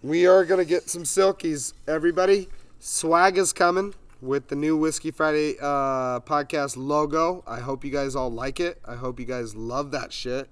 we 0.02 0.26
are 0.26 0.44
gonna 0.44 0.64
get 0.64 0.88
some 0.88 1.02
silkies. 1.02 1.72
Everybody, 1.86 2.48
swag 2.78 3.38
is 3.38 3.52
coming 3.52 3.94
with 4.20 4.48
the 4.48 4.56
new 4.56 4.76
Whiskey 4.76 5.10
Friday 5.10 5.56
uh, 5.60 6.20
podcast 6.20 6.76
logo. 6.76 7.42
I 7.46 7.60
hope 7.60 7.84
you 7.84 7.90
guys 7.90 8.14
all 8.14 8.30
like 8.30 8.60
it. 8.60 8.80
I 8.86 8.94
hope 8.94 9.20
you 9.20 9.26
guys 9.26 9.54
love 9.54 9.90
that 9.92 10.12
shit. 10.12 10.48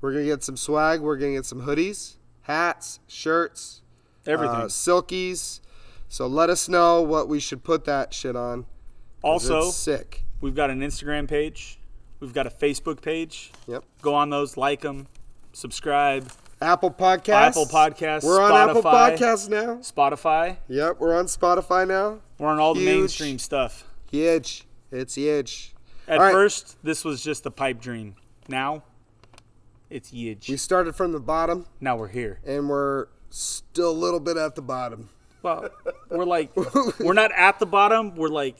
We're 0.00 0.12
gonna 0.12 0.24
get 0.24 0.42
some 0.42 0.56
swag. 0.56 1.00
We're 1.00 1.16
gonna 1.16 1.32
get 1.32 1.46
some 1.46 1.62
hoodies, 1.62 2.16
hats, 2.42 3.00
shirts, 3.06 3.82
everything. 4.26 4.56
uh, 4.56 4.64
silkies. 4.64 5.60
So 6.08 6.26
let 6.26 6.48
us 6.48 6.68
know 6.68 7.02
what 7.02 7.28
we 7.28 7.40
should 7.40 7.62
put 7.62 7.84
that 7.84 8.14
shit 8.14 8.34
on. 8.36 8.64
also, 9.22 9.70
sick. 9.70 10.24
we've 10.40 10.54
got 10.54 10.70
an 10.70 10.80
Instagram 10.80 11.28
page. 11.28 11.78
We've 12.20 12.32
got 12.32 12.46
a 12.46 12.50
Facebook 12.50 13.02
page. 13.02 13.52
Yep. 13.66 13.84
Go 14.00 14.14
on 14.14 14.30
those, 14.30 14.56
like 14.56 14.80
them, 14.80 15.06
subscribe. 15.52 16.30
Apple 16.60 16.90
Podcasts. 16.90 17.28
Apple 17.48 17.66
Podcasts, 17.66 18.24
We're 18.24 18.40
on 18.42 18.70
Apple. 18.70 18.82
Podcasts 18.82 19.48
now. 19.48 19.76
Spotify. 19.76 20.56
Yep, 20.68 20.96
we're 20.98 21.16
on 21.16 21.26
Spotify 21.26 21.86
now. 21.86 22.18
We're 22.38 22.48
on 22.48 22.58
all 22.58 22.74
the 22.74 22.84
mainstream 22.84 23.38
stuff. 23.38 23.84
Huge. 24.10 24.64
It's 24.90 25.14
huge. 25.14 25.74
At 26.08 26.18
right. 26.18 26.32
first, 26.32 26.76
this 26.82 27.04
was 27.04 27.22
just 27.22 27.46
a 27.46 27.50
pipe 27.50 27.80
dream. 27.80 28.16
Now, 28.48 28.82
it's 29.90 30.10
huge. 30.10 30.48
We 30.48 30.56
started 30.56 30.96
from 30.96 31.12
the 31.12 31.20
bottom 31.20 31.66
now 31.80 31.96
we're 31.96 32.08
here. 32.08 32.40
and 32.46 32.68
we're 32.68 33.06
still 33.30 33.90
a 33.90 33.92
little 33.92 34.20
bit 34.20 34.36
at 34.36 34.54
the 34.54 34.62
bottom. 34.62 35.10
Well, 35.42 35.68
we're 36.10 36.24
like, 36.24 36.50
we're 36.98 37.12
not 37.12 37.30
at 37.36 37.58
the 37.58 37.66
bottom. 37.66 38.16
We're 38.16 38.28
like 38.28 38.56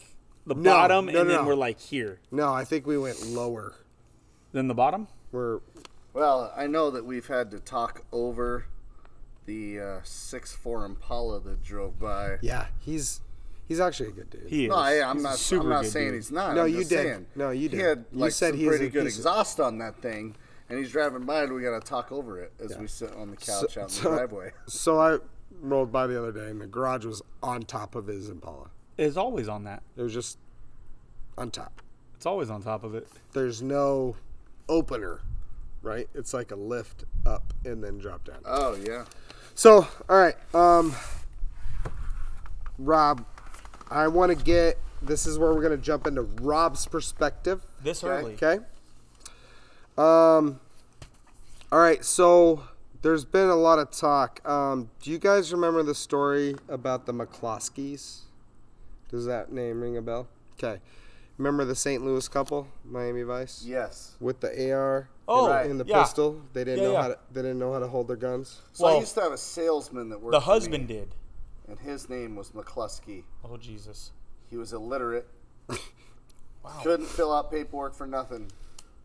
the 0.47 0.55
No, 0.55 0.71
bottom, 0.71 1.07
no, 1.07 1.21
and 1.21 1.31
then 1.31 1.37
no. 1.43 1.45
we're 1.45 1.55
like 1.55 1.81
here. 1.81 2.21
No, 2.31 2.53
I 2.53 2.65
think 2.65 2.87
we 2.87 2.97
went 2.99 3.27
lower. 3.27 3.75
Than 4.53 4.69
the 4.69 4.75
bottom. 4.75 5.09
We're 5.33 5.61
Well, 6.19 6.53
I 6.57 6.67
know 6.67 6.91
that 6.91 7.05
we've 7.05 7.27
had 7.27 7.51
to 7.53 7.61
talk 7.61 8.05
over 8.13 8.65
the 9.47 9.81
uh, 9.81 10.01
six 10.03 10.53
four 10.55 10.85
Impala 10.85 11.41
that 11.41 11.63
drove 11.63 11.99
by. 11.99 12.39
yeah, 12.43 12.67
he's 12.81 13.21
he's 13.67 13.81
actually 13.81 14.09
a 14.09 14.13
good 14.13 14.31
dude. 14.31 14.47
He 14.49 14.65
is. 14.65 14.71
No, 14.71 14.77
I, 14.77 15.01
I'm 15.09 15.17
He's 15.17 15.23
not. 15.25 15.37
super 15.37 15.63
I'm 15.65 15.69
not 15.71 15.87
saying 15.87 16.09
dude. 16.09 16.15
he's 16.17 16.33
not. 16.33 16.55
No, 16.57 16.63
I'm 16.65 16.69
you 16.71 16.79
just 16.79 16.91
did. 16.91 17.05
Saying, 17.07 17.27
No, 17.37 17.51
you 17.51 17.69
did. 17.69 17.77
He 17.77 17.83
did. 17.83 17.89
had 17.89 18.05
You 18.13 18.19
like 18.21 18.33
said 18.33 18.51
some 18.51 18.59
he's 18.59 18.69
pretty 18.69 18.87
a- 18.87 18.91
good 18.91 19.05
he's 19.05 19.17
a- 19.17 19.21
exhaust 19.21 19.61
on 19.61 19.79
that 19.79 19.97
thing, 20.03 20.35
and 20.69 20.79
he's 20.79 20.91
driving 20.91 21.25
by, 21.25 21.45
and 21.45 21.53
we 21.55 21.63
got 21.63 21.81
to 21.81 21.87
talk 21.89 22.11
over 22.13 22.41
it 22.41 22.53
as 22.63 22.77
we 22.77 22.87
sit 22.89 23.13
on 23.15 23.31
the 23.31 23.37
couch 23.37 23.77
out 23.79 23.85
in 23.85 23.89
so- 23.89 24.11
the 24.11 24.17
driveway. 24.17 24.51
So 24.67 24.99
I 25.01 25.19
rolled 25.63 25.91
by 25.93 26.07
the 26.07 26.19
other 26.19 26.33
day 26.33 26.51
and 26.51 26.61
the 26.61 26.67
garage 26.67 27.05
was 27.05 27.23
on 27.43 27.63
top 27.63 27.95
of 27.95 28.07
his 28.09 28.29
Impala. 28.29 28.71
It's 28.97 29.17
always 29.17 29.49
on 29.49 29.65
that. 29.65 29.83
It 29.97 30.03
was 30.03 30.13
just 30.13 30.37
on 31.39 31.51
top. 31.51 31.81
It's 32.17 32.27
always 32.27 32.51
on 32.51 32.63
top 32.63 32.83
of 32.85 32.95
it. 32.95 33.07
There's 33.33 33.63
no 33.63 34.15
opener, 34.69 35.21
right? 35.83 36.09
It's 36.15 36.33
like 36.35 36.51
a 36.51 36.57
lift 36.57 37.05
up 37.27 37.53
and 37.65 37.83
then 37.83 37.99
drop 37.99 38.25
down. 38.25 38.39
Oh 38.45 38.75
yeah. 38.77 39.05
So, 39.55 39.87
all 40.09 40.17
right, 40.19 40.37
um, 40.55 40.95
Rob, 42.79 43.25
I 43.91 44.09
want 44.09 44.37
to 44.37 44.45
get. 44.45 44.79
This 45.03 45.27
is 45.27 45.39
where 45.39 45.53
we're 45.55 45.63
gonna 45.63 45.77
jump 45.77 46.07
into 46.07 46.23
Rob's 46.23 46.87
perspective. 46.87 47.63
This 47.83 48.03
early. 48.05 48.35
Okay. 48.35 48.59
Um. 49.97 50.61
All 51.71 51.79
right. 51.81 52.05
So 52.05 52.65
there's 53.03 53.25
been 53.25 53.49
a 53.49 53.57
lot 53.57 53.79
of 53.79 53.91
talk. 53.91 54.47
Um, 54.49 54.91
do 55.01 55.11
you 55.11 55.19
guys 55.19 55.53
remember 55.53 55.83
the 55.83 55.95
story 55.95 56.55
about 56.69 57.07
the 57.07 57.13
McCloskeys? 57.13 58.21
Does 59.09 59.25
that 59.27 59.53
name 59.53 59.81
ring 59.81 59.97
a 59.97 60.03
bell? 60.03 60.29
Okay. 60.55 60.81
Remember 61.37 61.65
the 61.65 61.77
St. 61.77 62.05
Louis 62.05 62.27
couple, 62.27 62.67
Miami 62.85 63.23
Vice, 63.23 63.63
Yes. 63.65 64.17
with 64.19 64.41
the 64.41 64.73
AR 64.73 65.09
Oh, 65.31 65.53
and, 65.53 65.73
and 65.73 65.81
the 65.81 65.85
yeah. 65.85 66.03
pistol. 66.03 66.41
They 66.55 66.65
didn't 66.65 66.79
Yeah, 66.81 66.85
know 66.89 66.93
yeah. 66.95 67.03
how 67.03 67.09
to. 67.09 67.19
They 67.33 67.43
didn't 67.43 67.59
know 67.59 67.73
how 67.73 67.79
to 67.81 67.87
hold 67.87 68.09
their 68.09 68.17
guns. 68.17 68.61
So 68.73 68.87
I 68.87 68.99
used 68.99 69.15
to 69.15 69.21
have 69.21 69.33
a 69.33 69.37
salesman 69.39 70.09
that 70.09 70.21
worked. 70.21 70.33
The 70.33 70.41
for 70.41 70.47
me, 70.49 70.53
husband 70.55 70.89
did. 70.89 71.15
and 71.69 71.79
his 71.79 72.09
name 72.09 72.35
was 72.35 72.51
McCluskey. 72.53 73.25
Oh 73.45 73.57
Jesus. 73.59 74.13
He 74.49 74.57
was 74.57 74.73
illiterate. 74.73 75.29
wow. 75.69 75.77
Couldn't 76.83 77.07
fill 77.07 77.33
out 77.35 77.51
paperwork 77.51 77.95
for 77.95 78.07
nothing. 78.07 78.51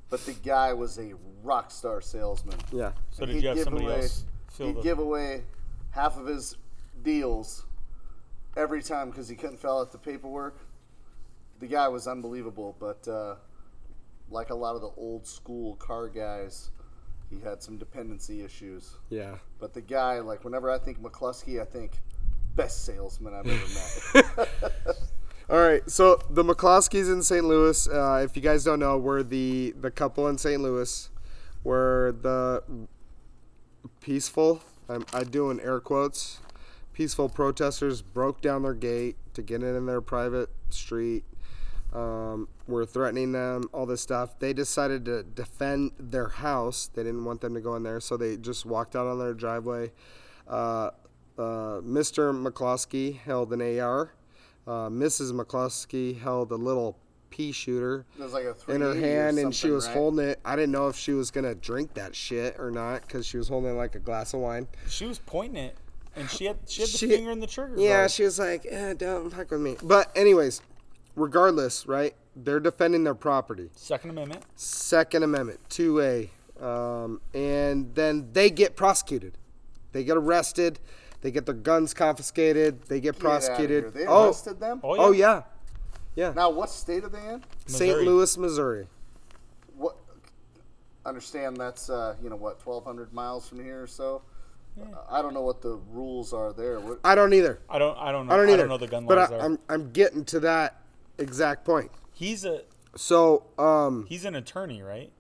But 0.10 0.26
the 0.26 0.34
guy 0.34 0.74
was 0.74 0.98
a 1.00 1.14
rock 1.44 1.72
star 1.72 2.00
salesman. 2.00 2.58
Yeah. 2.72 2.92
So 3.12 3.24
And 3.24 3.28
did 3.28 3.36
he'd 3.36 3.42
you 3.44 3.48
have 3.50 3.58
give 3.58 3.64
somebody 3.66 3.86
away- 3.88 4.02
else 4.02 4.24
fill 4.52 4.68
He'd 4.68 4.76
the? 4.78 4.82
give 4.82 5.00
away 5.00 5.44
half 5.92 6.18
of 6.18 6.26
his 6.28 6.56
deals 7.04 7.66
every 8.56 8.82
time 8.84 9.10
because 9.10 9.28
he 9.28 9.36
couldn't 9.36 9.58
fill 9.60 9.80
out 9.80 9.92
the 9.92 9.98
paperwork. 9.98 10.56
The 11.60 11.68
guy 11.68 11.88
was 11.88 12.08
unbelievable, 12.08 12.76
but 12.80 13.08
uh, 13.08 13.36
like 14.30 14.50
a 14.50 14.56
lot 14.56 14.76
of 14.76 14.82
the 14.82 14.92
old 14.98 15.28
school 15.28 15.76
car 15.76 16.08
guys, 16.08 16.72
he 17.30 17.40
had 17.40 17.62
some 17.62 17.78
dependency 17.78 18.44
issues. 18.44 18.98
Yeah. 19.10 19.36
But 19.60 19.74
the 19.74 19.82
guy, 19.82 20.20
like, 20.20 20.44
whenever 20.44 20.70
I 20.70 20.78
think 20.78 21.02
McCluskey, 21.02 21.62
I 21.62 21.66
think 21.66 22.00
best 22.56 22.86
salesman 22.86 23.34
I've 23.34 23.48
ever 23.48 24.34
met. 24.38 24.50
All 25.50 25.60
right, 25.60 25.88
so 25.90 26.20
the 26.30 26.44
McCloskeys 26.44 27.12
in 27.12 27.22
St. 27.22 27.44
Louis, 27.44 27.88
uh, 27.88 28.22
if 28.24 28.36
you 28.36 28.42
guys 28.42 28.64
don't 28.64 28.80
know, 28.80 28.98
were 28.98 29.24
the 29.24 29.74
the 29.80 29.92
couple 29.92 30.28
in 30.30 30.38
St. 30.38 30.62
Louis, 30.62 31.10
were 31.64 32.16
the 32.22 32.64
peaceful. 34.00 34.62
I'm 34.88 35.06
I 35.14 35.24
doing 35.26 35.60
air 35.60 35.80
quotes. 35.80 36.40
Peaceful 36.94 37.28
protesters 37.28 38.02
broke 38.02 38.42
down 38.42 38.64
their 38.64 38.74
gate 38.74 39.18
to 39.34 39.42
get 39.42 39.64
in 39.64 39.86
their 39.86 40.02
private 40.02 40.50
street. 40.70 41.24
Um, 41.94 42.48
were 42.68 42.86
threatening 42.86 43.34
them, 43.34 43.70
all 43.72 43.86
this 43.86 44.02
stuff. 44.02 44.40
They 44.40 44.52
decided 44.52 45.06
to 45.06 45.22
defend 45.24 45.92
their 46.00 46.28
house. 46.30 46.90
They 46.94 47.04
didn't 47.04 47.24
want 47.24 47.42
them 47.42 47.54
to 47.54 47.62
go 47.62 47.76
in 47.76 47.84
there, 47.84 48.00
so 48.00 48.18
they 48.18 48.36
just 48.38 48.66
walked 48.66 48.96
out 48.96 49.06
on 49.06 49.20
their 49.20 49.34
driveway. 49.36 49.92
Uh, 50.48 50.90
uh, 51.38 51.82
Mr. 51.82 52.34
McCloskey 52.34 53.18
held 53.20 53.54
an 53.54 53.62
AR. 53.80 54.12
Uh, 54.66 54.90
Mrs. 54.90 55.34
McCloskey 55.34 56.20
held 56.20 56.52
a 56.52 56.56
little 56.56 56.98
pea 57.30 57.52
shooter 57.52 58.06
like 58.18 58.46
a 58.46 58.56
in 58.72 58.82
her 58.82 58.94
hand, 58.96 59.38
and 59.40 59.54
she 59.54 59.70
was 59.70 59.86
right? 59.88 59.94
holding 59.96 60.26
it. 60.30 60.40
I 60.46 60.56
didn't 60.56 60.72
know 60.72 60.88
if 60.88 60.96
she 60.96 61.12
was 61.14 61.32
gonna 61.32 61.56
drink 61.56 61.94
that 61.96 62.16
shit 62.16 62.56
or 62.60 62.72
not 62.72 63.02
because 63.02 63.26
she 63.26 63.38
was 63.38 63.48
holding 63.48 63.76
like 63.78 63.96
a 63.96 64.00
glass 64.00 64.34
of 64.34 64.40
wine. 64.40 64.68
She 64.88 65.06
was 65.06 65.20
pointing 65.20 65.64
it, 65.64 65.76
and 66.16 66.30
she 66.30 66.46
had 66.46 66.58
she 66.68 66.82
had 66.82 66.90
the 66.90 66.98
She- 66.98 67.08
finger 67.10 67.32
in 67.32 67.40
the 67.40 67.48
trigger. 67.48 67.76
Yeah, 67.78 68.02
guard. 68.02 68.12
she 68.12 68.24
was 68.24 68.38
like, 68.40 68.66
eh, 68.70 68.94
"Don't 68.94 69.30
fuck 69.32 69.50
with 69.52 69.62
me." 69.62 69.78
But 69.84 70.12
anyways, 70.16 70.62
regardless, 71.16 71.88
right? 71.88 72.16
They're 72.36 72.60
defending 72.60 73.04
their 73.04 73.16
property. 73.16 73.70
Second 73.76 74.12
Amendment. 74.12 74.44
Second 74.56 75.24
Amendment, 75.24 75.60
two 75.70 76.02
A, 76.02 76.30
um, 76.62 77.22
and 77.34 77.94
then 77.96 78.30
they 78.34 78.50
get 78.50 78.76
prosecuted. 78.76 79.38
They 79.92 80.04
get 80.04 80.18
arrested. 80.18 80.80
They 81.22 81.32
get 81.32 81.46
their 81.46 81.56
guns 81.56 81.94
confiscated. 81.94 82.84
They 82.84 83.00
get 83.00 83.14
Get 83.14 83.16
outta 83.16 83.22
prosecuted. 83.22 83.84
here. 83.84 83.92
They 83.92 84.06
oh, 84.06 84.26
arrested 84.26 84.60
them? 84.60 84.82
Oh 84.84 84.96
yeah. 84.96 85.02
oh 85.02 85.12
yeah, 85.12 85.42
yeah. 86.16 86.34
Now, 86.36 86.50
what 86.50 86.70
state 86.70 87.04
are 87.04 87.10
they 87.10 87.26
in? 87.26 87.44
St. 87.66 88.00
Louis, 88.00 88.38
Missouri. 88.38 88.88
What? 89.78 89.96
Understand 91.06 91.58
that's 91.58 91.90
uh, 91.90 92.16
you 92.22 92.30
know 92.30 92.36
what, 92.36 92.60
twelve 92.60 92.84
hundred 92.84 93.14
miles 93.14 93.48
from 93.48 93.64
here 93.64 93.82
or 93.82 93.88
so. 93.88 94.24
I 95.10 95.22
don't 95.22 95.36
know 95.36 95.42
what 95.42 95.62
the 95.62 95.80
rules 95.92 96.34
are 96.34 96.52
there. 96.52 96.80
What, 96.80 97.00
I 97.04 97.14
don't 97.14 97.34
either. 97.34 97.60
I 97.70 97.78
don't. 97.78 97.98
I 97.98 98.12
don't 98.12 98.28
know. 98.28 98.34
I 98.34 98.38
don't 98.38 98.50
either. 98.50 98.54
I 98.54 98.58
don't 98.58 98.70
know 98.70 98.78
the 98.78 98.88
gun 98.88 99.06
but 99.06 99.18
laws 99.18 99.28
I, 99.28 99.32
there. 99.32 99.42
I'm 99.46 99.60
I'm 99.70 99.92
getting 99.92 100.26
to 100.26 100.40
that 100.42 100.83
exact 101.18 101.66
point. 101.66 101.92
he's 102.14 102.46
a 102.46 102.62
So, 102.96 103.46
um, 103.58 104.06
he's 104.08 104.26
an 104.26 104.36
attorney, 104.36 104.82
right? 104.82 105.12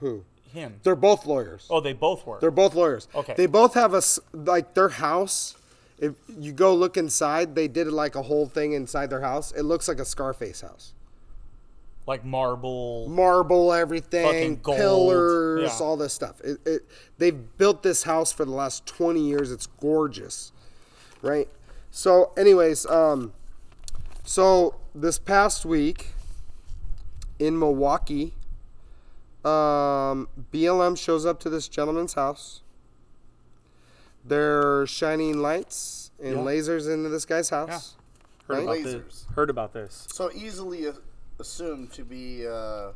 who? 0.00 0.24
Him. 0.52 0.78
They're 0.84 0.94
both 0.94 1.26
lawyers. 1.26 1.66
Oh, 1.70 1.80
they 1.80 1.92
both 1.94 2.24
were. 2.26 2.38
They're 2.40 2.50
both 2.52 2.74
lawyers. 2.74 3.08
Okay. 3.14 3.34
They 3.36 3.46
both 3.46 3.74
have 3.74 3.92
a 3.94 3.98
s- 3.98 4.20
like 4.32 4.74
their 4.74 4.88
house. 4.90 5.56
If 5.98 6.14
you 6.28 6.52
go 6.52 6.74
look 6.74 6.96
inside, 6.96 7.54
they 7.56 7.66
did 7.66 7.88
like 7.88 8.14
a 8.14 8.22
whole 8.22 8.46
thing 8.46 8.72
inside 8.72 9.10
their 9.10 9.20
house. 9.22 9.50
It 9.52 9.62
looks 9.62 9.88
like 9.88 9.98
a 9.98 10.04
Scarface 10.04 10.60
house. 10.60 10.92
like 12.06 12.22
marble. 12.24 13.08
Marble, 13.08 13.72
everything, 13.72 14.26
Fucking 14.26 14.60
gold. 14.62 14.76
pillars, 14.76 15.70
Yeah. 15.80 15.84
all 15.86 15.96
this 15.96 16.12
stuff. 16.12 16.38
It, 16.42 16.58
it, 16.66 16.82
they've 17.16 17.56
built 17.56 17.82
this 17.82 18.02
house 18.02 18.30
for 18.30 18.44
the 18.44 18.50
last 18.52 18.84
20 18.86 19.20
years. 19.26 19.50
It's 19.50 19.66
gorgeous, 19.66 20.52
right? 21.22 21.48
So, 21.90 22.32
anyways, 22.36 22.84
um, 22.86 23.32
so 24.22 24.74
this 24.94 25.18
past 25.18 25.64
week, 25.64 26.08
in 27.38 27.58
Milwaukee. 27.58 28.34
Um, 29.44 30.28
BLM 30.52 30.96
shows 30.96 31.26
up 31.26 31.40
to 31.40 31.50
this 31.50 31.68
gentleman's 31.68 32.14
house. 32.14 32.62
They're 34.24 34.86
shining 34.86 35.38
lights 35.42 36.10
and 36.22 36.36
Yeah. 36.36 36.42
lasers 36.42 36.90
into 36.92 37.08
this 37.10 37.24
guy's 37.26 37.50
house. 37.50 37.94
Heard 38.48 38.54
Right? 38.54 38.62
about 38.62 38.76
Lasers. 38.78 39.04
this. 39.04 39.26
Heard 39.34 39.50
about 39.50 39.72
this. 39.72 40.06
So 40.12 40.30
easily 40.32 40.86
assumed 41.38 41.92
to 41.94 42.04
be, 42.04 42.46
uh, 42.46 42.92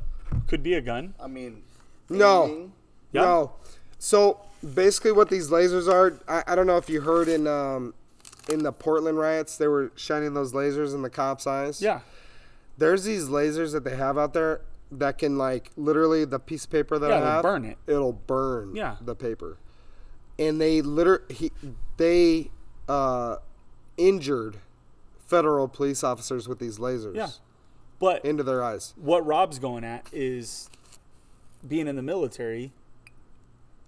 Could 0.47 0.63
be 0.63 0.75
a 0.75 0.81
gun. 0.81 1.15
I 1.21 1.27
mean, 1.27 1.63
No. 2.09 2.45
aiming. 2.47 2.73
Yeah. 3.13 3.23
No. 3.23 3.53
So 3.99 4.41
basically, 4.75 5.13
what 5.13 5.29
these 5.29 5.49
lasers 5.51 5.91
are, 5.93 6.19
I, 6.29 6.45
I 6.47 6.55
don't 6.55 6.67
know 6.67 6.77
if 6.77 6.89
you 6.89 7.01
heard 7.03 7.29
in 7.29 7.47
um, 7.47 7.93
in 8.49 8.63
the 8.63 8.73
Portland 8.73 9.19
riots, 9.19 9.57
they 9.57 9.69
were 9.69 9.93
shining 9.97 10.35
those 10.35 10.53
lasers 10.53 10.95
in 10.95 11.03
the 11.03 11.11
cops' 11.11 11.47
eyes. 11.47 11.81
Yeah. 11.83 12.01
There's 12.79 13.05
these 13.05 13.25
lasers 13.29 13.73
that 13.73 13.85
they 13.85 13.97
have 13.97 14.17
out 14.17 14.33
there 14.35 14.63
that 14.91 15.19
can 15.19 15.37
like 15.37 15.71
literally 15.77 16.25
the 16.25 16.39
piece 16.39 16.65
of 16.65 16.71
paper 16.71 16.99
that 16.99 17.09
Yeah, 17.11 17.17
I 17.17 17.19
it'll 17.19 17.31
have, 17.33 17.43
burn 17.43 17.65
it. 17.65 17.79
It'll 17.87 18.13
burn. 18.13 18.75
Yeah. 18.75 18.97
The 19.01 19.15
paper. 19.15 19.59
And 20.39 20.61
they 20.61 20.81
literally 20.83 21.51
they 21.97 22.51
uh, 22.89 23.37
injured 23.97 24.59
federal 25.27 25.69
police 25.69 26.03
officers 26.03 26.49
with 26.49 26.59
these 26.59 26.79
lasers. 26.79 27.17
Yeah. 27.17 27.29
But 27.99 28.25
Into 28.25 28.45
their 28.45 28.63
eyes. 28.63 28.95
what 28.97 29.27
Rob's 29.27 29.59
going 29.59 29.83
at 29.85 30.07
is 30.13 30.71
being 31.67 31.89
in 31.89 31.97
the 31.97 32.03
military. 32.03 32.73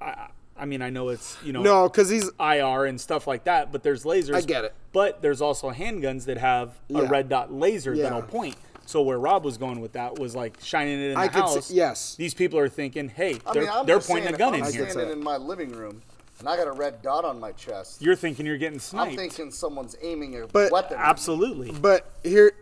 I, 0.01 0.31
I 0.61 0.67
mean, 0.67 0.83
I 0.83 0.91
know 0.91 1.09
it's 1.09 1.37
you 1.43 1.53
know 1.53 1.63
No, 1.63 1.89
because 1.89 2.09
he's 2.11 2.31
IR 2.39 2.85
and 2.85 3.01
stuff 3.01 3.27
like 3.27 3.45
that, 3.45 3.73
but 3.73 3.83
there's 3.83 4.05
lasers. 4.05 4.35
I 4.35 4.43
get 4.43 4.65
it. 4.65 4.75
But 4.93 5.23
there's 5.23 5.41
also 5.41 5.71
handguns 5.71 6.27
that 6.27 6.37
have 6.39 6.79
a 6.91 7.03
Yeah. 7.03 7.09
red 7.09 7.29
dot 7.29 7.53
laser 7.53 7.95
Yeah. 7.95 8.05
that'll 8.05 8.23
point. 8.23 8.57
So 8.87 9.03
where 9.03 9.19
Rob 9.19 9.45
was 9.45 9.57
going 9.57 9.81
with 9.81 9.93
that 9.93 10.19
was 10.19 10.35
like 10.35 10.59
shining 10.61 11.01
it 11.01 11.07
in 11.11 11.15
the 11.15 11.21
I 11.21 11.29
could 11.29 11.49
see- 11.49 11.55
house. 11.55 11.71
yes. 11.71 12.15
These 12.17 12.35
people 12.35 12.59
are 12.59 12.69
thinking, 12.69 13.09
hey, 13.09 13.39
I 13.47 13.53
they're, 13.53 13.63
mean, 13.63 13.71
I'm 13.73 13.87
they're 13.87 14.01
pointing 14.01 14.25
saying, 14.25 14.35
a 14.35 14.39
gun 14.39 14.55
if 14.55 14.61
in 14.61 14.67
I'm 14.67 14.73
here. 14.73 14.91
standing 14.91 15.13
in 15.19 15.23
my 15.25 15.37
living 15.37 15.71
room 15.73 16.03
and 16.41 16.49
I 16.49 16.57
got 16.57 16.67
a 16.67 16.73
red 16.73 17.01
dot 17.01 17.25
on 17.25 17.39
my 17.39 17.53
chest. 17.53 18.03
You're 18.03 18.17
thinking 18.17 18.47
you're 18.47 18.59
getting 18.59 18.81
sniped. 18.81 19.13
I'm 19.13 19.17
thinking 19.17 19.51
someone's 19.53 19.95
aiming 20.03 20.41
a 20.43 20.47
But- 20.49 20.73
weapon. 20.73 20.95
at 20.99 21.05
me. 21.05 21.05
Absolutely. 21.09 21.71
But 21.73 22.11
here, 22.25 22.53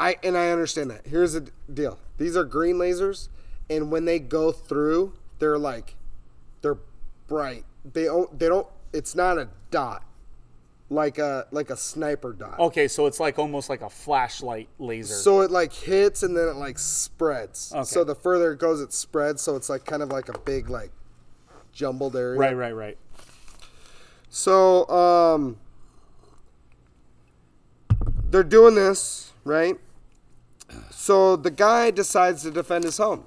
I 0.00 0.16
and 0.22 0.36
I 0.36 0.50
understand 0.50 0.90
that. 0.90 1.06
Here's 1.06 1.32
the 1.34 1.46
deal: 1.72 1.98
these 2.18 2.36
are 2.36 2.44
green 2.44 2.76
lasers, 2.76 3.28
and 3.70 3.90
when 3.90 4.04
they 4.06 4.18
go 4.18 4.52
through, 4.52 5.12
they're 5.38 5.56
like, 5.58 5.94
they're 5.94 5.94
bright. 7.26 7.64
They 7.92 8.04
don't. 8.04 8.38
They 8.38 8.48
don't. 8.48 8.66
It's 8.92 9.14
not 9.14 9.38
a 9.38 9.48
dot, 9.70 10.04
like 10.90 11.18
a 11.18 11.46
like 11.50 11.70
a 11.70 11.76
sniper 11.76 12.32
dot. 12.32 12.58
Okay, 12.58 12.88
so 12.88 13.06
it's 13.06 13.20
like 13.20 13.38
almost 13.38 13.68
like 13.68 13.82
a 13.82 13.90
flashlight 13.90 14.68
laser. 14.78 15.14
So 15.14 15.40
it 15.40 15.50
like 15.50 15.72
hits 15.72 16.22
and 16.22 16.36
then 16.36 16.48
it 16.48 16.56
like 16.56 16.78
spreads. 16.78 17.72
Okay. 17.74 17.84
So 17.84 18.04
the 18.04 18.14
further 18.14 18.52
it 18.52 18.58
goes, 18.58 18.80
it 18.80 18.92
spreads. 18.92 19.42
So 19.42 19.56
it's 19.56 19.68
like 19.68 19.84
kind 19.84 20.02
of 20.02 20.10
like 20.10 20.28
a 20.28 20.38
big 20.38 20.70
like 20.70 20.90
jumbled 21.72 22.16
area. 22.16 22.38
right, 22.38 22.56
right, 22.56 22.72
right. 22.72 22.98
So 24.28 24.88
um, 24.88 25.56
they're 28.30 28.42
doing 28.42 28.74
this 28.74 29.32
right. 29.44 29.76
So 30.90 31.36
the 31.36 31.50
guy 31.50 31.90
decides 31.90 32.42
to 32.42 32.50
defend 32.50 32.84
his 32.84 32.98
home, 32.98 33.24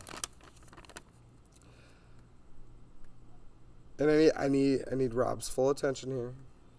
and 4.00 4.10
I 4.10 4.18
need 4.18 4.32
I 4.38 4.48
need 4.48 4.80
I 4.92 4.96
need 4.96 5.14
Rob's 5.14 5.50
full 5.50 5.70
attention 5.70 6.12
here. 6.16 6.34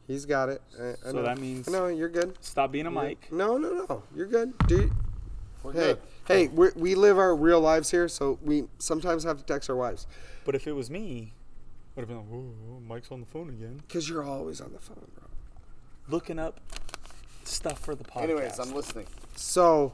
He's 0.06 0.24
got 0.26 0.48
it. 0.48 0.60
I, 0.80 0.88
I 0.88 0.94
So 1.04 1.12
know. 1.12 1.22
that 1.22 1.38
means- 1.38 1.68
no, 1.68 1.86
you're 1.86 2.08
good. 2.08 2.34
Stop 2.40 2.72
being 2.72 2.86
a 2.86 2.90
mic. 2.90 3.30
No, 3.32 3.56
no, 3.58 3.84
no, 3.88 4.02
you're 4.14 4.26
good, 4.26 4.52
dude. 4.66 4.90
We're 5.62 5.72
Hey, 5.72 5.78
good. 5.78 5.98
hey, 6.26 6.48
we 6.48 6.68
we 6.74 6.94
live 6.94 7.18
our 7.18 7.36
real 7.36 7.60
lives 7.60 7.90
here, 7.90 8.08
so 8.08 8.38
we 8.42 8.64
sometimes 8.78 9.24
have 9.24 9.36
to 9.38 9.44
text 9.44 9.68
our 9.70 9.76
wives 9.76 10.06
But 10.44 10.54
if 10.54 10.66
it 10.66 10.72
was 10.72 10.90
me, 10.90 11.34
would 11.94 12.00
have 12.02 12.08
been 12.08 12.16
like, 12.16 12.26
"Whoa, 12.28 12.80
Mike's 12.80 13.12
on 13.12 13.20
the 13.20 13.26
phone 13.26 13.50
again, 13.50 13.80
because 13.86 14.08
you're 14.08 14.24
always 14.24 14.60
on 14.60 14.72
the 14.72 14.78
phone, 14.80 15.06
bro. 15.14 15.24
looking 16.08 16.38
up 16.38 16.60
stuff 17.44 17.78
for 17.78 17.94
the 17.94 18.04
podcast." 18.04 18.22
Anyways, 18.22 18.58
I'm 18.58 18.72
listening. 18.74 19.06
So 19.36 19.92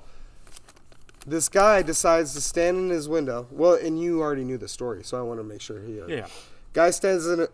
this 1.27 1.49
guy 1.49 1.83
decides 1.83 2.33
to 2.35 2.41
stand 2.41 2.77
in 2.79 2.91
his 2.91 3.09
window. 3.09 3.49
Well, 3.51 3.75
and 3.75 4.01
you 4.01 4.21
already 4.23 4.45
knew 4.45 4.59
the 4.59 4.69
story, 4.69 5.03
so 5.03 5.19
I 5.19 5.23
want 5.23 5.41
to 5.41 5.45
make 5.45 5.61
sure 5.61 5.81
he. 5.83 5.97
heard. 5.99 6.09
yeah. 6.11 6.27
Guy 6.77 6.91
stands 6.91 7.27
in 7.27 7.41
a, 7.41 7.49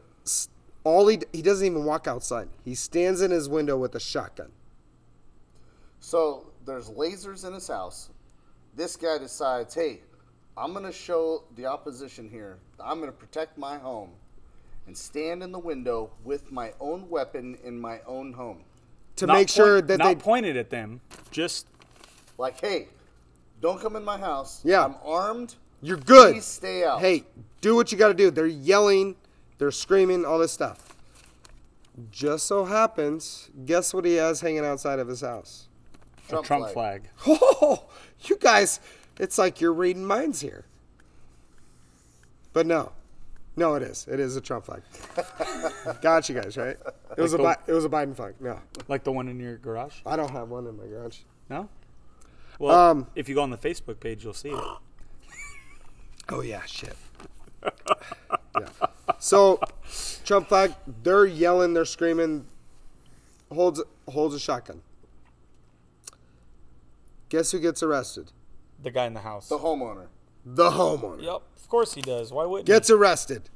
all 0.82 1.06
he 1.06 1.20
he 1.32 1.42
doesn't 1.42 1.64
even 1.64 1.84
walk 1.84 2.08
outside. 2.08 2.48
He 2.64 2.74
stands 2.74 3.22
in 3.22 3.30
his 3.30 3.48
window 3.48 3.76
with 3.76 3.94
a 3.94 4.00
shotgun. 4.00 4.50
So 6.00 6.48
there's 6.66 6.90
lasers 6.90 7.46
in 7.46 7.54
his 7.54 7.68
house. 7.68 8.10
This 8.74 8.96
guy 8.96 9.18
decides, 9.18 9.74
hey, 9.74 10.00
I'm 10.56 10.72
going 10.72 10.84
to 10.84 10.90
show 10.90 11.44
the 11.54 11.66
opposition 11.66 12.28
here. 12.28 12.58
I'm 12.82 12.98
going 12.98 13.12
to 13.12 13.16
protect 13.16 13.56
my 13.56 13.78
home 13.78 14.10
and 14.88 14.98
stand 14.98 15.44
in 15.44 15.52
the 15.52 15.58
window 15.60 16.10
with 16.24 16.50
my 16.50 16.72
own 16.80 17.08
weapon 17.08 17.56
in 17.62 17.78
my 17.78 18.00
own 18.08 18.32
home. 18.32 18.64
To 19.16 19.26
Not 19.26 19.34
make 19.34 19.48
sure 19.48 19.80
that 19.80 20.02
they 20.02 20.16
pointed 20.16 20.56
at 20.56 20.68
them, 20.70 21.00
just 21.30 21.68
Like, 22.38 22.60
hey, 22.60 22.88
don't 23.60 23.80
come 23.80 23.94
in 23.94 24.02
my 24.02 24.18
house. 24.18 24.62
Yeah. 24.64 24.84
I'm 24.84 24.96
armed. 25.04 25.54
You're 25.82 25.96
good. 25.96 26.34
Please 26.34 26.44
stay 26.44 26.84
out. 26.84 27.00
Hey, 27.00 27.24
do 27.60 27.74
what 27.74 27.92
you 27.92 27.98
got 27.98 28.08
to 28.08 28.14
do. 28.14 28.30
They're 28.30 28.46
yelling, 28.46 29.16
they're 29.58 29.70
screaming, 29.70 30.24
all 30.24 30.38
this 30.38 30.52
stuff. 30.52 30.94
Just 32.10 32.46
so 32.46 32.64
happens, 32.64 33.50
guess 33.66 33.92
what 33.92 34.04
he 34.04 34.14
has 34.14 34.40
hanging 34.40 34.64
outside 34.64 34.98
of 34.98 35.08
his 35.08 35.20
house? 35.20 35.68
a 36.30 36.40
Trump 36.42 36.68
flag. 36.70 37.02
Oh, 37.26 37.84
you 38.22 38.36
guys, 38.38 38.80
it's 39.18 39.36
like 39.36 39.60
you're 39.60 39.74
reading 39.74 40.04
minds 40.06 40.40
here. 40.40 40.64
But 42.54 42.66
no, 42.66 42.92
no, 43.56 43.74
it 43.74 43.82
is. 43.82 44.06
It 44.10 44.18
is 44.20 44.36
a 44.36 44.40
Trump 44.40 44.64
flag. 44.64 44.82
Got 46.02 46.28
you 46.28 46.34
guys 46.34 46.56
right. 46.56 46.76
It 47.16 47.20
was 47.20 47.32
a 47.34 47.38
Like 47.38 47.66
Bi- 47.66 47.72
it 47.72 47.74
was 47.74 47.84
a 47.84 47.88
Biden 47.90 48.16
flag. 48.16 48.34
No, 48.40 48.58
like 48.88 49.04
the 49.04 49.12
one 49.12 49.28
in 49.28 49.38
your 49.40 49.58
garage. 49.58 49.96
I 50.06 50.16
don't 50.16 50.30
have 50.30 50.48
one 50.48 50.66
in 50.66 50.76
my 50.76 50.86
garage. 50.86 51.18
No. 51.50 51.68
Well, 52.58 52.74
Um, 52.78 53.06
if 53.14 53.28
you 53.28 53.34
go 53.34 53.42
on 53.42 53.50
the 53.50 53.58
Facebook 53.58 54.00
page, 54.00 54.24
you'll 54.24 54.32
see 54.34 54.50
it. 54.50 54.64
Oh 56.32 56.40
yeah, 56.40 56.62
shit. 56.64 56.96
yeah. 57.62 58.68
So, 59.18 59.60
Trump 60.24 60.48
flag. 60.48 60.74
They're 61.02 61.26
yelling. 61.26 61.74
They're 61.74 61.84
screaming. 61.84 62.46
Holds 63.52 63.82
holds 64.08 64.34
a 64.34 64.40
shotgun. 64.40 64.80
Guess 67.28 67.52
who 67.52 67.60
gets 67.60 67.82
arrested? 67.82 68.32
The 68.82 68.90
guy 68.90 69.04
in 69.06 69.14
the 69.14 69.20
house. 69.20 69.48
The 69.48 69.58
homeowner. 69.58 70.06
The 70.44 70.70
homeowner. 70.70 71.22
Yep, 71.22 71.42
of 71.56 71.68
course 71.68 71.94
he 71.94 72.00
does. 72.00 72.32
Why 72.32 72.46
wouldn't? 72.46 72.66
gets 72.66 72.90
arrested, 72.90 73.50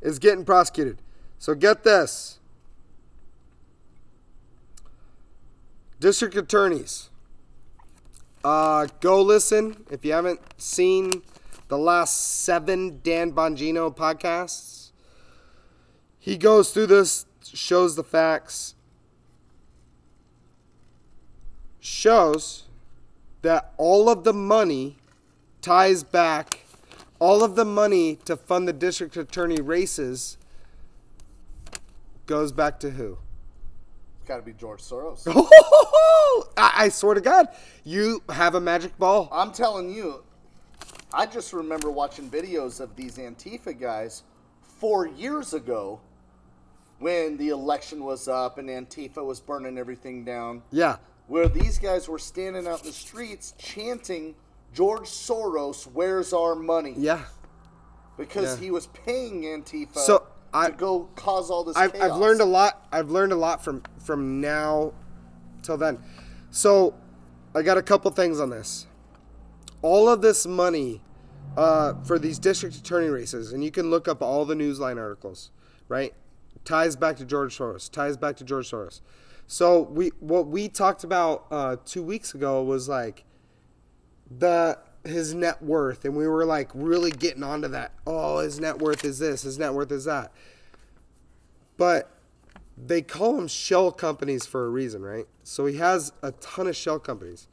is 0.00 0.18
getting 0.18 0.44
prosecuted. 0.44 1.02
So 1.38 1.54
get 1.54 1.84
this. 1.84 2.38
District 6.00 6.34
attorneys. 6.34 7.10
Uh, 8.42 8.88
go 9.00 9.22
listen 9.22 9.84
if 9.90 10.04
you 10.04 10.12
haven't 10.12 10.40
seen 10.56 11.22
the 11.72 11.78
last 11.78 12.42
seven 12.44 13.00
Dan 13.02 13.32
Bongino 13.32 13.96
podcasts. 13.96 14.90
He 16.18 16.36
goes 16.36 16.70
through 16.70 16.88
this, 16.88 17.24
shows 17.42 17.96
the 17.96 18.04
facts, 18.04 18.74
shows 21.80 22.64
that 23.40 23.72
all 23.78 24.10
of 24.10 24.24
the 24.24 24.34
money 24.34 24.98
ties 25.62 26.02
back 26.02 26.66
all 27.18 27.42
of 27.42 27.54
the 27.54 27.64
money 27.64 28.16
to 28.26 28.36
fund 28.36 28.68
the 28.68 28.74
district 28.74 29.16
attorney 29.16 29.62
races 29.62 30.36
goes 32.26 32.52
back 32.52 32.80
to 32.80 32.90
who? 32.90 33.16
It's 34.18 34.28
got 34.28 34.36
to 34.36 34.42
be 34.42 34.52
George 34.52 34.82
Soros. 34.82 35.22
I, 36.58 36.72
I 36.84 36.88
swear 36.90 37.14
to 37.14 37.22
God, 37.22 37.46
you 37.82 38.22
have 38.28 38.56
a 38.56 38.60
magic 38.60 38.98
ball. 38.98 39.30
I'm 39.32 39.52
telling 39.52 39.88
you, 39.88 40.24
I 41.14 41.26
just 41.26 41.52
remember 41.52 41.90
watching 41.90 42.28
videos 42.30 42.80
of 42.80 42.96
these 42.96 43.16
Antifa 43.18 43.78
guys 43.78 44.22
four 44.78 45.06
years 45.06 45.52
ago 45.54 46.00
when 46.98 47.36
the 47.36 47.48
election 47.50 48.04
was 48.04 48.28
up 48.28 48.58
and 48.58 48.68
Antifa 48.68 49.24
was 49.24 49.40
burning 49.40 49.76
everything 49.78 50.24
down. 50.24 50.62
Yeah. 50.70 50.96
Where 51.26 51.48
these 51.48 51.78
guys 51.78 52.08
were 52.08 52.18
standing 52.18 52.66
out 52.66 52.80
in 52.80 52.86
the 52.86 52.92
streets 52.92 53.54
chanting, 53.58 54.34
George 54.72 55.08
Soros, 55.08 55.84
where's 55.92 56.32
our 56.32 56.54
money? 56.54 56.94
Yeah. 56.96 57.20
Because 58.16 58.54
Yeah. 58.54 58.64
he 58.64 58.70
was 58.70 58.86
paying 58.88 59.42
Antifa 59.42 59.98
So, 59.98 60.26
I- 60.54 60.70
to 60.70 60.76
go 60.76 61.08
cause 61.14 61.50
all 61.50 61.64
this 61.64 61.76
I've. 61.76 61.94
I've 62.00 62.16
learned 62.16 62.40
a 62.40 62.44
lot. 62.46 62.86
I've 62.92 63.10
learned 63.10 63.32
a 63.32 63.36
lot 63.36 63.62
from 63.64 63.82
from 63.98 64.40
now 64.40 64.92
till 65.62 65.76
then. 65.76 65.98
So, 66.50 66.94
I 67.54 67.62
got 67.62 67.78
a 67.78 67.82
couple 67.82 68.10
things 68.10 68.38
on 68.40 68.50
this. 68.50 68.86
All 69.82 70.08
of 70.08 70.22
this 70.22 70.46
money 70.46 71.02
uh, 71.56 71.94
for 72.04 72.18
these 72.18 72.38
district 72.38 72.76
attorney 72.76 73.08
races, 73.08 73.52
and 73.52 73.62
you 73.62 73.70
can 73.70 73.90
look 73.90 74.08
up 74.08 74.22
all 74.22 74.44
the 74.44 74.54
newsline 74.54 74.98
articles, 74.98 75.50
right? 75.88 76.14
Ties 76.64 76.96
back 76.96 77.16
to 77.16 77.24
George 77.24 77.56
Soros. 77.56 77.90
Ties 77.90 78.16
back 78.16 78.36
to 78.36 78.44
George 78.44 78.70
Soros. 78.70 79.00
So 79.46 79.82
we 79.82 80.12
what 80.20 80.46
we 80.46 80.68
talked 80.68 81.04
about 81.04 81.46
uh, 81.50 81.76
two 81.84 82.02
weeks 82.02 82.34
ago 82.34 82.62
was 82.62 82.88
like 82.88 83.24
the 84.30 84.78
his 85.04 85.34
net 85.34 85.60
worth 85.62 86.04
and 86.04 86.16
we 86.16 86.28
were 86.28 86.44
like 86.44 86.70
really 86.74 87.10
getting 87.10 87.42
onto 87.42 87.68
that. 87.68 87.92
Oh, 88.06 88.38
his 88.38 88.60
net 88.60 88.78
worth 88.78 89.04
is 89.04 89.18
this, 89.18 89.42
his 89.42 89.58
net 89.58 89.74
worth 89.74 89.90
is 89.90 90.04
that. 90.04 90.32
But 91.76 92.08
they 92.76 93.02
call 93.02 93.36
them 93.36 93.48
shell 93.48 93.90
companies 93.90 94.46
for 94.46 94.64
a 94.64 94.68
reason, 94.68 95.02
right? 95.02 95.26
So 95.42 95.66
he 95.66 95.76
has 95.78 96.12
a 96.22 96.32
ton 96.32 96.66
of 96.66 96.76
shell 96.76 96.98
companies. 96.98 97.48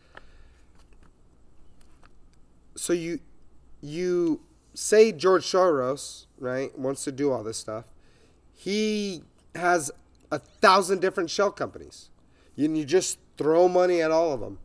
So 2.80 2.94
you 2.94 3.20
you 3.82 4.42
say 4.74 5.12
George 5.12 5.46
Soros, 5.46 6.26
right, 6.40 6.78
wants 6.80 7.04
to 7.04 7.12
do 7.12 7.32
all 7.32 7.44
this 7.44 7.58
stuff. 7.58 7.86
He 8.54 9.24
has 9.54 9.92
a 10.32 10.40
thousand 10.40 11.02
different 11.02 11.30
shell 11.30 11.52
companies. 11.52 12.10
And 12.56 12.78
you 12.78 12.86
just 12.86 13.20
throw 13.38 13.68
money 13.68 14.02
at 14.02 14.12
all 14.12 14.34
of 14.34 14.40
them. 14.40 14.60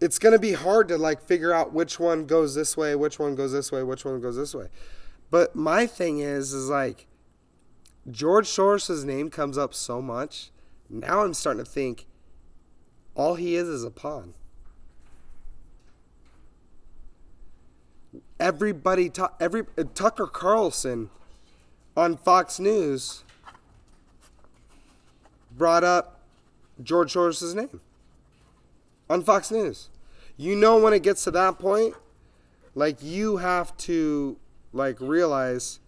It's 0.00 0.18
going 0.18 0.32
to 0.32 0.38
be 0.38 0.52
hard 0.52 0.88
to 0.88 0.98
like 0.98 1.22
figure 1.22 1.52
out 1.52 1.72
which 1.72 1.98
one 1.98 2.26
goes 2.26 2.54
this 2.54 2.76
way, 2.76 2.94
which 2.94 3.18
one 3.18 3.34
goes 3.34 3.52
this 3.52 3.72
way, 3.72 3.82
which 3.82 4.04
one 4.04 4.20
goes 4.20 4.36
this 4.36 4.54
way. 4.54 4.68
But 5.30 5.56
my 5.56 5.86
thing 5.86 6.20
is 6.20 6.52
is 6.52 6.68
like 6.68 7.06
George 8.10 8.46
Soros's 8.46 9.04
name 9.04 9.30
comes 9.30 9.56
up 9.56 9.72
so 9.72 10.02
much. 10.02 10.50
Now 10.90 11.22
I'm 11.22 11.34
starting 11.34 11.64
to 11.64 11.70
think 11.70 12.06
all 13.14 13.36
he 13.36 13.56
is 13.56 13.68
is 13.68 13.84
a 13.84 13.90
pawn. 13.90 14.34
Everybody, 18.44 19.10
every 19.40 19.62
uh, 19.78 19.84
Tucker 19.94 20.26
Carlson 20.26 21.08
on 21.96 22.18
Fox 22.18 22.60
News 22.60 23.24
brought 25.56 25.82
up 25.82 26.20
George 26.82 27.14
Soros's 27.14 27.54
name 27.54 27.80
on 29.08 29.22
Fox 29.22 29.50
News. 29.50 29.88
You 30.36 30.56
know 30.56 30.76
when 30.76 30.92
it 30.92 31.02
gets 31.02 31.24
to 31.24 31.30
that 31.30 31.58
point, 31.58 31.94
like 32.74 33.02
you 33.02 33.38
have 33.38 33.74
to 33.78 34.36
like 34.74 35.00
realize 35.00 35.80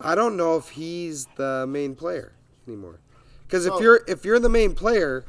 I 0.00 0.14
don't 0.14 0.36
know 0.36 0.56
if 0.58 0.68
he's 0.68 1.26
the 1.34 1.66
main 1.68 1.96
player 1.96 2.34
anymore. 2.68 3.00
Cuz 3.48 3.66
if 3.66 3.72
So- 3.74 3.80
you're 3.80 4.02
if 4.06 4.24
you're 4.24 4.38
the 4.38 4.48
main 4.48 4.76
player, 4.76 5.24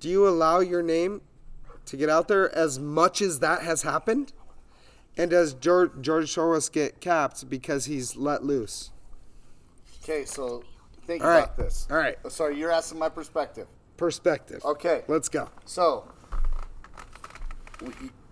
do 0.00 0.10
you 0.10 0.28
allow 0.28 0.60
your 0.60 0.82
name 0.82 1.22
to 1.86 1.96
get 1.96 2.10
out 2.10 2.28
there 2.28 2.54
as 2.54 2.78
much 2.78 3.22
as 3.22 3.38
that 3.38 3.62
has 3.62 3.80
happened? 3.80 4.34
And 5.16 5.30
does 5.30 5.54
George, 5.54 5.92
George 6.00 6.34
Soros 6.34 6.70
get 6.70 7.00
capped 7.00 7.48
because 7.48 7.84
he's 7.84 8.16
let 8.16 8.42
loose? 8.42 8.90
Okay, 10.02 10.24
so 10.24 10.64
think 11.06 11.22
All 11.22 11.30
right. 11.30 11.44
about 11.44 11.56
this. 11.56 11.86
All 11.90 11.96
right. 11.96 12.16
Sorry, 12.30 12.58
you're 12.58 12.72
asking 12.72 12.98
my 12.98 13.08
perspective. 13.08 13.68
Perspective. 13.96 14.64
Okay. 14.64 15.02
Let's 15.06 15.28
go. 15.28 15.48
So, 15.64 16.10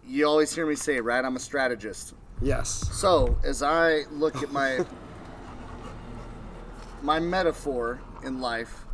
you 0.07 0.27
always 0.27 0.55
hear 0.55 0.67
me 0.67 0.75
say, 0.75 1.01
right? 1.01 1.25
I'm 1.25 1.37
a 1.37 1.41
strategist. 1.41 2.15
Yes. 2.41 2.89
So, 2.93 3.39
as 3.45 3.63
I 3.63 4.03
look 4.11 4.43
at 4.43 4.53
my 4.53 4.85
my 7.03 7.21
metaphor 7.21 8.01
in 8.25 8.41
life 8.41 8.85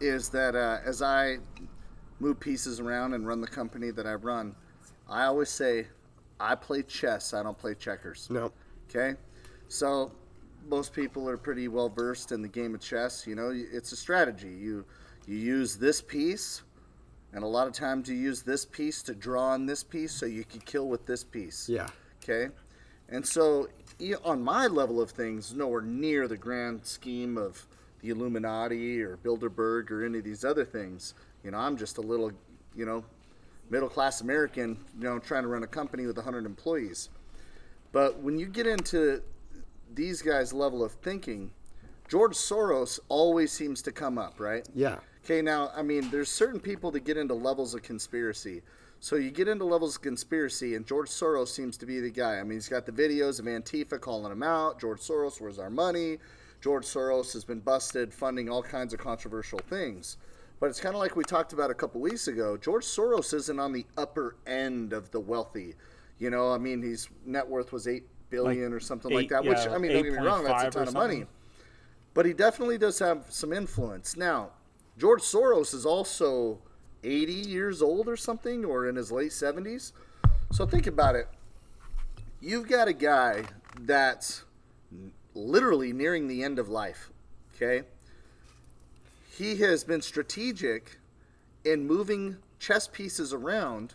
is 0.00 0.28
that 0.30 0.54
uh, 0.54 0.78
as 0.84 1.02
I 1.02 1.38
move 2.18 2.40
pieces 2.40 2.80
around 2.80 3.14
and 3.14 3.26
run 3.26 3.40
the 3.40 3.46
company 3.46 3.90
that 3.92 4.06
I 4.06 4.14
run, 4.14 4.56
I 5.08 5.24
always 5.24 5.50
say, 5.50 5.86
I 6.40 6.54
play 6.54 6.82
chess. 6.82 7.34
I 7.34 7.42
don't 7.42 7.56
play 7.56 7.74
checkers. 7.74 8.28
No. 8.30 8.52
Okay, 8.88 9.16
so 9.68 10.10
most 10.68 10.92
people 10.92 11.28
are 11.28 11.36
pretty 11.36 11.68
well 11.68 11.88
versed 11.88 12.32
in 12.32 12.42
the 12.42 12.48
game 12.48 12.74
of 12.74 12.80
chess. 12.80 13.26
You 13.26 13.34
know, 13.34 13.52
it's 13.54 13.92
a 13.92 13.96
strategy. 13.96 14.48
You 14.48 14.84
you 15.26 15.36
use 15.36 15.76
this 15.76 16.00
piece, 16.00 16.62
and 17.32 17.44
a 17.44 17.46
lot 17.46 17.68
of 17.68 17.72
times 17.72 18.08
you 18.08 18.16
use 18.16 18.42
this 18.42 18.64
piece 18.64 19.02
to 19.02 19.14
draw 19.14 19.50
on 19.50 19.66
this 19.66 19.84
piece, 19.84 20.12
so 20.12 20.26
you 20.26 20.44
can 20.44 20.60
kill 20.60 20.88
with 20.88 21.06
this 21.06 21.22
piece. 21.22 21.68
Yeah. 21.68 21.88
Okay, 22.22 22.48
and 23.08 23.24
so 23.26 23.68
on 24.24 24.42
my 24.42 24.66
level 24.66 25.00
of 25.00 25.10
things, 25.10 25.54
nowhere 25.54 25.82
near 25.82 26.26
the 26.26 26.36
grand 26.36 26.84
scheme 26.84 27.36
of 27.36 27.66
the 28.00 28.10
Illuminati 28.10 29.02
or 29.02 29.18
Bilderberg 29.18 29.90
or 29.90 30.04
any 30.04 30.18
of 30.18 30.24
these 30.24 30.44
other 30.44 30.64
things. 30.64 31.14
You 31.44 31.50
know, 31.50 31.58
I'm 31.58 31.76
just 31.76 31.98
a 31.98 32.00
little, 32.00 32.32
you 32.74 32.86
know, 32.86 33.04
middle 33.70 33.88
class 33.88 34.20
American, 34.20 34.76
you 34.98 35.04
know, 35.04 35.18
trying 35.18 35.42
to 35.42 35.48
run 35.48 35.62
a 35.62 35.66
company 35.66 36.06
with 36.06 36.16
100 36.16 36.44
employees. 36.44 37.08
But 37.92 38.18
when 38.18 38.38
you 38.38 38.46
get 38.46 38.66
into 38.66 39.22
these 39.94 40.22
guys' 40.22 40.52
level 40.52 40.84
of 40.84 40.92
thinking, 40.92 41.52
George 42.08 42.34
Soros 42.34 42.98
always 43.08 43.52
seems 43.52 43.82
to 43.82 43.92
come 43.92 44.18
up, 44.18 44.40
right? 44.40 44.68
Yeah. 44.74 44.98
Okay, 45.24 45.42
now, 45.42 45.70
I 45.76 45.82
mean, 45.82 46.10
there's 46.10 46.30
certain 46.30 46.60
people 46.60 46.90
that 46.92 47.04
get 47.04 47.16
into 47.16 47.34
levels 47.34 47.74
of 47.74 47.82
conspiracy. 47.82 48.62
So 48.98 49.16
you 49.16 49.30
get 49.30 49.48
into 49.48 49.64
levels 49.64 49.96
of 49.96 50.02
conspiracy, 50.02 50.74
and 50.74 50.86
George 50.86 51.08
Soros 51.08 51.48
seems 51.48 51.76
to 51.78 51.86
be 51.86 52.00
the 52.00 52.10
guy. 52.10 52.38
I 52.38 52.42
mean, 52.42 52.52
he's 52.52 52.68
got 52.68 52.84
the 52.84 52.92
videos 52.92 53.38
of 53.38 53.46
Antifa 53.46 54.00
calling 54.00 54.30
him 54.30 54.42
out. 54.42 54.80
George 54.80 55.00
Soros, 55.00 55.40
where's 55.40 55.58
our 55.58 55.70
money? 55.70 56.18
George 56.60 56.84
Soros 56.84 57.32
has 57.32 57.44
been 57.44 57.60
busted 57.60 58.12
funding 58.12 58.50
all 58.50 58.62
kinds 58.62 58.92
of 58.92 59.00
controversial 59.00 59.58
things. 59.58 60.18
But 60.60 60.66
it's 60.68 60.80
kind 60.80 60.94
of 60.94 61.00
like 61.00 61.16
we 61.16 61.24
talked 61.24 61.52
about 61.52 61.70
a 61.70 61.74
couple 61.74 62.00
weeks 62.00 62.28
ago. 62.28 62.56
George 62.56 62.84
Soros 62.84 63.32
isn't 63.34 63.58
on 63.58 63.72
the 63.72 63.86
upper 63.96 64.36
end 64.46 64.92
of 64.92 65.10
the 65.10 65.20
wealthy. 65.20 65.74
You 66.18 66.30
know, 66.30 66.52
I 66.52 66.58
mean, 66.58 66.82
his 66.82 67.08
net 67.24 67.48
worth 67.48 67.72
was 67.72 67.88
eight 67.88 68.04
billion 68.28 68.72
or 68.72 68.80
something 68.80 69.10
like 69.12 69.24
eight- 69.24 69.30
that. 69.30 69.44
Which 69.44 69.58
I 69.58 69.78
mean, 69.78 69.92
don't 69.92 70.02
get 70.04 70.12
me 70.12 70.18
wrong, 70.18 70.44
that's 70.44 70.64
a 70.64 70.70
ton 70.70 70.88
of 70.88 70.94
money 70.94 71.24
but 72.14 72.26
he 72.26 72.32
definitely 72.32 72.78
does 72.78 72.98
have 72.98 73.26
some 73.28 73.52
influence. 73.52 74.16
Now, 74.16 74.50
George 74.98 75.22
Soros 75.22 75.72
is 75.74 75.86
also 75.86 76.58
80 77.02 77.32
years 77.32 77.80
old 77.80 78.08
or 78.08 78.16
something, 78.16 78.64
or 78.64 78.88
in 78.88 78.96
his 78.96 79.10
late 79.12 79.30
70s. 79.32 79.92
So 80.52 80.66
think 80.66 80.86
about 80.86 81.14
it. 81.14 81.28
You've 82.40 82.68
got 82.68 82.88
a 82.88 82.92
guy 82.92 83.44
that's 83.80 84.44
literally 85.34 85.92
nearing 85.92 86.26
the 86.26 86.42
end 86.42 86.58
of 86.58 86.68
life, 86.68 87.10
okay? 87.54 87.86
He 89.40 89.56
has 89.62 89.84
been 89.84 90.02
strategic 90.02 90.98
in 91.64 91.86
moving 91.86 92.36
chess 92.58 92.86
pieces 92.86 93.32
around 93.32 93.94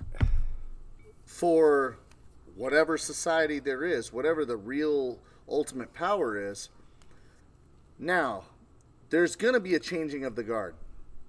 for 1.23 1.99
whatever 2.55 2.97
society 2.97 3.59
there 3.59 3.83
is, 3.83 4.11
whatever 4.11 4.43
the 4.43 4.57
real 4.57 5.19
ultimate 5.47 5.93
power 5.93 6.35
is. 6.35 6.69
Now, 7.99 8.45
there's 9.11 9.35
going 9.35 9.53
to 9.53 9.59
be 9.59 9.75
a 9.75 9.79
changing 9.79 10.25
of 10.25 10.35
the 10.35 10.41
guard. 10.41 10.73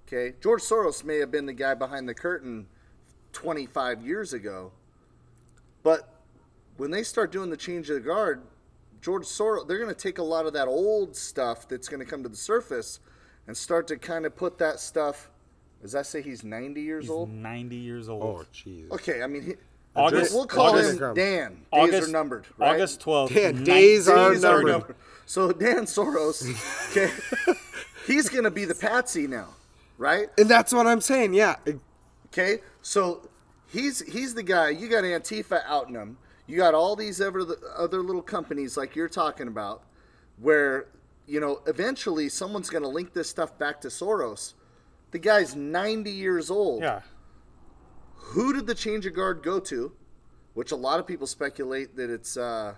Okay? 0.07 0.35
George 0.41 0.63
Soros 0.63 1.03
may 1.03 1.19
have 1.19 1.29
been 1.29 1.45
the 1.45 1.53
guy 1.53 1.75
behind 1.75 2.09
the 2.09 2.15
curtain 2.15 2.65
25 3.33 4.01
years 4.01 4.33
ago, 4.33 4.71
but 5.83 6.11
when 6.77 6.89
they 6.89 7.03
start 7.03 7.31
doing 7.31 7.51
the 7.51 7.55
change 7.55 7.87
of 7.91 7.93
the 7.93 8.01
guard, 8.01 8.41
George 8.99 9.25
Soros, 9.25 9.67
they're 9.67 9.77
going 9.77 9.93
to 9.93 10.01
take 10.01 10.17
a 10.17 10.23
lot 10.23 10.47
of 10.47 10.53
that 10.53 10.67
old 10.67 11.15
stuff 11.15 11.69
that's 11.69 11.87
going 11.87 11.99
to 11.99 12.05
come 12.09 12.23
to 12.23 12.29
the 12.29 12.35
surface 12.35 12.99
and 13.47 13.55
start 13.55 13.87
to 13.87 13.97
kind 13.97 14.25
of 14.25 14.35
put 14.35 14.57
that 14.59 14.79
stuff. 14.79 15.29
Does 15.81 15.91
that 15.93 16.05
say 16.05 16.21
he's 16.21 16.43
90 16.43 16.81
years 16.81 17.03
He's 17.05 17.11
old? 17.11 17.29
90 17.29 17.75
years 17.75 18.09
old. 18.09 18.23
Oh, 18.23 18.45
jeez. 18.53 18.89
Okay, 18.91 19.21
I 19.21 19.27
mean, 19.27 19.43
he, 19.43 19.53
August- 19.95 20.33
we'll 20.33 20.45
call 20.47 20.69
August- 20.75 20.99
him 20.99 21.13
Dan. 21.13 21.49
Days 21.53 21.57
August 21.71 22.09
are 22.09 22.11
numbered. 22.11 22.45
Right? 22.57 22.73
August 22.75 23.01
12th. 23.01 23.29
Yeah, 23.31 23.51
nine- 23.51 23.63
days 23.63 24.07
are 24.09 24.31
Days 24.33 24.41
numbered. 24.43 24.95
So 25.25 25.51
Dan 25.51 25.83
Soros, 25.85 26.41
okay, 26.91 27.11
he's 28.05 28.29
going 28.29 28.45
to 28.45 28.51
be 28.51 28.63
the 28.65 28.75
patsy 28.75 29.27
now, 29.27 29.49
right? 29.97 30.29
And 30.37 30.49
that's 30.49 30.71
what 30.73 30.87
I'm 30.87 31.01
saying. 31.01 31.33
Yeah. 31.33 31.55
Okay, 32.27 32.59
so 32.81 33.27
he's 33.67 33.99
he's 34.01 34.33
the 34.33 34.43
guy. 34.43 34.69
You 34.69 34.87
got 34.87 35.03
Antifa 35.03 35.61
outing 35.65 35.95
him. 35.95 36.17
You 36.47 36.55
got 36.57 36.73
all 36.73 36.95
these 36.95 37.19
other 37.19 37.45
other 37.75 37.99
little 37.99 38.21
companies 38.21 38.77
like 38.77 38.95
you're 38.95 39.09
talking 39.09 39.47
about, 39.49 39.83
where 40.39 40.87
you 41.27 41.39
know 41.39 41.61
eventually 41.67 42.29
someone's 42.29 42.69
going 42.69 42.83
to 42.83 42.89
link 42.89 43.13
this 43.13 43.29
stuff 43.29 43.57
back 43.57 43.81
to 43.81 43.89
Soros. 43.89 44.53
The 45.11 45.19
guy's 45.19 45.55
90 45.55 46.11
years 46.11 46.49
old. 46.49 46.81
Yeah. 46.81 47.01
Who 48.15 48.53
did 48.53 48.67
the 48.67 48.75
change 48.75 49.05
of 49.05 49.13
guard 49.13 49.41
go 49.43 49.59
to? 49.61 49.93
Which 50.53 50.71
a 50.71 50.75
lot 50.75 50.99
of 50.99 51.07
people 51.07 51.27
speculate 51.27 51.95
that 51.95 52.09
it's 52.09 52.35
uh, 52.35 52.75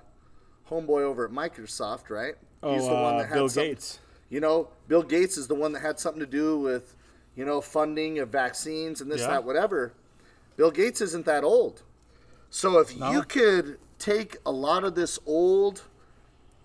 homeboy 0.70 1.02
over 1.02 1.26
at 1.26 1.32
Microsoft, 1.32 2.10
right? 2.10 2.36
Oh, 2.62 2.88
uh, 2.88 3.34
Bill 3.34 3.50
some- 3.50 3.64
Gates. 3.64 4.00
You 4.30 4.40
know, 4.42 4.68
Bill 4.88 5.02
Gates 5.02 5.38
is 5.38 5.48
the 5.48 5.56
one 5.56 5.72
that 5.72 5.80
had 5.80 6.00
something 6.00 6.20
to 6.20 6.28
do 6.28 6.60
with, 6.60 6.96
you 7.36 7.46
know, 7.46 7.62
funding 7.62 8.20
of 8.20 8.30
vaccines 8.30 9.02
and 9.02 9.12
this, 9.12 9.22
Yeah. 9.22 9.28
that, 9.28 9.44
whatever. 9.44 9.94
Bill 10.56 10.70
Gates 10.70 11.02
isn't 11.02 11.26
that 11.26 11.44
old. 11.44 11.82
So 12.52 12.78
if 12.80 12.96
you 12.96 13.24
could 13.24 13.80
take 13.98 14.38
a 14.46 14.52
lot 14.52 14.84
of 14.84 14.94
this 14.94 15.18
old 15.26 15.82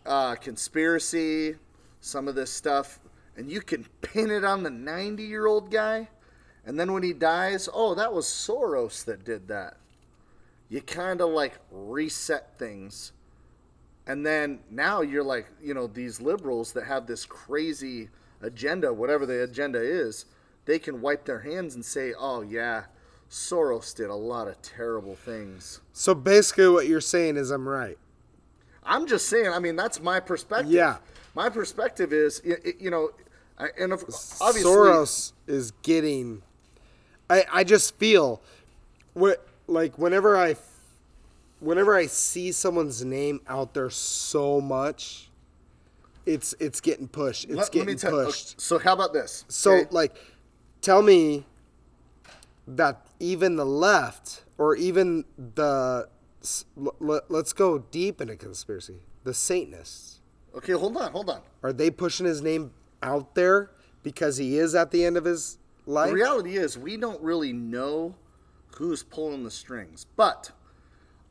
uh, 0.04 0.34
conspiracy, 0.34 1.56
some 2.04 2.28
of 2.28 2.34
this 2.34 2.50
stuff, 2.50 3.00
and 3.36 3.50
you 3.50 3.60
can 3.60 3.86
pin 4.02 4.30
it 4.30 4.44
on 4.44 4.62
the 4.62 4.70
90 4.70 5.22
year 5.22 5.46
old 5.46 5.70
guy, 5.70 6.08
and 6.66 6.78
then 6.78 6.92
when 6.92 7.02
he 7.02 7.12
dies, 7.12 7.68
oh, 7.72 7.94
that 7.94 8.12
was 8.12 8.26
Soros 8.26 9.04
that 9.06 9.24
did 9.24 9.48
that. 9.48 9.78
You 10.68 10.80
kind 10.80 11.20
of 11.20 11.30
like 11.30 11.58
reset 11.70 12.58
things. 12.58 13.12
And 14.06 14.24
then 14.24 14.60
now 14.70 15.00
you're 15.00 15.24
like, 15.24 15.46
you 15.62 15.72
know, 15.72 15.86
these 15.86 16.20
liberals 16.20 16.72
that 16.72 16.84
have 16.84 17.06
this 17.06 17.24
crazy 17.24 18.10
agenda, 18.42 18.92
whatever 18.92 19.24
the 19.24 19.42
agenda 19.42 19.80
is, 19.80 20.26
they 20.66 20.78
can 20.78 21.00
wipe 21.00 21.24
their 21.24 21.40
hands 21.40 21.74
and 21.74 21.84
say, 21.84 22.12
oh, 22.18 22.42
yeah, 22.42 22.84
Soros 23.30 23.94
did 23.94 24.10
a 24.10 24.14
lot 24.14 24.48
of 24.48 24.60
terrible 24.62 25.14
things. 25.16 25.80
So 25.92 26.14
basically, 26.14 26.68
what 26.68 26.86
you're 26.86 27.00
saying 27.00 27.36
is 27.36 27.50
I'm 27.50 27.68
right. 27.68 27.98
I'm 28.82 29.06
just 29.06 29.28
saying. 29.28 29.48
I 29.48 29.58
mean, 29.58 29.76
that's 29.76 30.00
my 30.00 30.20
perspective. 30.20 30.70
Yeah. 30.70 30.98
My 31.34 31.48
perspective 31.48 32.12
is, 32.12 32.40
you 32.78 32.90
know, 32.90 33.10
and 33.58 33.92
of, 33.92 34.02
obviously, 34.40 34.62
Soros 34.62 35.32
is 35.46 35.72
getting. 35.82 36.42
I 37.30 37.44
I 37.52 37.64
just 37.64 37.96
feel, 37.98 38.42
what 39.14 39.46
like 39.66 39.98
whenever 39.98 40.36
I, 40.36 40.56
whenever 41.60 41.94
I 41.96 42.06
see 42.06 42.52
someone's 42.52 43.04
name 43.04 43.40
out 43.48 43.74
there 43.74 43.90
so 43.90 44.60
much, 44.60 45.30
it's 46.26 46.54
it's 46.60 46.80
getting 46.80 47.08
pushed. 47.08 47.44
It's 47.44 47.54
let, 47.54 47.58
let 47.62 47.72
getting 47.72 47.88
me 47.88 47.94
tell. 47.94 48.24
pushed. 48.24 48.60
So 48.60 48.78
how 48.78 48.92
about 48.92 49.12
this? 49.12 49.44
So 49.48 49.72
okay? 49.72 49.88
like, 49.90 50.16
tell 50.80 51.02
me 51.02 51.46
that 52.66 53.06
even 53.20 53.56
the 53.56 53.66
left 53.66 54.42
or 54.58 54.74
even 54.76 55.24
the 55.54 56.08
s- 56.42 56.64
l- 56.76 56.94
l- 57.00 57.20
let's 57.28 57.52
go 57.52 57.78
deep 57.78 58.20
into 58.20 58.36
conspiracy. 58.36 59.00
The 59.24 59.34
Satanists 59.34 60.13
okay, 60.56 60.72
hold 60.72 60.96
on, 60.96 61.12
hold 61.12 61.30
on. 61.30 61.40
are 61.62 61.72
they 61.72 61.90
pushing 61.90 62.26
his 62.26 62.42
name 62.42 62.72
out 63.02 63.34
there 63.34 63.70
because 64.02 64.36
he 64.36 64.58
is 64.58 64.74
at 64.74 64.90
the 64.90 65.04
end 65.04 65.16
of 65.16 65.24
his 65.24 65.58
life? 65.86 66.08
The 66.08 66.14
reality 66.14 66.56
is, 66.56 66.78
we 66.78 66.96
don't 66.96 67.20
really 67.22 67.52
know 67.52 68.14
who's 68.76 69.02
pulling 69.02 69.44
the 69.44 69.50
strings. 69.50 70.06
But 70.16 70.50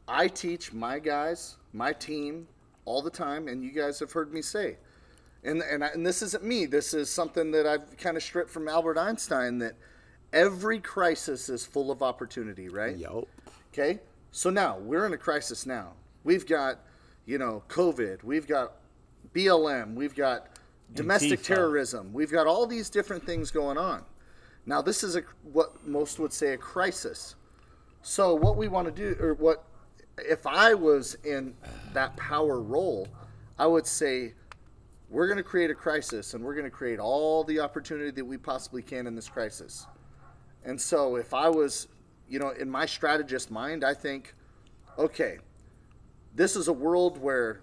I 0.07 0.27
teach 0.27 0.73
my 0.73 0.99
guys, 0.99 1.57
my 1.73 1.93
team, 1.93 2.47
all 2.85 3.01
the 3.01 3.09
time, 3.09 3.47
and 3.47 3.63
you 3.63 3.71
guys 3.71 3.99
have 3.99 4.11
heard 4.11 4.33
me 4.33 4.41
say, 4.41 4.77
and 5.43 5.61
and, 5.61 5.83
I, 5.83 5.87
and 5.87 6.05
this 6.05 6.21
isn't 6.21 6.43
me. 6.43 6.65
This 6.65 6.93
is 6.93 7.09
something 7.09 7.51
that 7.51 7.65
I've 7.65 7.97
kind 7.97 8.17
of 8.17 8.23
stripped 8.23 8.49
from 8.49 8.67
Albert 8.67 8.97
Einstein. 8.97 9.59
That 9.59 9.75
every 10.31 10.79
crisis 10.79 11.49
is 11.49 11.65
full 11.65 11.91
of 11.91 12.01
opportunity, 12.01 12.69
right? 12.69 12.97
Yup. 12.97 13.27
Okay. 13.73 13.99
So 14.31 14.49
now 14.49 14.77
we're 14.79 15.05
in 15.05 15.13
a 15.13 15.17
crisis 15.17 15.65
now. 15.65 15.93
We've 16.23 16.45
got, 16.45 16.79
you 17.25 17.37
know, 17.37 17.63
COVID. 17.67 18.23
We've 18.23 18.47
got 18.47 18.73
BLM. 19.33 19.95
We've 19.95 20.15
got 20.15 20.47
domestic 20.93 21.39
Antifa. 21.39 21.55
terrorism. 21.55 22.13
We've 22.13 22.31
got 22.31 22.47
all 22.47 22.67
these 22.67 22.89
different 22.89 23.25
things 23.25 23.51
going 23.51 23.77
on. 23.77 24.03
Now 24.65 24.81
this 24.81 25.03
is 25.03 25.15
a 25.15 25.23
what 25.43 25.85
most 25.85 26.19
would 26.19 26.33
say 26.33 26.53
a 26.53 26.57
crisis. 26.57 27.35
So 28.01 28.35
what 28.35 28.57
we 28.57 28.67
want 28.67 28.87
to 28.87 28.91
do, 28.91 29.17
or 29.23 29.33
what, 29.33 29.63
if 30.17 30.45
I 30.45 30.73
was 30.73 31.15
in 31.23 31.55
that 31.93 32.15
power 32.17 32.59
role, 32.61 33.07
I 33.57 33.65
would 33.65 33.87
say, 33.87 34.33
we're 35.09 35.27
going 35.27 35.37
to 35.37 35.43
create 35.43 35.69
a 35.69 35.75
crisis, 35.75 36.33
and 36.33 36.43
we're 36.43 36.55
going 36.55 36.65
to 36.65 36.71
create 36.71 36.99
all 36.99 37.43
the 37.43 37.59
opportunity 37.59 38.11
that 38.11 38.25
we 38.25 38.37
possibly 38.37 38.81
can 38.81 39.07
in 39.07 39.15
this 39.15 39.29
crisis. 39.29 39.87
And 40.65 40.79
so 40.79 41.15
if 41.15 41.33
I 41.33 41.49
was, 41.49 41.87
you 42.27 42.39
know, 42.39 42.49
in 42.49 42.69
my 42.69 42.85
strategist 42.85 43.51
mind, 43.51 43.83
I 43.83 43.93
think, 43.93 44.33
okay, 44.97 45.37
this 46.35 46.55
is 46.55 46.67
a 46.67 46.73
world 46.73 47.17
where 47.19 47.61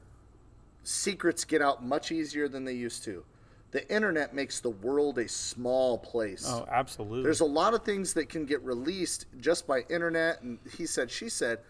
secrets 0.83 1.45
get 1.45 1.63
out 1.63 1.85
much 1.85 2.13
easier 2.13 2.49
than 2.49 2.65
they 2.65 2.73
used 2.73 3.05
to. 3.05 3.25
The 3.71 3.89
internet 3.93 4.35
makes 4.35 4.61
the 4.61 4.71
world 4.71 5.19
a 5.19 5.29
small 5.29 5.97
place. 5.99 6.45
Oh, 6.47 6.67
absolutely. 6.71 7.23
There's 7.23 7.41
a 7.41 7.45
lot 7.45 7.73
of 7.73 7.85
things 7.85 8.15
that 8.15 8.29
can 8.29 8.45
get 8.45 8.63
released 8.65 9.27
just 9.39 9.67
by 9.67 9.85
internet 9.89 10.43
and 10.43 10.59
he 10.77 10.87
said 10.87 11.11
she 11.11 11.29
said. 11.29 11.61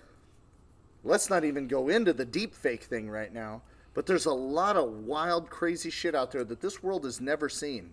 Let's 1.05 1.31
not 1.31 1.45
even 1.45 1.67
go 1.67 1.89
into 1.89 2.13
the 2.13 2.25
deep 2.25 2.55
fake 2.55 2.85
thing 2.85 3.09
right 3.09 3.33
now, 3.33 3.63
but 3.95 4.07
there's 4.07 4.27
a 4.27 4.33
lot 4.33 4.77
of 4.77 4.91
wild 4.91 5.51
crazy 5.51 5.91
shit 5.91 6.15
out 6.15 6.31
there 6.31 6.45
that 6.45 6.61
this 6.61 6.83
world 6.83 7.05
has 7.05 7.21
never 7.21 7.49
seen. 7.49 7.91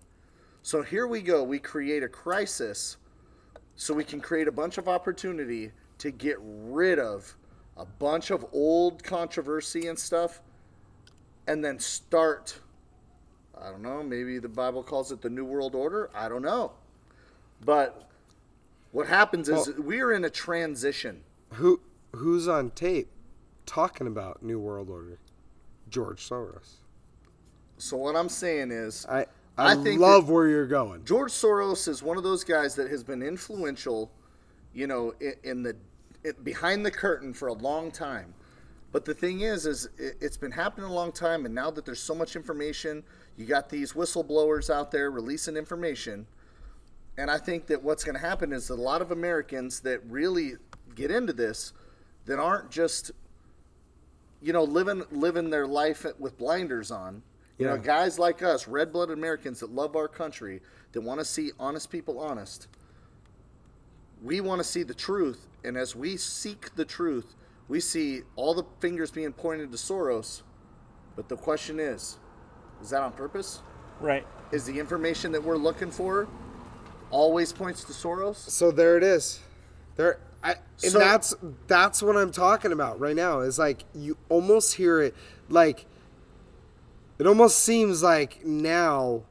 So 0.61 0.81
here 0.81 1.07
we 1.07 1.21
go, 1.21 1.43
we 1.43 1.59
create 1.59 2.03
a 2.03 2.09
crisis 2.09 2.97
so 3.75 3.93
we 3.93 4.03
can 4.03 4.19
create 4.19 4.47
a 4.47 4.51
bunch 4.51 4.77
of 4.77 4.87
opportunity 4.87 5.71
to 5.99 6.11
get 6.11 6.37
rid 6.41 6.99
of 6.99 7.35
a 7.77 7.85
bunch 7.85 8.31
of 8.31 8.45
old 8.53 9.03
controversy 9.03 9.87
and 9.87 9.97
stuff 9.97 10.41
and 11.47 11.63
then 11.63 11.79
start 11.79 12.59
I 13.61 13.71
don't 13.71 13.81
know, 13.81 14.03
maybe 14.03 14.39
the 14.39 14.49
Bible 14.49 14.83
calls 14.83 15.11
it 15.11 15.21
the 15.21 15.29
New 15.29 15.45
World 15.45 15.75
Order. 15.75 16.09
I 16.13 16.29
don't 16.29 16.41
know. 16.41 16.73
But 17.65 18.07
what 18.91 19.07
happens 19.07 19.49
is 19.49 19.71
we're 19.77 20.13
in 20.13 20.25
a 20.25 20.29
transition. 20.29 21.23
Who 21.53 21.81
who's 22.13 22.47
on 22.47 22.71
tape 22.71 23.09
talking 23.65 24.07
about 24.07 24.43
New 24.43 24.59
World 24.59 24.89
Order? 24.89 25.19
George 25.89 26.27
Soros. 26.27 26.75
So 27.77 27.97
what 27.97 28.15
I'm 28.15 28.29
saying 28.29 28.71
is 28.71 29.05
I 29.07 29.25
I, 29.57 29.71
I 29.71 29.75
think 29.75 29.99
love 29.99 30.29
where 30.29 30.47
you're 30.47 30.67
going. 30.67 31.03
George 31.03 31.31
Soros 31.31 31.87
is 31.87 32.03
one 32.03 32.17
of 32.17 32.23
those 32.23 32.43
guys 32.43 32.75
that 32.75 32.89
has 32.89 33.03
been 33.03 33.23
influential, 33.23 34.11
you 34.73 34.85
know, 34.85 35.13
in, 35.19 35.33
in 35.43 35.63
the 35.63 35.75
in, 36.23 36.33
behind 36.43 36.85
the 36.85 36.91
curtain 36.91 37.33
for 37.33 37.47
a 37.47 37.53
long 37.53 37.91
time. 37.91 38.33
But 38.97 39.05
the 39.05 39.13
thing 39.13 39.41
is, 39.41 39.67
is 39.67 39.89
it, 39.99 40.17
it's 40.19 40.37
been 40.37 40.53
happening 40.53 40.89
a 40.89 40.91
long 40.91 41.11
time, 41.11 41.45
and 41.45 41.53
now 41.53 41.69
that 41.69 41.85
there's 41.85 41.99
so 41.99 42.15
much 42.15 42.35
information, 42.35 43.03
you 43.37 43.45
got 43.45 43.69
these 43.69 43.93
whistleblowers 43.93 44.73
out 44.73 44.89
there 44.89 45.11
releasing 45.11 45.55
information, 45.55 46.25
and 47.15 47.29
I 47.29 47.37
think 47.37 47.67
that 47.67 47.83
what's 47.83 48.03
going 48.03 48.15
to 48.15 48.19
happen 48.19 48.51
is 48.51 48.69
that 48.69 48.73
a 48.73 48.81
lot 48.81 49.03
of 49.03 49.11
Americans 49.11 49.81
that 49.81 50.01
really 50.09 50.53
get 50.95 51.11
into 51.11 51.31
this, 51.31 51.73
that 52.25 52.39
aren't 52.39 52.71
just, 52.71 53.11
you 54.41 54.51
know, 54.51 54.63
living 54.63 55.03
living 55.11 55.51
their 55.51 55.67
life 55.67 56.03
with 56.17 56.35
blinders 56.39 56.89
on. 56.89 57.21
You 57.59 57.67
know, 57.67 57.77
guys 57.77 58.17
like 58.17 58.41
us, 58.41 58.67
red-blooded 58.67 59.15
Americans 59.15 59.59
that 59.59 59.69
love 59.69 59.95
our 59.95 60.07
country, 60.07 60.59
that 60.93 61.01
want 61.01 61.19
to 61.19 61.25
see 61.25 61.51
honest 61.59 61.91
people 61.91 62.19
honest. 62.19 62.67
We 64.23 64.41
want 64.41 64.57
to 64.57 64.63
see 64.63 64.81
the 64.81 64.95
truth, 64.95 65.45
and 65.63 65.77
as 65.77 65.95
we 65.95 66.17
seek 66.17 66.73
the 66.73 66.85
truth, 66.85 67.35
we 67.67 67.79
see 67.79 68.21
all 68.35 68.53
the 68.53 68.63
fingers 68.79 69.11
being 69.11 69.33
pointed 69.33 69.71
to 69.71 69.77
Soros. 69.77 70.43
But 71.15 71.29
the 71.29 71.35
question 71.35 71.79
is, 71.79 72.17
is 72.81 72.89
that 72.91 73.01
on 73.01 73.11
purpose? 73.13 73.61
right. 73.99 74.25
Is 74.49 74.63
the 74.65 74.79
information 74.79 75.33
that 75.33 75.43
we're 75.43 75.57
looking 75.57 75.91
for 75.91 76.25
always 77.11 77.51
points 77.51 77.83
to 77.83 77.91
Soros? 77.91 78.35
So 78.35 78.71
there 78.71 78.95
it 78.95 79.03
is. 79.03 79.41
There 79.97 80.19
I 80.41 80.51
and 80.83 80.91
So- 80.91 80.99
that's 80.99 81.35
that's 81.67 82.01
what 82.01 82.15
I'm 82.15 82.31
talking 82.31 82.71
about 82.71 82.99
right 82.99 83.15
now. 83.15 83.41
Is 83.41 83.59
like 83.59 83.83
you 83.93 84.15
almost 84.29 84.75
hear 84.75 85.01
it 85.01 85.15
like 85.49 85.85
it 87.19 87.27
almost 87.27 87.59
seems 87.59 88.03
like 88.03 88.45
now 88.45 89.23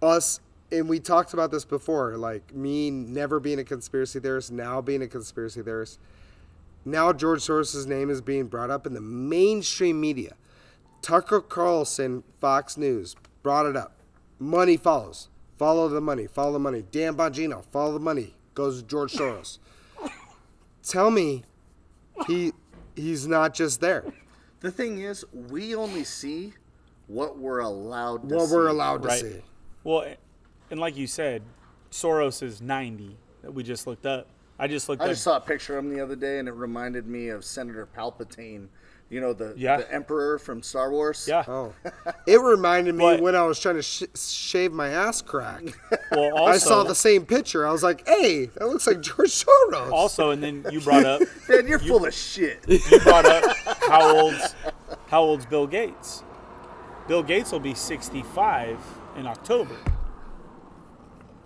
us 0.00 0.40
and 0.72 0.88
we 0.88 0.98
talked 0.98 1.32
about 1.34 1.50
this 1.50 1.64
before, 1.64 2.16
like 2.16 2.54
me 2.54 2.90
never 2.90 3.38
being 3.38 3.58
a 3.58 3.64
conspiracy 3.64 4.18
theorist, 4.18 4.50
now 4.50 4.80
being 4.80 5.02
a 5.02 5.08
conspiracy 5.08 5.62
theorist. 5.62 5.98
Now 6.86 7.12
George 7.12 7.40
Soros' 7.40 7.84
name 7.86 8.08
is 8.10 8.20
being 8.20 8.46
brought 8.46 8.70
up 8.70 8.86
in 8.86 8.94
the 8.94 9.00
mainstream 9.00 10.00
media. 10.00 10.34
Tucker 11.02 11.40
Carlson, 11.40 12.22
Fox 12.40 12.76
News, 12.76 13.16
brought 13.42 13.66
it 13.66 13.76
up. 13.76 13.96
Money 14.38 14.76
follows. 14.76 15.28
Follow 15.58 15.88
the 15.88 16.00
money. 16.00 16.26
Follow 16.28 16.52
the 16.52 16.58
money. 16.60 16.84
Dan 16.92 17.16
Bongino, 17.16 17.64
follow 17.72 17.92
the 17.92 17.98
money. 17.98 18.34
Goes 18.54 18.80
to 18.82 18.86
George 18.88 19.12
Soros. 19.12 19.58
Tell 20.84 21.10
me, 21.10 21.42
he 22.28 22.52
he's 22.94 23.26
not 23.26 23.52
just 23.52 23.80
there. 23.80 24.04
The 24.60 24.70
thing 24.70 25.00
is, 25.00 25.24
we 25.32 25.74
only 25.74 26.04
see 26.04 26.54
what 27.08 27.36
we're 27.38 27.58
allowed 27.60 28.28
to 28.28 28.34
What 28.36 28.46
see. 28.48 28.54
we're 28.54 28.68
allowed 28.68 29.02
to 29.02 29.08
Right. 29.08 29.20
see. 29.20 29.42
Well, 29.82 30.06
and 30.70 30.78
like 30.80 30.96
you 30.96 31.06
said, 31.06 31.42
Soros 31.90 32.42
is 32.42 32.60
90 32.62 33.16
that 33.42 33.52
we 33.52 33.62
just 33.62 33.86
looked 33.86 34.06
up. 34.06 34.28
I 34.58 34.66
just 34.68 34.88
looked 34.88 35.02
I 35.02 35.06
up. 35.06 35.10
just 35.10 35.22
saw 35.22 35.36
a 35.36 35.40
picture 35.40 35.76
of 35.78 35.84
him 35.84 35.94
the 35.94 36.00
other 36.02 36.16
day, 36.16 36.38
and 36.38 36.48
it 36.48 36.52
reminded 36.54 37.06
me 37.06 37.28
of 37.28 37.44
Senator 37.44 37.86
Palpatine. 37.96 38.68
You 39.08 39.20
know, 39.20 39.32
the, 39.32 39.54
Yeah. 39.56 39.76
the 39.76 39.94
Emperor 39.94 40.36
from 40.36 40.62
Star 40.62 40.90
Wars. 40.90 41.26
yeah. 41.28 41.44
Oh, 41.46 41.72
it 42.26 42.40
reminded 42.40 42.96
me 42.96 43.04
But- 43.04 43.20
when 43.20 43.36
I 43.36 43.42
was 43.44 43.60
trying 43.60 43.76
to 43.76 43.82
sh- 43.82 44.02
shave 44.16 44.72
my 44.72 44.88
ass 44.88 45.22
crack. 45.22 45.62
Well, 46.12 46.36
also, 46.36 46.52
I 46.52 46.56
saw 46.58 46.82
the 46.84 46.94
same 46.94 47.26
picture. 47.26 47.66
I 47.66 47.72
was 47.72 47.82
like, 47.82 48.06
"Hey, 48.08 48.46
that 48.46 48.66
looks 48.68 48.86
like 48.86 49.00
George 49.02 49.30
Soros." 49.44 49.90
also, 49.92 50.30
and 50.30 50.42
then 50.42 50.64
you 50.70 50.80
brought 50.80 51.04
up 51.04 51.20
Man, 51.48 51.66
you're 51.66 51.78
full 51.80 52.06
of 52.06 52.14
shit. 52.14 52.58
you 52.68 52.80
brought 53.00 53.26
up 53.26 53.44
how 53.88 54.16
old's 54.16 54.54
how 55.08 55.22
old's 55.22 55.44
Bill 55.46 55.66
Gates? 55.66 56.22
Bill 57.08 57.22
Gates 57.22 57.52
will 57.52 57.60
be 57.60 57.74
65 57.74 58.78
in 59.16 59.26
October. 59.26 59.76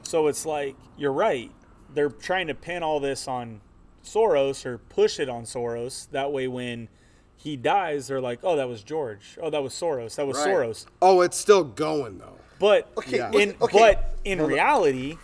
So 0.03 0.27
it's 0.29 0.47
like 0.47 0.77
you're 0.97 1.13
right. 1.13 1.51
They're 1.95 2.09
trying 2.11 2.47
to 2.49 2.55
pin 2.55 2.83
all 2.83 3.01
this 3.01 3.27
on 3.29 3.61
Soros 4.05 4.65
or 4.67 4.79
push 4.79 5.19
it 5.21 5.29
on 5.29 5.45
Soros. 5.45 6.09
That 6.11 6.33
way, 6.33 6.49
when 6.49 6.89
he 7.37 7.57
dies, 7.57 8.09
they're 8.09 8.21
like, 8.21 8.41
"Oh, 8.43 8.57
that 8.57 8.69
was 8.69 8.83
George. 8.83 9.39
Oh, 9.43 9.51
that 9.51 9.63
was 9.63 9.73
Soros. 9.75 10.15
That 10.17 10.27
was 10.27 10.37
Right. 10.39 10.49
Soros." 10.49 10.87
oh, 11.03 11.21
it's 11.21 11.37
still 11.37 11.65
going 11.65 12.19
though. 12.19 12.37
But 12.59 12.89
Okay, 12.99 13.17
Yeah. 13.19 13.31
in 13.33 13.57
okay. 13.63 13.79
but 13.79 14.15
in 14.25 14.43
reality, 14.43 15.17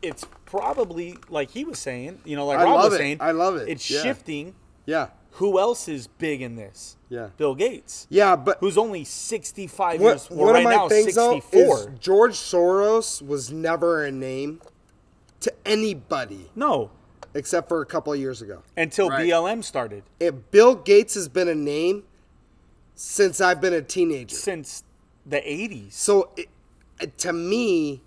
it's 0.00 0.26
probably 0.46 1.16
like 1.28 1.50
he 1.50 1.64
was 1.64 1.78
saying. 1.78 2.20
You 2.24 2.36
know, 2.36 2.46
like 2.46 2.58
I 2.58 2.64
Rob 2.64 2.74
love 2.74 2.84
was 2.86 2.94
it. 2.94 2.98
saying. 2.98 3.16
I 3.20 3.30
love 3.32 3.56
it. 3.56 3.68
It's 3.68 3.88
Yeah. 3.90 4.02
shifting. 4.02 4.54
Yeah, 4.84 5.08
Who 5.36 5.58
else 5.60 5.86
is 5.88 6.08
big 6.08 6.42
in 6.42 6.56
this? 6.56 6.96
Yeah. 7.08 7.28
Bill 7.36 7.54
Gates. 7.54 8.06
yeah, 8.10 8.34
but 8.36 8.58
Who's 8.60 8.76
only 8.76 9.04
65 9.04 10.00
what, 10.00 10.08
years, 10.08 10.28
old 10.30 10.40
well, 10.40 10.52
right 10.52 10.58
of 10.58 10.64
my 10.64 10.70
now, 10.74 10.88
things 10.88 11.14
though 11.14 11.34
64. 11.34 11.78
is 11.78 11.88
George 12.00 12.32
Soros 12.34 13.24
was 13.24 13.50
never 13.52 14.04
a 14.04 14.10
name 14.10 14.60
to 15.42 15.52
anybody 15.66 16.50
No, 16.56 16.90
except 17.34 17.68
for 17.68 17.80
a 17.82 17.86
couple 17.86 18.12
of 18.12 18.18
years 18.18 18.42
ago. 18.42 18.62
until 18.76 19.08
Right. 19.10 19.26
BLM 19.28 19.62
started. 19.62 20.02
If 20.18 20.34
Bill 20.50 20.74
Gates 20.74 21.14
has 21.14 21.28
been 21.28 21.48
a 21.48 21.54
name 21.54 22.04
since 22.94 23.40
I've 23.40 23.60
been 23.60 23.72
a 23.74 23.82
teenager. 23.82 24.34
Since 24.36 24.84
the 25.26 25.38
80s. 25.40 25.92
So 25.94 26.30
it, 26.36 26.48
it- 27.00 27.18
to 27.18 27.32
me, 27.32 28.02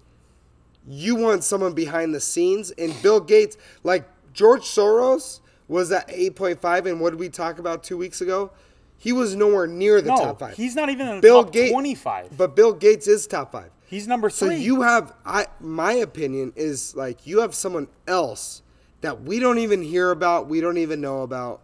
you 0.87 1.15
want 1.15 1.43
someone 1.43 1.73
behind 1.73 2.13
the 2.13 2.19
scenes, 2.19 2.71
and 2.71 2.93
Bill 3.01 3.19
Gates, 3.19 3.57
like 3.83 4.07
George 4.33 4.61
Soros, 4.61 5.39
was 5.67 5.91
at 5.91 6.07
8.5, 6.09 6.85
and 6.85 6.99
what 6.99 7.09
did 7.09 7.19
we 7.19 7.27
talk 7.29 7.57
about 7.57 7.83
two 7.83 7.97
weeks 7.97 8.21
ago? 8.21 8.51
He 8.97 9.11
was 9.11 9.35
nowhere 9.35 9.65
near 9.67 9.99
the 9.99 10.09
No, 10.09 10.17
top 10.17 10.39
five. 10.39 10.55
he's 10.55 10.75
not 10.75 10.89
even 10.89 11.07
in 11.07 11.15
the 11.15 11.21
Bill 11.21 11.43
top 11.43 11.53
Gates, 11.53 11.71
25. 11.71 12.37
But 12.37 12.55
Bill 12.55 12.71
Gates 12.73 13.07
is 13.07 13.25
top 13.27 13.51
five. 13.51 13.71
He's 13.87 14.07
number 14.07 14.29
three. 14.29 14.47
So 14.49 14.53
you 14.55 14.81
have, 14.81 15.13
I 15.25 15.45
my 15.59 15.93
opinion 15.93 16.53
is 16.55 16.95
like 16.95 17.25
you 17.27 17.39
have 17.41 17.53
someone 17.55 17.87
else 18.07 18.61
that 19.01 19.21
we 19.23 19.39
don't 19.39 19.59
even 19.59 19.81
hear 19.81 20.11
about, 20.11 20.47
we 20.47 20.61
don't 20.61 20.77
even 20.77 21.01
know 21.01 21.21
about, 21.21 21.61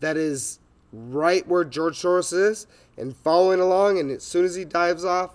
that 0.00 0.16
is 0.16 0.60
right 0.92 1.46
where 1.48 1.64
George 1.64 2.00
Soros 2.00 2.32
is 2.32 2.66
and 2.96 3.16
following 3.16 3.58
along. 3.60 3.98
And 3.98 4.10
as 4.12 4.22
soon 4.22 4.44
as 4.44 4.54
he 4.54 4.64
dives 4.64 5.04
off, 5.04 5.30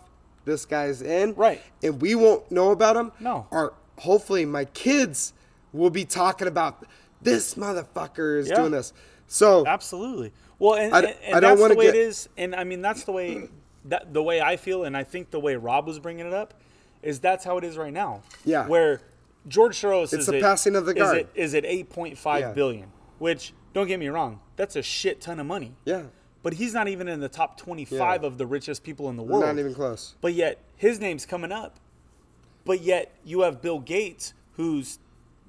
this 0.45 0.65
guy's 0.65 1.01
in. 1.01 1.33
Right. 1.35 1.61
And 1.83 2.01
we 2.01 2.15
won't 2.15 2.49
know 2.51 2.71
about 2.71 2.95
him. 2.95 3.11
No. 3.19 3.45
Or 3.51 3.73
hopefully 3.97 4.45
my 4.45 4.65
kids 4.65 5.33
will 5.73 5.89
be 5.89 6.05
talking 6.05 6.47
about 6.47 6.85
this 7.21 7.55
motherfucker 7.55 8.39
is 8.39 8.47
Yeah. 8.47 8.55
doing 8.55 8.71
this. 8.71 8.93
So 9.27 9.65
Absolutely. 9.67 10.31
Well, 10.57 10.75
and, 10.75 10.93
I- 10.93 10.99
and, 10.99 11.07
I 11.07 11.11
and 11.11 11.41
don't 11.41 11.57
that's 11.59 11.69
the 11.69 11.75
way 11.75 11.85
get- 11.87 11.95
it 11.95 11.99
is. 12.01 12.29
And 12.37 12.55
I 12.55 12.63
mean, 12.63 12.81
that's 12.81 13.03
the 13.03 13.11
way 13.11 13.49
that 13.89 14.13
the 14.13 14.23
way 14.23 14.41
I 14.41 14.57
feel, 14.57 14.83
and 14.83 14.95
I 14.97 15.03
think 15.03 15.29
the 15.31 15.39
way 15.39 15.55
Rob 15.55 15.85
was 15.87 15.99
bringing 15.99 16.25
it 16.25 16.33
up 16.33 16.53
is 17.03 17.19
that's 17.19 17.43
how 17.43 17.57
it 17.57 17.63
is 17.63 17.77
right 17.77 17.93
now. 17.93 18.21
Yeah. 18.45 18.67
Where 18.67 19.01
George 19.47 19.77
Soros 19.79 20.05
It's 20.05 20.13
is 20.13 20.25
the 20.27 20.37
at- 20.37 20.41
passing 20.43 20.75
of 20.75 20.85
the 20.85 20.93
guard. 20.93 21.27
Is 21.35 21.53
at 21.55 21.65
eight 21.65 21.89
point 21.89 22.17
five 22.17 22.41
Yeah. 22.41 22.51
billion, 22.53 22.91
which 23.19 23.53
don't 23.73 23.87
get 23.87 23.99
me 23.99 24.07
wrong, 24.09 24.39
that's 24.55 24.75
a 24.75 24.81
shit 24.83 25.21
ton 25.21 25.39
of 25.39 25.45
money. 25.45 25.75
yeah, 25.85 26.03
But 26.41 26.53
he's 26.53 26.73
not 26.73 26.87
even 26.87 27.07
in 27.07 27.19
the 27.19 27.29
top 27.29 27.57
twenty 27.57 27.85
five 27.85 28.21
Yeah. 28.21 28.27
of 28.27 28.37
the 28.37 28.45
richest 28.45 28.83
people 28.83 29.09
in 29.09 29.15
the 29.17 29.23
world. 29.23 29.43
not 29.45 29.57
even 29.59 29.73
close. 29.73 30.15
But 30.21 30.33
yet 30.33 30.59
his 30.75 30.99
name's 30.99 31.25
coming 31.25 31.51
up. 31.51 31.79
But 32.65 32.81
yet 32.81 33.13
you 33.23 33.41
have 33.41 33.61
Bill 33.61 33.79
Gates 33.79 34.33
who's 34.53 34.99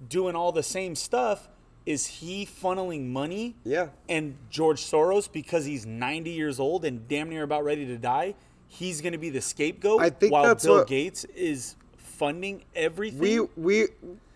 doing 0.08 0.34
all 0.36 0.52
the 0.52 0.62
same 0.62 0.94
stuff. 0.94 1.48
Is 1.86 2.06
he 2.06 2.46
funneling 2.46 3.08
money? 3.08 3.56
Yeah. 3.64 3.88
And 4.08 4.36
George 4.50 4.80
Soros, 4.82 5.30
because 5.30 5.64
he's 5.64 5.86
90 5.86 6.30
years 6.30 6.60
old 6.60 6.84
and 6.84 7.08
damn 7.08 7.28
near 7.30 7.42
about 7.42 7.64
ready 7.64 7.86
to 7.86 7.96
die, 7.96 8.34
he's 8.68 9.00
going 9.00 9.12
to 9.12 9.18
be 9.18 9.30
the 9.30 9.40
scapegoat 9.40 10.00
I 10.00 10.10
think 10.10 10.32
while 10.32 10.44
that's 10.44 10.64
Bill 10.64 10.76
what- 10.78 10.86
Gates 10.86 11.24
is 11.34 11.76
funding 11.96 12.62
everything. 12.76 13.18
We 13.18 13.40
we 13.56 13.86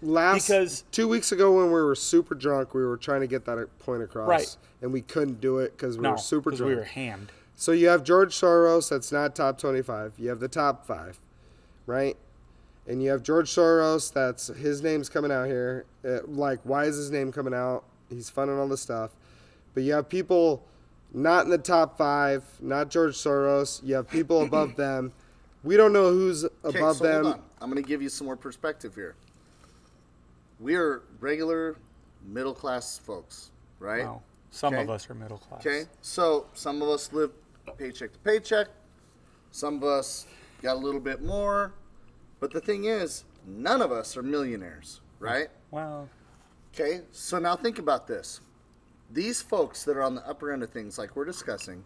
last 0.01 0.49
Because- 0.49 0.85
two 0.91 1.07
weeks 1.07 1.33
ago 1.33 1.53
when 1.53 1.67
we 1.67 1.83
were 1.83 1.95
super 1.95 2.35
drunk, 2.35 2.73
we 2.75 2.85
were 2.85 2.97
trying 2.97 3.21
to 3.21 3.27
get 3.27 3.45
that 3.45 3.69
point 3.79 4.03
across, 4.03 4.29
Right. 4.29 4.57
And 4.81 4.93
we 4.93 5.03
couldn't 5.03 5.41
do 5.41 5.59
it 5.59 5.77
because 5.77 5.97
we 5.99 6.03
no, 6.03 6.13
were 6.13 6.19
super 6.19 6.51
drunk. 6.51 6.71
we 6.71 6.77
were 6.77 6.85
hammed. 6.85 7.31
So 7.57 7.73
you 7.73 7.89
have 7.89 8.03
George 8.05 8.35
Soros, 8.35 8.89
that's 8.89 9.13
not 9.13 9.35
top 9.37 9.59
twenty-five. 9.59 10.15
You 10.19 10.31
have 10.31 10.41
the 10.41 10.49
top 10.49 10.87
five, 10.87 11.21
right? 11.87 12.17
And 12.87 13.03
you 13.03 13.11
have 13.11 13.23
George 13.23 13.51
Soros, 13.51 14.13
that's 14.13 14.49
his 14.49 14.83
name's 14.83 15.09
coming 15.09 15.33
out 15.33 15.47
here. 15.47 15.87
Uh, 16.05 16.19
like, 16.27 16.61
why 16.65 16.85
is 16.85 16.97
his 16.97 17.11
name 17.11 17.33
coming 17.33 17.55
out? 17.55 17.85
He's 18.11 18.29
funding 18.29 18.59
all 18.59 18.69
this 18.69 18.83
stuff. 18.83 19.13
But 19.73 19.85
you 19.85 19.95
have 19.95 20.09
people 20.09 20.63
not 21.13 21.45
in 21.45 21.51
the 21.51 21.59
top 21.59 21.97
five, 21.97 22.45
not 22.61 22.91
George 22.91 23.15
Soros. 23.15 23.83
You 23.83 23.95
have 23.95 24.09
people 24.11 24.43
above 24.45 24.77
them. 24.77 25.13
We 25.63 25.79
don't 25.79 25.93
know 25.95 26.11
who's 26.11 26.45
Okay, 26.45 26.79
above 26.79 26.97
so 26.97 27.05
them. 27.05 27.23
hold 27.25 27.35
on. 27.37 27.43
I'm 27.61 27.71
going 27.71 27.83
to 27.83 27.89
give 27.89 28.03
you 28.03 28.11
some 28.11 28.27
more 28.27 28.37
perspective 28.37 28.95
here. 28.95 29.15
We 30.61 30.75
are 30.77 31.03
regular 31.21 31.77
middle 32.27 32.55
class 32.55 32.99
folks, 32.99 33.51
right? 33.81 34.05
Wow. 34.05 34.23
Some 34.51 34.75
of 34.75 34.89
us 34.91 35.09
are 35.11 35.15
middle 35.15 35.39
class. 35.39 35.67
Okay, 35.67 35.85
so 36.01 36.47
some 36.55 36.81
of 36.81 36.89
us 36.89 37.13
live 37.13 37.31
paycheck 37.77 38.13
to 38.13 38.19
paycheck. 38.21 38.69
Some 39.51 39.77
of 39.77 39.85
us 39.85 40.27
got 40.63 40.77
a 40.77 40.79
little 40.79 41.01
bit 41.01 41.23
more. 41.23 41.73
But 42.45 42.53
the 42.53 42.61
thing 42.61 42.85
is, 42.85 43.25
none 43.47 43.81
of 43.81 43.91
us 43.91 44.19
are 44.19 44.23
millionaires, 44.23 45.01
right? 45.19 45.49
Well, 45.71 46.11
Okay, 46.75 47.01
so 47.11 47.39
now 47.39 47.57
think 47.57 47.79
about 47.79 48.07
this. 48.07 48.43
These 49.11 49.41
folks 49.41 49.83
that 49.85 49.97
are 49.97 50.03
on 50.03 50.15
the 50.15 50.29
upper 50.29 50.53
end 50.53 50.63
of 50.63 50.69
things, 50.69 50.99
like 50.99 51.17
we're 51.17 51.25
discussing, 51.25 51.83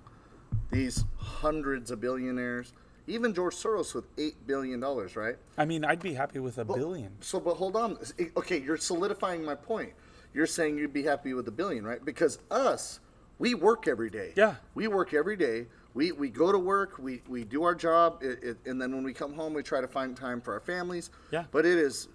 these 0.72 1.04
hundreds 1.16 1.92
of 1.92 2.00
billionaires, 2.00 2.72
even 3.06 3.32
George 3.34 3.54
Soros 3.54 3.94
with 3.94 4.16
$8 4.16 4.32
billion, 4.48 4.80
right? 4.80 5.36
I 5.56 5.64
mean, 5.64 5.84
I'd 5.84 6.02
be 6.02 6.14
happy 6.14 6.40
with 6.40 6.58
a 6.58 6.64
billion. 6.64 7.12
So, 7.20 7.38
but 7.38 7.54
hold 7.54 7.76
on. 7.76 7.96
Okay, 8.36 8.60
you're 8.60 8.78
solidifying 8.78 9.44
my 9.44 9.54
point. 9.54 9.92
You're 10.34 10.46
saying 10.46 10.76
you'd 10.76 10.92
be 10.92 11.04
happy 11.04 11.34
with 11.34 11.46
a 11.46 11.52
billion, 11.52 11.84
right? 11.84 12.04
Because 12.04 12.40
us, 12.50 12.98
we 13.38 13.54
work 13.54 13.86
every 13.86 14.10
day. 14.10 14.32
Yeah. 14.34 14.56
We 14.74 14.88
work 14.88 15.14
every 15.14 15.36
day. 15.36 15.66
We, 15.98 16.12
we 16.12 16.28
go 16.28 16.52
to 16.52 16.58
work, 16.60 17.00
we, 17.00 17.22
we 17.26 17.42
do 17.42 17.64
our 17.64 17.74
job, 17.74 18.22
it, 18.22 18.38
it, 18.44 18.56
and 18.66 18.80
then 18.80 18.94
when 18.94 19.02
we 19.02 19.12
come 19.12 19.34
home, 19.34 19.52
we 19.52 19.64
try 19.64 19.80
to 19.80 19.88
find 19.88 20.16
time 20.16 20.40
for 20.40 20.52
our 20.54 20.60
families. 20.60 21.10
Yeah. 21.32 21.42
But 21.50 21.66
it 21.66 21.76
is, 21.76 22.06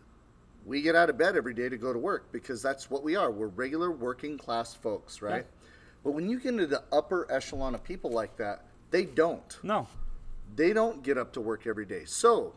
we 0.66 0.82
get 0.82 0.96
out 0.96 1.10
of 1.10 1.18
bed 1.18 1.36
every 1.36 1.54
day 1.54 1.68
to 1.68 1.76
go 1.76 1.92
to 1.92 2.00
work 2.00 2.32
because 2.32 2.62
that's 2.62 2.90
what 2.90 3.04
we 3.04 3.18
are. 3.18 3.30
We're 3.30 3.48
regular 3.48 3.92
working 3.92 4.38
class 4.38 4.74
folks, 4.74 5.22
right? 5.22 5.46
But 6.02 6.12
when 6.12 6.30
you 6.30 6.40
get 6.40 6.54
into 6.54 6.66
the 6.66 6.82
upper 6.94 7.30
echelon 7.30 7.76
of 7.76 7.84
people 7.84 8.10
like 8.10 8.38
that, 8.38 8.64
they 8.90 9.04
don't 9.04 9.58
No. 9.64 9.88
they 10.56 10.72
don't 10.72 11.04
get 11.04 11.18
up 11.18 11.34
to 11.34 11.42
work 11.42 11.68
every 11.68 11.86
day. 11.86 12.06
So, 12.06 12.54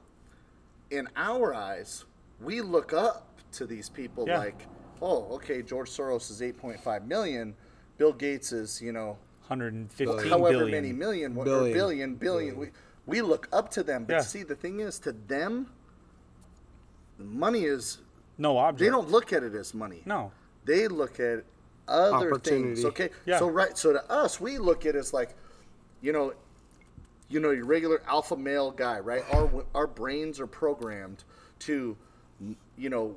in 0.92 1.08
our 1.16 1.52
eyes, 1.52 2.04
we 2.40 2.60
look 2.60 2.92
up 2.92 3.26
to 3.54 3.66
these 3.66 3.88
people 3.88 4.28
Yeah. 4.28 4.38
like, 4.38 4.68
oh, 5.02 5.24
okay, 5.34 5.60
George 5.62 5.90
Soros 5.90 6.30
is 6.30 6.40
8.5 6.40 7.04
million, 7.08 7.56
Bill 7.98 8.12
Gates 8.12 8.52
is, 8.52 8.80
you 8.80 8.92
know, 8.92 9.18
115 9.48 10.28
however 10.28 10.59
billion. 10.59 10.70
many 10.70 10.93
million, 10.93 11.35
what- 11.35 11.44
Billion. 11.44 11.70
or 11.70 11.74
billion, 11.74 12.14
billion. 12.16 12.56
We, 12.59 12.68
we 13.06 13.23
look 13.23 13.48
up 13.52 13.70
to 13.73 13.82
them. 13.82 14.05
But 14.05 14.14
Yeah. 14.14 14.20
see, 14.20 14.43
the 14.43 14.56
thing 14.56 14.81
is, 14.81 14.98
to 15.01 15.12
them, 15.12 15.70
money 17.18 17.64
is, 17.64 17.98
No 18.39 18.59
object. 18.59 18.81
they 18.81 18.89
don't 18.89 19.10
look 19.10 19.32
at 19.32 19.43
it 19.43 19.55
as 19.55 19.73
money. 19.74 20.02
No. 20.05 20.32
They 20.64 20.89
look 20.89 21.20
at 21.20 21.44
other 21.89 22.36
things. 22.39 22.85
Okay. 22.85 23.10
Yeah. 23.24 23.39
So 23.39 23.48
right. 23.48 23.77
So 23.78 23.93
to 23.93 24.10
us, 24.10 24.40
we 24.40 24.59
look 24.59 24.85
at 24.85 24.97
it 24.97 24.98
as 24.98 25.12
like, 25.12 25.35
you 26.01 26.12
know, 26.12 26.35
you 27.28 27.39
know, 27.40 27.51
your 27.52 27.64
regular 27.64 28.02
alpha 28.09 28.36
male 28.36 28.73
guy, 28.73 28.98
right? 28.98 29.23
Our 29.32 29.64
our 29.74 29.86
brains 29.86 30.40
are 30.40 30.47
programmed 30.48 31.23
to, 31.60 31.97
you 32.77 32.89
know, 32.90 33.16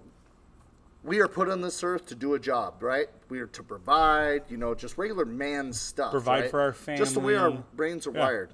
we 1.03 1.19
are 1.19 1.27
put 1.27 1.49
on 1.49 1.61
this 1.61 1.83
earth 1.83 2.05
to 2.07 2.15
do 2.15 2.33
a 2.33 2.39
job, 2.39 2.81
right? 2.83 3.07
We 3.29 3.39
are 3.39 3.47
to 3.47 3.63
provide, 3.63 4.43
you 4.49 4.57
know, 4.57 4.75
just 4.75 4.97
regular 4.97 5.25
man 5.25 5.71
stuff. 5.71 6.11
Provide 6.11 6.41
right? 6.41 6.51
for 6.51 6.59
our 6.61 6.73
family. 6.73 6.97
Just 6.99 7.13
the 7.13 7.19
way 7.21 7.35
our 7.35 7.51
brains 7.75 8.05
are 8.07 8.11
Yeah. 8.11 8.19
wired. 8.19 8.53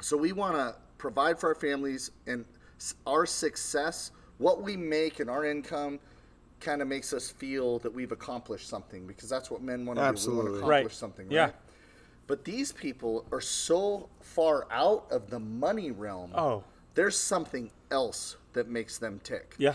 So 0.00 0.16
we 0.16 0.32
want 0.32 0.56
to 0.56 0.76
provide 0.98 1.38
for 1.38 1.48
our 1.48 1.54
families 1.54 2.10
and 2.26 2.44
our 3.06 3.24
success, 3.24 4.10
what 4.38 4.60
we 4.62 4.76
make 4.76 5.18
and 5.20 5.30
our 5.30 5.44
income 5.44 5.98
kind 6.60 6.82
of 6.82 6.88
makes 6.88 7.12
us 7.12 7.30
feel 7.30 7.78
that 7.80 7.92
we've 7.92 8.12
accomplished 8.12 8.68
something 8.68 9.06
because 9.06 9.28
that's 9.28 9.50
what 9.50 9.62
men 9.62 9.86
want 9.86 9.98
to 9.98 10.00
do. 10.00 10.02
We 10.02 10.04
want 10.04 10.08
Absolutely. 10.14 10.60
to 10.60 10.66
Right. 10.66 10.76
accomplish 10.78 10.96
something, 10.96 11.30
Yeah. 11.30 11.52
But 12.26 12.44
these 12.44 12.72
people 12.72 13.24
are 13.30 13.40
so 13.40 14.08
far 14.20 14.66
out 14.70 15.06
of 15.10 15.30
the 15.30 15.38
money 15.38 15.90
realm. 15.92 16.32
Oh. 16.34 16.64
There's 16.94 17.16
something 17.16 17.70
else 17.90 18.36
that 18.52 18.68
makes 18.68 18.98
them 18.98 19.20
tick. 19.22 19.54
Yeah. 19.58 19.74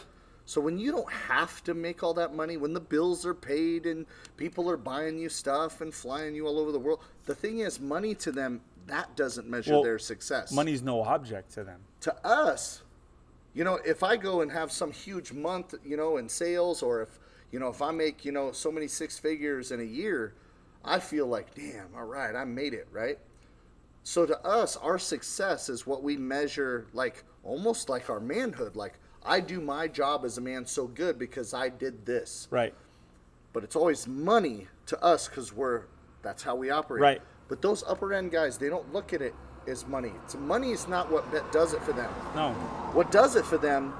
So 0.51 0.59
when 0.59 0.77
you 0.77 0.91
don't 0.91 1.09
have 1.09 1.63
to 1.63 1.73
make 1.73 2.03
all 2.03 2.13
that 2.15 2.35
money, 2.35 2.57
when 2.57 2.73
the 2.73 2.81
bills 2.81 3.25
are 3.25 3.33
paid 3.33 3.85
and 3.85 4.05
people 4.35 4.69
are 4.69 4.75
buying 4.75 5.17
you 5.17 5.29
stuff 5.29 5.79
and 5.79 5.93
flying 5.93 6.35
you 6.35 6.45
all 6.45 6.59
over 6.59 6.73
the 6.73 6.79
world, 6.79 6.99
the 7.25 7.33
thing 7.33 7.59
is, 7.59 7.79
money 7.79 8.13
to 8.15 8.33
them 8.33 8.59
that 8.87 9.15
doesn't 9.15 9.47
measure 9.49 9.75
Well, 9.75 9.83
their 9.83 9.97
success. 9.97 10.51
Money's 10.51 10.81
no 10.81 11.03
object 11.03 11.53
to 11.53 11.63
them. 11.63 11.79
to 12.01 12.27
us, 12.27 12.83
you 13.53 13.63
know, 13.63 13.79
if 13.85 14.03
I 14.03 14.17
go 14.17 14.41
and 14.41 14.51
have 14.51 14.73
some 14.73 14.91
huge 14.91 15.31
month, 15.31 15.73
you 15.85 15.95
know, 15.95 16.17
in 16.17 16.27
sales, 16.27 16.83
or 16.83 17.01
if 17.01 17.17
you 17.53 17.59
know, 17.59 17.69
if 17.69 17.81
I 17.81 17.91
make 17.91 18.25
you 18.25 18.33
know 18.33 18.51
so 18.51 18.73
many 18.73 18.89
six 18.89 19.17
figures 19.17 19.71
in 19.71 19.79
a 19.79 19.85
year, 20.01 20.33
I 20.83 20.99
feel 20.99 21.27
like, 21.27 21.55
damn, 21.55 21.95
all 21.95 22.03
right, 22.03 22.35
I 22.35 22.43
made 22.43 22.73
it, 22.73 22.89
right? 22.91 23.19
So 24.03 24.25
to 24.25 24.37
us, 24.45 24.75
our 24.75 24.99
success 24.99 25.69
is 25.69 25.87
what 25.87 26.03
we 26.03 26.17
measure, 26.17 26.87
like 26.91 27.23
almost 27.41 27.87
like 27.87 28.09
our 28.09 28.19
manhood. 28.19 28.75
Like 28.75 28.99
I 29.23 29.39
do 29.39 29.61
my 29.61 29.87
job 29.87 30.25
as 30.25 30.37
a 30.37 30.41
man 30.41 30.65
so 30.65 30.87
good 30.87 31.19
because 31.19 31.53
I 31.53 31.69
did 31.69 32.05
this. 32.05 32.47
Right. 32.51 32.73
But 33.53 33.63
it's 33.63 33.75
always 33.75 34.07
money 34.07 34.67
to 34.87 35.01
us 35.03 35.27
because 35.27 35.53
we're 35.53 35.83
that's 36.21 36.43
how 36.43 36.55
we 36.55 36.69
operate. 36.69 37.01
Right. 37.01 37.21
But 37.47 37.61
those 37.61 37.83
upper 37.87 38.13
end 38.13 38.31
guys, 38.31 38.57
they 38.57 38.69
don't 38.69 38.91
look 38.93 39.13
at 39.13 39.21
it 39.21 39.35
as 39.67 39.85
money. 39.87 40.13
So 40.27 40.37
money 40.39 40.71
is 40.71 40.87
not 40.87 41.11
what 41.11 41.29
that 41.31 41.51
does 41.51 41.73
it 41.73 41.81
for 41.81 41.93
them. 41.93 42.11
No. 42.35 42.53
What 42.93 43.11
does 43.11 43.35
it 43.35 43.45
for 43.45 43.57
them 43.57 43.93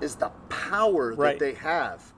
is 0.00 0.14
the 0.14 0.30
power 0.48 1.12
Right. 1.14 1.38
that 1.38 1.44
they 1.44 1.54
have. 1.54 2.12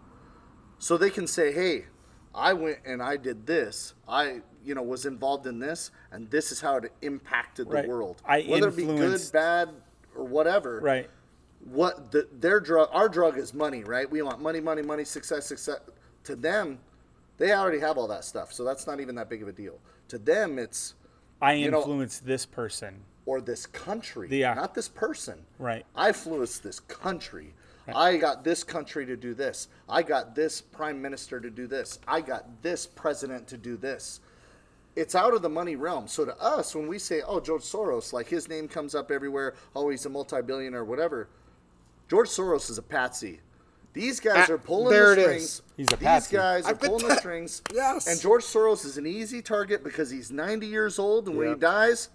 So 0.78 0.96
they 0.96 1.10
can 1.10 1.26
say, 1.26 1.52
"Hey, 1.52 1.86
I 2.34 2.52
went 2.52 2.78
and 2.84 3.02
I 3.02 3.16
did 3.16 3.46
this. 3.46 3.94
I, 4.06 4.42
you 4.64 4.74
know, 4.74 4.82
was 4.82 5.06
involved 5.06 5.46
in 5.46 5.58
this, 5.58 5.90
and 6.10 6.30
this 6.30 6.52
is 6.52 6.60
how 6.60 6.76
it 6.76 6.92
impacted 7.00 7.68
Right. 7.70 7.82
the 7.84 7.88
world. 7.88 8.20
I 8.26 8.42
Whether 8.42 8.68
it 8.68 8.76
be 8.76 8.84
good, 8.84 9.20
bad, 9.32 9.70
or 10.14 10.24
whatever. 10.24 10.80
Right. 10.80 11.08
What 11.70 12.12
the, 12.12 12.28
their 12.32 12.60
drug, 12.60 12.88
our 12.92 13.08
drug 13.08 13.38
is 13.38 13.52
money, 13.52 13.82
right? 13.84 14.10
We 14.10 14.22
want 14.22 14.40
money, 14.40 14.60
money, 14.60 14.82
money, 14.82 15.04
success, 15.04 15.46
success. 15.46 15.78
To 16.24 16.36
them, 16.36 16.78
they 17.38 17.52
already 17.52 17.80
have 17.80 17.98
all 17.98 18.08
that 18.08 18.24
stuff, 18.24 18.52
so 18.52 18.64
that's 18.64 18.86
not 18.86 19.00
even 19.00 19.14
that 19.16 19.28
big 19.28 19.42
of 19.42 19.48
a 19.48 19.52
deal. 19.52 19.78
To 20.08 20.18
them, 20.18 20.58
it's 20.58 20.94
I 21.42 21.54
you 21.54 21.70
know- 21.70 21.78
influence 21.78 22.18
this 22.20 22.46
person. 22.46 23.02
or 23.26 23.40
this 23.40 23.66
country, 23.66 24.28
Yeah. 24.30 24.54
not 24.54 24.74
this 24.74 24.88
person. 24.88 25.44
Right. 25.58 25.84
I 25.96 26.08
influence 26.08 26.58
this 26.58 26.78
country. 26.80 27.54
I 27.88 28.16
got 28.16 28.42
this 28.42 28.64
country 28.64 29.06
to 29.06 29.16
do 29.16 29.32
this. 29.34 29.68
I 29.88 30.02
got 30.02 30.34
this 30.34 30.60
prime 30.60 31.00
minister 31.00 31.38
to 31.40 31.50
do 31.50 31.66
this. 31.68 32.00
I 32.08 32.20
got 32.20 32.62
this 32.62 32.84
president 32.86 33.46
to 33.48 33.56
do 33.56 33.76
this. 33.76 34.20
It's 34.96 35.14
out 35.14 35.34
of 35.34 35.42
the 35.42 35.48
money 35.48 35.76
realm. 35.76 36.08
So 36.08 36.24
to 36.24 36.36
us, 36.40 36.74
when 36.74 36.88
we 36.88 36.98
say, 36.98 37.22
"Oh, 37.22 37.38
George 37.38 37.62
Soros," 37.62 38.12
like 38.12 38.26
his 38.28 38.48
name 38.48 38.66
comes 38.66 38.94
up 38.96 39.10
everywhere. 39.12 39.54
Oh, 39.74 39.88
he's 39.88 40.04
a 40.06 40.08
multi-billionaire, 40.08 40.84
whatever. 40.84 41.28
George 42.08 42.28
Soros 42.28 42.70
is 42.70 42.78
a 42.78 42.82
patsy. 42.82 43.40
These 43.92 44.20
guys 44.20 44.48
Ah, 44.50 44.54
are 44.54 44.58
pulling 44.58 44.92
there 44.92 45.14
the 45.14 45.20
it 45.20 45.24
strings. 45.24 45.42
is. 45.44 45.62
He's 45.76 45.86
a 45.92 45.96
These 45.96 46.04
patsy. 46.06 46.36
guys 46.36 46.66
are 46.66 46.70
I've 46.70 46.80
been 46.80 46.90
pulling 46.90 47.08
the 47.08 47.16
strings. 47.16 47.62
Yes. 47.72 48.06
And 48.06 48.20
George 48.20 48.42
Soros 48.44 48.84
is 48.84 48.98
an 48.98 49.06
easy 49.06 49.40
target 49.40 49.82
because 49.82 50.10
he's 50.10 50.30
90 50.30 50.66
years 50.66 50.98
old, 50.98 51.28
and 51.28 51.36
when 51.38 51.48
he 51.48 51.54
dies, 51.54 52.10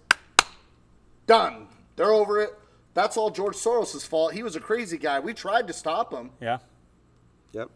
done. 1.26 1.66
They're 1.96 2.12
over 2.12 2.40
it. 2.40 2.50
That's 2.94 3.16
all 3.16 3.30
George 3.30 3.56
Soros' 3.56 4.06
fault. 4.06 4.32
He 4.34 4.42
was 4.42 4.54
a 4.56 4.60
crazy 4.60 4.98
guy. 4.98 5.18
We 5.20 5.34
tried 5.34 5.66
to 5.66 5.72
stop 5.72 6.12
him. 6.12 6.30
Yeah. 6.40 6.58
Yep. 7.52 7.70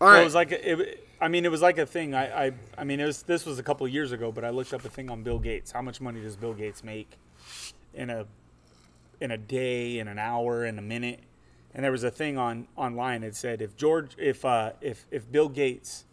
All 0.00 0.08
Well, 0.08 0.20
it 0.20 0.24
was 0.24 0.34
like 0.34 0.52
a- 0.52 0.70
it, 0.72 1.08
I 1.20 1.28
mean, 1.28 1.44
it 1.44 1.50
was 1.50 1.62
like 1.62 1.78
a 1.78 1.86
thing. 1.86 2.14
I, 2.14 2.46
I, 2.46 2.52
I 2.76 2.84
mean, 2.84 2.98
it 2.98 3.04
was 3.06 3.22
this 3.22 3.46
was 3.46 3.58
a 3.58 3.62
couple 3.62 3.86
of 3.86 3.92
years 3.92 4.10
ago, 4.12 4.32
but 4.32 4.44
I 4.44 4.50
looked 4.50 4.74
up 4.74 4.84
a 4.84 4.88
thing 4.88 5.10
on 5.10 5.22
Bill 5.22 5.38
Gates. 5.38 5.70
How 5.70 5.80
much 5.82 6.00
money 6.00 6.20
does 6.20 6.36
Bill 6.36 6.54
Gates 6.54 6.82
make 6.82 7.16
in 7.94 8.10
a 8.10 8.26
in 9.22 9.30
a 9.30 9.38
day, 9.38 9.98
in 9.98 10.08
an 10.08 10.18
hour, 10.18 10.64
in 10.64 10.78
a 10.78 10.82
minute? 10.82 11.20
And 11.74 11.84
there 11.84 11.92
was 11.92 12.04
a 12.04 12.10
thing 12.10 12.36
on 12.36 12.66
online. 12.76 13.22
that 13.22 13.34
said 13.34 13.62
if 13.62 13.76
George, 13.76 14.14
if 14.18 14.44
uh, 14.44 14.72
if 14.80 15.06
if 15.10 15.30
Bill 15.30 15.48
Gates 15.48 16.04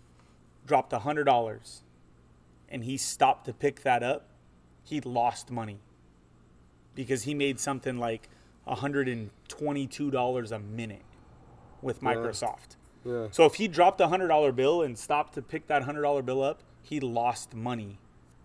dropped 0.65 0.93
a 0.93 0.99
hundred 0.99 1.25
dollars, 1.25 1.81
and 2.69 2.83
he 2.83 2.95
stopped 2.95 3.45
to 3.45 3.53
pick 3.53 3.81
that 3.81 4.03
up, 4.03 4.27
he 4.83 5.01
lost 5.01 5.51
money 5.51 5.79
because 6.95 7.23
he 7.23 7.33
made 7.33 7.59
something 7.59 7.97
like 7.97 8.29
hundred 8.65 9.09
and 9.09 9.31
twenty-two 9.47 10.11
dollars 10.11 10.51
a 10.51 10.59
minute 10.59 11.01
with 11.81 12.01
Microsoft. 12.01 12.75
Yeah. 13.03 13.27
So 13.31 13.45
if 13.45 13.55
he 13.55 13.67
dropped 13.67 13.99
a 13.99 14.07
hundred 14.07 14.27
dollar 14.27 14.51
bill 14.51 14.83
and 14.83 14.97
stopped 14.97 15.33
to 15.33 15.41
pick 15.41 15.67
that 15.67 15.83
hundred 15.83 16.03
dollar 16.03 16.21
bill 16.21 16.43
up, 16.43 16.61
he 16.83 16.99
lost 16.99 17.53
money 17.55 17.97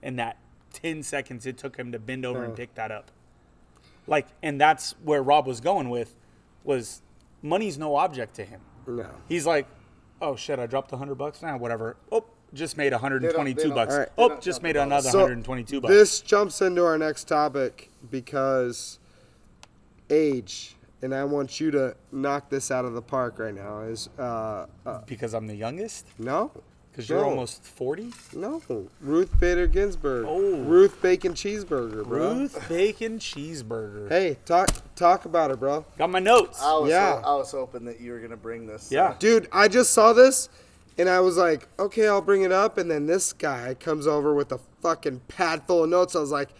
in 0.03 0.17
that 0.17 0.39
ten 0.73 1.03
seconds 1.03 1.47
it 1.47 1.59
took 1.59 1.77
him 1.77 1.93
to 1.93 1.99
bend 1.99 2.25
over 2.25 2.43
and 2.45 2.57
pick 2.57 2.75
that 2.75 2.91
up. 2.91 3.11
Like, 4.07 4.27
and 4.43 4.61
that's 4.61 4.95
where 5.03 5.23
Rob 5.23 5.47
was 5.47 5.61
going 5.61 5.89
with, 5.91 6.15
was 6.63 7.03
money's 7.43 7.79
no 7.79 7.97
object 7.97 8.35
to 8.37 8.45
him. 8.45 8.61
no. 8.87 9.09
He's 9.29 9.47
like, 9.47 9.67
oh 10.21 10.37
shit, 10.37 10.59
I 10.59 10.67
dropped 10.67 10.93
a 10.93 10.97
hundred 10.97 11.17
bucks 11.17 11.43
now, 11.43 11.57
whatever. 11.57 11.97
Oh, 12.13 12.25
just 12.53 12.77
made 12.77 12.93
122 12.93 13.61
don't- 13.63 13.75
bucks. 13.75 13.95
Right. 13.95 14.09
Oh, 14.17 14.39
just 14.39 14.63
made 14.63 14.77
another 14.77 15.11
So, 15.11 15.19
122 15.21 15.81
bucks. 15.81 15.93
This 15.93 16.21
jumps 16.21 16.63
into 16.63 16.85
our 16.85 16.97
next 16.99 17.25
topic 17.25 17.91
because 18.11 18.99
age, 20.11 20.77
and 21.03 21.15
I 21.15 21.25
want 21.25 21.61
you 21.61 21.71
to 21.73 21.97
knock 22.13 22.51
this 22.51 22.71
out 22.71 22.85
of 22.85 22.95
the 22.95 23.03
park 23.03 23.39
right 23.39 23.55
now. 23.55 23.81
Is 23.81 24.09
uh, 24.19 24.67
uh 24.87 25.01
because 25.07 25.35
I'm 25.35 25.47
the 25.47 25.57
youngest. 25.57 26.07
no, 26.19 26.53
Because 26.95 27.09
you're 27.09 27.19
No. 27.23 27.31
almost 27.31 27.65
40. 27.65 28.13
no, 28.35 28.63
Ruth 29.01 29.41
Bader 29.41 29.67
Ginsburg, 29.67 30.27
Oh. 30.29 30.59
Ruth 30.63 31.03
Bacon 31.03 31.35
Cheeseburger, 31.35 32.05
bro. 32.07 32.35
Ruth 32.35 32.69
Bacon 32.69 33.19
Cheeseburger. 33.19 34.09
Hey, 34.09 34.37
talk 34.45 34.69
talk 34.95 35.25
about 35.25 35.51
her, 35.51 35.57
bro. 35.57 35.85
Got 35.99 36.11
my 36.11 36.21
notes. 36.21 36.61
I 36.63 36.79
was, 36.79 36.91
Yeah. 36.91 37.21
I 37.25 37.35
was 37.35 37.51
hoping 37.51 37.85
that 37.87 38.01
you 38.01 38.13
were 38.13 38.19
going 38.19 38.31
to 38.31 38.37
bring 38.37 38.69
this. 38.69 38.93
yeah. 38.93 39.07
Uh, 39.07 39.15
Dude, 39.19 39.49
I 39.51 39.67
just 39.67 39.91
saw 39.91 40.13
this 40.13 40.49
and 40.97 41.09
I 41.09 41.19
was 41.19 41.37
like, 41.37 41.67
okay, 41.81 42.07
I'll 42.07 42.23
bring 42.23 42.43
it 42.43 42.53
up. 42.53 42.79
And 42.79 42.89
then 42.89 43.07
this 43.07 43.33
guy 43.33 43.75
comes 43.75 44.07
over 44.07 44.33
with 44.33 44.53
a 44.53 44.61
fucking 44.81 45.23
pad 45.27 45.65
full 45.67 45.83
of 45.83 45.91
notes. 45.91 46.15
I 46.15 46.21
was 46.21 46.31
like, 46.31 46.51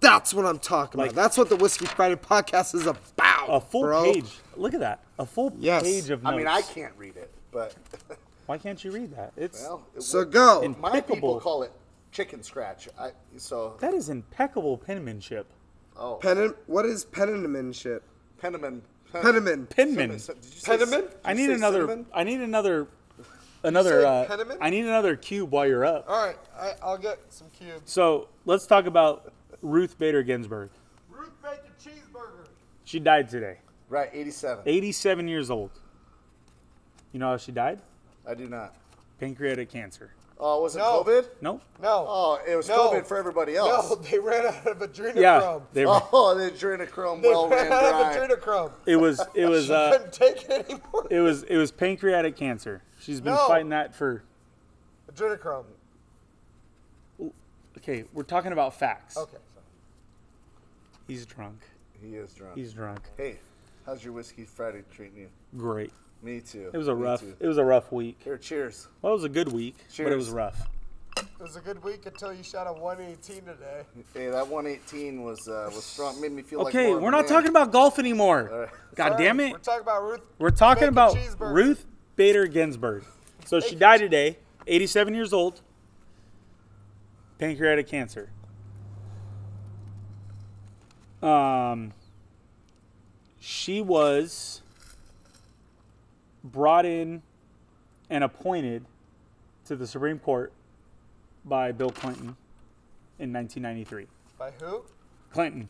that's 0.00 0.34
what 0.34 0.44
I'm 0.44 0.58
talking 0.58 0.98
Like- 0.98 1.12
about. 1.12 1.22
That's 1.22 1.38
what 1.38 1.48
the 1.48 1.56
Whiskey 1.56 1.86
Friday 1.86 2.16
podcast 2.16 2.74
is 2.74 2.86
about. 2.86 3.48
A 3.48 3.60
full 3.62 3.82
bro. 3.84 4.12
page. 4.12 4.30
Look 4.56 4.74
at 4.74 4.80
that. 4.80 5.00
A 5.18 5.24
full 5.24 5.54
Yes. 5.58 5.82
page 5.84 6.10
of 6.10 6.22
notes. 6.22 6.34
I 6.34 6.36
mean, 6.36 6.46
I 6.46 6.60
can't 6.60 6.92
read 6.98 7.16
it, 7.16 7.30
but 7.50 7.74
Why 8.50 8.58
can't 8.58 8.82
you 8.82 8.90
read 8.90 9.14
that? 9.14 9.32
It's 9.36 9.62
well, 9.62 9.86
it 9.94 10.02
So 10.02 10.18
would- 10.18 10.32
go. 10.32 10.62
In- 10.62 10.72
My 10.80 10.90
people 10.90 10.96
impeccable. 11.14 11.40
call 11.40 11.62
it 11.62 11.70
chicken 12.10 12.42
scratch. 12.42 12.88
I 12.98 13.12
so 13.36 13.76
that 13.78 13.94
is 13.94 14.08
impeccable 14.08 14.76
penmanship. 14.76 15.46
oh 15.96 16.16
Pen- 16.16 16.56
what 16.66 16.84
is 16.84 17.04
penmanship? 17.04 18.02
Penniman. 18.38 18.82
Penniman. 19.12 19.66
Penman. 19.68 20.08
Did 20.10 20.20
you 20.20 20.34
say 20.42 20.78
Penniman? 20.78 21.00
did 21.02 21.10
I 21.24 21.30
you 21.30 21.36
need 21.36 21.46
say 21.46 21.52
another. 21.54 21.82
cinnamon? 21.82 22.06
I 22.12 22.24
need 22.24 22.40
another. 22.40 22.88
Another. 23.62 24.00
say 24.00 24.06
Uh, 24.08 24.24
Penniman? 24.24 24.58
I 24.60 24.70
need 24.70 24.84
another 24.84 25.14
cube 25.14 25.52
while 25.52 25.68
you're 25.68 25.84
up. 25.84 26.06
All 26.08 26.26
right, 26.26 26.36
I, 26.58 26.72
I'll 26.82 26.98
get 26.98 27.20
some 27.28 27.46
cubes. 27.56 27.82
So 27.92 28.26
let's 28.46 28.66
talk 28.66 28.86
about 28.86 29.32
Ruth 29.62 29.96
Bader 29.96 30.24
Ginsburg. 30.24 30.70
Ruth 31.08 31.40
Bacon 31.40 31.70
Cheeseburger. 31.80 32.48
She 32.84 32.98
died 32.98 33.28
today, 33.28 33.58
Right, 33.88 34.10
87. 34.12 34.64
87 34.66 35.28
years 35.28 35.50
old. 35.52 35.70
You 37.12 37.20
know 37.20 37.28
how 37.28 37.36
she 37.36 37.52
died? 37.52 37.80
I 38.26 38.34
do 38.34 38.48
not. 38.48 38.74
Pancreatic 39.18 39.68
cancer. 39.70 40.10
Oh, 40.42 40.62
was 40.62 40.74
it 40.74 40.78
No. 40.78 41.04
COVID? 41.04 41.26
Nope. 41.42 41.62
No. 41.82 42.06
Oh, 42.08 42.38
it 42.48 42.56
was 42.56 42.66
No. 42.68 42.90
COVID 42.90 43.06
for 43.06 43.18
everybody 43.18 43.56
else. 43.56 43.90
No, 43.90 43.96
they 43.96 44.18
ran 44.18 44.46
out 44.46 44.66
of 44.66 44.78
adrenochrome. 44.78 45.16
Yeah. 45.16 45.58
They, 45.74 45.84
Oh, 45.86 46.34
the 46.38 46.50
adrenochrome 46.50 47.20
They 47.20 47.28
well 47.28 47.48
ran 47.48 47.68
ran 47.70 47.72
out 47.72 48.14
dry. 48.14 48.14
of 48.24 48.30
adrenochrome. 48.40 48.72
it 48.86 48.96
was. 48.96 49.20
It 49.34 49.46
was. 49.46 49.66
She 49.66 49.72
Uh, 49.74 49.92
couldn't 49.92 50.12
take 50.14 50.44
it 50.48 50.50
anymore. 50.70 51.06
it 51.10 51.20
was. 51.20 51.42
It 51.42 51.56
was 51.58 51.70
pancreatic 51.70 52.36
cancer. 52.36 52.82
She's 52.98 53.20
been 53.20 53.34
No. 53.34 53.48
fighting 53.48 53.68
that 53.70 53.94
for. 53.94 54.22
Adrenochrome. 55.12 55.64
Okay, 57.78 58.04
we're 58.12 58.22
talking 58.22 58.52
about 58.52 58.74
facts. 58.74 59.16
Okay. 59.16 59.38
He's 61.06 61.24
drunk. 61.26 61.60
He 62.00 62.14
is 62.16 62.32
drunk. 62.32 62.54
He's 62.56 62.72
drunk. 62.72 63.00
Hey, 63.16 63.38
how's 63.86 64.04
your 64.04 64.12
whiskey 64.12 64.44
Friday 64.44 64.82
treating 64.90 65.16
you? 65.18 65.28
Great. 65.56 65.92
Me 66.22 66.40
too. 66.40 66.70
It 66.72 66.76
was 66.76 66.88
a 66.88 66.94
Me 66.94 67.02
rough. 67.02 67.20
too. 67.20 67.34
It 67.40 67.46
was 67.46 67.56
a 67.58 67.64
rough 67.64 67.90
week. 67.92 68.20
Here, 68.22 68.36
cheers. 68.36 68.88
Well, 69.00 69.12
it 69.12 69.16
was 69.16 69.24
a 69.24 69.28
good 69.28 69.52
week, 69.52 69.76
but 69.96 70.12
it 70.12 70.16
was 70.16 70.26
Cheers. 70.26 70.34
rough. 70.34 70.68
It 71.16 71.26
was 71.42 71.56
a 71.56 71.60
good 71.60 71.82
week 71.82 72.04
until 72.06 72.32
you 72.32 72.42
shot 72.42 72.66
a 72.66 72.72
118 72.72 73.44
today. 73.44 73.82
Hey, 74.14 74.28
that 74.30 74.46
118 74.46 75.22
was 75.22 75.48
uh, 75.48 75.70
was 75.74 75.84
strong. 75.84 76.20
Made 76.20 76.32
me 76.32 76.42
feel 76.42 76.62
like 76.62 76.74
Okay, 76.74 76.88
more 76.88 76.96
of 76.98 77.02
we're 77.02 77.08
a 77.08 77.12
not 77.12 77.20
man. 77.22 77.28
talking 77.28 77.48
about 77.48 77.72
golf 77.72 77.98
anymore. 77.98 78.48
All 78.52 78.58
right. 78.60 78.68
God 78.94 79.12
Sorry, 79.12 79.24
damn 79.24 79.40
it. 79.40 79.52
We're 79.52 79.58
talking 79.58 79.82
about 79.82 80.02
Ruth. 80.02 80.20
We're 80.38 80.50
talking 80.50 80.80
Bacon 80.82 80.88
about 80.94 81.16
cheeseburger. 81.16 81.52
Ruth 81.54 81.86
Bader 82.16 82.46
Ginsburg. 82.46 83.04
So 83.46 83.58
she 83.60 83.74
died 83.74 84.00
today, 84.00 84.38
87 84.66 85.14
years 85.14 85.32
old, 85.32 85.60
pancreatic 87.38 87.86
cancer. 87.88 88.30
Um, 91.22 91.92
she 93.40 93.80
was 93.80 94.62
brought 96.44 96.84
in 96.86 97.22
and 98.08 98.24
appointed 98.24 98.84
to 99.66 99.76
the 99.76 99.86
Supreme 99.86 100.18
Court 100.18 100.52
by 101.44 101.72
Bill 101.72 101.90
Clinton 101.90 102.36
in 103.18 103.32
1993. 103.32 104.06
By 104.38 104.50
who? 104.60 104.82
Clinton, 105.32 105.68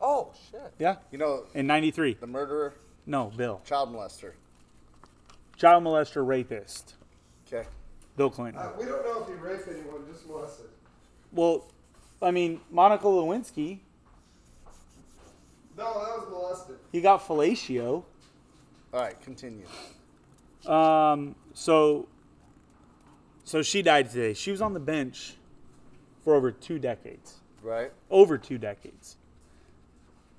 Oh 0.00 0.32
shit. 0.50 0.72
yeah, 0.78 0.96
You 1.10 1.18
know, 1.18 1.44
in 1.54 1.66
93. 1.66 2.14
the 2.14 2.26
murderer, 2.26 2.74
No, 3.06 3.30
Bill. 3.36 3.60
child 3.64 3.92
molester. 3.94 4.32
Child 5.56 5.84
molester, 5.84 6.26
rapist. 6.26 6.94
Okay. 7.46 7.68
Bill 8.16 8.30
Clinton. 8.30 8.60
Uh, 8.62 8.72
we 8.78 8.84
don't 8.86 9.04
know 9.04 9.22
if 9.22 9.28
he 9.28 9.34
raped 9.34 9.68
anyone, 9.68 10.04
just 10.10 10.26
molested. 10.26 10.66
Well, 11.32 11.66
I 12.20 12.30
mean, 12.30 12.60
Monica 12.70 13.04
Lewinsky, 13.06 13.78
No, 15.76 15.84
that 15.84 16.18
was 16.18 16.26
molested. 16.30 16.76
he 16.90 17.00
got 17.00 17.26
fellatio. 17.26 18.04
All 18.92 19.00
right, 19.00 19.18
continue. 19.22 19.64
Um, 20.66 21.34
so, 21.54 22.08
so 23.42 23.62
she 23.62 23.80
died 23.80 24.10
today. 24.10 24.34
She 24.34 24.50
was 24.50 24.60
on 24.60 24.74
the 24.74 24.80
bench 24.80 25.34
for 26.22 26.34
over 26.34 26.50
two 26.50 26.78
decades. 26.78 27.36
Right. 27.62 27.90
Over 28.10 28.36
two 28.36 28.58
decades. 28.58 29.16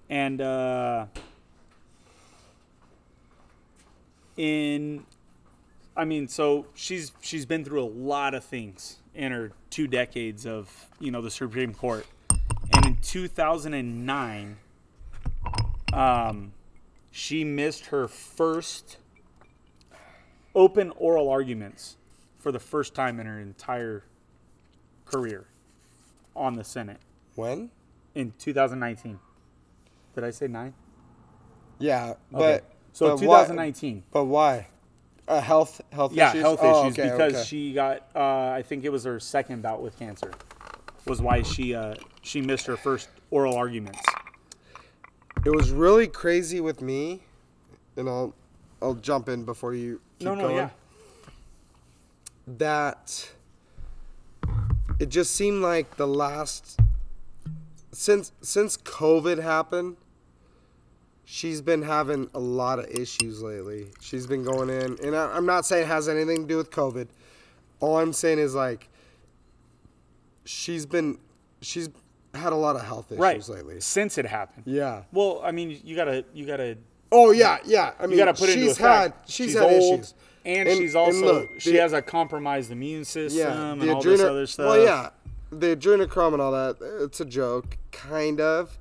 And 0.09 0.39
uh, 0.39 1.07
in, 4.37 5.05
I 5.97 6.05
mean, 6.05 6.27
so 6.27 6.67
she's 6.75 7.11
she's 7.21 7.45
been 7.45 7.65
through 7.65 7.83
a 7.83 7.89
lot 7.89 8.35
of 8.35 8.43
things 8.43 8.97
in 9.15 9.31
her 9.31 9.51
two 9.69 9.87
decades 9.87 10.45
of 10.45 10.69
you 10.99 11.09
know 11.09 11.21
the 11.21 11.31
Supreme 11.31 11.73
Court. 11.73 12.05
And 12.73 12.85
in 12.85 12.97
2009, 13.01 14.57
um, 15.93 16.51
she 17.15 17.43
missed 17.43 17.85
her 17.85 18.07
first 18.07 18.97
open 20.55 20.91
oral 20.97 21.29
arguments 21.29 21.95
for 22.39 22.51
the 22.51 22.59
first 22.59 22.95
time 22.95 23.19
in 23.19 23.27
her 23.27 23.39
entire 23.39 24.03
career 25.05 25.45
on 26.35 26.55
the 26.55 26.63
Senate 26.63 26.97
When? 27.35 27.69
in 28.15 28.33
2019. 28.39 29.19
Did 30.15 30.23
I 30.23 30.31
say 30.31 30.47
nine? 30.47 30.73
Yeah, 31.77 32.15
but 32.31 32.41
Okay. 32.41 32.65
So 32.93 33.05
but 33.09 33.25
why- 33.27 33.41
2019. 33.41 34.03
But 34.11 34.25
why? 34.25 34.67
Uh, 35.27 35.39
health 35.39 35.81
health 35.91 36.13
Yeah, 36.13 36.31
issues. 36.31 36.41
health 36.41 36.59
Oh, 36.63 36.85
issues 36.87 36.99
okay, 36.99 37.11
because 37.11 37.33
okay. 37.35 37.43
she 37.43 37.73
got. 37.73 38.07
Uh, 38.15 38.49
I 38.49 38.63
think 38.67 38.83
it 38.85 38.89
was 38.91 39.03
her 39.05 39.19
second 39.19 39.61
bout 39.61 39.81
with 39.83 39.97
cancer. 39.99 40.31
Was 41.05 41.21
why 41.21 41.43
she 41.43 41.75
uh, 41.75 41.93
she 42.23 42.41
missed 42.41 42.65
her 42.65 42.75
first 42.75 43.07
oral 43.31 43.55
arguments. 43.55 43.99
It 45.45 45.53
was 45.53 45.71
really 45.71 46.07
crazy 46.07 46.61
with 46.61 46.81
me, 46.81 47.21
and 47.97 48.07
I'll 48.07 48.33
I'll 48.81 48.95
jump 48.95 49.27
in 49.27 49.43
before 49.43 49.73
you 49.73 49.99
keep 50.19 50.27
no, 50.27 50.35
no, 50.35 50.41
going. 50.43 50.55
yeah. 50.55 50.69
That 52.47 53.29
it 54.99 55.09
just 55.09 55.35
seemed 55.35 55.61
like 55.61 55.97
the 55.97 56.07
last 56.07 56.79
since 57.91 58.31
since 58.41 58.77
COVID 58.77 59.41
happened, 59.41 59.97
she's 61.25 61.61
been 61.61 61.81
having 61.81 62.29
a 62.33 62.39
lot 62.39 62.79
of 62.79 62.85
issues 62.85 63.41
lately. 63.41 63.87
She's 63.99 64.25
been 64.25 64.43
going 64.43 64.69
in, 64.69 64.97
and 65.03 65.13
I, 65.13 65.35
I'm 65.35 65.45
not 65.45 65.65
saying 65.65 65.83
it 65.83 65.87
has 65.87 66.07
anything 66.07 66.43
to 66.43 66.47
do 66.47 66.57
with 66.57 66.71
COVID. 66.71 67.07
All 67.81 67.99
I'm 67.99 68.13
saying 68.13 68.39
is 68.39 68.55
like 68.55 68.87
she's 70.45 70.85
been 70.85 71.17
she's 71.61 71.89
had 72.33 72.53
a 72.53 72.55
lot 72.55 72.75
of 72.75 72.83
health 72.83 73.07
issues 73.11 73.19
Right. 73.19 73.47
lately. 73.49 73.79
Since 73.79 74.17
it 74.17 74.25
happened. 74.25 74.63
Yeah. 74.65 75.03
Well, 75.11 75.41
I 75.43 75.51
mean, 75.51 75.79
you 75.83 75.95
gotta 75.95 76.25
you 76.33 76.45
gotta 76.45 76.77
Oh 77.11 77.31
yeah, 77.31 77.57
yeah. 77.65 77.93
I 77.99 78.03
mean, 78.03 78.17
you 78.17 78.25
gotta 78.25 78.33
put 78.37 78.49
she's 78.49 78.77
had 78.77 79.13
she's, 79.25 79.35
she's 79.51 79.53
had 79.53 79.63
old, 79.63 79.99
issues, 79.99 80.13
and, 80.45 80.67
And- 80.67 80.77
she's 80.77 80.95
and 80.95 81.01
also 81.05 81.25
look, 81.41 81.49
she 81.59 81.71
the- 81.73 81.77
has 81.79 81.93
a 81.93 82.01
compromised 82.01 82.71
immune 82.71 83.05
system 83.05 83.39
yeah, 83.39 83.71
and 83.73 83.81
the 83.81 83.93
all 83.93 84.01
this 84.01 84.21
other 84.21 84.47
stuff. 84.47 84.65
Well, 84.67 84.83
yeah, 84.83 85.09
the 85.51 85.75
adrenochrome 85.75 86.33
and 86.33 86.41
all 86.41 86.51
that. 86.51 86.77
It's 87.03 87.19
a 87.21 87.25
joke, 87.25 87.77
kind 87.91 88.41
of. 88.41 88.77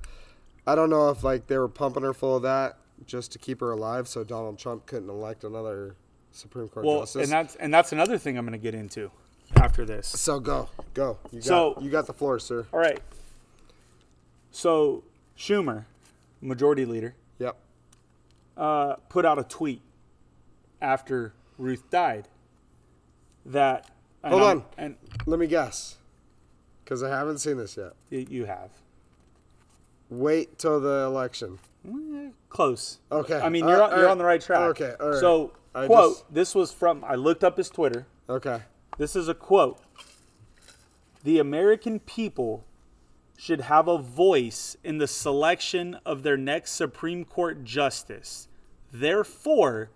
I 0.65 0.73
don't 0.75 0.89
know 0.89 1.09
if 1.09 1.23
like 1.23 1.47
they 1.47 1.57
were 1.57 1.67
pumping 1.67 2.03
her 2.03 2.13
full 2.13 2.37
of 2.37 2.41
that 2.43 2.77
just 3.05 3.31
to 3.33 3.37
keep 3.39 3.59
her 3.59 3.71
alive, 3.71 4.07
so 4.07 4.23
Donald 4.23 4.57
Trump 4.57 4.85
couldn't 4.87 5.09
elect 5.09 5.43
another 5.43 5.95
Supreme 6.31 6.69
Court 6.69 6.85
Well, 6.85 7.01
justice. 7.01 7.23
and 7.23 7.31
that's 7.31 7.55
and 7.57 7.71
that's 7.71 7.91
another 7.91 8.17
thing 8.17 8.37
I'm 8.37 8.45
gonna 8.45 8.57
get 8.57 8.73
into 8.73 9.11
after 9.57 9.85
this. 9.85 10.07
so 10.07 10.39
go, 10.39 10.69
go. 10.95 11.19
You 11.31 11.39
got, 11.39 11.45
So- 11.45 11.77
you 11.81 11.91
got 11.91 12.07
the 12.07 12.13
floor, 12.13 12.39
sir. 12.39 12.65
All 12.73 12.79
right. 12.79 12.99
So 14.53 15.03
Schumer, 15.37 15.85
majority 16.39 16.85
leader, 16.85 17.15
Yep. 17.39 17.57
uh, 18.55 18.95
put 19.09 19.25
out 19.25 19.39
a 19.39 19.43
tweet 19.43 19.81
after 20.81 21.33
Ruth 21.57 21.89
died 21.89 22.27
that 23.45 23.89
and 24.23 24.31
Hold 24.33 24.43
I'm- 24.45 24.57
on. 24.59 24.65
and 24.77 24.97
Let 25.25 25.39
me 25.39 25.47
guess, 25.47 25.97
because 26.83 27.01
I 27.03 27.09
haven't 27.09 27.39
seen 27.39 27.57
this 27.57 27.75
yet. 27.75 27.93
y- 28.11 28.25
you 28.29 28.45
have 28.45 28.69
Wait 30.09 30.57
till 30.59 30.79
the 30.79 31.03
election. 31.05 31.59
close. 32.49 32.99
Okay. 33.11 33.39
I 33.41 33.49
mean, 33.49 33.63
Uh, 33.65 33.69
you're 33.69 33.81
on, 33.81 33.89
you're 33.91 34.03
right. 34.05 34.11
on 34.11 34.17
the 34.19 34.23
right 34.23 34.39
track. 34.39 34.59
Okay, 34.69 34.93
all 34.99 35.09
right. 35.09 35.19
So 35.19 35.51
I 35.73 35.87
quote. 35.87 36.13
just- 36.13 36.33
This 36.33 36.53
was 36.55 36.71
from 36.71 37.03
I 37.03 37.15
looked 37.15 37.43
up 37.43 37.57
his 37.57 37.67
Twitter. 37.69 38.05
Okay. 38.29 38.61
This 38.99 39.15
is 39.15 39.27
a 39.27 39.33
quote. 39.33 39.79
The 41.23 41.39
American 41.39 41.99
people 41.99 42.63
should 43.43 43.59
have 43.59 43.89
a 43.89 43.97
voice 43.97 44.77
in 44.85 44.99
the 44.99 45.07
selection 45.07 45.97
of 46.05 46.23
their 46.23 46.37
next 46.37 46.71
Supreme 46.71 47.25
Court 47.25 47.65
justice. 47.65 48.47
Therefore, 48.89 49.89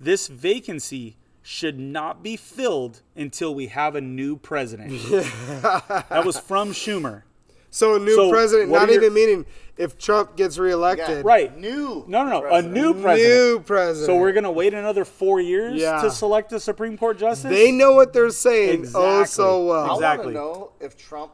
this 0.00 0.26
vacancy 0.26 1.16
should 1.40 1.78
not 1.78 2.24
be 2.24 2.36
filled 2.36 3.02
until 3.14 3.54
we 3.54 3.68
have 3.68 3.94
a 3.94 4.00
new 4.00 4.36
president. 4.36 4.90
that 5.10 6.22
was 6.26 6.40
from 6.40 6.72
Schumer. 6.72 7.22
So 7.70 7.94
a 7.94 8.00
new 8.00 8.16
So, 8.16 8.30
president, 8.30 8.72
not 8.72 8.88
are 8.88 8.92
your- 8.92 9.02
even 9.04 9.14
meaning 9.14 9.46
if 9.76 9.96
Trump 9.96 10.36
gets 10.36 10.58
reelected. 10.58 11.24
Right. 11.24 11.56
New. 11.56 12.04
No, 12.08 12.24
no, 12.24 12.30
no. 12.30 12.38
A 12.38 12.48
president. 12.48 12.74
new 12.74 12.94
president. 13.00 13.32
New 13.54 13.60
president. 13.60 14.06
So 14.06 14.16
we're 14.16 14.32
going 14.32 14.42
to 14.42 14.50
wait 14.50 14.74
another 14.74 15.04
four 15.04 15.40
years 15.40 15.80
Yeah. 15.80 16.02
to 16.02 16.10
select 16.10 16.52
a 16.52 16.58
Supreme 16.58 16.98
Court 16.98 17.16
justice? 17.16 17.48
They 17.48 17.70
know 17.70 17.92
what 17.92 18.12
they're 18.12 18.30
saying 18.30 18.86
oh 18.92 19.22
so 19.22 19.66
well. 19.66 19.94
Exactly. 19.94 19.94
I 19.94 19.94
Exactly. 19.94 20.34
want 20.34 20.34
to 20.34 20.60
know 20.60 20.72
if 20.84 20.96
Trump 20.96 21.30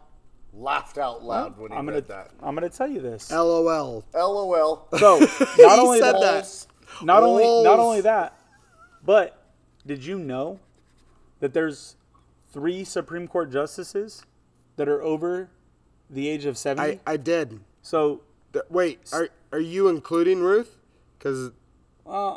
laughed 0.57 0.99
out 0.99 1.23
loud 1.25 1.59
when 1.59 1.73
he 1.73 1.77
I'm 1.77 1.89
read 1.89 2.07
gonna, 2.09 2.23
that. 2.25 2.31
I'm 2.43 2.55
gonna 2.55 2.69
tell 2.69 2.89
you 2.89 3.01
this. 3.01 3.31
LOL. 3.31 4.05
LOL. 4.15 4.89
So 4.99 5.19
not 5.59 5.79
only 5.79 5.99
said 6.01 6.13
that, 6.15 6.21
that. 6.45 6.67
not 7.03 7.23
only 7.23 7.45
not 7.65 7.79
only 7.79 8.01
that, 8.03 8.39
but 9.05 9.43
did 9.87 10.05
you 10.05 10.19
know 10.19 10.61
that 11.41 11.53
there's 11.55 11.97
three 12.53 12.85
Supreme 12.85 13.27
Court 13.29 13.51
justices 13.53 14.25
that 14.77 14.89
are 14.89 15.03
over 15.03 15.51
the 16.09 16.29
age 16.29 16.45
of 16.45 16.57
70? 16.57 17.01
I, 17.07 17.13
I 17.13 17.17
did. 17.17 17.61
so 17.83 18.21
Th- 18.53 18.65
Wait, 18.71 19.01
are 19.13 19.29
are 19.53 19.61
you 19.61 19.89
including 19.89 20.41
Ruth? 20.41 20.77
Because 21.19 21.51
uh, 22.07 22.37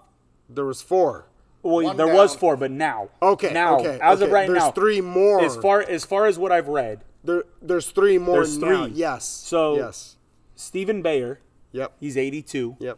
there 0.50 0.66
was 0.66 0.82
four. 0.82 1.28
well, 1.62 1.84
One 1.86 1.98
there 1.98 2.08
was 2.14 2.36
four, 2.36 2.56
but 2.58 2.72
now, 2.72 3.10
Okay, 3.22 3.54
now 3.54 3.80
okay, 3.80 4.00
as 4.02 4.22
of 4.22 4.26
okay. 4.28 4.32
right 4.34 4.48
There's 4.48 4.64
now, 4.64 4.72
three 4.72 5.02
more. 5.02 5.42
As 5.44 5.56
far 5.58 5.82
as 5.82 6.06
far 6.06 6.26
as 6.26 6.40
what 6.40 6.52
I've 6.52 6.68
read, 6.68 7.02
There, 7.28 7.44
there's 7.62 7.92
three 7.92 8.18
more 8.18 8.36
There's 8.38 8.58
now. 8.58 8.86
three. 8.88 8.96
Yes. 8.96 9.26
So- 9.26 9.76
yes. 9.76 10.16
Stephen 10.56 11.04
Breyer, 11.04 11.38
Yep. 11.74 11.94
he's 12.00 12.18
82. 12.18 12.78
Yep. 12.80 12.98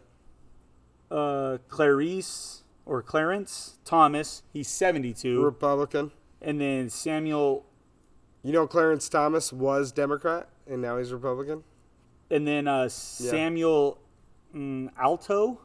Uh, 1.11 1.57
Clarice 1.67 2.63
or 2.85 3.01
Clarence 3.01 3.79
Thomas, 3.83 4.43
he's 4.53 4.67
72, 4.69 5.43
Republican. 5.43 6.11
and 6.41 6.61
then 6.61 6.89
Samuel 6.89 7.65
You 8.43 8.53
know, 8.53 8.65
Clarence 8.67 9.09
Thomas 9.09 9.51
was 9.51 9.91
Democrat 9.91 10.47
and 10.67 10.81
now 10.81 10.97
he's 10.99 11.11
Republican. 11.11 11.63
and 12.29 12.47
then 12.47 12.67
uh, 12.67 12.87
Samuel 12.87 13.97
mm, 14.55 14.89
Alto, 14.97 15.59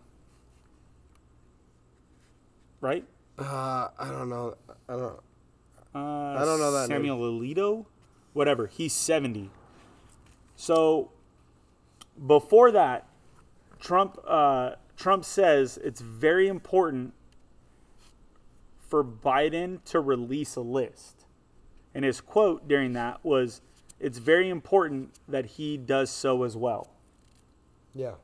right? 2.81 3.05
Uh, 3.39 3.89
I 3.99 4.09
don't 4.11 4.29
know. 4.29 4.57
I 4.89 4.93
don't. 4.95 5.21
Uh, 5.95 5.99
I 6.41 6.45
don't 6.45 6.59
know 6.59 6.73
that 6.73 6.89
name. 6.89 6.97
Samuel 6.99 7.19
Alito, 7.19 7.87
whatever. 8.35 8.67
He's 8.67 8.93
seventy. 8.93 9.51
So 10.57 11.11
before 12.27 12.71
that, 12.73 13.07
Trump 13.81 14.19
uh, 14.27 14.73
Trump 14.97 15.25
says 15.25 15.79
it's 15.83 16.01
very 16.03 16.47
important 16.49 17.15
for 18.89 19.03
Biden 19.03 19.83
to 19.87 19.99
release 20.01 20.55
a 20.57 20.61
list, 20.61 21.25
and 21.95 22.05
his 22.05 22.21
quote 22.21 22.69
during 22.69 22.93
that 22.93 23.25
was, 23.25 23.61
"It's 23.99 24.19
very 24.19 24.49
important 24.51 25.15
that 25.27 25.47
he 25.47 25.77
does 25.77 26.11
so 26.11 26.43
as 26.43 26.57
well." 26.57 26.91
Yeah. 27.97 28.15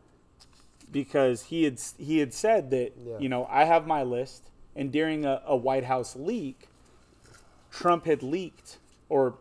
because 0.91 1.45
he 1.45 1.63
had 1.63 1.81
he 1.99 2.19
had 2.19 2.35
said 2.35 2.71
that 2.71 2.93
Yeah. 2.99 3.19
you 3.21 3.29
know 3.29 3.47
I 3.49 3.65
have 3.65 3.87
my 3.87 4.03
list, 4.03 4.51
and 4.75 4.91
during 4.91 5.25
a, 5.25 5.41
a 5.47 5.57
White 5.57 5.85
House 5.85 6.17
leak, 6.17 6.67
Trump 7.71 8.05
had 8.07 8.23
leaked, 8.25 8.79
or 9.09 9.39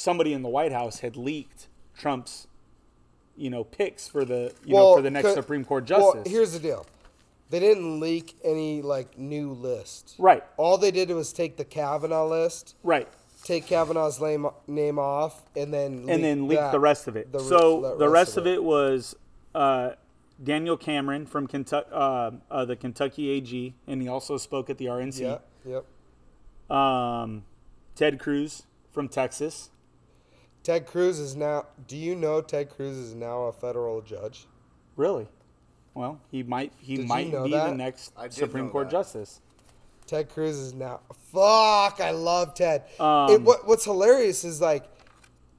somebody 0.00 0.32
in 0.32 0.42
the 0.42 0.48
White 0.48 0.72
House 0.72 1.00
had 1.00 1.16
leaked 1.16 1.68
Trump's, 1.96 2.46
you 3.36 3.50
know, 3.50 3.64
picks 3.64 4.08
for 4.08 4.24
the 4.24 4.52
you 4.64 4.74
know 4.74 4.96
for 4.96 5.02
the 5.02 5.10
next 5.10 5.34
Supreme 5.34 5.64
Court 5.64 5.88
well, 5.90 6.14
justice. 6.14 6.32
here's 6.32 6.52
the 6.52 6.58
deal. 6.58 6.86
They 7.50 7.58
didn't 7.58 7.98
leak 7.98 8.36
any 8.44 8.80
like 8.80 9.18
new 9.18 9.52
list. 9.52 10.14
right, 10.18 10.44
All 10.56 10.78
they 10.78 10.92
did 10.92 11.10
was 11.10 11.32
take 11.32 11.56
the 11.56 11.64
Kavanaugh 11.64 12.26
list, 12.26 12.76
right, 12.82 13.08
take 13.44 13.66
Kavanaugh's 13.66 14.20
name, 14.20 14.46
name 14.66 14.98
off, 14.98 15.42
and 15.56 15.74
then 15.74 16.06
and 16.08 16.22
then 16.22 16.46
leak 16.48 16.58
that- 16.58 16.72
the 16.72 16.80
rest 16.80 17.08
of 17.08 17.16
it. 17.16 17.32
the 17.32 17.40
so 17.40 17.96
the 17.98 18.08
rest 18.08 18.36
of 18.36 18.46
it 18.46 18.62
was 18.62 19.16
uh, 19.54 19.90
Daniel 20.42 20.76
Cameron 20.76 21.26
from 21.26 21.46
Kentucky, 21.46 21.88
uh, 21.92 22.30
uh, 22.50 22.64
the 22.64 22.76
Kentucky 22.76 23.30
AG, 23.30 23.74
and 23.86 24.00
he 24.00 24.08
also 24.08 24.36
spoke 24.36 24.70
at 24.70 24.78
the 24.78 24.86
RNC. 24.86 25.20
Yeah. 25.20 25.82
Yep. 26.70 26.76
Um, 26.76 27.44
Ted 27.96 28.18
Cruz 28.18 28.62
from 28.92 29.08
Texas. 29.08 29.70
Ted 30.62 30.86
Cruz 30.86 31.18
is 31.18 31.34
now. 31.36 31.66
Do 31.86 31.96
you 31.96 32.14
know 32.14 32.40
Ted 32.40 32.70
Cruz 32.70 32.96
is 32.96 33.14
now 33.14 33.42
a 33.44 33.52
federal 33.52 34.00
judge? 34.02 34.46
Really? 34.96 35.26
Well, 35.94 36.20
he 36.30 36.42
might 36.42 36.72
he 36.78 36.96
Did 36.96 37.02
you 37.02 37.08
might 37.08 37.32
know 37.32 37.44
be 37.44 37.50
the 37.50 37.74
next 37.74 38.12
Supreme 38.30 38.70
Court 38.70 38.88
that. 38.88 38.92
justice. 38.92 39.40
Ted 40.06 40.28
Cruz 40.28 40.56
is 40.56 40.74
now. 40.74 41.00
Fuck! 41.32 42.00
I 42.00 42.10
love 42.10 42.54
Ted. 42.54 42.84
Um, 42.98 43.30
it, 43.30 43.42
what, 43.42 43.66
what's 43.66 43.84
hilarious 43.84 44.44
is 44.44 44.60
like 44.60 44.84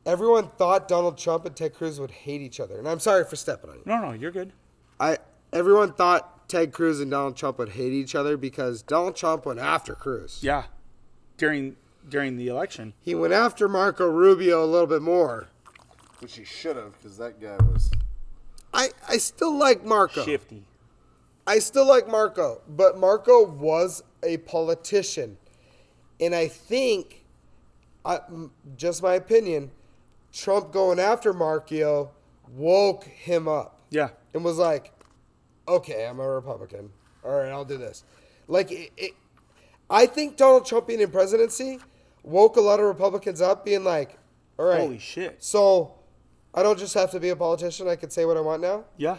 everyone 0.06 0.50
thought 0.58 0.88
Donald 0.88 1.18
Trump 1.18 1.46
and 1.46 1.56
Ted 1.56 1.74
Cruz 1.74 2.00
would 2.00 2.12
hate 2.12 2.42
each 2.42 2.60
other, 2.60 2.78
and 2.78 2.88
I'm 2.88 3.00
sorry 3.00 3.24
for 3.26 3.36
stepping 3.36 3.70
on 3.70 3.78
you. 3.78 3.84
No, 3.86 4.00
no, 4.02 4.12
you're 4.12 4.32
good. 4.32 4.52
I 5.00 5.18
everyone 5.54 5.94
thought 5.94 6.48
Ted 6.48 6.74
Cruz 6.74 7.00
and 7.00 7.10
Donald 7.10 7.38
Trump 7.38 7.58
would 7.60 7.70
hate 7.70 7.94
each 7.94 8.14
other 8.14 8.38
because 8.38 8.82
Donald 8.82 9.16
Trump 9.16 9.46
went 9.46 9.60
after 9.60 9.96
Cruz. 9.96 10.40
Yeah. 10.42 10.66
During 11.38 11.76
during 12.10 12.38
the 12.38 12.48
election. 12.48 12.94
He 13.02 13.16
went 13.16 13.34
after 13.34 13.68
Marco 13.68 14.08
Rubio 14.08 14.64
a 14.64 14.66
little 14.68 14.88
bit 14.88 15.02
more. 15.02 15.48
Which 16.20 16.36
he 16.38 16.44
should 16.44 16.76
have, 16.76 16.94
because 16.98 17.18
that 17.18 17.42
guy 17.42 17.58
was. 17.58 17.90
I, 18.74 18.90
I 19.08 19.18
still 19.18 19.58
like 19.58 19.84
Marco. 19.84 20.24
Shifty. 20.24 20.64
I 21.48 21.60
still 21.60 21.88
like 21.88 22.08
Marco, 22.08 22.62
but 22.70 22.98
Marco 22.98 23.44
was 23.46 24.04
a 24.24 24.38
politician. 24.38 25.38
And 26.20 26.36
I 26.36 26.48
think, 26.48 27.26
I, 28.06 28.20
m- 28.28 28.52
just 28.78 29.02
my 29.02 29.16
opinion, 29.16 29.72
Trump 30.32 30.72
going 30.72 31.00
after 31.00 31.34
Marco 31.34 32.12
woke 32.56 33.06
him 33.06 33.48
up 33.48 33.80
Yeah. 33.90 34.10
and 34.34 34.44
was 34.44 34.58
like, 34.60 34.94
okay, 35.68 36.06
I'm 36.06 36.20
a 36.20 36.28
Republican. 36.30 36.92
All 37.26 37.32
right, 37.40 37.50
I'll 37.50 37.66
do 37.66 37.78
this. 37.78 38.04
Like, 38.48 38.72
it, 38.72 38.92
it, 38.96 39.12
I 39.90 40.06
think 40.06 40.38
Donald 40.38 40.66
Trump 40.66 40.88
being 40.88 41.02
in 41.02 41.10
presidency 41.12 41.80
woke 42.24 42.56
a 42.58 42.62
lot 42.62 42.80
of 42.80 42.86
Republicans 42.86 43.42
up, 43.42 43.66
being 43.66 43.84
like, 43.84 44.18
all 44.60 44.66
right, 44.66 44.80
Holy 44.80 45.00
shit. 45.00 45.44
so 45.44 45.94
I 46.54 46.64
don't 46.64 46.78
just 46.78 46.94
have 46.94 47.12
to 47.12 47.20
be 47.20 47.30
a 47.30 47.36
politician. 47.36 47.88
I 47.88 47.96
can 47.96 48.10
say 48.10 48.26
what 48.26 48.38
I 48.38 48.42
want 48.42 48.62
now. 48.62 48.84
Yeah. 48.98 49.18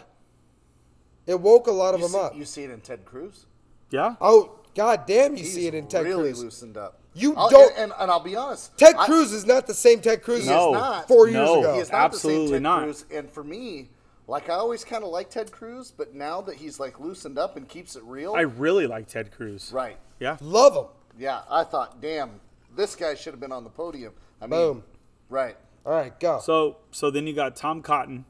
It 1.25 1.39
woke 1.39 1.67
a 1.67 1.71
lot 1.71 1.93
of 1.93 2.01
You 2.01 2.07
them 2.07 2.13
see, 2.13 2.19
up. 2.19 2.35
you 2.37 2.45
see 2.45 2.63
it 2.63 2.69
in 2.69 2.81
Ted 2.81 3.05
Cruz. 3.05 3.45
Yeah. 3.89 4.15
Oh, 4.19 4.59
god 4.75 5.05
damn, 5.05 5.33
you 5.33 5.43
He's 5.43 5.53
see 5.53 5.67
it 5.67 5.73
in 5.73 5.87
Ted 5.87 6.03
really 6.05 6.31
Cruz. 6.31 6.43
loosened 6.43 6.77
up. 6.77 6.99
You 7.13 7.35
I'll- 7.35 7.49
don't- 7.49 7.77
And, 7.77 7.93
and 7.99 8.09
I'll 8.11 8.19
be 8.19 8.35
honest. 8.35 8.75
Ted 8.77 8.95
I- 8.97 9.05
Cruz 9.05 9.31
is 9.31 9.45
not 9.45 9.67
the 9.67 9.73
same 9.73 10.01
Ted 10.01 10.23
Cruz 10.23 10.45
No. 10.47 10.69
as 10.69 10.81
not. 10.81 11.07
four 11.07 11.27
years 11.27 11.35
No. 11.35 11.59
ago. 11.59 11.73
He 11.75 11.79
is 11.79 11.91
not 11.91 11.97
the 12.11 12.15
Absolutely 12.15 12.45
same 12.47 12.53
Ted 12.53 12.61
not. 12.63 12.83
Cruz. 12.83 13.05
And 13.11 13.29
for 13.29 13.43
me, 13.43 13.89
like 14.27 14.49
I 14.49 14.53
always 14.55 14.83
kind 14.83 15.03
of 15.03 15.11
like 15.11 15.29
Ted 15.29 15.51
Cruz, 15.51 15.91
but 15.95 16.13
now 16.13 16.41
that 16.41 16.55
he's 16.55 16.79
like 16.79 16.99
loosened 16.99 17.37
up 17.37 17.55
and 17.55 17.67
keeps 17.69 17.95
it 17.95 18.03
real, 18.03 18.33
I 18.35 18.41
really 18.41 18.87
like 18.87 19.07
Ted 19.07 19.31
Cruz. 19.31 19.71
right? 19.73 19.97
Yeah. 20.19 20.37
Love 20.41 20.75
him. 20.75 20.85
Yeah, 21.17 21.41
I 21.49 21.63
thought, 21.63 22.01
damn, 22.01 22.39
this 22.75 22.95
guy 22.95 23.15
should 23.15 23.33
have 23.33 23.39
been 23.39 23.51
on 23.51 23.63
the 23.63 23.69
podium. 23.69 24.13
I 24.41 24.45
mean, 24.45 24.51
Boom. 24.59 24.83
right? 25.29 25.55
All 25.85 25.91
right, 25.93 26.17
go. 26.19 26.39
So 26.39 26.77
so 26.91 27.11
then 27.11 27.27
you 27.27 27.33
got 27.33 27.55
Tom 27.55 27.81
Cotton 27.81 28.25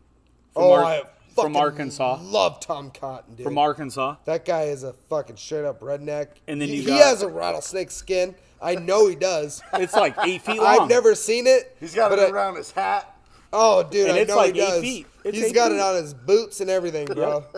from, 0.53 0.63
oh, 0.63 0.71
Ar- 0.73 0.83
I 0.83 0.99
from 1.35 1.53
fucking 1.53 1.55
Arkansas. 1.57 2.19
Love 2.21 2.59
Tom 2.59 2.91
Cotton, 2.91 3.35
dude. 3.35 3.43
From 3.43 3.57
Arkansas. 3.57 4.15
That 4.25 4.45
guy 4.45 4.63
is 4.63 4.83
a 4.83 4.93
fucking 4.93 5.37
straight 5.37 5.65
up 5.65 5.79
redneck. 5.81 6.27
And 6.47 6.61
then 6.61 6.67
he, 6.69 6.75
you 6.77 6.81
he 6.83 6.87
got- 6.87 7.03
has 7.03 7.21
a 7.21 7.27
rattlesnake 7.27 7.91
skin. 7.91 8.35
I 8.61 8.75
know 8.75 9.07
he 9.07 9.15
does. 9.15 9.61
It's 9.73 9.93
like 9.93 10.15
eight 10.23 10.41
feet 10.41 10.57
long. 10.61 10.81
I've 10.83 10.89
never 10.89 11.15
seen 11.15 11.47
it. 11.47 11.75
He's 11.79 11.93
got 11.95 12.11
it 12.13 12.19
I- 12.19 12.29
around 12.29 12.55
his 12.55 12.71
hat. 12.71 13.09
Oh, 13.51 13.83
dude, 13.83 14.07
And 14.09 14.17
I 14.17 14.21
it's 14.21 14.29
know 14.29 14.37
like 14.37 14.55
he 14.55 14.61
eight 14.61 14.65
does. 14.67 14.81
feet. 14.81 15.07
It's 15.23 15.37
He's 15.37 15.47
eight 15.47 15.53
got 15.55 15.69
feet. 15.69 15.75
it 15.77 15.81
on 15.81 15.95
his 15.95 16.13
boots 16.13 16.59
and 16.61 16.69
everything, 16.69 17.05
bro. 17.07 17.45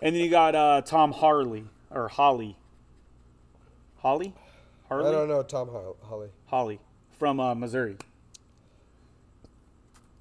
And 0.00 0.16
then 0.16 0.22
you 0.24 0.30
got 0.30 0.54
uh, 0.54 0.80
Tom 0.82 1.12
Harley 1.12 1.64
or 1.90 2.08
Holly. 2.08 2.56
Holly? 3.98 4.34
Harley? 4.92 5.08
I 5.08 5.12
don't 5.12 5.28
know 5.28 5.42
Tom 5.42 5.68
Ho- 5.68 5.96
Holly. 6.02 6.28
Holly 6.46 6.80
from 7.18 7.40
uh, 7.40 7.54
Missouri. 7.54 7.96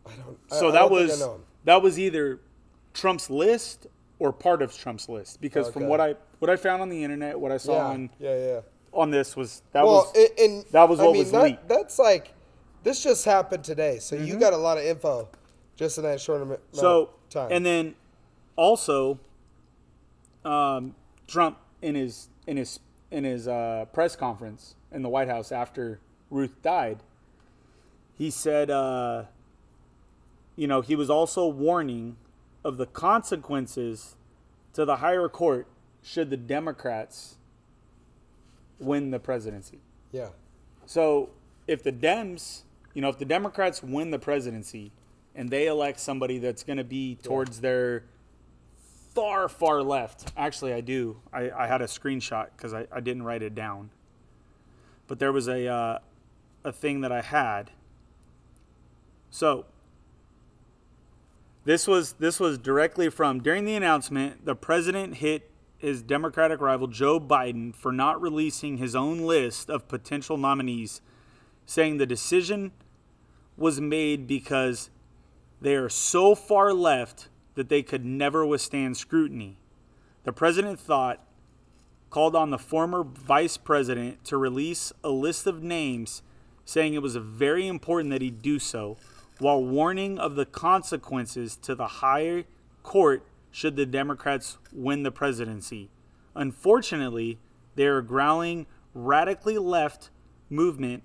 I 0.05 0.11
don't. 0.15 0.37
I- 0.51 0.55
So 0.55 0.69
I 0.69 0.71
that 0.71 0.79
don't 0.79 0.89
think 0.89 0.99
I 0.99 1.03
was 1.03 1.19
know 1.19 1.35
him. 1.35 1.41
that 1.65 1.81
was 1.81 1.99
either 1.99 2.39
Trump's 2.93 3.29
list 3.29 3.87
or 4.19 4.31
part 4.31 4.61
of 4.61 4.75
Trump's 4.77 5.07
list 5.09 5.41
because 5.41 5.69
from 5.69 5.83
Okay. 5.83 5.89
what 5.89 6.01
I 6.01 6.15
what 6.39 6.49
I 6.49 6.55
found 6.55 6.81
on 6.81 6.89
the 6.89 7.03
internet, 7.03 7.39
what 7.39 7.51
I 7.51 7.57
saw 7.57 7.77
on 7.89 8.09
yeah, 8.19 8.37
yeah. 8.37 8.59
on 8.93 9.11
this 9.11 9.35
was 9.35 9.61
that 9.73 9.83
well, 9.83 10.11
was 10.13 10.29
and, 10.39 10.39
and 10.51 10.65
that 10.71 10.89
was 10.89 10.99
I 10.99 11.03
what 11.03 11.13
mean, 11.13 11.19
was 11.23 11.31
that- 11.31 11.43
leaked. 11.43 11.67
That's 11.67 11.99
like, 11.99 12.33
this 12.83 13.03
just 13.03 13.25
happened 13.25 13.63
today, 13.63 13.99
so 13.99 14.15
Mm-hmm. 14.15 14.25
you 14.25 14.39
got 14.39 14.53
a 14.53 14.57
lot 14.57 14.77
of 14.77 14.83
info 14.83 15.27
just 15.75 15.97
in 15.97 16.03
that 16.03 16.19
short 16.19 16.41
amount 16.41 16.59
so 16.73 17.01
of 17.03 17.09
time. 17.29 17.49
and 17.51 17.65
then 17.65 17.95
also 18.55 19.19
um, 20.43 20.95
Trump 21.27 21.57
in 21.81 21.95
his 21.95 22.27
in 22.47 22.57
his 22.57 22.79
in 23.11 23.25
his 23.25 23.47
uh, 23.47 23.85
press 23.93 24.15
conference 24.15 24.75
in 24.91 25.01
the 25.01 25.09
White 25.09 25.27
House 25.27 25.51
after 25.51 25.99
Ruth 26.29 26.61
died, 26.61 26.99
he 28.17 28.31
said, 28.31 28.69
uh, 28.69 29.25
you 30.55 30.67
know, 30.67 30.81
he 30.81 30.95
was 30.95 31.09
also 31.09 31.47
warning 31.47 32.17
of 32.63 32.77
the 32.77 32.85
consequences 32.85 34.15
to 34.73 34.85
the 34.85 34.97
higher 34.97 35.27
court 35.27 35.67
should 36.01 36.29
the 36.29 36.37
Democrats 36.37 37.37
win 38.79 39.11
the 39.11 39.19
presidency. 39.19 39.79
yeah, 40.11 40.29
So 40.85 41.29
if 41.67 41.83
the 41.83 41.91
Dems, 41.91 42.61
you 42.93 43.01
know, 43.01 43.09
if 43.09 43.17
the 43.17 43.25
Democrats 43.25 43.83
win 43.83 44.11
the 44.11 44.19
presidency 44.19 44.91
and 45.35 45.49
they 45.49 45.67
elect 45.67 45.99
somebody 45.99 46.39
that's 46.39 46.63
going 46.63 46.77
to 46.77 46.83
be 46.83 47.15
towards 47.15 47.61
their 47.61 48.03
far, 49.13 49.49
far 49.49 49.81
left, 49.81 50.31
actually, 50.37 50.73
I 50.73 50.81
do. 50.81 51.17
I, 51.33 51.51
I 51.51 51.67
had 51.67 51.81
a 51.81 51.85
screenshot 51.85 52.47
because 52.55 52.73
I, 52.73 52.87
I 52.91 52.99
didn't 52.99 53.23
write 53.23 53.43
it 53.43 53.55
down. 53.55 53.89
But 55.07 55.19
there 55.19 55.31
was 55.31 55.47
a, 55.47 55.67
uh, 55.67 55.99
a 56.63 56.71
thing 56.71 57.01
that 57.01 57.11
I 57.11 57.21
had. 57.21 57.71
So 59.29 59.65
this 61.63 61.87
was 61.87 62.13
this 62.13 62.39
was 62.39 62.57
directly 62.57 63.09
from 63.09 63.41
during 63.41 63.65
the 63.65 63.75
announcement, 63.75 64.45
the 64.45 64.55
president 64.55 65.15
hit 65.15 65.49
his 65.77 66.01
Democratic 66.01 66.59
rival 66.59 66.87
Joe 66.87 67.19
Biden 67.19 67.75
for 67.75 67.91
not 67.91 68.21
releasing 68.21 68.77
his 68.77 68.95
own 68.95 69.19
list 69.19 69.69
of 69.69 69.87
potential 69.87 70.37
nominees, 70.37 71.01
saying 71.65 71.97
the 71.97 72.05
decision 72.05 72.71
was 73.57 73.79
made 73.79 74.27
because 74.27 74.89
they 75.59 75.75
are 75.75 75.89
so 75.89 76.35
far 76.35 76.73
left 76.73 77.29
that 77.55 77.69
they 77.69 77.83
could 77.83 78.05
never 78.05 78.45
withstand 78.45 78.97
scrutiny. 78.97 79.57
The 80.23 80.33
president 80.33 80.79
thought 80.79 81.23
called 82.09 82.35
on 82.35 82.49
the 82.49 82.57
former 82.57 83.03
vice 83.03 83.57
president 83.57 84.23
to 84.25 84.37
release 84.37 84.91
a 85.03 85.09
list 85.09 85.47
of 85.47 85.63
names, 85.63 86.21
saying 86.65 86.93
it 86.93 87.01
was 87.01 87.15
very 87.15 87.67
important 87.67 88.11
that 88.11 88.21
he 88.21 88.29
do 88.29 88.59
so, 88.59 88.97
while 89.39 89.63
warning 89.63 90.19
of 90.19 90.35
the 90.35 90.45
consequences 90.45 91.55
to 91.55 91.73
the 91.73 91.87
higher 91.87 92.43
court 92.83 93.25
should 93.49 93.75
the 93.75 93.85
Democrats 93.85 94.57
win 94.71 95.03
the 95.03 95.11
presidency. 95.11 95.89
Unfortunately, 96.35 97.39
they 97.75 97.85
are 97.85 97.97
a 97.97 98.05
growling 98.05 98.65
radically 98.93 99.57
left 99.57 100.09
movement 100.49 101.03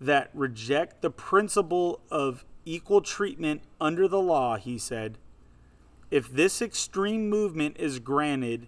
that 0.00 0.30
reject 0.32 1.02
the 1.02 1.10
principle 1.10 2.00
of 2.10 2.44
equal 2.64 3.00
treatment 3.00 3.62
under 3.80 4.06
the 4.08 4.20
law, 4.20 4.56
he 4.56 4.78
said. 4.78 5.18
If 6.10 6.30
this 6.30 6.60
extreme 6.60 7.28
movement 7.28 7.76
is 7.78 7.98
granted 7.98 8.66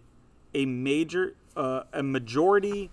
a 0.54 0.66
major 0.66 1.34
uh, 1.56 1.82
a 1.92 2.02
majority 2.02 2.90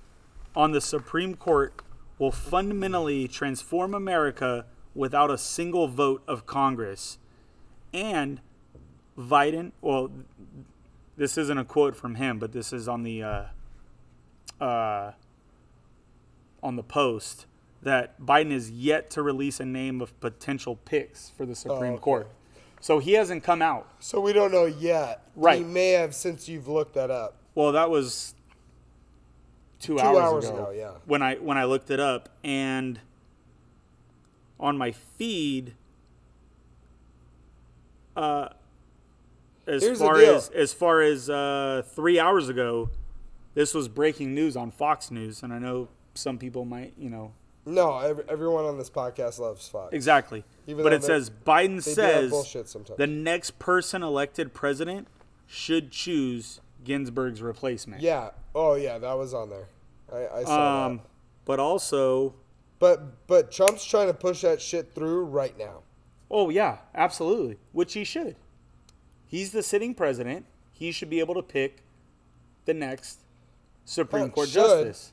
on 0.56 0.72
the 0.72 0.82
Supreme 0.82 1.36
Court 1.36 1.82
will 2.18 2.32
fundamentally 2.32 3.28
transform 3.28 3.94
America 3.94 4.66
without 4.94 5.32
a 5.32 5.38
single 5.38 5.88
vote 5.88 6.22
of 6.28 6.46
Congress. 6.46 7.18
And 7.94 8.42
Biden, 9.18 9.72
well, 9.82 10.12
this 11.16 11.38
isn't 11.38 11.58
a 11.58 11.64
quote 11.64 11.96
from 11.96 12.16
him, 12.16 12.40
but 12.40 12.52
this 12.52 12.74
is 12.74 12.88
on 12.88 13.04
the 13.04 13.24
uh, 13.24 13.44
uh, 14.62 15.12
on 16.62 16.76
the 16.76 16.84
post 16.84 17.46
that 17.82 18.20
Biden 18.22 18.52
is 18.52 18.70
yet 18.72 19.10
to 19.12 19.22
release 19.22 19.60
a 19.60 19.66
name 19.66 20.02
of 20.02 20.20
potential 20.20 20.76
picks 20.76 21.30
for 21.30 21.46
the 21.46 21.56
Supreme 21.56 21.94
okay. 21.94 22.02
Court. 22.02 22.30
So 22.82 23.00
he 23.00 23.14
hasn't 23.14 23.44
come 23.44 23.62
out. 23.62 23.88
so 24.00 24.22
we 24.22 24.34
don't 24.34 24.52
know 24.52 24.66
yet. 24.66 25.24
Right. 25.36 25.60
He 25.60 25.64
may 25.64 25.92
have 25.92 26.16
since 26.16 26.48
you've 26.48 26.68
looked 26.68 26.94
that 26.94 27.12
up. 27.12 27.36
Well, 27.56 27.74
that 27.74 27.90
was 27.90 28.36
two, 29.80 29.98
Two 29.98 30.00
hours, 30.00 30.18
hours 30.18 30.46
ago, 30.50 30.56
ago, 30.56 30.72
yeah. 30.72 30.92
When 31.06 31.22
I 31.22 31.36
when 31.36 31.58
I 31.58 31.66
looked 31.66 31.92
it 31.92 32.00
up, 32.00 32.30
and 32.44 33.00
on 34.60 34.78
my 34.78 34.92
feed, 34.92 35.74
uh, 38.16 38.50
as 39.68 39.84
Here's 39.84 40.00
far 40.00 40.20
as 40.20 40.50
as 40.50 40.74
far 40.74 41.02
as 41.02 41.30
uh, 41.30 41.84
three 41.86 42.20
hours 42.20 42.50
ago, 42.50 42.92
this 43.56 43.74
was 43.74 43.88
breaking 43.88 44.34
news 44.34 44.56
on 44.56 44.72
Fox 44.72 45.12
News, 45.12 45.44
and 45.44 45.54
I 45.54 45.60
know 45.60 45.90
some 46.14 46.38
people 46.38 46.66
might, 46.66 46.94
you 46.98 47.10
know, 47.10 47.34
No, 47.66 48.00
every, 48.00 48.24
everyone 48.30 48.66
on 48.66 48.78
this 48.78 48.90
podcast 48.90 49.38
loves 49.40 49.68
Fox. 49.68 49.94
exactly. 49.94 50.44
Even 50.66 50.84
but 50.84 50.94
it 50.94 51.04
says 51.04 51.30
Biden 51.30 51.84
they 51.84 51.94
do 51.94 52.02
have 52.02 52.46
says 52.46 52.76
the 52.98 53.08
next 53.08 53.60
person 53.60 54.02
elected 54.02 54.54
president 54.54 55.08
should 55.46 55.92
choose 55.92 56.62
Ginsburg's 56.84 57.42
replacement. 57.42 58.02
Yeah. 58.02 58.32
Oh 58.56 58.74
yeah, 58.76 58.98
that 58.98 59.18
was 59.18 59.34
on 59.34 59.50
there. 59.50 59.68
I, 60.12 60.40
I 60.40 60.44
saw 60.44 60.86
Um, 60.86 60.98
that. 60.98 61.04
but 61.46 61.60
also, 61.60 62.34
But 62.80 63.28
but 63.28 63.52
Trump's 63.52 63.84
trying 63.86 64.08
to 64.08 64.14
push 64.14 64.42
that 64.42 64.62
shit 64.62 64.94
through 64.96 65.26
right 65.26 65.58
now. 65.58 65.82
oh 66.32 66.50
yeah, 66.50 66.78
absolutely, 66.96 67.58
which 67.74 67.94
he 67.94 68.04
should. 68.04 68.36
He's 69.28 69.52
the 69.52 69.62
sitting 69.62 69.94
president. 69.94 70.46
He 70.72 70.92
should 70.92 71.10
be 71.10 71.20
able 71.20 71.36
to 71.36 71.44
pick 71.44 71.84
the 72.66 72.74
next 72.74 73.20
Supreme 73.86 74.32
Court 74.32 74.48
should. 74.48 74.56
justice. 74.62 75.12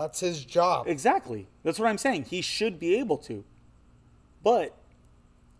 That's 0.00 0.20
his 0.20 0.44
job. 0.44 0.86
Exactly. 0.88 1.46
That's 1.62 1.78
what 1.78 1.88
I'm 1.88 1.98
saying. 1.98 2.24
He 2.24 2.40
should 2.40 2.78
be 2.78 2.96
able 2.96 3.18
to. 3.18 3.44
But, 4.42 4.74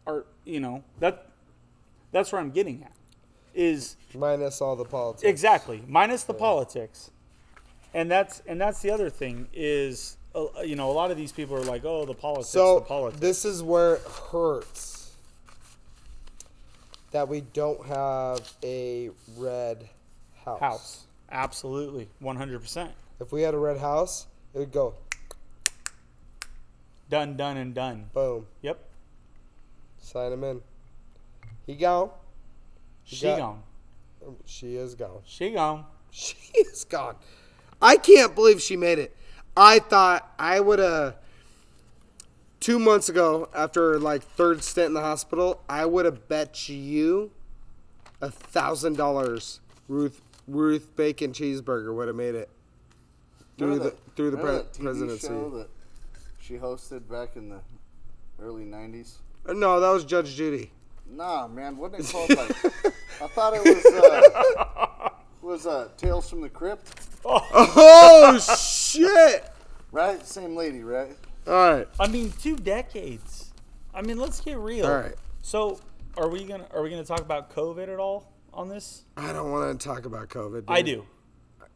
are 0.06 0.24
you 0.44 0.60
know 0.60 0.82
that 1.00 1.26
that's 2.12 2.32
where 2.32 2.40
I'm 2.40 2.50
getting 2.50 2.82
at. 2.82 2.92
Is 3.54 3.96
Minus 4.14 4.60
all 4.60 4.76
the 4.76 4.84
politics. 4.84 5.24
Exactly, 5.24 5.82
minus 5.88 6.24
the 6.24 6.34
politics, 6.34 7.10
and 7.92 8.10
that's 8.10 8.40
and 8.46 8.60
that's 8.60 8.80
the 8.80 8.90
other 8.90 9.10
thing 9.10 9.48
is 9.52 10.16
uh, 10.34 10.46
you 10.64 10.76
know 10.76 10.90
a 10.90 10.92
lot 10.92 11.10
of 11.10 11.16
these 11.16 11.32
people 11.32 11.56
are 11.56 11.64
like, 11.64 11.84
oh, 11.84 12.04
the 12.04 12.14
politics, 12.14 12.48
So 12.48 12.76
the 12.76 12.84
politics. 12.86 13.20
this 13.20 13.44
is 13.44 13.62
where 13.62 13.94
it 13.96 14.02
hurts 14.30 15.12
that 17.10 17.26
we 17.28 17.40
don't 17.40 17.84
have 17.86 18.52
a 18.62 19.10
red 19.36 19.88
house. 20.44 20.60
House, 20.60 21.06
absolutely, 21.32 22.08
one 22.20 22.36
hundred 22.36 22.60
percent, 22.60 22.92
If 23.20 23.32
we 23.32 23.42
had 23.42 23.54
a 23.54 23.58
red 23.58 23.78
house, 23.78 24.26
it 24.54 24.58
would 24.58 24.72
go 24.72 24.94
done, 27.10 27.36
done, 27.36 27.56
and 27.56 27.74
done. 27.74 28.10
boom. 28.12 28.46
Yep, 28.62 28.78
Sign 29.98 30.32
him 30.32 30.44
in. 30.44 30.60
He 31.66 31.74
gone. 31.74 32.10
she 33.04 33.26
got- 33.26 33.38
gone. 33.38 33.62
She 34.46 34.76
is 34.76 34.94
gone. 34.94 35.20
She 35.24 35.50
gone. 35.50 35.84
She 36.10 36.36
is 36.54 36.84
gone. 36.84 37.16
I 37.80 37.96
can't 37.96 38.34
believe 38.34 38.60
she 38.60 38.76
made 38.76 38.98
it. 38.98 39.16
I 39.56 39.78
thought 39.78 40.32
I 40.38 40.60
would 40.60 40.78
have. 40.78 41.16
Two 42.60 42.78
months 42.80 43.08
ago, 43.08 43.48
after 43.54 43.98
like 44.00 44.22
third 44.22 44.62
stint 44.64 44.88
in 44.88 44.94
the 44.94 45.00
hospital, 45.00 45.62
I 45.68 45.86
would 45.86 46.04
have 46.04 46.28
bet 46.28 46.68
you 46.68 47.30
a 48.20 48.30
thousand 48.30 48.96
dollars 48.96 49.60
Ruth 49.86 50.20
Ruth 50.48 50.88
Bacon 50.96 51.32
cheeseburger 51.32 51.94
would 51.94 52.08
have 52.08 52.16
made 52.16 52.34
it 52.34 52.50
through 53.58 53.66
Remember 53.74 53.84
the 53.84 53.90
that- 53.90 54.16
through 54.16 54.30
the 54.30 54.36
pre- 54.38 54.50
that 54.52 54.72
TV 54.72 54.82
presidency. 54.82 55.26
show 55.26 55.50
that 55.50 55.68
she 56.40 56.54
hosted 56.56 57.08
back 57.10 57.36
in 57.36 57.48
the 57.50 57.60
early 58.40 58.64
'90s. 58.64 59.16
Uh, 59.46 59.52
No, 59.52 59.80
that 59.80 59.90
was 59.90 60.04
Judge 60.04 60.34
Judy. 60.34 60.70
Nah, 61.10 61.48
man, 61.48 61.76
wasn't 61.76 62.00
it 62.08 62.12
called 62.12 62.30
like? 62.30 62.64
I 63.22 63.26
thought 63.28 63.54
it 63.54 63.64
was 63.64 63.84
uh, 63.86 65.08
was 65.42 65.66
uh, 65.66 65.88
Tales 65.96 66.28
from 66.28 66.40
the 66.42 66.48
Crypt, 66.48 66.88
Oh 67.24 68.38
shit! 68.68 69.44
right? 69.92 70.24
Same 70.26 70.54
lady, 70.56 70.82
right? 70.82 71.16
All 71.46 71.52
right, 71.54 71.88
I 71.98 72.06
mean, 72.08 72.32
two 72.40 72.56
decades. 72.56 73.52
I 73.94 74.02
mean, 74.02 74.18
let's 74.18 74.40
get 74.40 74.58
real. 74.58 74.86
all 74.86 74.94
right. 74.98 75.14
So, 75.42 75.80
are 76.16 76.28
we 76.28 76.44
gonna 76.44 76.66
are 76.74 76.82
we 76.82 76.90
gonna 76.90 77.04
talk 77.04 77.20
about 77.20 77.54
COVID 77.54 77.88
at 77.88 77.98
all 77.98 78.30
on 78.52 78.68
this? 78.68 79.04
I 79.16 79.32
don't 79.32 79.50
want 79.50 79.80
to 79.80 79.88
talk 79.88 80.04
about 80.04 80.28
COVID. 80.28 80.64
I 80.68 80.82
do. 80.82 81.04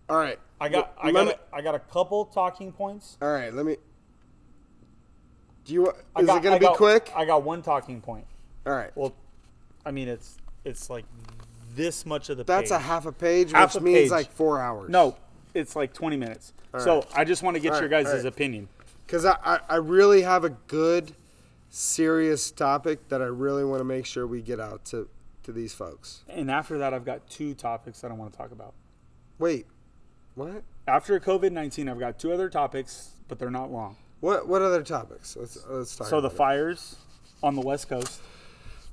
All 0.09 0.17
right. 0.17 0.39
I 0.61 0.69
got 0.69 0.93
I 1.03 1.11
got 1.13 1.27
me- 1.27 1.33
a, 1.33 1.57
I 1.57 1.61
got 1.63 1.75
a 1.75 1.79
couple 1.79 2.25
talking 2.27 2.73
points. 2.73 3.17
All 3.23 3.33
right. 3.33 3.53
Let 3.53 3.67
me. 3.67 3.77
Do 5.65 5.75
you? 5.75 5.93
I 6.17 6.21
Is 6.21 6.27
got, 6.27 6.39
it 6.39 6.43
gonna 6.43 6.59
be 6.59 6.67
got- 6.67 6.77
quick? 6.77 7.13
I 7.15 7.25
got 7.25 7.43
one 7.43 7.63
talking 7.63 8.01
point. 8.01 8.27
All 8.67 8.73
right. 8.73 8.91
Well, 8.97 9.13
I 9.87 9.91
mean, 9.91 10.09
it's 10.09 10.37
it's 10.65 10.91
like 10.91 11.05
this 11.75 12.05
much 12.07 12.29
of 12.31 12.37
the. 12.37 12.45
That's 12.45 12.71
a 12.71 12.79
half 12.79 13.07
a 13.07 13.13
page, 13.13 13.53
Half 13.53 13.75
which 13.75 13.83
means 13.83 13.99
page. 14.03 14.11
like 14.11 14.33
four 14.33 14.61
hours. 14.61 14.91
No, 14.91 15.17
it's 15.55 15.75
like 15.77 15.93
20 15.93 16.17
minutes. 16.17 16.53
so 16.79 16.97
right. 16.97 17.07
I 17.15 17.25
just 17.25 17.43
want 17.43 17.57
to 17.57 17.61
get 17.61 17.73
All 17.75 17.81
your 17.81 17.89
guys' 17.89 18.07
right. 18.13 18.25
opinion. 18.27 18.69
because 19.07 19.25
I, 19.25 19.37
I 19.45 19.61
I 19.69 19.77
really 19.77 20.23
have 20.23 20.45
a 20.45 20.51
good, 20.51 21.15
serious 21.71 22.51
topic 22.51 23.09
that 23.09 23.23
I 23.23 23.27
really 23.27 23.65
want 23.65 23.81
to 23.81 23.85
make 23.85 24.07
sure 24.07 24.27
we 24.27 24.43
get 24.43 24.61
out 24.61 24.85
to 24.87 25.09
to 25.45 25.53
these 25.53 25.75
folks. 25.75 26.23
And 26.29 26.51
after 26.51 26.79
that, 26.79 26.93
I've 26.95 27.05
got 27.05 27.29
two 27.29 27.55
topics 27.55 28.01
that 28.01 28.11
I 28.11 28.15
want 28.15 28.31
to 28.33 28.39
talk 28.39 28.53
about. 28.53 28.75
Wait, 29.39 29.67
what? 30.35 30.63
After 30.87 31.19
COVID 31.21 31.53
19, 31.53 31.89
I've 31.89 31.99
got 31.99 32.19
two 32.19 32.33
other 32.33 32.49
topics, 32.49 33.11
but 33.29 33.39
they're 33.39 33.51
not 33.51 33.71
long. 33.71 33.97
What 34.21 34.49
what 34.49 34.63
other 34.63 34.83
topics? 34.83 35.37
Let's 35.37 35.59
let's 35.69 35.97
talk. 35.97 36.07
So 36.09 36.21
the 36.21 36.29
it. 36.29 36.33
fires 36.33 36.97
on 37.43 37.55
the 37.55 37.61
West 37.61 37.89
Coast. 37.89 38.21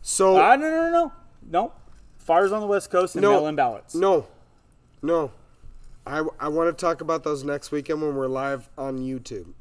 So 0.02 0.38
Ah, 0.38 0.56
no, 0.56 0.70
no, 0.70 0.82
no, 0.84 0.92
no. 0.92 1.12
No. 1.50 1.74
Fires 2.18 2.52
on 2.52 2.62
the 2.62 2.68
West 2.68 2.90
Coast 2.92 3.16
and 3.16 3.22
No. 3.22 3.32
mail 3.32 3.48
in 3.48 3.56
ballots. 3.56 3.96
no, 3.96 4.28
no. 5.02 5.32
I 6.06 6.24
I 6.40 6.48
want 6.48 6.76
to 6.76 6.80
talk 6.86 7.02
about 7.02 7.24
those 7.24 7.44
next 7.44 7.72
weekend 7.72 8.02
when 8.02 8.16
we're 8.16 8.28
live 8.28 8.70
on 8.78 9.00
YouTube. 9.00 9.54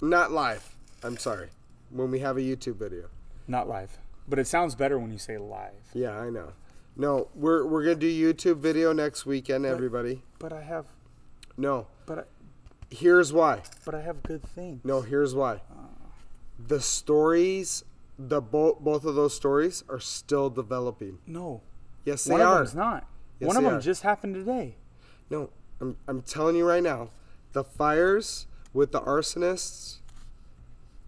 Not 0.00 0.30
live. 0.32 0.74
I'm 1.02 1.16
sorry. 1.16 1.48
When 1.90 2.10
we 2.10 2.20
have 2.20 2.36
a 2.36 2.40
YouTube 2.40 2.76
video. 2.76 3.06
Not 3.46 3.68
live. 3.68 3.98
But 4.28 4.38
it 4.38 4.46
sounds 4.46 4.74
better 4.74 4.98
when 4.98 5.10
you 5.10 5.18
say 5.18 5.38
live. 5.38 5.72
Yeah, 5.94 6.18
I 6.18 6.28
know. 6.30 6.52
No, 7.00 7.28
we're 7.34 7.64
we're 7.64 7.82
gonna 7.84 7.94
do 7.94 8.10
YouTube 8.34 8.56
video 8.58 8.92
next 8.92 9.24
weekend, 9.24 9.64
everybody. 9.64 10.22
But 10.40 10.52
I 10.52 10.62
have, 10.62 10.86
No, 11.56 11.86
but 12.06 12.18
I, 12.18 12.22
here's 12.90 13.32
why. 13.32 13.62
but 13.84 13.94
I 13.94 14.00
have 14.02 14.22
good 14.24 14.42
things. 14.42 14.84
No, 14.84 15.00
here's 15.02 15.34
why. 15.34 15.60
The 16.58 16.80
stories, 16.80 17.84
the 18.18 18.40
both 18.40 18.80
both 18.80 19.04
of 19.04 19.14
those 19.14 19.32
stories 19.34 19.84
are 19.88 20.00
still 20.00 20.50
developing. 20.50 21.18
No. 21.26 21.62
Yes, 22.04 22.24
they 22.24 22.34
are. 22.34 22.38
One 22.38 22.48
of 22.50 22.58
them's 22.58 22.74
not. 22.74 23.06
Yes, 23.38 23.46
One 23.48 23.56
of 23.58 23.62
them 23.62 23.74
are. 23.74 23.80
just 23.80 24.02
happened 24.02 24.34
today. 24.34 24.74
No, 25.30 25.50
I'm 25.80 25.96
I'm 26.08 26.22
telling 26.22 26.56
you 26.56 26.66
right 26.66 26.82
now, 26.82 27.10
the 27.52 27.62
fires 27.62 28.46
with 28.72 28.90
the 28.90 29.00
arsonists 29.00 29.98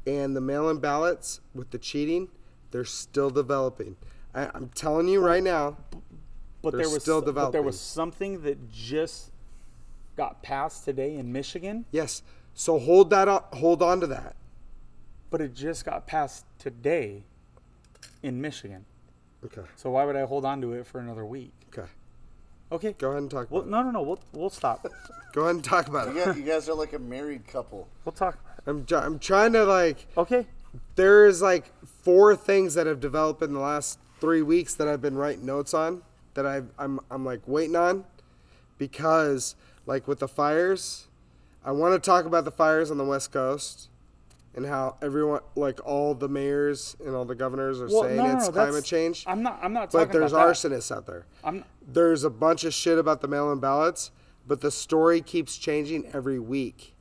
and 0.06 0.36
the 0.36 0.40
mail-in 0.40 0.78
ballots 0.78 1.40
with 1.52 1.70
the 1.72 1.78
cheating, 1.78 2.28
they're 2.70 2.84
still 2.84 3.30
developing. 3.30 3.96
I, 4.34 4.48
I'm 4.54 4.68
telling 4.74 5.08
you 5.08 5.20
right 5.20 5.42
now. 5.42 5.76
But 6.62 6.72
there 6.76 6.88
was 6.90 7.02
still 7.02 7.22
but 7.22 7.50
there 7.52 7.62
was 7.62 7.80
something 7.80 8.42
that 8.42 8.70
just 8.70 9.30
got 10.16 10.42
passed 10.42 10.84
today 10.84 11.16
in 11.16 11.32
Michigan, 11.32 11.86
Yes. 11.90 12.22
So 12.52 12.78
hold 12.78 13.08
that 13.10 13.28
up, 13.28 13.54
hold 13.54 13.80
on 13.82 14.00
to 14.00 14.06
that. 14.08 14.36
but 15.30 15.40
it 15.40 15.54
just 15.54 15.84
got 15.84 16.06
passed 16.06 16.44
today 16.58 17.22
in 18.22 18.40
Michigan. 18.40 18.84
Okay. 19.44 19.62
So 19.76 19.90
why 19.90 20.04
would 20.04 20.16
I 20.16 20.26
hold 20.26 20.44
on 20.44 20.60
to 20.60 20.72
it 20.74 20.86
for 20.86 20.98
another 20.98 21.24
week? 21.24 21.52
Okay. 21.72 21.88
Okay. 22.72 22.92
Go 22.98 23.10
ahead 23.10 23.22
and 23.22 23.30
talk 23.30 23.50
Well, 23.50 23.62
about 23.62 23.70
no, 23.70 23.82
no, 23.82 23.90
no. 23.92 24.02
We'll 24.02 24.20
we'll 24.32 24.50
stop. 24.50 24.86
Go 25.32 25.42
ahead 25.42 25.54
and 25.54 25.64
talk 25.64 25.86
about 25.88 26.12
You 26.14 26.20
it. 26.20 26.24
guys, 26.26 26.36
you 26.36 26.42
guys 26.42 26.68
are 26.68 26.74
like 26.74 26.92
a 26.92 26.98
married 26.98 27.46
couple. 27.46 27.88
We'll 28.04 28.12
talk. 28.12 28.38
I'm 28.66 28.84
I'm 28.92 29.18
trying 29.18 29.54
to 29.54 29.64
like 29.64 30.06
Okay. 30.18 30.46
there's 30.96 31.40
like 31.40 31.72
four 32.02 32.36
things 32.36 32.74
that 32.74 32.86
have 32.86 33.00
developed 33.00 33.40
in 33.42 33.54
the 33.54 33.60
last 33.60 33.98
three 34.20 34.42
weeks 34.42 34.74
that 34.74 34.88
I've 34.88 35.00
been 35.00 35.16
writing 35.16 35.46
notes 35.46 35.74
on 35.74 36.02
that 36.34 36.46
I've, 36.46 36.68
I'm 36.78 37.00
I'm 37.10 37.24
like 37.24 37.40
waiting 37.46 37.76
on 37.76 38.04
because 38.78 39.54
like 39.86 40.06
with 40.06 40.20
the 40.20 40.28
fires, 40.28 41.08
I 41.64 41.72
want 41.72 41.94
to 41.94 42.04
talk 42.06 42.24
about 42.24 42.44
the 42.44 42.50
fires 42.50 42.90
on 42.90 42.98
the 42.98 43.04
West 43.04 43.32
Coast 43.32 43.88
and 44.54 44.66
how 44.66 44.96
everyone 45.02 45.40
like 45.54 45.84
all 45.86 46.14
the 46.14 46.28
mayors 46.28 46.96
and 47.04 47.14
all 47.14 47.24
the 47.24 47.34
governors 47.34 47.80
are 47.80 47.86
Well, 47.86 48.02
saying 48.04 48.16
no, 48.16 48.26
no, 48.26 48.36
it's 48.36 48.46
no, 48.46 48.52
climate 48.52 48.84
change. 48.84 49.24
I'm 49.26 49.42
not. 49.42 49.58
I'm 49.62 49.72
not 49.72 49.90
talking 49.90 50.08
But 50.08 50.12
there's 50.12 50.32
arsonists 50.32 50.94
out 50.94 51.06
there. 51.06 51.26
I'm. 51.44 51.64
There's 51.86 52.24
a 52.24 52.30
bunch 52.30 52.64
of 52.64 52.72
shit 52.74 52.98
about 52.98 53.20
the 53.20 53.28
mail-in 53.28 53.58
ballots, 53.58 54.10
but 54.46 54.60
the 54.60 54.70
story 54.70 55.20
keeps 55.20 55.56
changing 55.56 56.08
every 56.14 56.38
week 56.38 56.94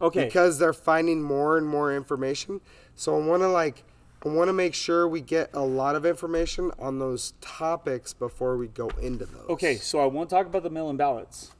Okay. 0.00 0.24
because 0.26 0.58
they're 0.58 0.72
finding 0.72 1.22
more 1.22 1.56
and 1.56 1.66
more 1.66 1.94
information. 1.94 2.60
So 2.94 3.20
I 3.20 3.24
want 3.26 3.42
to 3.42 3.48
like 3.48 3.82
I 4.26 4.28
want 4.28 4.48
to 4.48 4.52
make 4.52 4.74
sure 4.74 5.06
we 5.06 5.20
get 5.20 5.50
a 5.54 5.60
lot 5.64 5.94
of 5.94 6.04
information 6.04 6.72
on 6.80 6.98
those 6.98 7.34
topics 7.40 8.12
before 8.12 8.56
we 8.56 8.66
go 8.66 8.88
into 9.00 9.24
those. 9.24 9.48
Okay, 9.50 9.76
so 9.76 10.00
I 10.00 10.06
won't 10.06 10.28
talk 10.28 10.46
about 10.46 10.64
the 10.64 10.70
mail-in 10.70 10.96
ballots, 10.96 11.52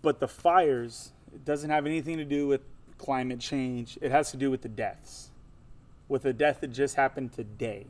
but 0.00 0.20
the 0.20 0.28
fires 0.28 1.10
it 1.34 1.44
doesn't 1.44 1.70
have 1.70 1.86
anything 1.86 2.16
to 2.18 2.24
do 2.24 2.46
with 2.46 2.60
climate 2.98 3.40
change. 3.40 3.98
It 4.00 4.12
has 4.12 4.30
to 4.30 4.36
do 4.36 4.48
with 4.48 4.62
the 4.62 4.68
deaths, 4.68 5.30
with 6.08 6.22
the 6.22 6.32
death 6.32 6.60
that 6.60 6.68
just 6.68 6.94
happened 6.94 7.32
today 7.32 7.86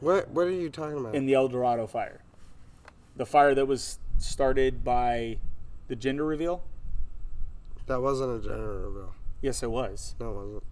What 0.00 0.30
what 0.30 0.48
are 0.48 0.50
you 0.50 0.68
talking 0.68 0.98
about? 0.98 1.14
in 1.14 1.26
the 1.26 1.34
El 1.34 1.46
Dorado 1.46 1.86
fire, 1.86 2.20
the 3.14 3.26
fire 3.26 3.54
that 3.54 3.66
was 3.66 4.00
started 4.18 4.82
by 4.82 5.38
the 5.86 5.94
gender 5.94 6.24
reveal. 6.24 6.64
that 7.86 8.02
wasn't 8.02 8.44
a 8.44 8.48
gender 8.48 8.88
reveal. 8.88 9.14
Yes, 9.40 9.62
it 9.62 9.70
was 9.70 10.16
No, 10.18 10.30
it 10.32 10.34
wasn't. 10.34 10.62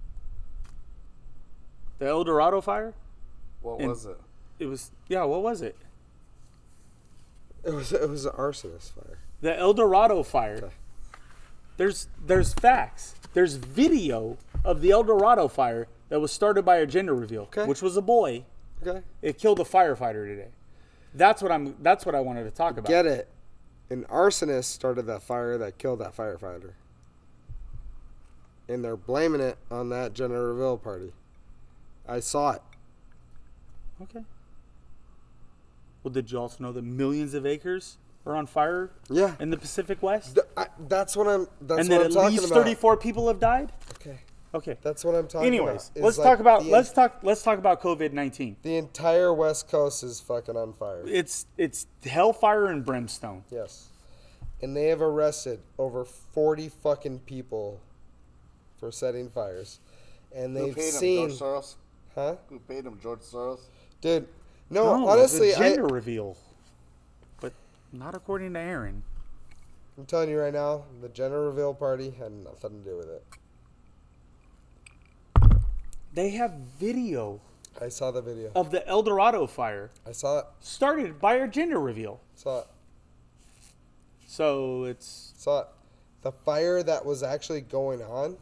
The 1.99 2.07
El 2.07 2.25
Dorado 2.25 2.61
fire. 2.61 2.95
What 3.63 3.81
And- 3.81 3.89
was 3.89 4.05
it? 4.07 4.19
It 4.59 4.67
was 4.67 4.91
yeah. 5.09 5.25
What 5.25 5.43
was 5.43 5.63
it? 5.63 5.77
It 7.65 7.73
was 7.73 7.93
it 7.93 8.09
was 8.09 8.25
an 8.27 8.33
arsonist 8.33 8.93
fire. 8.93 9.19
The 9.41 9.59
El 9.59 9.75
Dorado 9.75 10.23
fire. 10.23 10.57
Okay. 10.57 10.73
There's 11.77 12.09
there's 12.25 12.55
facts. 12.55 13.15
There's 13.33 13.57
video 13.57 14.37
of 14.65 14.81
the 14.81 14.91
El 14.93 15.03
Dorado 15.03 15.49
fire 15.49 15.89
that 16.09 16.21
was 16.21 16.31
started 16.31 16.65
by 16.65 16.77
a 16.77 16.87
gender 16.87 17.15
reveal, 17.15 17.43
Okay. 17.43 17.65
which 17.67 17.83
was 17.83 17.97
a 17.97 18.03
boy. 18.03 18.45
Okay. 18.87 19.03
It 19.23 19.39
killed 19.39 19.59
a 19.61 19.65
firefighter 19.65 20.27
today. 20.27 20.49
That's 21.15 21.43
what 21.43 21.51
I'm. 21.51 21.75
That's 21.81 22.05
what 22.07 22.15
I 22.15 22.21
wanted 22.21 22.45
to 22.45 22.51
talk 22.51 22.73
about. 22.77 22.87
Get 22.89 23.07
it? 23.07 23.29
An 23.91 24.05
arsonist 24.05 24.65
started 24.65 25.07
that 25.07 25.23
fire 25.23 25.59
that 25.59 25.79
killed 25.79 25.99
that 26.01 26.17
firefighter. 26.17 26.73
And 28.69 28.83
they're 28.85 28.97
blaming 28.97 29.41
it 29.41 29.59
on 29.71 29.91
that 29.91 30.15
gender 30.15 30.53
reveal 30.53 30.79
party. 30.79 31.13
I 32.09 32.21
saw 32.21 32.53
it. 32.53 32.63
Okay. 34.03 34.25
Well, 36.03 36.13
did 36.13 36.31
you 36.31 36.39
also 36.39 36.63
know 36.63 36.73
that 36.73 36.83
millions 36.83 37.35
of 37.35 37.47
acres 37.47 37.97
are 38.27 38.37
on 38.37 38.47
fire 38.47 38.91
Yeah. 39.11 39.35
in 39.41 39.51
the 39.51 39.57
Pacific 39.57 40.03
West, 40.03 40.35
Th- 40.35 40.47
I, 40.57 40.67
that's 40.89 41.17
what 41.17 41.29
I'm. 41.29 41.47
That's 41.61 41.81
and 41.81 41.89
what 41.89 41.99
that 41.99 42.01
I'm 42.01 42.07
at 42.07 42.13
talking 42.13 42.31
least 42.39 42.47
about. 42.47 42.59
34 42.65 42.97
people 42.97 43.29
have 43.29 43.39
died? 43.41 43.73
Okay. 43.97 44.19
Okay. 44.55 44.77
That's 44.83 45.05
what 45.05 45.15
I'm 45.15 45.27
talking 45.27 45.47
Anyways, 45.49 45.89
about. 45.89 45.97
Anyways, 45.97 46.05
let's 46.05 46.19
like 46.19 46.27
talk 46.27 46.41
about 46.41 46.67
let's 46.67 46.93
talk 46.93 47.19
let's 47.23 47.43
talk 47.43 47.59
about 47.59 47.81
COVID 47.83 48.13
19. 48.13 48.57
The 48.63 48.77
entire 48.77 49.33
West 49.33 49.69
Coast 49.69 50.03
is 50.03 50.21
fucking 50.21 50.57
on 50.57 50.73
fire. 50.75 51.03
It's 51.07 51.47
it's 51.59 51.87
hellfire 52.05 52.67
and 52.67 52.85
brimstone. 52.85 53.45
Yes. 53.51 53.89
And 54.63 54.77
they 54.77 54.87
have 54.87 55.03
arrested 55.03 55.61
over 55.79 56.05
40 56.05 56.69
fucking 56.71 57.21
people 57.21 57.81
for 58.79 58.91
setting 58.91 59.29
fires. 59.29 59.81
And 60.35 60.57
they've 60.57 60.79
seen. 60.81 61.29
George 61.29 61.41
Soros. 61.41 61.75
Huh? 62.15 62.37
Who 62.49 62.59
paid 62.61 62.85
him? 62.85 62.99
George 63.03 63.21
Soros. 63.21 63.61
Dude, 64.01 64.29
no, 64.71 64.99
No, 64.99 65.09
honestly, 65.09 65.51
the 65.51 65.57
I, 65.57 65.69
gender 65.71 65.87
reveal, 65.87 66.37
but 67.41 67.53
not 67.93 68.15
according 68.15 68.53
to 68.55 68.61
Aaron. 68.61 69.03
I'm 69.99 70.07
telling 70.07 70.29
you 70.31 70.39
right 70.41 70.53
now, 70.53 70.85
the 71.01 71.09
gender 71.09 71.41
reveal 71.43 71.73
party 71.75 72.11
had 72.11 72.33
nothing 72.33 72.83
to 72.83 72.91
do 72.91 72.97
with 72.97 73.09
it. 73.09 73.25
They 76.13 76.31
have 76.31 76.53
video 76.79 77.41
I 77.81 77.89
saw 77.89 78.11
the 78.13 78.23
video. 78.23 78.53
of 78.55 78.71
the 78.71 78.87
El 78.87 79.03
Dorado 79.03 79.47
fire 79.49 79.91
I 80.07 80.13
saw 80.13 80.39
it. 80.41 80.45
started 80.61 81.21
by 81.21 81.41
our 81.41 81.49
gender 81.49 81.81
reveal. 81.81 82.21
Saw 82.37 82.61
it. 82.61 82.67
So 84.27 84.85
it's 84.85 85.33
Saw 85.37 85.61
it. 85.63 85.67
The 86.23 86.33
fire 86.33 86.83
that 86.83 87.05
was 87.05 87.23
actually 87.23 87.61
going 87.63 88.01
on 88.03 88.37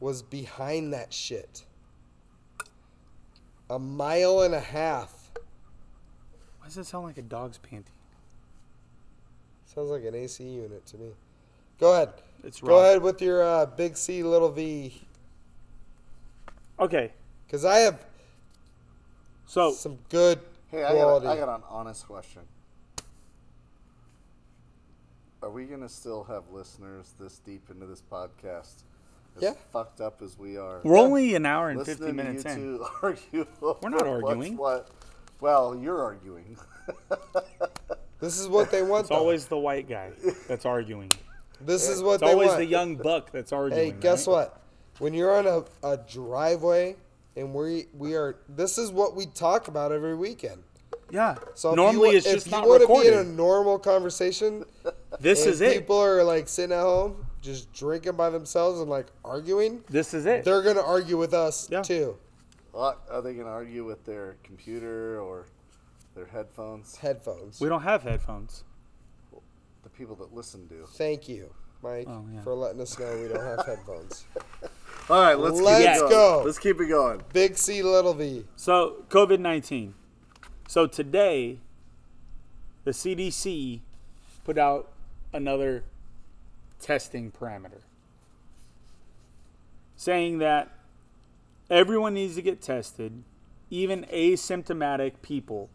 was 0.00 0.22
behind 0.22 0.92
that 0.92 1.12
shit. 1.12 1.64
A 3.68 3.78
mile 3.78 4.42
and 4.42 4.54
a 4.54 4.60
half. 4.60 5.30
why 6.58 6.66
does 6.66 6.78
it 6.78 6.84
sound 6.84 7.04
like 7.04 7.18
a 7.18 7.22
dog's 7.22 7.58
panty? 7.58 7.84
Sounds 9.66 9.90
like 9.90 10.04
an 10.04 10.14
AC 10.14 10.44
unit 10.44 10.86
to 10.86 10.96
me. 10.98 11.10
Go 11.80 11.92
ahead. 11.92 12.10
It's 12.44 12.60
Go 12.60 12.68
Rob. 12.76 12.84
ahead 12.84 13.02
with 13.02 13.20
your 13.20 13.42
uh, 13.42 13.66
big 13.66 13.96
C, 13.96 14.22
little 14.22 14.50
V. 14.50 15.02
Okay, 16.78 17.12
Because 17.46 17.64
I 17.64 17.78
have 17.78 18.04
so 19.46 19.72
some 19.72 19.98
good 20.10 20.40
Hey, 20.70 20.84
I 20.84 20.92
got, 20.92 21.02
quality. 21.02 21.26
a, 21.26 21.30
I 21.30 21.36
got 21.38 21.48
an 21.56 21.62
honest 21.70 22.06
question. 22.06 22.42
Are 25.42 25.50
we 25.50 25.64
gonna 25.64 25.88
still 25.88 26.24
have 26.24 26.44
listeners 26.50 27.14
this 27.20 27.38
deep 27.38 27.70
into 27.70 27.86
this 27.86 28.02
podcast? 28.02 28.82
As 29.36 29.42
Yeah. 29.42 29.52
fucked 29.72 30.00
up 30.00 30.22
as 30.22 30.38
we 30.38 30.56
are. 30.56 30.80
we're 30.82 30.96
only 30.98 31.34
an 31.34 31.44
hour 31.46 31.68
and 31.68 31.78
Listening 31.78 31.96
fifty 31.98 32.10
to 32.10 32.16
minutes 32.16 32.44
you 32.44 32.50
in. 32.50 32.56
two 32.58 32.86
argue. 33.02 33.46
We're 33.82 33.88
not 33.90 34.06
arguing. 34.06 34.56
What? 34.56 34.88
Well, 35.40 35.76
you're 35.76 36.02
arguing. 36.02 36.56
this 38.20 38.38
is 38.38 38.48
what 38.48 38.70
they 38.70 38.82
want. 38.82 39.00
It's 39.00 39.08
though. 39.10 39.16
always 39.16 39.46
the 39.46 39.58
white 39.58 39.88
guy 39.88 40.10
that's 40.48 40.64
arguing. 40.64 41.10
this 41.60 41.88
is 41.88 42.02
what 42.02 42.14
It's 42.14 42.22
they 42.22 42.32
always 42.32 42.48
want. 42.48 42.58
the 42.60 42.66
young 42.66 42.96
buck 42.96 43.30
that's 43.32 43.52
arguing. 43.52 43.94
Hey, 43.94 44.00
guess 44.00 44.26
right? 44.26 44.32
what? 44.32 44.62
When 44.98 45.12
you're 45.12 45.36
on 45.36 45.46
a, 45.46 45.86
a 45.86 45.98
driveway 45.98 46.96
and 47.36 47.52
we 47.52 47.86
we 47.92 48.14
are 48.14 48.36
this 48.48 48.78
is 48.78 48.90
what 48.90 49.14
we 49.14 49.26
talk 49.26 49.68
about 49.68 49.92
every 49.92 50.14
weekend. 50.16 50.62
Yeah. 51.10 51.36
So 51.54 51.70
if 51.70 51.76
normally 51.76 52.12
you, 52.12 52.16
it's 52.16 52.26
if 52.26 52.46
you 52.50 52.52
want 52.62 52.80
to 52.82 52.88
be 52.88 53.08
in 53.08 53.14
a 53.18 53.24
normal 53.24 53.78
conversation, 53.78 54.64
this 55.20 55.44
and 55.44 55.52
is 55.52 55.60
it. 55.60 55.74
people 55.80 55.98
are 55.98 56.24
like 56.24 56.48
sitting 56.48 56.74
at 56.74 56.80
home 56.82 57.25
just 57.46 57.72
drinking 57.72 58.12
by 58.16 58.28
themselves 58.28 58.80
and 58.80 58.90
like 58.90 59.06
arguing, 59.24 59.82
This 59.88 60.12
is 60.12 60.26
it. 60.26 60.44
they're 60.44 60.62
gonna 60.62 60.82
argue 60.84 61.16
with 61.16 61.32
us 61.32 61.70
Yeah. 61.70 61.80
too. 61.82 62.18
What, 62.72 63.00
are 63.10 63.22
they 63.22 63.32
gonna 63.34 63.48
argue 63.48 63.84
with 63.84 64.04
their 64.04 64.36
computer 64.42 65.18
or 65.20 65.46
their 66.14 66.26
headphones? 66.26 66.96
Headphones. 66.96 67.58
We 67.60 67.68
don't 67.70 67.82
have 67.82 68.02
headphones. 68.02 68.64
The 69.82 69.88
people 69.90 70.14
that 70.16 70.34
listen 70.34 70.66
do. 70.66 70.84
Thank 70.94 71.28
you, 71.28 71.54
Mike, 71.82 72.06
Oh, 72.08 72.24
yeah. 72.34 72.42
for 72.42 72.52
letting 72.54 72.80
us 72.82 72.98
know 72.98 73.16
we 73.22 73.28
don't 73.28 73.42
have 73.44 73.64
headphones. 73.66 74.24
All 75.08 75.20
right, 75.22 75.38
let's, 75.38 75.60
Let's 75.60 75.78
keep 75.84 75.88
it 75.94 75.98
going. 76.00 76.10
go. 76.10 76.42
Let's 76.44 76.58
keep 76.58 76.80
it 76.80 76.86
going. 76.86 77.22
Big 77.32 77.56
C, 77.56 77.82
little 77.82 78.12
V. 78.12 78.44
So 78.56 79.04
COVID 79.08 79.38
nineteen. 79.38 79.94
So 80.68 80.86
today, 80.88 81.60
the 82.84 82.90
CDC 82.90 83.80
put 84.44 84.58
out 84.58 84.90
another 85.32 85.84
testing 86.80 87.30
parameter, 87.30 87.80
saying 89.96 90.38
that 90.38 90.70
everyone 91.70 92.14
needs 92.14 92.34
to 92.36 92.42
get 92.42 92.60
tested, 92.60 93.22
even 93.70 94.04
asymptomatic 94.12 95.22
people, 95.22 95.68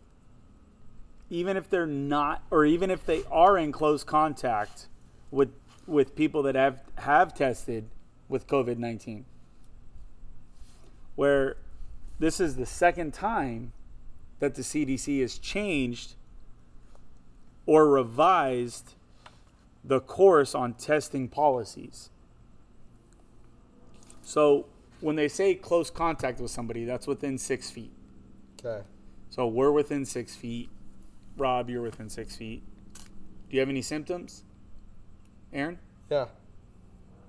even 1.30 1.58
if 1.58 1.70
they're 1.70 1.86
not, 1.86 2.44
or 2.52 2.66
even 2.66 2.90
if 2.90 3.06
they 3.06 3.24
are 3.32 3.58
in 3.58 3.72
close 3.72 4.04
contact 4.04 4.88
with 5.30 5.50
with 5.88 6.16
people 6.16 6.44
that 6.44 6.56
have 6.56 6.82
have 7.00 7.34
tested 7.34 7.86
with 8.30 8.48
COVID 8.48 8.78
nineteen. 8.78 9.26
Where 11.16 11.58
this 12.20 12.40
is 12.40 12.56
the 12.56 12.66
second 12.66 13.14
time 13.14 13.74
that 14.40 14.56
the 14.56 14.62
CDC 14.62 15.22
has 15.22 15.38
changed 15.38 16.16
or 17.66 17.88
revised 17.88 18.96
the 19.84 20.00
course 20.00 20.54
on 20.56 20.74
testing 20.74 21.28
policies. 21.28 22.10
So 24.22 24.68
when 25.00 25.16
they 25.16 25.28
say 25.28 25.56
close 25.56 25.90
contact 25.90 26.40
with 26.40 26.52
somebody, 26.52 26.86
that's 26.86 27.08
within 27.08 27.38
six 27.38 27.70
feet. 27.72 27.92
Okay. 28.64 28.84
So 29.30 29.48
we're 29.48 29.72
within 29.72 30.06
six 30.06 30.36
feet. 30.36 30.70
Rob, 31.38 31.70
you're 31.70 31.82
within 31.82 32.10
six 32.10 32.36
feet. 32.36 32.64
Do 33.50 33.56
you 33.56 33.60
have 33.60 33.70
any 33.70 33.82
symptoms? 33.82 34.44
Aaron, 35.54 35.80
Yeah. 36.10 36.28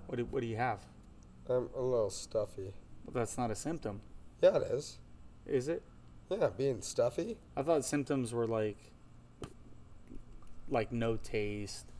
what 0.07 0.17
do, 0.17 0.25
what 0.27 0.41
do 0.41 0.47
you 0.47 0.57
have? 0.57 0.81
I'm 1.49 1.69
a 1.77 1.81
little 1.81 2.11
stuffy. 2.11 2.75
Well, 3.05 3.13
that's 3.15 3.37
not 3.37 3.51
a 3.51 3.55
symptom, 3.57 4.01
Yeah, 4.41 4.57
it 4.59 4.63
is. 4.71 4.99
is 5.47 5.67
it? 5.69 5.83
Yeah, 6.31 6.51
being 6.57 6.81
stuffy. 6.83 7.37
I 7.57 7.63
thought 7.63 7.85
symptoms 7.85 8.33
were 8.33 8.47
like 8.47 8.77
like 10.69 10.93
no 10.93 11.17
taste, 11.17 11.92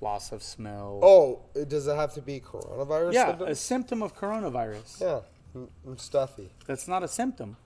loss 0.00 0.32
of 0.32 0.42
smell. 0.42 1.00
Oh, 1.02 1.40
does 1.66 1.86
it 1.86 1.94
have 1.96 2.12
to 2.14 2.22
be 2.22 2.40
coronavirus 2.40 3.12
yeah, 3.14 3.42
a 3.44 3.54
symptom 3.54 4.02
of 4.02 4.16
coronavirus. 4.16 5.00
Yeah, 5.00 5.20
I'm, 5.54 5.68
I'm 5.86 5.98
stuffy. 5.98 6.50
That's 6.66 6.86
not 6.88 7.02
a 7.02 7.08
symptom. 7.08 7.56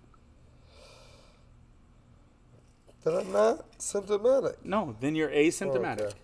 Then 3.04 3.14
I'm 3.14 3.32
not 3.32 3.80
symptomatic. 3.80 4.64
No, 4.64 4.96
then 5.00 5.14
you're 5.14 5.30
asymptomatic. 5.30 6.00
Okay. 6.02 6.14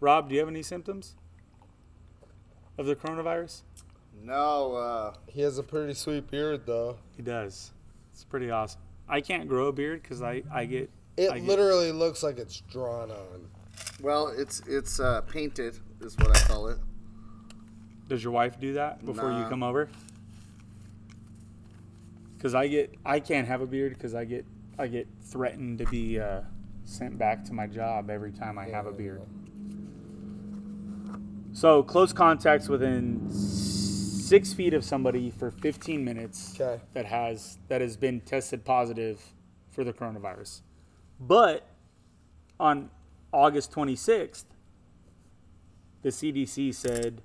Rob, 0.00 0.28
do 0.28 0.34
you 0.34 0.40
have 0.40 0.48
any 0.48 0.62
symptoms 0.62 1.14
of 2.78 2.86
the 2.86 2.94
coronavirus? 2.94 3.62
No, 4.22 4.74
uh, 4.74 5.14
He 5.26 5.42
has 5.42 5.58
a 5.58 5.62
pretty 5.62 5.94
sweet 5.94 6.30
beard, 6.30 6.62
though. 6.66 6.96
He 7.16 7.22
does. 7.22 7.72
It's 8.12 8.24
pretty 8.24 8.50
awesome. 8.50 8.80
I 9.08 9.20
can't 9.20 9.48
grow 9.48 9.66
a 9.66 9.72
beard 9.72 10.02
because 10.02 10.22
I, 10.22 10.42
I 10.52 10.64
get 10.64 10.90
It 11.16 11.30
I 11.30 11.38
get- 11.38 11.46
literally 11.48 11.92
looks 11.92 12.22
like 12.22 12.38
it's 12.38 12.60
drawn 12.60 13.10
on. 13.10 13.48
Well, 14.02 14.28
it's 14.28 14.60
it's 14.66 15.00
uh, 15.00 15.22
painted, 15.22 15.78
is 16.00 16.16
what 16.18 16.36
I 16.36 16.40
call 16.40 16.68
it. 16.68 16.78
Does 18.08 18.22
your 18.22 18.32
wife 18.32 18.60
do 18.60 18.74
that 18.74 19.04
before 19.04 19.32
you 19.32 19.44
come 19.48 19.62
over? 19.62 19.88
Because 22.36 22.54
I 22.54 22.68
get 22.68 22.94
I 23.04 23.20
can't 23.20 23.48
have 23.48 23.60
a 23.60 23.66
beard 23.66 23.94
because 23.94 24.14
I 24.14 24.24
get 24.24 24.44
I 24.78 24.86
get 24.86 25.08
threatened 25.22 25.78
to 25.78 25.86
be 25.86 26.20
uh, 26.20 26.42
sent 26.84 27.18
back 27.18 27.44
to 27.46 27.52
my 27.52 27.66
job 27.66 28.10
every 28.10 28.30
time 28.32 28.58
I 28.58 28.66
have 28.66 28.86
a 28.86 28.92
beard. 28.92 29.22
So 31.52 31.82
close 31.82 32.12
contacts 32.12 32.68
within 32.68 33.30
six 33.30 34.52
feet 34.52 34.74
of 34.74 34.84
somebody 34.84 35.30
for 35.30 35.50
15 35.50 36.04
minutes 36.04 36.54
Okay. 36.60 36.80
that 36.92 37.06
has 37.06 37.58
that 37.68 37.80
has 37.80 37.96
been 37.96 38.20
tested 38.20 38.64
positive 38.64 39.20
for 39.70 39.82
the 39.82 39.92
coronavirus. 39.92 40.60
But 41.18 41.66
on 42.60 42.90
August 43.32 43.72
26th, 43.72 44.44
the 46.02 46.08
CDC 46.10 46.74
said 46.74 47.22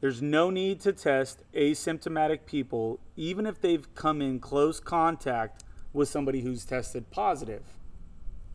there's 0.00 0.20
no 0.20 0.50
need 0.50 0.80
to 0.80 0.92
test 0.92 1.42
asymptomatic 1.54 2.46
people, 2.46 3.00
even 3.16 3.46
if 3.46 3.60
they've 3.60 3.94
come 3.94 4.20
in 4.20 4.38
close 4.38 4.78
contact 4.78 5.64
with 5.92 6.08
somebody 6.08 6.42
who's 6.42 6.64
tested 6.64 7.10
positive 7.10 7.62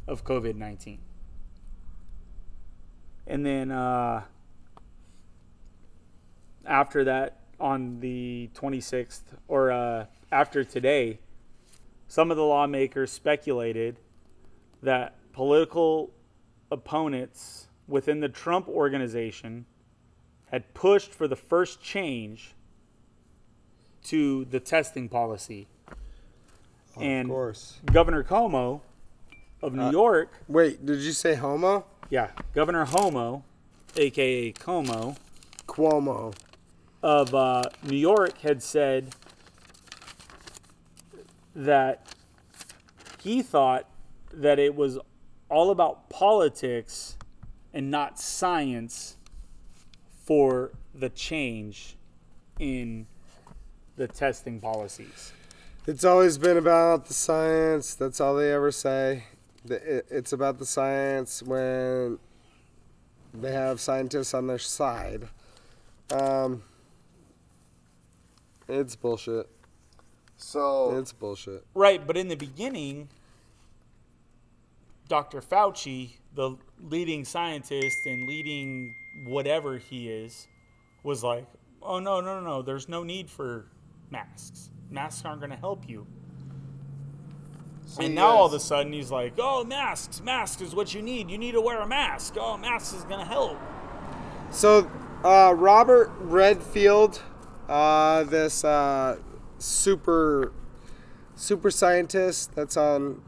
of 0.07 0.23
COVID 0.23 0.55
19. 0.55 0.99
And 3.25 3.45
then 3.45 3.71
uh, 3.71 4.23
after 6.65 7.03
that, 7.03 7.37
on 7.59 7.99
the 7.99 8.49
26th, 8.55 9.21
or 9.47 9.71
uh, 9.71 10.05
after 10.31 10.63
today, 10.63 11.19
some 12.07 12.31
of 12.31 12.37
the 12.37 12.43
lawmakers 12.43 13.11
speculated 13.11 13.99
that 14.81 15.15
political 15.31 16.11
opponents 16.71 17.67
within 17.87 18.19
the 18.21 18.29
Trump 18.29 18.67
organization 18.67 19.65
had 20.51 20.73
pushed 20.73 21.11
for 21.13 21.27
the 21.27 21.35
first 21.35 21.81
change 21.81 22.53
to 24.03 24.45
the 24.45 24.59
testing 24.59 25.07
policy. 25.09 25.67
and 26.99 27.27
of 27.29 27.31
course. 27.33 27.79
Governor 27.85 28.23
Cuomo 28.23 28.81
of 29.61 29.73
New 29.73 29.83
Uh, 29.83 29.91
York, 29.91 30.39
Wait, 30.47 30.85
did 30.85 30.99
you 30.99 31.11
say 31.11 31.35
homo? 31.35 31.85
yeah, 32.09 32.31
Governor 32.53 32.85
Homo, 32.85 33.43
aka 33.95 34.51
Como, 34.53 35.15
Cuomo. 35.67 36.33
of 37.03 37.33
uh, 37.33 37.63
New 37.83 37.95
York 37.97 38.39
had 38.39 38.61
said 38.61 39.15
that 41.55 42.13
he 43.21 43.41
thought 43.41 43.87
that 44.33 44.59
it 44.59 44.75
was 44.75 44.97
all 45.51 45.69
about 45.69 46.09
politics 46.09 47.17
and 47.73 47.91
not 47.91 48.17
science 48.17 49.17
for 50.23 50.71
the 50.95 51.09
change 51.09 51.97
in 52.57 53.05
the 53.97 54.07
testing 54.07 54.59
policies. 54.59 55.33
It's 55.85 56.05
always 56.05 56.37
been 56.37 56.57
about 56.57 57.05
the 57.07 57.13
science. 57.13 57.95
That's 57.95 58.21
all 58.21 58.35
they 58.35 58.51
ever 58.53 58.71
say. 58.71 59.25
It's 59.65 60.31
about 60.31 60.57
the 60.57 60.65
science 60.65 61.43
when 61.43 62.17
they 63.33 63.51
have 63.51 63.81
scientists 63.81 64.33
on 64.33 64.47
their 64.47 64.59
side. 64.59 65.27
Um, 66.11 66.63
it's 68.67 68.95
bullshit. 68.95 69.49
So 70.37 70.97
It's 70.97 71.11
bullshit. 71.11 71.65
Right, 71.75 72.05
but 72.05 72.15
in 72.17 72.27
the 72.27 72.35
beginning, 72.35 73.09
Dr. 75.11 75.41
Fauci, 75.41 76.11
the 76.35 76.55
leading 76.79 77.25
scientist 77.25 78.05
and 78.05 78.25
leading 78.25 78.95
whatever 79.25 79.77
he 79.77 80.07
is, 80.07 80.47
was 81.03 81.21
like, 81.21 81.45
"Oh 81.83 81.99
no, 81.99 82.21
no, 82.21 82.39
no, 82.39 82.45
no! 82.45 82.61
There's 82.61 82.87
no 82.87 83.03
need 83.03 83.29
for 83.29 83.65
masks. 84.09 84.69
Masks 84.89 85.25
aren't 85.25 85.41
going 85.41 85.49
to 85.49 85.57
help 85.57 85.89
you." 85.89 86.07
so 87.85 88.03
and 88.03 88.15
now 88.15 88.27
all 88.27 88.45
of 88.45 88.53
a 88.53 88.59
sudden 88.61 88.93
he's 88.93 89.11
like, 89.11 89.33
"Oh, 89.37 89.65
masks! 89.65 90.21
Masks 90.21 90.61
is 90.61 90.73
what 90.73 90.93
you 90.93 91.01
need. 91.01 91.29
You 91.29 91.37
need 91.37 91.51
to 91.51 91.61
wear 91.61 91.81
a 91.81 91.87
mask. 91.87 92.35
Oh, 92.39 92.55
masks 92.55 92.93
is 92.93 93.03
going 93.03 93.19
to 93.19 93.25
help." 93.25 93.57
So, 94.49 94.89
uh, 95.25 95.53
Robert 95.57 96.09
Redfield, 96.19 97.21
uh, 97.67 98.23
this 98.23 98.63
uh, 98.63 99.17
super 99.57 100.53
super 101.35 101.69
scientist 101.69 102.55
that's 102.55 102.77
on 102.77 103.21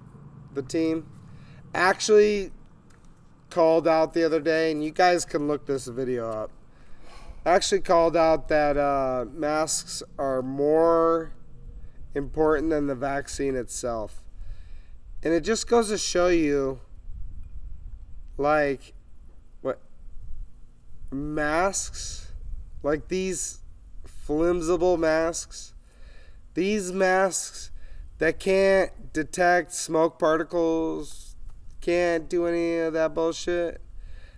the 0.53 0.61
team, 0.61 1.07
actually 1.74 2.52
called 3.50 3.88
out 3.88 4.14
the 4.14 4.24
other 4.24 4.40
day, 4.40 4.72
and 4.72 4.84
you 4.84 4.91
guys 4.91 5.26
can 5.26 5.48
look 5.48 5.66
this 5.66 5.88
video 5.88 6.30
up. 6.30 6.52
Actually, 7.45 7.82
called 7.82 8.16
out 8.16 8.48
that 8.48 8.78
uh, 8.78 9.26
masks 9.32 10.02
are 10.18 10.41
more 10.41 11.34
important 12.16 12.70
than 12.70 12.88
the 12.88 12.95
vaccine 12.95 13.56
itself, 13.56 14.24
and 15.22 15.34
it 15.34 15.41
just 15.41 15.68
goes 15.68 15.90
to 15.90 15.98
show 15.98 16.28
you, 16.28 16.80
like, 18.38 18.94
what 19.62 19.80
masks, 21.12 22.32
like 22.82 23.08
these 23.10 23.60
flimsible 24.06 24.98
masks, 24.98 25.74
these 26.54 26.91
masks 26.91 27.72
that 28.20 28.40
can't 28.40 29.12
detect 29.12 29.74
smoke 29.74 30.18
particles, 30.18 31.23
can't 31.84 32.30
do 32.30 32.47
any 32.47 32.77
of 32.77 32.93
that 32.93 33.14
bullshit, 33.14 33.81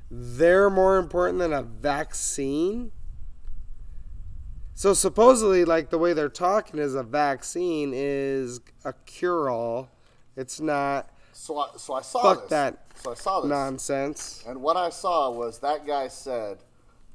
they're 0.09 0.69
more 0.69 0.97
important 0.97 1.39
than 1.39 1.53
a 1.53 1.61
vaccine. 1.61 2.91
So 4.73 4.93
supposedly, 4.93 5.63
like 5.63 5.89
the 5.89 5.97
way 5.97 6.13
they're 6.13 6.27
talking 6.27 6.79
is 6.79 6.95
a 6.95 7.03
vaccine 7.03 7.91
is 7.95 8.59
a 8.83 8.93
cure-all. 9.05 9.89
It's 10.35 10.59
not 10.59 11.09
So 11.31 11.57
I, 11.59 11.69
so 11.77 11.93
I 11.93 12.01
saw 12.01 12.21
Fuck 12.21 12.41
this. 12.41 12.49
that 12.49 12.85
So 12.95 13.11
I 13.11 13.13
saw 13.13 13.41
this. 13.41 13.49
nonsense. 13.49 14.43
And 14.47 14.61
what 14.61 14.75
I 14.75 14.89
saw 14.89 15.29
was 15.31 15.59
that 15.59 15.85
guy 15.87 16.07
said 16.09 16.57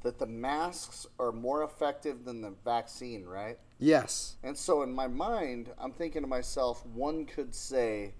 that 0.01 0.17
the 0.17 0.25
masks 0.25 1.05
are 1.19 1.31
more 1.31 1.63
effective 1.63 2.25
than 2.25 2.41
the 2.41 2.53
vaccine, 2.65 3.25
right? 3.25 3.59
Yes. 3.77 4.37
And 4.43 4.57
so 4.57 4.81
in 4.81 4.91
my 4.93 5.07
mind, 5.07 5.69
I'm 5.77 5.91
thinking 5.91 6.21
to 6.23 6.27
myself, 6.27 6.83
one 6.87 7.25
could 7.25 7.53
say, 7.53 8.13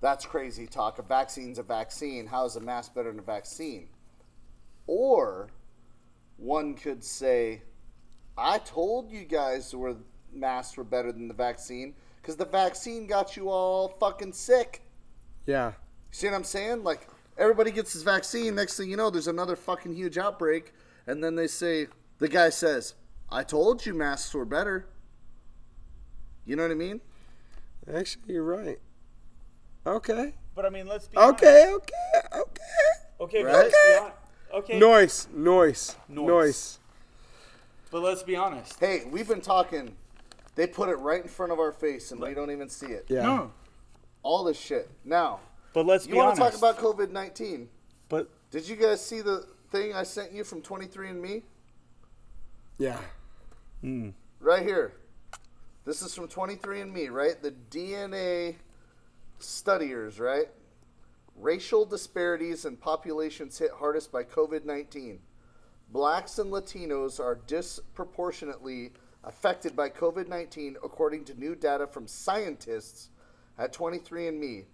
that's 0.00 0.24
crazy 0.24 0.66
talk. 0.66 0.98
A 0.98 1.02
vaccine's 1.02 1.58
a 1.58 1.62
vaccine. 1.62 2.26
How 2.26 2.44
is 2.46 2.56
a 2.56 2.60
mask 2.60 2.94
better 2.94 3.10
than 3.10 3.18
a 3.18 3.22
vaccine? 3.22 3.88
Or 4.86 5.50
one 6.36 6.74
could 6.74 7.04
say, 7.04 7.62
I 8.36 8.58
told 8.58 9.10
you 9.10 9.24
guys 9.24 9.74
were 9.74 9.96
masks 10.32 10.76
were 10.76 10.84
better 10.84 11.12
than 11.12 11.28
the 11.28 11.34
vaccine 11.34 11.94
because 12.20 12.36
the 12.36 12.44
vaccine 12.44 13.06
got 13.06 13.36
you 13.36 13.50
all 13.50 13.88
fucking 14.00 14.32
sick. 14.32 14.82
Yeah. 15.46 15.72
See 16.10 16.26
what 16.26 16.36
I'm 16.36 16.44
saying? 16.44 16.82
Like 16.82 17.06
everybody 17.36 17.70
gets 17.70 17.92
this 17.92 18.02
vaccine. 18.02 18.54
Next 18.54 18.76
thing 18.76 18.90
you 18.90 18.96
know, 18.96 19.10
there's 19.10 19.28
another 19.28 19.56
fucking 19.56 19.94
huge 19.94 20.16
outbreak, 20.16 20.72
and 21.06 21.22
then 21.22 21.34
they 21.34 21.46
say 21.46 21.88
the 22.18 22.28
guy 22.28 22.48
says, 22.50 22.94
"I 23.30 23.42
told 23.42 23.84
you 23.84 23.94
masks 23.94 24.32
were 24.32 24.44
better." 24.44 24.88
You 26.46 26.56
know 26.56 26.62
what 26.62 26.72
I 26.72 26.74
mean? 26.74 27.00
Actually, 27.92 28.34
you're 28.34 28.44
right. 28.44 28.78
Okay. 29.86 30.34
But 30.54 30.66
I 30.66 30.70
mean, 30.70 30.86
let's 30.86 31.08
be 31.08 31.16
Okay. 31.16 31.72
Okay. 31.74 32.38
Okay. 32.38 32.62
Okay, 33.20 33.42
but 33.42 33.48
Right? 33.48 33.54
let's 33.56 33.70
be 33.74 33.98
honest. 34.00 34.16
Okay, 34.52 34.78
Noise. 34.78 35.28
Noise. 35.32 35.96
Noise. 36.08 36.26
Noise. 36.28 36.78
but 37.90 38.02
let's 38.02 38.22
be 38.22 38.34
honest. 38.36 38.78
Hey, 38.80 39.02
we've 39.10 39.28
been 39.28 39.40
talking. 39.40 39.94
They 40.56 40.66
put 40.66 40.88
it 40.88 40.96
right 40.96 41.22
in 41.22 41.28
front 41.28 41.52
of 41.52 41.58
our 41.60 41.70
face, 41.72 42.10
and 42.12 42.20
we 42.20 42.34
don't 42.34 42.50
even 42.50 42.68
see 42.68 42.86
it. 42.86 43.06
Yeah. 43.08 43.22
No, 43.22 43.52
All 44.22 44.42
this 44.44 44.58
shit. 44.58 44.90
Now, 45.04 45.40
but 45.72 45.86
let's 45.86 46.06
you 46.06 46.12
be 46.12 46.18
want 46.18 46.38
honest. 46.40 46.56
to 46.56 46.60
talk 46.60 46.78
about 46.78 46.82
COVID 46.98 47.10
nineteen? 47.10 47.68
but 48.08 48.28
Did 48.50 48.68
you 48.68 48.74
guys 48.76 49.04
see 49.04 49.20
the 49.20 49.46
thing 49.70 49.94
I 49.94 50.02
sent 50.02 50.32
you 50.32 50.42
from 50.42 50.60
23andMe? 50.62 51.42
Yeah. 52.78 52.98
Hmm. 53.82 54.10
Right 54.40 54.62
here. 54.64 54.92
This 55.84 56.02
is 56.02 56.12
from 56.14 56.26
23andMe, 56.26 57.10
right? 57.10 57.40
The 57.40 57.52
DNA 57.70 58.56
studiers, 59.42 60.20
right? 60.20 60.48
Racial 61.36 61.84
disparities 61.84 62.64
and 62.64 62.80
populations 62.80 63.58
hit 63.58 63.70
hardest 63.78 64.12
by 64.12 64.24
COVID 64.24 64.64
19. 64.64 65.20
Blacks 65.92 66.38
and 66.38 66.52
Latinos 66.52 67.18
are 67.18 67.40
disproportionately 67.46 68.92
affected 69.24 69.74
by 69.74 69.88
COVID 69.88 70.28
19, 70.28 70.76
according 70.84 71.24
to 71.24 71.38
new 71.38 71.54
data 71.54 71.86
from 71.86 72.06
scientists 72.06 73.10
at 73.58 73.72
23andMe. 73.72 74.64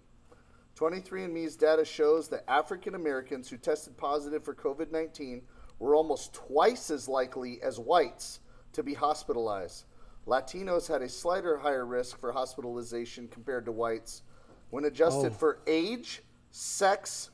23andMe's 0.75 1.55
data 1.55 1.83
shows 1.83 2.27
that 2.27 2.43
African 2.47 2.93
Americans 2.93 3.49
who 3.49 3.57
tested 3.57 3.97
positive 3.97 4.43
for 4.43 4.53
COVID 4.53 4.91
19 4.91 5.41
were 5.79 5.95
almost 5.95 6.33
twice 6.33 6.91
as 6.91 7.07
likely 7.07 7.61
as 7.61 7.79
whites 7.79 8.39
to 8.73 8.83
be 8.83 8.93
hospitalized. 8.93 9.85
Latinos 10.27 10.87
had 10.87 11.01
a 11.01 11.09
slighter 11.09 11.57
higher 11.57 11.85
risk 11.85 12.19
for 12.19 12.31
hospitalization 12.31 13.27
compared 13.27 13.65
to 13.65 13.71
whites. 13.71 14.23
When 14.69 14.85
adjusted 14.85 15.31
oh. 15.31 15.35
for 15.35 15.59
age, 15.67 16.21
sex, 16.51 17.29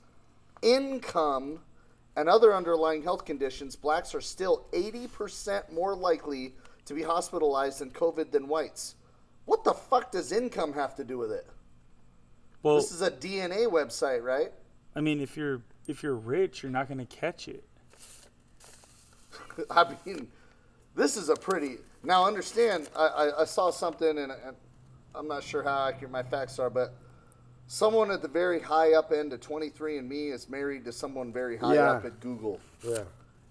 income, 0.61 1.60
and 2.15 2.30
other 2.30 2.53
underlying 2.53 3.03
health 3.03 3.26
conditions, 3.26 3.76
blacks 3.76 4.14
are 4.14 4.22
still 4.22 4.65
80% 4.72 5.72
more 5.72 5.95
likely 5.95 6.53
to 6.85 6.93
be 6.93 7.01
hospitalized 7.01 7.81
in 7.81 7.91
COVID 7.91 8.31
than 8.31 8.47
whites. 8.47 8.95
What 9.45 9.64
the 9.64 9.73
fuck 9.73 10.11
does 10.11 10.31
income 10.31 10.73
have 10.73 10.95
to 10.95 11.03
do 11.03 11.18
with 11.18 11.31
it? 11.31 11.47
well, 12.61 12.76
This 12.76 12.91
is 12.91 13.01
a 13.01 13.11
DNA 13.11 13.68
website, 13.68 14.23
right? 14.23 14.51
I 14.95 15.01
mean, 15.01 15.19
if 15.19 15.35
you're 15.35 15.61
if 15.88 16.01
you're 16.01 16.15
rich, 16.15 16.64
you're 16.64 16.72
not 16.72 16.88
going 16.88 17.05
to 17.05 17.15
catch 17.15 17.47
it. 17.49 17.64
I 19.69 19.93
mean, 20.05 20.27
this 20.95 21.18
is 21.18 21.30
a 21.30 21.35
pretty. 21.35 21.77
Now, 22.03 22.26
understand, 22.26 22.89
I, 22.95 23.05
I, 23.07 23.41
I 23.41 23.45
saw 23.45 23.69
something, 23.69 24.07
and, 24.07 24.31
and 24.31 24.55
I'm 25.15 25.27
not 25.27 25.43
sure 25.43 25.64
how 25.64 25.88
accurate 25.88 26.11
my 26.11 26.23
facts 26.23 26.60
are, 26.60 26.69
but 26.69 26.93
someone 27.74 28.12
at 28.12 28.22
the 28.22 28.28
very 28.28 28.60
high 28.60 28.94
up 28.94 29.12
end 29.12 29.34
of 29.34 29.40
23andMe 29.40 30.32
is 30.32 30.48
married 30.48 30.86
to 30.86 30.91
someone 30.91 31.34
very 31.34 31.58
high 31.58 31.74
Yeah. 31.74 31.94
up 31.94 32.06
at 32.06 32.20
Google. 32.20 32.60
Yeah. 32.84 33.00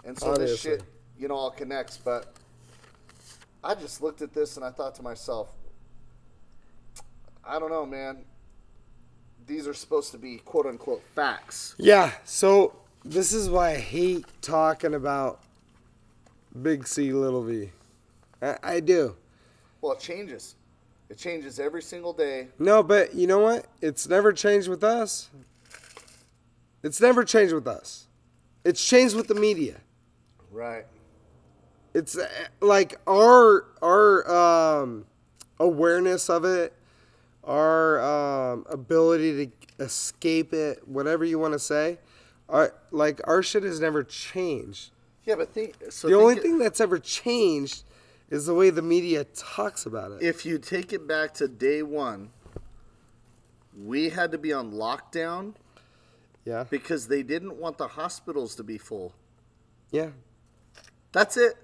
And 0.04 0.16
so 0.16 0.26
this 0.36 0.52
Obviously. 0.52 0.70
shit, 0.70 0.82
you 1.18 1.26
know, 1.26 1.34
all 1.34 1.50
connects. 1.50 1.96
But 1.96 2.32
I 3.64 3.74
just 3.74 4.00
looked 4.00 4.22
at 4.22 4.32
this 4.32 4.56
and 4.56 4.64
I 4.64 4.70
thought 4.70 4.94
to 4.96 5.02
myself, 5.02 5.48
I 7.44 7.58
don't 7.58 7.70
know, 7.70 7.84
man. 7.84 8.24
These 9.44 9.66
are 9.66 9.74
supposed 9.74 10.12
to 10.12 10.18
be 10.18 10.36
quote 10.38 10.66
unquote 10.66 11.02
facts. 11.16 11.74
Yeah. 11.76 12.12
So 12.24 12.76
this 13.04 13.32
is 13.32 13.50
why 13.50 13.70
I 13.70 13.76
hate 13.78 14.24
talking 14.40 14.94
about 14.94 15.40
Big 16.62 16.86
C, 16.86 17.12
Little 17.12 17.42
V. 17.42 17.72
I, 18.40 18.56
I 18.62 18.80
do. 18.80 19.16
Well, 19.80 19.92
it 19.94 19.98
changes. 19.98 20.54
It 21.12 21.18
changes 21.18 21.60
every 21.60 21.82
single 21.82 22.14
day. 22.14 22.48
No, 22.58 22.82
but 22.82 23.14
you 23.14 23.26
know 23.26 23.40
what? 23.40 23.66
It's 23.82 24.08
never 24.08 24.32
changed 24.32 24.66
with 24.66 24.82
us. 24.82 25.28
It's 26.82 27.02
never 27.02 27.22
changed 27.22 27.52
with 27.52 27.66
us. 27.66 28.06
It's 28.64 28.82
changed 28.82 29.14
with 29.14 29.28
the 29.28 29.34
media. 29.34 29.82
Right. 30.50 30.86
It's 31.92 32.16
uh, 32.16 32.26
like 32.62 32.98
our 33.06 33.66
our 33.82 34.80
um, 34.80 35.04
awareness 35.60 36.30
of 36.30 36.46
it, 36.46 36.72
our 37.44 38.00
um, 38.00 38.64
ability 38.70 39.48
to 39.48 39.84
escape 39.84 40.54
it, 40.54 40.88
whatever 40.88 41.26
you 41.26 41.38
want 41.38 41.52
to 41.52 41.58
say. 41.58 41.98
Our, 42.48 42.72
like 42.90 43.20
our 43.24 43.42
shit 43.42 43.64
has 43.64 43.80
never 43.80 44.02
changed. 44.02 44.92
Yeah, 45.24 45.34
but 45.34 45.52
think. 45.52 45.74
So 45.90 46.08
the 46.08 46.14
only 46.14 46.36
it- 46.36 46.42
thing 46.42 46.56
that's 46.56 46.80
ever 46.80 46.98
changed 46.98 47.84
is 48.32 48.46
the 48.46 48.54
way 48.54 48.70
the 48.70 48.82
media 48.82 49.24
talks 49.24 49.84
about 49.84 50.12
it. 50.12 50.22
if 50.22 50.46
you 50.46 50.58
take 50.58 50.92
it 50.92 51.06
back 51.06 51.34
to 51.34 51.46
day 51.46 51.82
one, 51.82 52.30
we 53.78 54.08
had 54.08 54.32
to 54.32 54.38
be 54.38 54.52
on 54.52 54.72
lockdown 54.72 55.54
yeah, 56.44 56.64
because 56.70 57.06
they 57.08 57.22
didn't 57.22 57.56
want 57.56 57.78
the 57.78 57.88
hospitals 57.88 58.54
to 58.56 58.62
be 58.62 58.78
full. 58.78 59.14
yeah. 59.90 60.08
That's 61.12 61.36
it. 61.36 61.54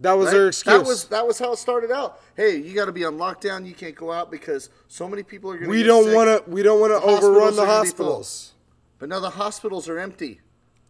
That 0.00 0.14
was 0.14 0.26
right? 0.26 0.32
their 0.32 0.48
excuse. 0.48 0.74
That 0.74 0.86
was 0.86 1.04
that 1.08 1.26
was 1.26 1.38
how 1.38 1.52
it 1.52 1.58
started 1.58 1.92
out. 1.92 2.18
Hey, 2.34 2.56
you 2.56 2.74
got 2.74 2.86
to 2.86 2.92
be 2.92 3.04
on 3.04 3.18
lockdown. 3.18 3.66
You 3.66 3.74
can't 3.74 3.94
go 3.94 4.10
out 4.10 4.30
because 4.30 4.70
so 4.88 5.06
many 5.06 5.22
people 5.22 5.50
are 5.50 5.58
going 5.58 5.66
to. 5.66 5.70
we 5.70 5.82
don't 5.82 6.14
want 6.14 6.46
to. 6.46 6.50
We 6.50 6.62
don't 6.62 6.80
want 6.80 6.92
to 6.92 7.06
overrun 7.06 7.56
the 7.56 7.62
are 7.62 7.66
gonna 7.66 7.82
be 7.82 7.90
full. 7.90 8.06
hospitals. 8.06 8.52
But 8.98 9.10
now 9.10 9.20
the 9.20 9.30
hospitals 9.30 9.88
are 9.88 9.98
empty. 9.98 10.40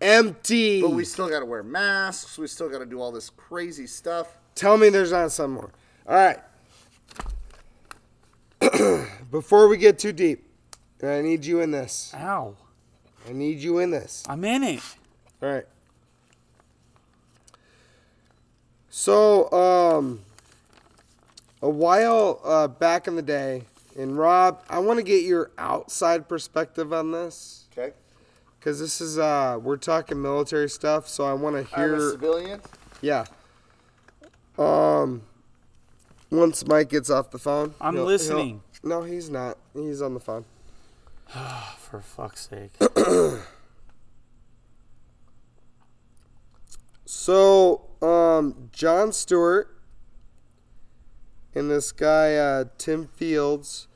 Empty. 0.05 0.83
But 0.83 0.91
we 0.91 1.05
still 1.05 1.29
got 1.29 1.41
to 1.41 1.47
wear 1.47 1.63
masks. 1.63 2.39
We 2.39 2.47
still 2.47 2.69
got 2.69 2.79
to 2.79 2.87
do 2.87 3.01
all 3.01 3.11
this 3.11 3.31
crazy 3.31 3.87
stuff. 3.87 4.37
Tell 4.55 4.77
me 4.77 4.89
there's 4.89 5.13
not 5.13 5.33
some 5.33 5.53
more. 5.53 5.71
All 6.07 6.15
right. 6.15 6.39
before 9.31 9.69
we 9.69 9.77
get 9.77 9.99
too 9.99 10.13
deep, 10.13 10.47
I 11.03 11.21
need 11.23 11.45
you 11.45 11.61
in 11.61 11.71
this. 11.71 12.13
Ow. 12.15 12.55
I 13.29 13.33
need 13.33 13.59
you 13.61 13.79
in 13.79 13.91
this. 13.91 14.25
I'm 14.29 14.45
in 14.45 14.63
it. 14.63 14.83
All 15.43 15.51
right. 15.51 15.67
So, 18.91 19.51
um, 19.51 20.21
a 21.63 21.69
while 21.69 22.41
uh, 22.45 22.69
back 22.69 23.09
in 23.09 23.17
the 23.17 23.23
day, 23.23 23.63
and 23.99 24.17
Rob, 24.17 24.63
I 24.69 24.79
want 24.79 24.99
to 24.99 25.03
get 25.03 25.25
your 25.25 25.51
outside 25.59 26.29
perspective 26.29 26.93
on 26.93 27.11
this 27.11 27.65
Okay. 27.77 27.93
Because 28.65 28.81
this 28.81 29.03
is 29.03 29.19
uh, 29.19 29.59
we're 29.61 29.77
talking 29.77 30.23
military 30.23 30.70
stuff, 30.70 31.07
so 31.07 31.24
I 31.24 31.35
want 31.35 31.69
to 31.69 31.78
I'm 31.78 31.85
a 31.85 31.86
hear. 31.99 32.11
civilian. 32.12 32.61
Yeah. 33.03 33.27
Um. 34.59 35.20
Once 36.31 36.66
Mike 36.66 36.89
gets 36.89 37.11
off 37.11 37.31
the 37.31 37.39
phone, 37.39 37.74
I'm 37.78 37.93
he'll- 37.93 38.05
he'll- 38.05 38.07
listening. 38.07 38.62
no, 38.82 39.03
he's 39.03 39.28
not. 39.28 39.59
He's 39.74 40.01
on 40.01 40.15
the 40.15 40.20
phone. 40.20 40.47
For 41.78 42.01
fuck's 42.01 42.49
sake. 42.49 42.73
So, 47.07 47.82
um, 48.01 48.70
Jon 48.73 49.12
Stewart 49.12 49.77
and 51.55 51.70
this 51.70 51.93
guy 51.93 52.35
uh, 52.36 52.65
Tim 52.78 53.07
Fields, 53.09 53.89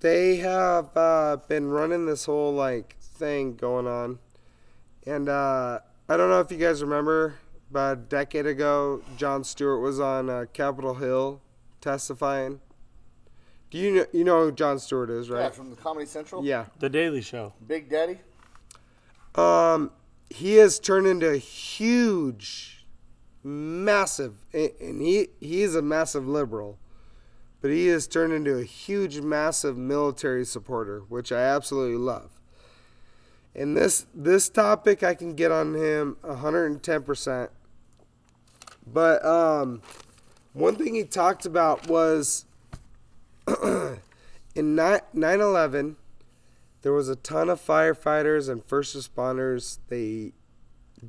they 0.00 0.36
have 0.36 0.94
uh, 0.96 1.38
been 1.48 1.68
running 1.70 2.04
this 2.06 2.26
whole 2.26 2.52
like 2.52 2.96
thing 3.24 3.56
going 3.56 3.86
on, 3.86 4.18
and 5.06 5.28
uh, 5.28 5.78
I 6.08 6.16
don't 6.16 6.28
know 6.28 6.40
if 6.40 6.50
you 6.50 6.58
guys 6.58 6.82
remember, 6.82 7.36
about 7.70 7.98
a 7.98 8.00
decade 8.00 8.46
ago, 8.46 9.02
Jon 9.16 9.42
Stewart 9.44 9.80
was 9.80 9.98
on 9.98 10.28
uh, 10.28 10.44
Capitol 10.52 10.94
Hill 10.94 11.40
testifying. 11.80 12.60
Do 13.70 13.78
you 13.78 13.90
know, 13.92 14.06
you 14.12 14.24
know 14.24 14.44
who 14.44 14.52
Jon 14.52 14.78
Stewart 14.78 15.10
is, 15.10 15.30
right? 15.30 15.44
Yeah, 15.44 15.50
from 15.50 15.70
the 15.70 15.76
Comedy 15.76 16.06
Central. 16.06 16.44
Yeah. 16.44 16.66
The 16.78 16.90
Daily 16.90 17.22
Show. 17.22 17.54
Big 17.66 17.88
Daddy. 17.88 18.20
Um, 19.34 19.90
he 20.28 20.54
has 20.56 20.78
turned 20.78 21.06
into 21.06 21.28
a 21.28 21.38
huge, 21.38 22.86
massive, 23.42 24.44
and 24.52 24.70
and 24.80 25.00
he 25.00 25.28
he 25.40 25.62
is 25.62 25.74
a 25.74 25.82
massive 25.82 26.28
liberal, 26.28 26.78
but 27.60 27.70
he 27.70 27.86
has 27.86 28.06
turned 28.06 28.32
into 28.32 28.56
a 28.56 28.64
huge, 28.64 29.20
massive 29.20 29.76
military 29.76 30.44
supporter, 30.44 31.00
which 31.08 31.32
I 31.32 31.40
absolutely 31.40 31.96
love. 31.96 32.33
And 33.54 33.76
this 33.76 34.06
this 34.14 34.48
topic, 34.48 35.02
I 35.02 35.14
can 35.14 35.34
get 35.34 35.52
on 35.52 35.74
him 35.74 36.16
hundred 36.24 36.66
and 36.66 36.82
ten 36.82 37.02
percent. 37.02 37.50
But 38.86 39.24
um, 39.24 39.82
one 40.52 40.76
thing 40.76 40.94
he 40.94 41.04
talked 41.04 41.46
about 41.46 41.88
was 41.88 42.44
in 44.54 44.74
9 44.74 45.00
11 45.14 45.96
there 46.82 46.92
was 46.92 47.08
a 47.08 47.16
ton 47.16 47.48
of 47.48 47.64
firefighters 47.64 48.50
and 48.50 48.62
first 48.62 48.94
responders. 48.94 49.78
They 49.88 50.32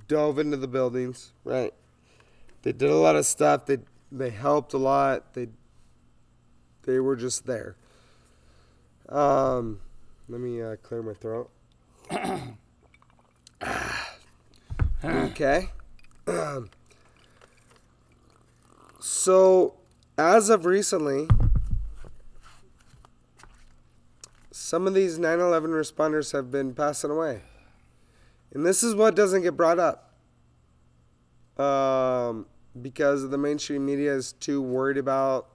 dove 0.07 0.39
into 0.39 0.55
the 0.55 0.69
buildings, 0.69 1.33
right? 1.43 1.73
They 2.61 2.71
did 2.71 2.89
a 2.89 2.95
lot 2.95 3.17
of 3.17 3.25
stuff. 3.25 3.65
They 3.65 3.79
they 4.09 4.29
helped 4.29 4.73
a 4.73 4.77
lot. 4.77 5.33
They 5.33 5.49
they 6.83 6.99
were 6.99 7.17
just 7.17 7.45
there. 7.45 7.75
Um, 9.09 9.81
let 10.29 10.39
me 10.39 10.61
uh, 10.61 10.77
clear 10.77 11.03
my 11.03 11.13
throat. 11.13 11.49
Okay. 15.03 15.69
so, 18.99 19.73
as 20.17 20.49
of 20.49 20.65
recently, 20.65 21.27
some 24.51 24.87
of 24.87 24.93
these 24.93 25.19
9 25.19 25.39
11 25.39 25.71
responders 25.71 26.31
have 26.31 26.51
been 26.51 26.73
passing 26.73 27.11
away. 27.11 27.41
And 28.53 28.65
this 28.65 28.83
is 28.83 28.95
what 28.95 29.15
doesn't 29.15 29.41
get 29.41 29.57
brought 29.57 29.79
up. 29.79 30.13
Um, 31.57 32.47
because 32.81 33.29
the 33.29 33.37
mainstream 33.37 33.85
media 33.85 34.13
is 34.13 34.33
too 34.33 34.61
worried 34.61 34.97
about 34.97 35.47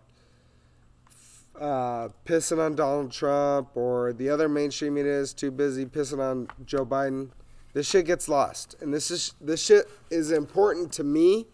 uh, 1.61 2.09
pissing 2.25 2.59
on 2.59 2.75
Donald 2.75 3.13
Trump, 3.13 3.69
or 3.75 4.13
the 4.13 4.29
other 4.31 4.49
mainstream 4.49 4.95
media 4.95 5.19
is 5.19 5.35
too 5.35 5.51
busy 5.51 5.85
pissing 5.85 6.19
on 6.19 6.49
Joe 6.65 6.87
Biden. 6.87 7.31
This 7.75 7.89
shit 7.89 8.07
gets 8.07 8.29
lost. 8.29 8.75
And 8.81 8.93
this 8.93 9.11
is 9.11 9.35
this 9.41 9.65
shit 9.65 9.89
is 10.11 10.33
important 10.33 10.91
to 10.93 11.05
me 11.05 11.47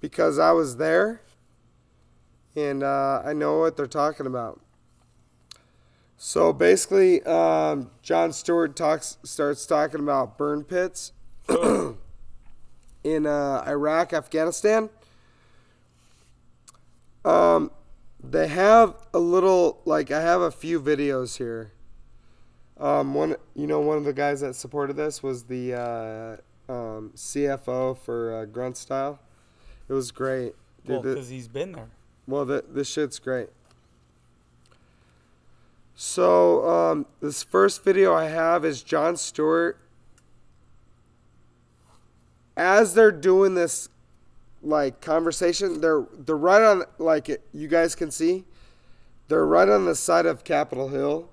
because 0.00 0.38
I 0.38 0.52
was 0.52 0.76
there 0.76 1.22
and 2.54 2.82
uh, 2.82 3.22
I 3.24 3.32
know 3.32 3.58
what 3.58 3.76
they're 3.76 3.86
talking 3.86 4.26
about. 4.26 4.60
So 6.18 6.52
basically, 6.52 7.22
um, 7.24 7.90
Jon 8.02 8.32
Stewart 8.32 8.76
talks 8.76 9.18
starts 9.22 9.66
talking 9.66 10.00
about 10.00 10.38
burn 10.38 10.64
pits 10.64 11.12
in 11.48 13.26
uh, 13.26 13.64
Iraq, 13.66 14.12
Afghanistan. 14.12 14.88
Um, 17.24 17.70
they 18.30 18.48
have 18.48 18.94
a 19.14 19.18
little 19.18 19.80
like 19.84 20.10
I 20.10 20.20
have 20.20 20.40
a 20.40 20.50
few 20.50 20.80
videos 20.80 21.38
here. 21.38 21.72
Um, 22.78 23.14
one, 23.14 23.36
you 23.54 23.66
know, 23.66 23.80
one 23.80 23.96
of 23.96 24.04
the 24.04 24.12
guys 24.12 24.40
that 24.40 24.54
supported 24.54 24.96
this 24.96 25.22
was 25.22 25.44
the 25.44 25.74
uh, 25.74 26.72
um, 26.72 27.12
CFO 27.16 27.96
for 27.96 28.34
uh, 28.34 28.44
Grunt 28.44 28.76
Style. 28.76 29.18
It 29.88 29.92
was 29.92 30.10
great. 30.10 30.54
Well, 30.86 31.00
Dude, 31.00 31.14
because 31.14 31.28
he's 31.30 31.48
been 31.48 31.72
there. 31.72 31.88
well, 32.26 32.44
the, 32.44 32.64
this 32.68 32.88
shit's 32.88 33.18
great. 33.18 33.48
So, 35.94 36.68
um, 36.68 37.06
this 37.20 37.42
first 37.42 37.82
video 37.82 38.12
I 38.14 38.26
have 38.26 38.64
is 38.64 38.82
Jon 38.82 39.16
Stewart. 39.16 39.78
As 42.56 42.94
they're 42.94 43.12
doing 43.12 43.54
this, 43.54 43.88
like 44.66 45.00
conversation, 45.00 45.80
they're 45.80 46.04
they're 46.12 46.36
right 46.36 46.62
on 46.62 46.84
like 46.98 47.28
you 47.52 47.68
guys 47.68 47.94
can 47.94 48.10
see, 48.10 48.44
they're 49.28 49.46
right 49.46 49.68
on 49.68 49.84
the 49.84 49.94
side 49.94 50.26
of 50.26 50.44
Capitol 50.44 50.88
Hill, 50.88 51.28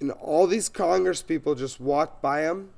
and 0.00 0.10
all 0.12 0.46
these 0.46 0.68
Congress 0.68 1.22
people 1.22 1.54
just 1.54 1.80
walk 1.80 2.20
by 2.20 2.42
them, 2.42 2.70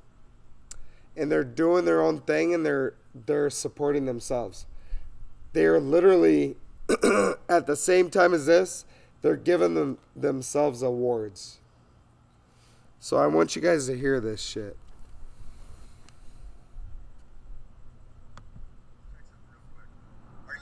and 1.16 1.30
they're 1.30 1.44
doing 1.44 1.84
their 1.84 2.02
own 2.02 2.20
thing, 2.20 2.52
and 2.52 2.66
they're 2.66 2.94
they're 3.14 3.50
supporting 3.50 4.04
themselves. 4.04 4.66
They 5.52 5.64
are 5.64 5.80
literally 5.80 6.56
at 7.48 7.66
the 7.66 7.76
same 7.76 8.10
time 8.10 8.34
as 8.34 8.46
this, 8.46 8.84
they're 9.22 9.36
giving 9.36 9.74
them 9.74 9.98
themselves 10.14 10.82
awards. 10.82 11.58
So 13.00 13.16
I 13.16 13.26
want 13.26 13.56
you 13.56 13.62
guys 13.62 13.86
to 13.86 13.96
hear 13.96 14.20
this 14.20 14.40
shit. 14.40 14.76
Are 20.48 20.54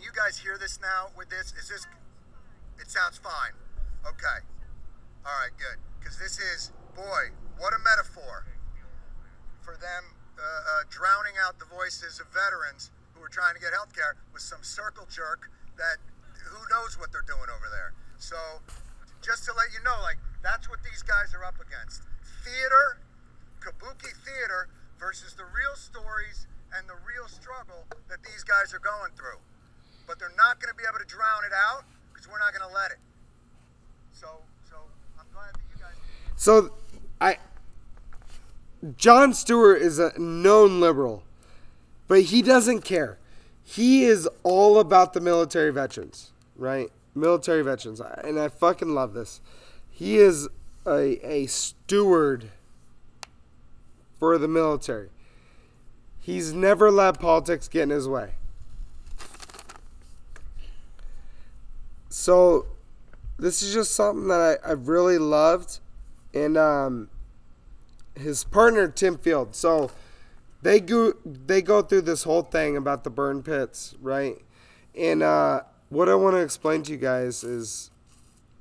you 0.00 0.07
guys? 0.18 0.34
Hear 0.34 0.58
this 0.58 0.82
now? 0.82 1.14
With 1.14 1.30
this, 1.30 1.54
is 1.54 1.70
this? 1.70 1.86
It 2.82 2.90
sounds 2.90 3.22
fine. 3.22 3.54
Okay. 4.02 4.42
All 5.22 5.30
right. 5.30 5.54
Good. 5.54 5.78
Because 5.94 6.18
this 6.18 6.42
is, 6.42 6.74
boy, 6.98 7.30
what 7.62 7.70
a 7.70 7.78
metaphor 7.86 8.42
for 9.62 9.78
them 9.78 10.02
uh, 10.34 10.42
uh, 10.42 10.82
drowning 10.90 11.38
out 11.38 11.62
the 11.62 11.70
voices 11.70 12.18
of 12.18 12.26
veterans 12.34 12.90
who 13.14 13.22
are 13.22 13.30
trying 13.30 13.54
to 13.54 13.62
get 13.62 13.70
health 13.70 13.94
care 13.94 14.18
with 14.34 14.42
some 14.42 14.58
circle 14.66 15.06
jerk 15.06 15.54
that 15.78 16.02
who 16.34 16.58
knows 16.66 16.98
what 16.98 17.14
they're 17.14 17.26
doing 17.30 17.46
over 17.54 17.70
there. 17.70 17.94
So, 18.18 18.34
just 19.22 19.46
to 19.46 19.54
let 19.54 19.70
you 19.70 19.78
know, 19.86 20.02
like 20.02 20.18
that's 20.42 20.66
what 20.66 20.82
these 20.82 21.06
guys 21.06 21.30
are 21.30 21.46
up 21.46 21.62
against. 21.62 22.02
Theater, 22.42 23.06
kabuki 23.62 24.10
theater 24.26 24.66
versus 24.98 25.38
the 25.38 25.46
real 25.46 25.78
stories 25.78 26.50
and 26.74 26.90
the 26.90 26.98
real 27.06 27.30
struggle 27.30 27.86
that 28.10 28.18
these 28.26 28.42
guys 28.42 28.74
are 28.74 28.82
going 28.82 29.14
through. 29.14 29.38
But 30.08 30.18
they're 30.18 30.32
not 30.36 30.58
going 30.60 30.72
to 30.72 30.76
be 30.76 30.84
able 30.88 30.98
to 30.98 31.04
drown 31.04 31.44
it 31.46 31.52
out 31.54 31.84
because 32.12 32.26
we're 32.26 32.40
not 32.40 32.52
going 32.52 32.68
to 32.68 32.74
let 32.74 32.90
it. 32.90 32.98
So, 34.12 34.26
so 34.68 34.76
I'm 35.20 35.26
glad 35.32 35.54
that 35.54 35.60
you 35.72 35.80
guys. 35.80 35.94
So 36.36 36.72
I 37.20 37.36
Jon 38.96 39.34
Stewart 39.34 39.82
is 39.82 39.98
a 39.98 40.18
known 40.18 40.80
liberal, 40.80 41.22
but 42.06 42.22
he 42.22 42.42
doesn't 42.42 42.82
care. 42.82 43.18
He 43.64 44.04
is 44.04 44.28
all 44.44 44.78
about 44.78 45.12
the 45.12 45.20
military 45.20 45.70
veterans, 45.72 46.30
right? 46.56 46.90
Military 47.14 47.62
veterans. 47.62 48.00
And 48.00 48.38
I 48.38 48.48
fucking 48.48 48.94
love 48.94 49.14
this. 49.14 49.40
He 49.90 50.16
is 50.16 50.48
a, 50.86 51.18
a 51.26 51.46
steward 51.46 52.50
for 54.18 54.38
the 54.38 54.48
military. 54.48 55.10
He's 56.20 56.52
never 56.52 56.90
let 56.90 57.18
politics 57.18 57.68
get 57.68 57.82
in 57.84 57.90
his 57.90 58.08
way. 58.08 58.34
So 62.08 62.66
this 63.38 63.62
is 63.62 63.72
just 63.72 63.94
something 63.94 64.28
that 64.28 64.60
I, 64.64 64.72
I've 64.72 64.88
really 64.88 65.18
loved. 65.18 65.80
And 66.34 66.56
um, 66.56 67.08
his 68.16 68.44
partner 68.44 68.88
Tim 68.88 69.18
Field. 69.18 69.54
So 69.54 69.90
they 70.62 70.80
go 70.80 71.14
they 71.24 71.62
go 71.62 71.82
through 71.82 72.02
this 72.02 72.24
whole 72.24 72.42
thing 72.42 72.76
about 72.76 73.04
the 73.04 73.10
burn 73.10 73.42
pits, 73.42 73.94
right? 74.00 74.36
And 74.96 75.22
uh, 75.22 75.62
what 75.88 76.08
I 76.08 76.14
want 76.14 76.34
to 76.36 76.40
explain 76.40 76.82
to 76.84 76.92
you 76.92 76.98
guys 76.98 77.44
is 77.44 77.90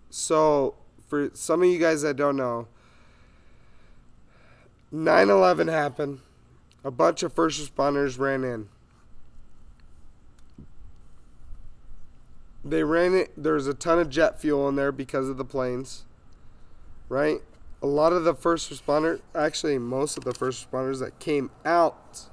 So, 0.10 0.76
for 1.08 1.30
some 1.34 1.64
of 1.64 1.70
you 1.70 1.80
guys 1.80 2.02
that 2.04 2.16
don't 2.16 2.38
know, 2.38 2.68
9 4.92 5.30
11 5.30 5.68
happened. 5.68 6.20
A 6.84 6.92
bunch 6.92 7.24
of 7.24 7.34
first 7.34 7.60
responders 7.60 8.18
ran 8.18 8.44
in. 8.44 8.70
They 12.70 12.84
ran 12.84 13.14
it. 13.14 13.32
There's 13.38 13.66
a 13.68 13.74
ton 13.74 13.98
of 13.98 14.10
jet 14.10 14.42
fuel 14.42 14.68
in 14.68 14.76
there 14.76 14.92
because 14.92 15.30
of 15.30 15.38
the 15.38 15.46
planes, 15.46 16.04
right? 17.08 17.42
A 17.82 17.88
lot 17.88 18.12
of 18.12 18.26
the 18.26 18.34
first 18.34 18.70
responders, 18.70 19.22
actually, 19.34 19.78
most 19.78 20.18
of 20.18 20.26
the 20.26 20.34
first 20.34 20.70
responders 20.70 21.00
that 21.00 21.18
came 21.20 21.50
out 21.64 22.26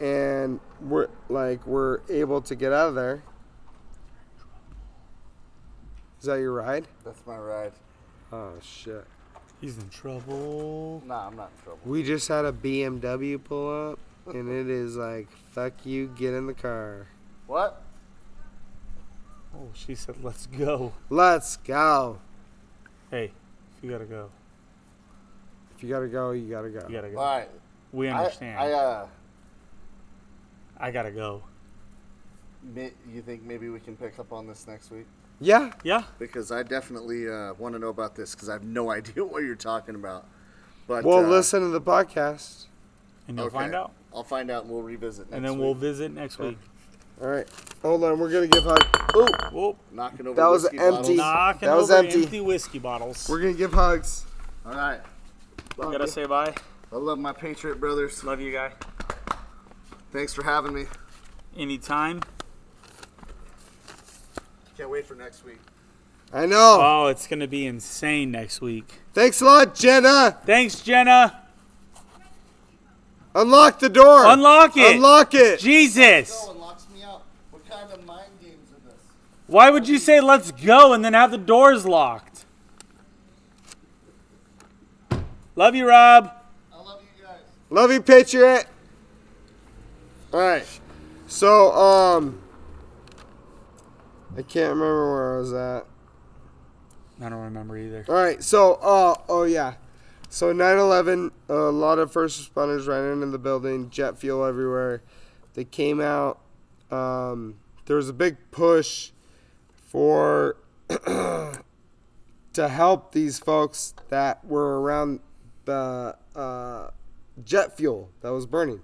and 0.00 0.58
were 0.80 1.08
like 1.28 1.64
were 1.66 2.02
able 2.08 2.40
to 2.42 2.56
get 2.56 2.72
out 2.72 2.88
of 2.88 2.94
there. 2.96 3.22
Is 6.18 6.26
that 6.26 6.40
your 6.40 6.52
ride? 6.52 6.88
That's 7.04 7.24
my 7.24 7.38
ride. 7.38 7.72
Oh 8.32 8.54
shit. 8.60 9.06
He's 9.60 9.78
in 9.78 9.88
trouble. 9.90 11.02
Nah, 11.06 11.28
I'm 11.28 11.36
not 11.36 11.50
in 11.56 11.62
trouble. 11.62 11.80
We 11.84 12.02
just 12.02 12.26
had 12.26 12.44
a 12.44 12.52
BMW 12.52 13.42
pull 13.42 13.92
up, 13.92 13.98
and 14.26 14.48
it 14.48 14.68
is 14.68 14.96
like, 14.96 15.28
fuck 15.52 15.72
you, 15.84 16.08
get 16.08 16.34
in 16.34 16.46
the 16.46 16.54
car. 16.54 17.06
What? 17.46 17.82
Oh, 19.58 19.68
she 19.74 19.94
said, 19.94 20.16
"Let's 20.22 20.46
go." 20.46 20.92
Let's 21.08 21.56
go. 21.56 22.18
Hey, 23.10 23.32
if 23.76 23.84
you 23.84 23.90
gotta 23.90 24.04
go, 24.04 24.28
If 25.76 25.82
you 25.82 25.88
gotta 25.88 26.08
go, 26.08 26.32
you 26.32 26.50
gotta 26.50 26.70
go. 26.70 26.86
you 26.88 26.94
gotta 26.94 27.10
go. 27.10 27.18
All 27.18 27.38
right. 27.38 27.48
We 27.92 28.08
understand. 28.08 28.58
I 28.58 28.70
I, 28.70 28.72
uh, 28.72 29.06
gotta 30.90 31.10
go. 31.10 31.42
may, 32.62 32.92
you 33.12 33.22
think 33.22 33.42
maybe 33.44 33.68
we 33.68 33.80
can 33.80 33.96
pick 33.96 34.18
up 34.18 34.32
on 34.32 34.46
this 34.46 34.66
next 34.66 34.90
week? 34.90 35.06
Yeah. 35.40 35.72
Yeah. 35.84 36.04
Because 36.18 36.50
I 36.50 36.62
definitely 36.62 37.28
uh, 37.28 37.54
want 37.54 37.74
to 37.74 37.78
know 37.78 37.90
about 37.90 38.14
this 38.16 38.34
because 38.34 38.48
I 38.48 38.54
have 38.54 38.64
no 38.64 38.90
idea 38.98 39.24
what 39.24 39.42
you're 39.42 39.54
talking 39.54 39.94
about. 39.94 40.26
But 40.86 41.04
Well, 41.04 41.24
uh, 41.24 41.28
listen 41.28 41.60
to 41.62 41.68
the 41.68 41.80
podcast. 41.80 42.66
And 43.28 43.36
you'll 43.36 43.46
okay. 43.48 43.54
find 43.56 43.74
out. 43.74 43.92
I'll 44.14 44.24
find 44.24 44.50
out 44.50 44.64
and 44.64 44.72
we'll 44.72 44.82
revisit. 44.82 45.26
Next 45.26 45.36
And 45.36 45.44
then 45.44 45.52
week. 45.52 45.60
we'll 45.60 45.74
visit 45.74 46.12
next 46.12 46.38
week. 46.38 46.58
All 47.20 47.28
right. 47.28 47.46
Hold 47.82 48.04
on. 48.04 48.18
We're 48.18 48.30
gonna 48.30 48.46
give 48.46 48.64
hug. 48.64 48.78
Oh, 49.14 49.28
Whoop. 49.52 49.76
knocking 49.92 50.26
over. 50.26 50.36
That 50.36 50.46
was 50.50 50.62
whiskey 50.64 50.78
empty. 50.78 51.16
bottles. 51.16 51.16
Knocking 51.16 51.68
That 51.68 51.76
was 51.76 51.90
over 51.90 52.02
empty. 52.06 52.22
empty 52.24 52.40
whiskey 52.40 52.78
bottles. 52.78 53.28
we're 53.28 53.40
gonna 53.40 53.52
give 53.54 53.72
hugs. 53.72 54.24
All 54.64 54.72
right. 54.72 55.00
We 55.78 55.84
gotta 55.84 56.08
say 56.08 56.26
bye. 56.26 56.54
I 56.92 56.96
love 56.96 57.18
my 57.18 57.32
Patriot 57.32 57.80
brothers. 57.80 58.22
Love 58.24 58.40
you, 58.40 58.52
guy. 58.52 58.72
Thanks 60.12 60.32
for 60.34 60.42
having 60.42 60.74
me. 60.74 60.84
Anytime. 61.56 62.20
Can't 64.76 64.90
wait 64.90 65.06
for 65.06 65.14
next 65.14 65.44
week. 65.44 65.58
I 66.32 66.44
know. 66.44 66.78
Oh, 66.82 67.06
it's 67.06 67.26
gonna 67.26 67.46
be 67.48 67.66
insane 67.66 68.30
next 68.30 68.60
week. 68.60 69.00
Thanks 69.14 69.40
a 69.40 69.44
lot, 69.46 69.74
Jenna. 69.74 70.36
Thanks, 70.44 70.80
Jenna. 70.80 71.42
Unlock 73.34 73.78
the 73.78 73.88
door. 73.88 74.26
Unlock 74.26 74.76
it. 74.76 74.96
Unlock 74.96 75.34
it. 75.34 75.60
Jesus. 75.60 76.46
and 76.48 76.58
locks 76.58 76.86
me 76.94 77.02
out. 77.04 77.22
What 77.50 77.68
kind 77.68 77.90
of 77.92 78.04
mind 78.04 78.30
games 78.42 78.70
are 78.72 78.88
this? 78.90 79.00
Why 79.46 79.70
would 79.70 79.86
you 79.86 79.98
say 79.98 80.20
let's 80.20 80.50
go 80.50 80.92
and 80.92 81.04
then 81.04 81.14
have 81.14 81.30
the 81.30 81.38
doors 81.38 81.86
locked? 81.86 82.44
Love 85.54 85.74
you, 85.74 85.88
Rob. 85.88 86.32
I 86.72 86.76
love 86.76 87.00
you 87.00 87.24
guys. 87.24 87.40
Love 87.70 87.92
you, 87.92 88.02
Patriot. 88.02 88.66
All 90.32 90.40
right. 90.40 90.66
So, 91.28 91.72
um, 91.72 92.42
I 94.36 94.42
can't 94.42 94.70
remember 94.70 95.12
where 95.12 95.36
I 95.36 95.38
was 95.38 95.52
at. 95.52 95.86
I 97.24 97.28
don't 97.30 97.40
remember 97.40 97.78
either. 97.78 98.04
All 98.08 98.14
right. 98.14 98.42
So, 98.42 98.74
uh, 98.74 99.14
oh 99.28 99.44
yeah. 99.44 99.74
So 100.28 100.52
9/11, 100.52 101.30
a 101.48 101.54
lot 101.54 101.98
of 101.98 102.12
first 102.12 102.52
responders 102.52 102.86
ran 102.86 103.10
into 103.10 103.28
the 103.28 103.38
building, 103.38 103.88
jet 103.88 104.18
fuel 104.18 104.44
everywhere. 104.44 105.02
They 105.54 105.64
came 105.64 106.00
out. 106.00 106.40
Um, 106.90 107.56
there 107.86 107.96
was 107.96 108.10
a 108.10 108.12
big 108.12 108.36
push 108.50 109.12
for 109.86 110.56
to 110.88 112.68
help 112.68 113.12
these 113.12 113.38
folks 113.38 113.94
that 114.08 114.44
were 114.44 114.80
around 114.80 115.20
the 115.64 116.16
uh, 116.34 116.90
jet 117.44 117.76
fuel 117.76 118.10
that 118.20 118.32
was 118.32 118.46
burning. 118.46 118.82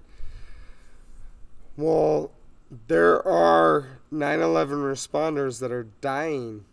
Well, 1.76 2.32
there 2.86 3.26
are 3.26 3.98
9/11 4.12 4.82
responders 4.82 5.60
that 5.60 5.72
are 5.72 5.88
dying 6.00 6.64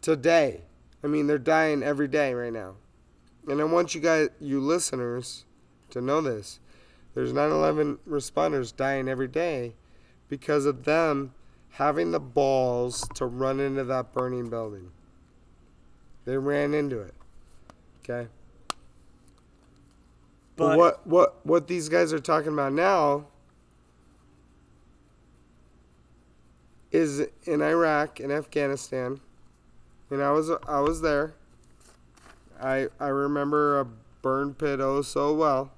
today. 0.00 0.62
I 1.02 1.06
mean, 1.06 1.26
they're 1.26 1.38
dying 1.38 1.82
every 1.82 2.08
day 2.08 2.34
right 2.34 2.52
now. 2.52 2.74
And 3.48 3.60
I 3.60 3.64
want 3.64 3.94
you 3.94 4.00
guys, 4.00 4.28
you 4.40 4.60
listeners, 4.60 5.44
to 5.90 6.00
know 6.00 6.20
this. 6.20 6.60
There's 7.14 7.32
9/11 7.32 7.98
responders 8.08 8.74
dying 8.74 9.08
every 9.08 9.28
day 9.28 9.74
because 10.28 10.66
of 10.66 10.84
them 10.84 11.34
having 11.72 12.10
the 12.10 12.20
balls 12.20 13.08
to 13.14 13.26
run 13.26 13.58
into 13.58 13.84
that 13.84 14.12
burning 14.12 14.50
building. 14.50 14.90
They 16.24 16.36
ran 16.36 16.74
into 16.74 17.00
it. 17.00 17.14
Okay. 18.00 18.28
But 20.56 20.68
But 20.68 20.78
what 20.78 21.06
what 21.06 21.46
what 21.46 21.66
these 21.66 21.88
guys 21.88 22.12
are 22.12 22.20
talking 22.20 22.52
about 22.52 22.72
now 22.72 23.26
is 26.90 27.26
in 27.44 27.62
Iraq 27.62 28.20
and 28.20 28.30
Afghanistan, 28.30 29.20
and 30.10 30.22
I 30.22 30.30
was 30.30 30.50
I 30.68 30.80
was 30.80 31.00
there. 31.00 31.34
I 32.60 32.88
I 33.00 33.08
remember 33.08 33.80
a 33.80 33.86
burn 34.20 34.54
pit 34.54 34.80
oh 34.80 35.00
so 35.02 35.32
well. 35.32 35.72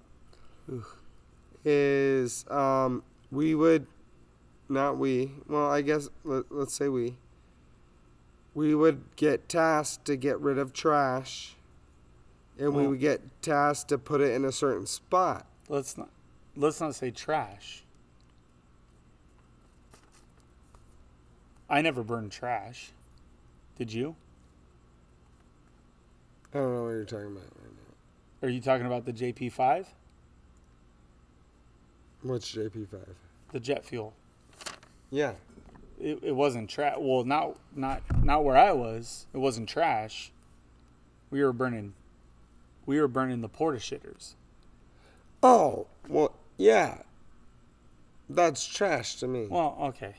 Is 1.64 2.44
um 2.50 3.04
we 3.30 3.54
would 3.54 3.86
not 4.68 4.98
we 4.98 5.32
well 5.48 5.70
I 5.70 5.82
guess 5.82 6.08
let, 6.24 6.44
let's 6.50 6.74
say 6.74 6.88
we 6.88 7.16
we 8.54 8.74
would 8.74 9.02
get 9.16 9.48
tasked 9.48 10.04
to 10.06 10.16
get 10.16 10.40
rid 10.40 10.58
of 10.58 10.72
trash 10.72 11.56
and 12.58 12.72
we 12.74 12.86
would 12.86 13.00
get 13.00 13.20
tasked 13.42 13.88
to 13.88 13.98
put 13.98 14.20
it 14.20 14.32
in 14.32 14.44
a 14.44 14.52
certain 14.52 14.86
spot. 14.86 15.46
let's 15.68 15.98
not 15.98 16.08
let's 16.56 16.80
not 16.80 16.94
say 16.94 17.10
trash. 17.10 17.82
I 21.68 21.80
never 21.80 22.02
burned 22.02 22.30
trash. 22.30 22.92
Did 23.78 23.92
you? 23.92 24.14
I 26.52 26.58
don't 26.58 26.74
know 26.74 26.84
what 26.84 26.90
you're 26.90 27.04
talking 27.04 27.26
about 27.26 27.42
right 27.42 27.72
now. 27.72 28.46
Are 28.46 28.50
you 28.50 28.60
talking 28.60 28.86
about 28.86 29.04
the 29.04 29.12
JP5? 29.12 29.86
What's 32.22 32.54
JP5? 32.54 32.98
The 33.52 33.60
jet 33.60 33.84
fuel. 33.84 34.12
Yeah. 35.10 35.32
It, 36.00 36.18
it 36.22 36.32
wasn't 36.32 36.68
trash. 36.68 36.96
Well, 36.98 37.24
not 37.24 37.56
not 37.74 38.02
not 38.24 38.44
where 38.44 38.56
I 38.56 38.72
was. 38.72 39.26
It 39.32 39.38
wasn't 39.38 39.68
trash. 39.68 40.32
We 41.30 41.42
were 41.42 41.52
burning. 41.52 41.94
We 42.86 43.00
were 43.00 43.08
burning 43.08 43.40
the 43.40 43.48
porta 43.48 43.78
shitters. 43.78 44.34
Oh, 45.42 45.86
well, 46.08 46.34
yeah. 46.56 46.98
That's 48.28 48.66
trash 48.66 49.16
to 49.16 49.26
me. 49.28 49.46
Well, 49.48 49.76
okay, 49.80 50.14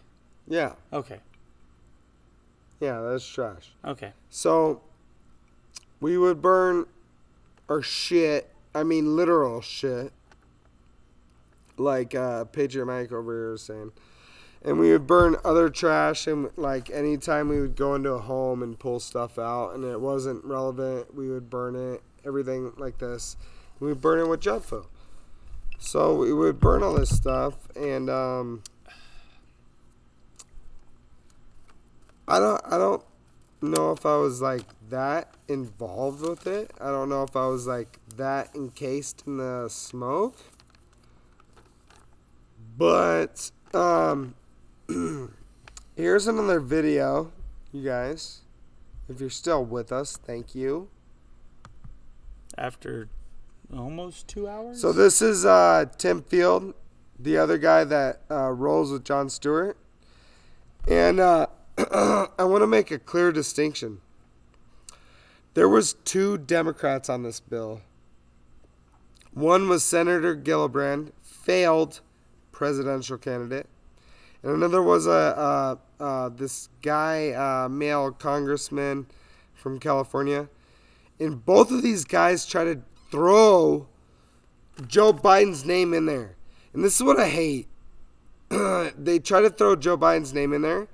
Yeah. 0.48 0.74
okay, 0.94 1.20
Yeah, 2.80 3.02
that's 3.02 3.28
trash. 3.28 3.72
okay. 3.84 4.14
So 4.30 4.82
we 6.00 6.18
would 6.18 6.42
burn 6.42 6.86
our 7.70 7.82
shit. 7.82 8.52
I 8.76 8.84
mean, 8.84 9.16
literal 9.16 9.62
shit. 9.62 10.12
Like 11.78 12.14
uh, 12.16 12.46
Patriot 12.46 12.86
Mike 12.86 13.12
over 13.12 13.34
here 13.34 13.52
was 13.52 13.62
saying. 13.64 13.92
And 14.66 14.80
we 14.80 14.92
would 14.92 15.06
burn 15.06 15.38
other 15.46 15.70
trash. 15.70 16.26
And 16.26 16.50
like 16.58 16.90
anytime 16.90 17.50
we 17.50 17.62
would 17.62 17.76
go 17.76 17.94
into 17.94 18.10
a 18.10 18.20
home 18.20 18.64
and 18.64 18.78
pull 18.78 19.00
stuff 19.00 19.38
out 19.38 19.76
and 19.76 19.86
it 19.86 20.02
wasn't 20.02 20.44
relevant, 20.44 21.16
we 21.16 21.30
would 21.30 21.50
burn 21.50 21.76
it. 21.76 22.02
Everything 22.26 22.74
like 22.78 22.98
this. 22.98 23.38
We 23.80 23.90
would 23.90 24.02
burn 24.02 24.20
it 24.20 24.28
with 24.28 24.42
jet 24.42 24.66
fuel. 24.66 24.88
So 25.78 26.16
we 26.16 26.34
would 26.34 26.60
burn 26.60 26.82
all 26.82 26.96
this 26.96 27.16
stuff. 27.16 27.54
And 27.76 28.10
um, 28.10 28.64
I 32.28 32.40
don't, 32.40 32.62
I 32.66 32.80
don't 32.80 33.04
know 33.62 33.92
if 33.92 34.04
I 34.04 34.18
was 34.18 34.42
like 34.42 34.66
that 34.90 35.36
involved 35.48 36.22
with 36.22 36.48
it. 36.48 36.72
I 36.82 36.88
don't 36.88 37.10
know 37.10 37.22
if 37.22 37.36
I 37.36 37.48
was 37.48 37.68
like 37.68 38.00
that 38.18 38.56
encased 38.56 39.24
in 39.28 39.38
the 39.38 39.70
smoke. 39.70 40.38
But 42.78 43.52
um 43.74 44.36
here's 45.96 46.28
another 46.28 46.60
video, 46.60 47.32
you 47.72 47.84
guys. 47.84 48.42
If 49.10 49.20
you're 49.20 49.30
still 49.30 49.64
with 49.64 49.92
us, 49.92 50.18
thank 50.18 50.54
you. 50.54 50.90
After 52.58 53.10
almost 53.76 54.28
two 54.28 54.48
hours. 54.48 54.80
So 54.80 54.94
this 54.94 55.22
is 55.22 55.46
uh 55.46 55.86
Tim 55.98 56.22
Field, 56.22 56.74
the 57.20 57.38
other 57.38 57.58
guy 57.58 57.84
that 57.84 58.22
uh, 58.30 58.52
rolls 58.52 58.92
with 58.92 59.04
Jon 59.04 59.30
Stewart. 59.30 59.78
And 60.88 61.20
uh 61.20 61.48
I 61.78 62.44
want 62.44 62.62
to 62.62 62.68
make 62.68 62.92
a 62.92 63.00
clear 63.00 63.32
distinction. 63.32 64.02
There 65.56 65.70
was 65.70 65.94
two 65.94 66.38
Democrats 66.38 67.10
on 67.10 67.24
this 67.24 67.40
bill. 67.40 67.82
One 69.34 69.68
was 69.68 69.84
Senator 69.84 70.36
Gillibrand, 70.36 71.12
failed 71.22 72.02
presidential 72.52 73.18
candidate, 73.18 73.68
and 74.46 74.54
another 74.54 74.82
was 74.82 75.08
a 75.08 75.12
uh, 75.12 75.76
uh, 76.00 76.30
this 76.30 76.70
guy, 76.84 77.32
uh, 77.32 77.68
male 77.68 78.12
congressman 78.12 79.08
from 79.56 79.80
California. 79.80 80.48
And 81.20 81.44
both 81.44 81.72
of 81.72 81.82
these 81.82 82.06
guys 82.06 82.46
try 82.46 82.64
to 82.66 82.82
throw 83.10 83.88
Joe 84.88 85.14
Biden's 85.14 85.66
name 85.66 85.94
in 85.96 86.06
there, 86.06 86.36
and 86.74 86.84
this 86.84 86.98
is 86.98 87.04
what 87.04 87.20
I 87.20 87.30
hate. 87.30 87.68
they 88.50 89.18
try 89.18 89.42
to 89.42 89.50
throw 89.50 89.76
Joe 89.76 89.98
Biden's 89.98 90.34
name 90.34 90.54
in 90.54 90.62
there, 90.62 90.88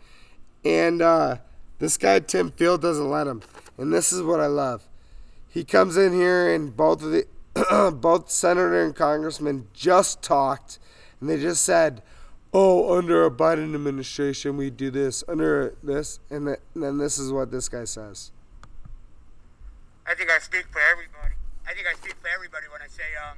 and 0.63 1.01
uh, 1.01 1.37
this 1.79 1.97
guy 1.97 2.19
Tim 2.19 2.51
Field 2.51 2.81
doesn't 2.81 3.09
let 3.09 3.27
him. 3.27 3.41
And 3.77 3.91
this 3.91 4.13
is 4.13 4.21
what 4.21 4.39
I 4.39 4.45
love. 4.45 4.87
He 5.49 5.65
comes 5.65 5.97
in 5.97 6.13
here, 6.13 6.53
and 6.53 6.73
both 6.77 7.03
of 7.03 7.11
the 7.11 7.25
both 7.99 8.29
senator 8.29 8.81
and 8.81 8.95
congressman 8.95 9.67
just 9.73 10.21
talked, 10.21 10.79
and 11.19 11.29
they 11.29 11.37
just 11.37 11.63
said, 11.63 12.01
"Oh, 12.53 12.97
under 12.97 13.25
a 13.25 13.31
Biden 13.31 13.73
administration, 13.73 14.57
we 14.57 14.69
do 14.69 14.91
this. 14.91 15.23
Under 15.27 15.75
this, 15.81 16.19
and, 16.29 16.47
th- 16.47 16.59
and 16.73 16.83
then 16.83 16.97
this 16.97 17.17
is 17.17 17.31
what 17.31 17.51
this 17.51 17.69
guy 17.69 17.85
says." 17.85 18.31
I 20.05 20.15
think 20.15 20.29
I 20.29 20.39
speak 20.39 20.67
for 20.67 20.81
everybody. 20.91 21.35
I 21.63 21.73
think 21.73 21.87
I 21.87 21.93
speak 21.95 22.15
for 22.19 22.27
everybody 22.27 22.67
when 22.67 22.81
I 22.81 22.89
say 22.91 23.07
um, 23.15 23.37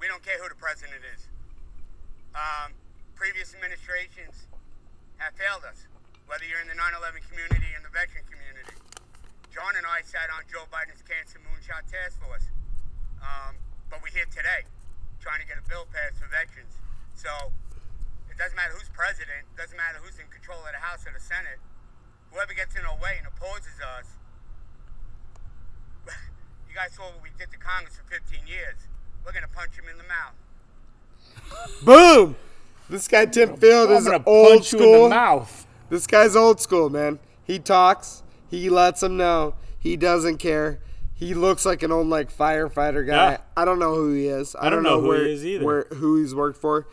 we 0.00 0.08
don't 0.08 0.22
care 0.22 0.36
who 0.36 0.48
the 0.48 0.60
president 0.60 1.00
is. 1.14 1.28
Um, 2.34 2.76
previous 3.14 3.54
administrations 3.54 4.50
have 5.16 5.32
failed 5.38 5.64
us, 5.64 5.86
whether 6.26 6.44
you're 6.44 6.60
in 6.60 6.68
the 6.68 6.76
9/11 6.76 7.24
community 7.30 7.72
and 7.72 7.80
the 7.80 7.92
veteran 7.94 8.26
community. 8.28 8.76
Jon 9.54 9.78
and 9.78 9.86
I 9.86 10.02
sat 10.02 10.28
on 10.34 10.42
Joe 10.50 10.66
Biden's 10.68 11.00
cancer 11.06 11.38
moonshot 11.38 11.86
task 11.86 12.18
force, 12.18 12.50
um, 13.22 13.54
but 13.88 14.02
we're 14.02 14.10
here 14.10 14.26
today 14.28 14.66
trying 15.22 15.40
to 15.40 15.46
get 15.46 15.56
a 15.56 15.64
bill 15.64 15.86
passed 15.88 16.18
for 16.18 16.26
veterans. 16.26 16.74
So 17.14 17.30
it 18.34 18.38
doesn't 18.38 18.56
matter 18.56 18.74
who's 18.74 18.90
president, 18.90 19.46
it 19.46 19.56
doesn't 19.56 19.76
matter 19.76 19.98
who's 20.02 20.18
in 20.18 20.26
control 20.26 20.58
of 20.66 20.74
the 20.74 20.82
House 20.82 21.06
or 21.06 21.14
the 21.14 21.22
Senate. 21.22 21.62
Whoever 22.32 22.52
gets 22.52 22.74
in 22.74 22.84
our 22.84 22.98
way 22.98 23.14
and 23.22 23.30
opposes 23.30 23.78
us, 23.78 24.18
you 26.68 26.74
guys 26.74 26.94
saw 26.94 27.04
what 27.14 27.22
we 27.22 27.30
did 27.38 27.52
to 27.52 27.58
Congress 27.58 27.94
for 27.94 28.02
15 28.10 28.46
years. 28.48 28.90
We're 29.24 29.32
gonna 29.32 29.46
punch 29.46 29.78
him 29.78 29.84
in 29.88 29.98
the 29.98 30.10
mouth. 30.10 30.34
Boom! 31.84 32.36
This 32.90 33.06
guy 33.06 33.26
Tim 33.26 33.56
Field 33.56 33.90
I'm 33.90 33.96
is 33.98 34.08
old 34.08 34.24
punch 34.24 34.72
you 34.72 34.78
in 34.78 34.84
school. 34.84 35.02
the 35.04 35.10
mouth. 35.10 35.66
This 35.88 36.06
guy's 36.08 36.34
old 36.34 36.60
school, 36.60 36.90
man. 36.90 37.20
He 37.44 37.60
talks. 37.60 38.24
He 38.48 38.68
lets 38.68 39.00
them 39.00 39.16
know. 39.16 39.54
He 39.78 39.96
doesn't 39.96 40.38
care. 40.38 40.80
He 41.14 41.34
looks 41.34 41.64
like 41.64 41.84
an 41.84 41.92
old 41.92 42.08
like 42.08 42.36
firefighter 42.36 43.06
guy. 43.06 43.32
Yeah. 43.32 43.38
I 43.56 43.64
don't 43.64 43.78
know 43.78 43.94
who 43.94 44.12
he 44.12 44.26
is. 44.26 44.56
I, 44.56 44.66
I 44.66 44.70
don't 44.70 44.82
know 44.82 45.00
who 45.00 45.12
he 45.12 45.18
where, 45.18 45.26
is 45.26 45.46
either. 45.46 45.64
Where 45.64 45.86
who 45.94 46.20
he's 46.20 46.34
worked 46.34 46.60
for, 46.60 46.88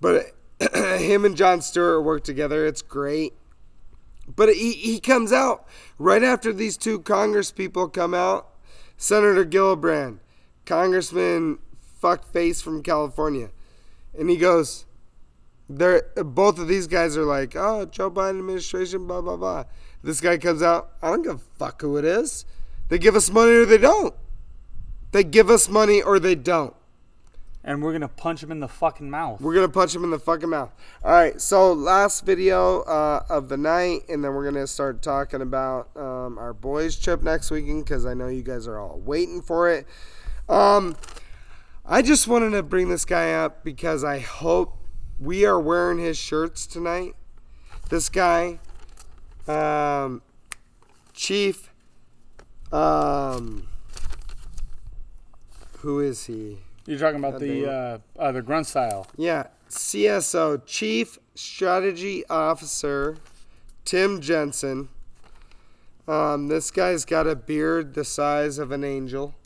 but 0.00 0.32
him 0.74 1.24
and 1.24 1.36
Jon 1.36 1.62
Stewart 1.62 2.04
work 2.04 2.24
together. 2.24 2.66
It's 2.66 2.82
great. 2.82 3.32
But 4.34 4.50
he, 4.54 4.72
he 4.72 5.00
comes 5.00 5.32
out 5.32 5.66
right 5.98 6.22
after 6.22 6.52
these 6.52 6.76
two 6.76 7.00
Congress 7.00 7.50
people 7.50 7.88
come 7.88 8.14
out. 8.14 8.46
Senator 8.96 9.46
Gillibrand, 9.46 10.18
Congressman 10.66 11.58
fuckface 12.02 12.62
from 12.62 12.82
California, 12.82 13.48
and 14.16 14.28
he 14.28 14.36
goes, 14.36 14.84
"They're 15.70 16.02
both 16.16 16.58
of 16.58 16.68
these 16.68 16.86
guys 16.86 17.16
are 17.16 17.24
like, 17.24 17.56
oh, 17.56 17.86
Joe 17.86 18.10
Biden 18.10 18.40
administration, 18.40 19.06
blah 19.06 19.22
blah 19.22 19.38
blah." 19.38 19.64
This 20.02 20.20
guy 20.20 20.36
comes 20.36 20.62
out. 20.62 20.90
I 21.00 21.08
don't 21.08 21.22
give 21.22 21.36
a 21.36 21.58
fuck 21.58 21.80
who 21.80 21.96
it 21.96 22.04
is. 22.04 22.44
They 22.88 22.98
give 22.98 23.16
us 23.16 23.30
money 23.30 23.52
or 23.52 23.64
they 23.64 23.78
don't. 23.78 24.14
They 25.12 25.24
give 25.24 25.48
us 25.48 25.68
money 25.68 26.02
or 26.02 26.18
they 26.18 26.34
don't. 26.34 26.74
And 27.62 27.82
we're 27.82 27.92
gonna 27.92 28.08
punch 28.08 28.42
him 28.42 28.50
in 28.50 28.60
the 28.60 28.68
fucking 28.68 29.10
mouth. 29.10 29.40
We're 29.40 29.54
gonna 29.54 29.68
punch 29.68 29.94
him 29.94 30.02
in 30.04 30.10
the 30.10 30.18
fucking 30.18 30.48
mouth. 30.48 30.72
All 31.04 31.12
right. 31.12 31.40
So 31.40 31.72
last 31.72 32.24
video 32.24 32.80
uh, 32.82 33.24
of 33.28 33.48
the 33.48 33.56
night, 33.56 34.08
and 34.08 34.24
then 34.24 34.32
we're 34.32 34.44
gonna 34.44 34.66
start 34.66 35.02
talking 35.02 35.42
about 35.42 35.94
um, 35.96 36.38
our 36.38 36.54
boys' 36.54 36.96
trip 36.96 37.22
next 37.22 37.50
weekend 37.50 37.84
because 37.84 38.06
I 38.06 38.14
know 38.14 38.28
you 38.28 38.42
guys 38.42 38.66
are 38.66 38.78
all 38.78 38.98
waiting 39.04 39.42
for 39.42 39.70
it. 39.70 39.86
Um, 40.48 40.96
I 41.84 42.02
just 42.02 42.28
wanted 42.28 42.50
to 42.50 42.62
bring 42.62 42.88
this 42.88 43.04
guy 43.04 43.32
up 43.32 43.62
because 43.62 44.04
I 44.04 44.20
hope 44.20 44.78
we 45.18 45.44
are 45.44 45.60
wearing 45.60 45.98
his 45.98 46.16
shirts 46.16 46.66
tonight. 46.66 47.14
This 47.90 48.08
guy, 48.08 48.58
um, 49.46 50.22
Chief. 51.12 51.70
Um, 52.72 53.68
who 55.80 56.00
is 56.00 56.26
he? 56.26 56.58
You're 56.90 56.98
talking 56.98 57.20
about 57.24 57.38
the 57.38 57.70
uh, 57.70 57.98
uh, 58.18 58.32
the 58.32 58.42
grunt 58.42 58.66
style. 58.66 59.06
Yeah, 59.16 59.46
CSO, 59.68 60.60
Chief 60.66 61.20
Strategy 61.36 62.24
Officer, 62.28 63.16
Tim 63.84 64.20
Jensen. 64.20 64.88
Um, 66.08 66.48
this 66.48 66.72
guy's 66.72 67.04
got 67.04 67.28
a 67.28 67.36
beard 67.36 67.94
the 67.94 68.02
size 68.04 68.58
of 68.58 68.72
an 68.72 68.82
angel. 68.82 69.36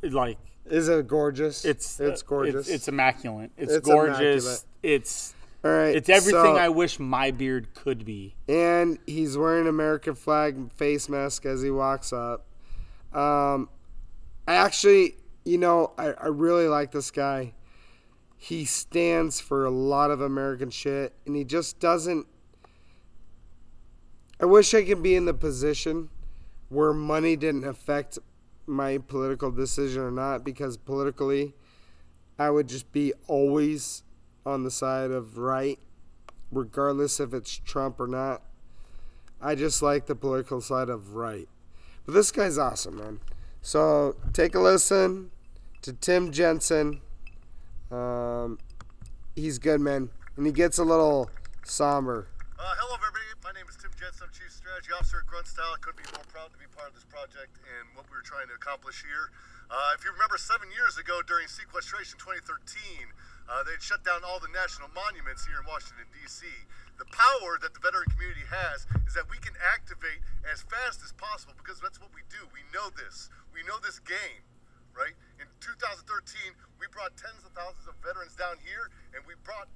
Like 0.00 0.38
Is 0.64 0.88
it 0.88 1.06
gorgeous? 1.06 1.66
it's 1.66 2.00
it's 2.00 2.22
uh, 2.22 2.26
gorgeous. 2.26 2.54
It's, 2.66 2.70
it's 2.70 2.88
immaculate. 2.88 3.50
It's, 3.58 3.70
It's 3.74 3.86
gorgeous. 3.86 4.18
immaculate. 4.44 4.64
It's 4.82 5.34
All 5.62 5.70
right, 5.70 5.94
it's 5.96 6.08
everything 6.08 6.32
so- 6.44 6.56
I 6.56 6.70
wish 6.70 6.98
my 6.98 7.30
beard 7.30 7.74
could 7.74 8.06
be. 8.06 8.34
and 8.48 8.98
he's 9.06 9.36
wearing 9.36 9.62
an 9.64 9.68
American 9.68 10.14
flag 10.14 10.72
face 10.72 11.10
mask 11.10 11.44
as 11.44 11.60
he 11.60 11.70
walks 11.70 12.10
up. 12.10 12.46
Um, 13.12 13.68
I 14.48 14.54
actually, 14.54 15.16
you 15.44 15.58
know, 15.58 15.92
I, 15.98 16.12
I 16.12 16.26
really 16.26 16.68
like 16.68 16.92
this 16.92 17.10
guy. 17.10 17.54
He 18.36 18.64
stands 18.64 19.40
for 19.40 19.64
a 19.64 19.70
lot 19.70 20.10
of 20.10 20.20
American 20.20 20.70
shit, 20.70 21.14
and 21.26 21.36
he 21.36 21.44
just 21.44 21.80
doesn't. 21.80 22.26
I 24.40 24.46
wish 24.46 24.74
I 24.74 24.84
could 24.84 25.02
be 25.02 25.14
in 25.14 25.24
the 25.24 25.34
position 25.34 26.10
where 26.68 26.92
money 26.92 27.36
didn't 27.36 27.64
affect 27.64 28.18
my 28.66 28.98
political 28.98 29.50
decision 29.50 30.02
or 30.02 30.10
not, 30.10 30.44
because 30.44 30.76
politically, 30.76 31.54
I 32.38 32.50
would 32.50 32.68
just 32.68 32.90
be 32.92 33.12
always 33.26 34.02
on 34.44 34.64
the 34.64 34.70
side 34.70 35.10
of 35.10 35.38
right 35.38 35.78
regardless 36.54 37.20
if 37.20 37.34
it's 37.34 37.58
Trump 37.58 38.00
or 38.00 38.06
not. 38.06 38.42
I 39.40 39.54
just 39.54 39.82
like 39.82 40.06
the 40.06 40.14
political 40.14 40.60
side 40.60 40.88
of 40.88 41.14
right. 41.14 41.48
But 42.06 42.14
this 42.14 42.30
guy's 42.30 42.56
awesome, 42.56 42.96
man. 42.96 43.20
So 43.60 44.16
take 44.32 44.54
a 44.54 44.60
listen 44.60 45.30
to 45.84 45.92
Tim 45.92 46.32
Jensen. 46.32 47.04
Um, 47.92 48.56
he's 49.36 49.60
good, 49.60 49.84
man. 49.84 50.08
And 50.40 50.48
he 50.48 50.52
gets 50.52 50.80
a 50.80 50.84
little 50.84 51.28
somber. 51.60 52.32
Uh, 52.56 52.72
hello, 52.80 52.96
everybody. 52.96 53.28
My 53.44 53.52
name 53.52 53.68
is 53.68 53.76
Tim 53.76 53.92
Jensen. 53.92 54.24
I'm 54.24 54.32
Chief 54.32 54.48
Strategy 54.48 54.96
Officer 54.96 55.20
at 55.20 55.28
Grunt 55.28 55.44
Style. 55.44 55.76
I 55.76 55.80
couldn't 55.84 56.00
be 56.00 56.08
more 56.16 56.24
proud 56.32 56.48
to 56.56 56.58
be 56.58 56.64
part 56.72 56.88
of 56.88 56.96
this 56.96 57.04
project 57.04 57.60
and 57.68 57.84
what 57.92 58.08
we 58.08 58.16
were 58.16 58.24
trying 58.24 58.48
to 58.48 58.56
accomplish 58.56 59.04
here. 59.04 59.28
Uh, 59.68 59.92
if 59.92 60.00
you 60.00 60.08
remember, 60.08 60.40
seven 60.40 60.72
years 60.72 60.96
ago 60.96 61.20
during 61.28 61.44
sequestration 61.52 62.16
2013, 62.16 62.64
uh, 63.52 63.60
they'd 63.68 63.84
shut 63.84 64.00
down 64.08 64.24
all 64.24 64.40
the 64.40 64.48
national 64.56 64.88
monuments 64.96 65.44
here 65.44 65.60
in 65.60 65.68
Washington, 65.68 66.08
D.C. 66.16 66.48
The 66.96 67.04
power 67.12 67.60
that 67.60 67.76
the 67.76 67.82
veteran 67.84 68.08
community 68.08 68.48
has 68.48 68.88
is 69.04 69.12
that 69.12 69.28
we 69.28 69.36
can 69.36 69.52
activate 69.60 70.24
as 70.48 70.64
fast 70.64 71.04
as 71.04 71.12
possible 71.12 71.52
because 71.60 71.76
that's 71.76 72.00
what 72.00 72.08
we 72.16 72.24
do. 72.32 72.40
We 72.56 72.64
know 72.72 72.88
this. 72.88 73.28
We 73.52 73.60
know 73.68 73.76
this 73.84 74.00
game, 74.00 74.48
right? 74.94 75.14
In 75.42 75.46
2013, 75.60 76.06
we 76.78 76.86
brought 76.90 77.14
tens 77.18 77.42
of 77.42 77.52
thousands 77.52 77.86
of 77.90 77.98
veterans 78.00 78.34
down 78.38 78.56
here, 78.62 78.90
and 79.14 79.26
we 79.26 79.34
brought 79.42 79.68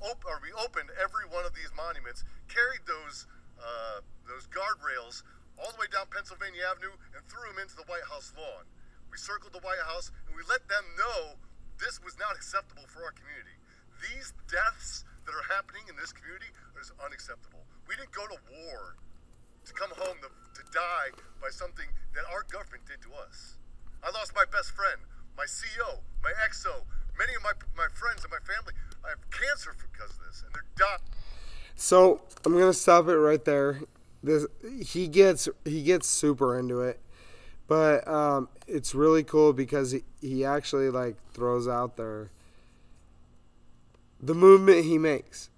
op- 0.00 0.24
or 0.26 0.40
we 0.42 0.50
opened 0.56 0.90
every 0.98 1.28
one 1.28 1.44
of 1.44 1.54
these 1.54 1.70
monuments, 1.76 2.24
carried 2.48 2.82
those 2.88 3.28
uh, 3.60 4.02
those 4.26 4.50
guardrails 4.50 5.22
all 5.60 5.70
the 5.70 5.78
way 5.78 5.86
down 5.92 6.08
Pennsylvania 6.10 6.66
Avenue, 6.66 6.96
and 7.14 7.22
threw 7.30 7.46
them 7.52 7.62
into 7.62 7.76
the 7.78 7.86
White 7.86 8.02
House 8.10 8.34
lawn. 8.34 8.66
We 9.12 9.20
circled 9.20 9.52
the 9.52 9.62
White 9.62 9.84
House, 9.86 10.10
and 10.26 10.34
we 10.34 10.42
let 10.48 10.66
them 10.66 10.82
know 10.98 11.38
this 11.78 12.00
was 12.02 12.18
not 12.18 12.34
acceptable 12.34 12.88
for 12.88 13.04
our 13.04 13.14
community. 13.14 13.54
These 14.00 14.34
deaths 14.50 15.04
that 15.28 15.34
are 15.36 15.46
happening 15.52 15.86
in 15.86 15.94
this 15.94 16.10
community 16.10 16.50
is 16.80 16.90
unacceptable. 16.98 17.62
We 17.86 17.94
didn't 17.94 18.10
go 18.10 18.26
to 18.26 18.38
war 18.50 18.98
to 19.62 19.72
come 19.74 19.94
home 19.94 20.18
to, 20.26 20.30
to 20.32 20.62
die 20.74 21.14
by 21.38 21.54
something 21.54 21.86
that 22.18 22.26
our 22.26 22.42
government 22.50 22.82
did 22.88 22.98
to 23.06 23.14
us. 23.14 23.61
I 24.02 24.10
lost 24.10 24.34
my 24.34 24.44
best 24.50 24.72
friend, 24.72 25.00
my 25.36 25.44
CEO, 25.44 26.00
my 26.22 26.30
EXO, 26.46 26.84
many 27.18 27.34
of 27.34 27.42
my, 27.42 27.52
my 27.76 27.88
friends 27.94 28.24
and 28.24 28.30
my 28.30 28.38
family. 28.38 28.74
I 29.04 29.10
have 29.10 29.30
cancer 29.30 29.74
because 29.74 30.10
of 30.10 30.18
this, 30.26 30.42
and 30.44 30.54
they're 30.54 30.64
dying. 30.76 30.98
So 31.76 32.20
I'm 32.44 32.52
gonna 32.52 32.72
stop 32.72 33.08
it 33.08 33.16
right 33.16 33.44
there. 33.44 33.80
This 34.22 34.46
he 34.84 35.08
gets 35.08 35.48
he 35.64 35.82
gets 35.82 36.08
super 36.08 36.58
into 36.58 36.80
it, 36.82 37.00
but 37.66 38.06
um, 38.06 38.48
it's 38.68 38.94
really 38.94 39.24
cool 39.24 39.52
because 39.52 39.92
he, 39.92 40.02
he 40.20 40.44
actually 40.44 40.90
like 40.90 41.16
throws 41.32 41.66
out 41.66 41.96
there 41.96 42.30
the 44.22 44.34
movement 44.34 44.84
he 44.84 44.98
makes. 44.98 45.50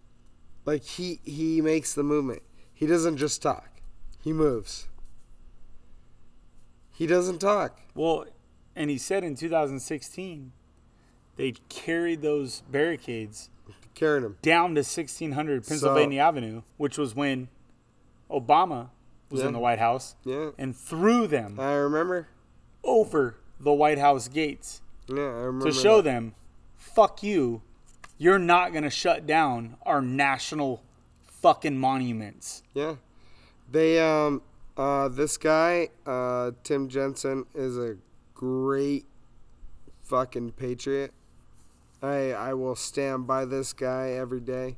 Like 0.65 0.83
he 0.83 1.21
he 1.25 1.61
makes 1.61 1.95
the 1.95 2.03
movement. 2.03 2.43
He 2.73 2.87
doesn't 2.87 3.19
just 3.19 3.43
talk. 3.43 3.69
He 4.23 4.33
moves. 4.33 4.89
He 6.95 7.07
doesn't 7.07 7.39
talk. 7.41 7.81
Well, 7.95 8.25
and 8.77 8.89
he 8.91 8.99
said 8.99 9.25
in 9.25 9.35
2016 9.35 10.53
they 11.37 11.53
carried 11.69 12.23
those 12.23 12.63
barricades 12.71 13.51
Carrying 13.95 14.25
them 14.25 14.39
down 14.43 14.71
to 14.75 14.81
1600 14.81 15.65
Pennsylvania 15.65 16.21
Avenue, 16.21 16.63
which 16.79 16.99
was 16.99 17.15
when 17.15 17.49
Obama 18.29 18.91
was 19.31 19.41
Yeah. 19.43 19.47
in 19.47 19.53
the 19.53 19.61
White 19.61 19.79
House, 19.79 20.17
Yeah. 20.25 20.51
and 20.59 20.77
threw 20.77 21.29
them 21.29 21.61
I 21.61 21.75
remember. 21.75 22.27
over 22.83 23.37
the 23.61 23.73
White 23.73 23.99
House 23.99 24.27
gates 24.27 24.83
Yeah, 25.07 25.23
I 25.23 25.45
remember. 25.45 25.67
to 25.67 25.73
show 25.73 25.99
that. 25.99 26.11
them, 26.11 26.35
fuck 26.77 27.23
you, 27.23 27.63
you're 28.19 28.39
not 28.41 28.73
going 28.73 28.83
to 28.83 28.91
shut 28.91 29.27
down 29.29 29.77
our 29.87 30.03
national 30.03 30.83
fucking 31.23 31.79
monuments. 31.79 32.65
Yeah. 32.75 32.97
They 33.71 34.01
um 34.01 34.43
uh 34.77 35.09
this 35.09 35.37
guy, 35.37 35.89
uh 36.07 36.53
Tim 36.63 36.89
Jensen 36.89 37.47
is 37.55 37.79
a 37.79 37.97
great 38.35 39.07
fucking 40.01 40.53
patriot. 40.53 41.13
I 42.03 42.33
I 42.33 42.55
will 42.55 42.77
stand 42.77 43.27
by 43.27 43.45
this 43.45 43.73
guy 43.73 44.11
every 44.11 44.41
day. 44.41 44.77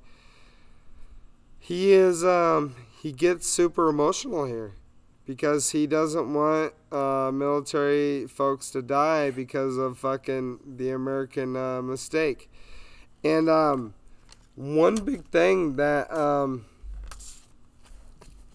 He 1.59 1.93
is 1.93 2.25
um 2.25 2.77
he 3.03 3.13
gets 3.13 3.49
super 3.49 3.89
emotional 3.89 4.45
here 4.47 4.75
because 5.27 5.71
he 5.71 5.87
doesn't 5.87 6.33
want 6.33 6.75
uh 6.93 7.31
military 7.33 8.27
folks 8.27 8.71
to 8.71 8.83
die 8.83 9.31
because 9.31 9.77
of 9.77 9.99
fucking 9.99 10.61
the 10.77 10.91
American 10.91 11.57
uh, 11.57 11.83
mistake. 11.83 12.49
And 13.25 13.49
um 13.49 13.95
one 14.55 14.95
big 14.97 15.27
thing 15.27 15.77
that 15.77 16.13
um 16.13 16.67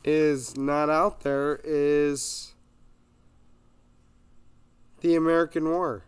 is 0.03 0.57
not 0.57 0.89
out 0.89 1.21
there 1.21 1.59
is 1.63 2.53
the 5.01 5.15
American 5.15 5.69
War. 5.69 6.05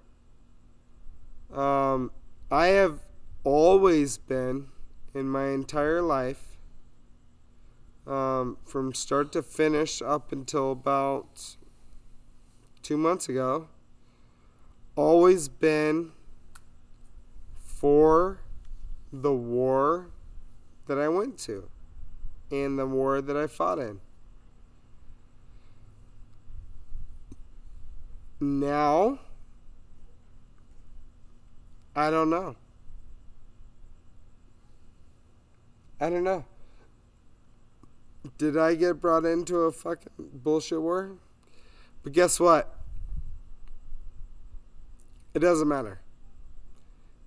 Um, 1.54 2.12
I 2.50 2.68
have 2.68 3.02
always 3.44 4.18
been, 4.18 4.68
in 5.14 5.28
my 5.30 5.50
entire 5.50 6.02
life, 6.02 6.58
um, 8.08 8.58
from 8.66 8.94
start 8.94 9.32
to 9.34 9.44
finish 9.44 10.02
up 10.02 10.32
until 10.32 10.72
about 10.72 11.56
two 12.82 12.98
months 12.98 13.30
ago, 13.30 13.68
always 14.96 15.48
been 15.48 16.12
for 17.56 18.40
the 19.12 19.34
war 19.34 20.10
that 20.88 20.98
I 20.98 21.08
went 21.08 21.38
to 21.40 21.70
and 22.54 22.78
the 22.78 22.86
war 22.86 23.20
that 23.20 23.36
I 23.36 23.48
fought 23.48 23.80
in. 23.80 24.00
Now, 28.40 29.18
I 31.96 32.12
don't 32.12 32.30
know. 32.30 32.56
I 36.00 36.12
don't 36.12 36.24
know. 36.24 36.46
Did 38.38 38.56
I 38.56 38.76
get 38.76 39.02
brought 39.02 39.26
into 39.26 39.62
a 39.62 39.72
fucking 39.72 40.12
bullshit 40.18 40.82
war? 40.82 41.14
But 42.04 42.14
guess 42.14 42.40
what? 42.40 42.78
It 45.34 45.40
doesn't 45.40 45.68
matter. 45.68 46.02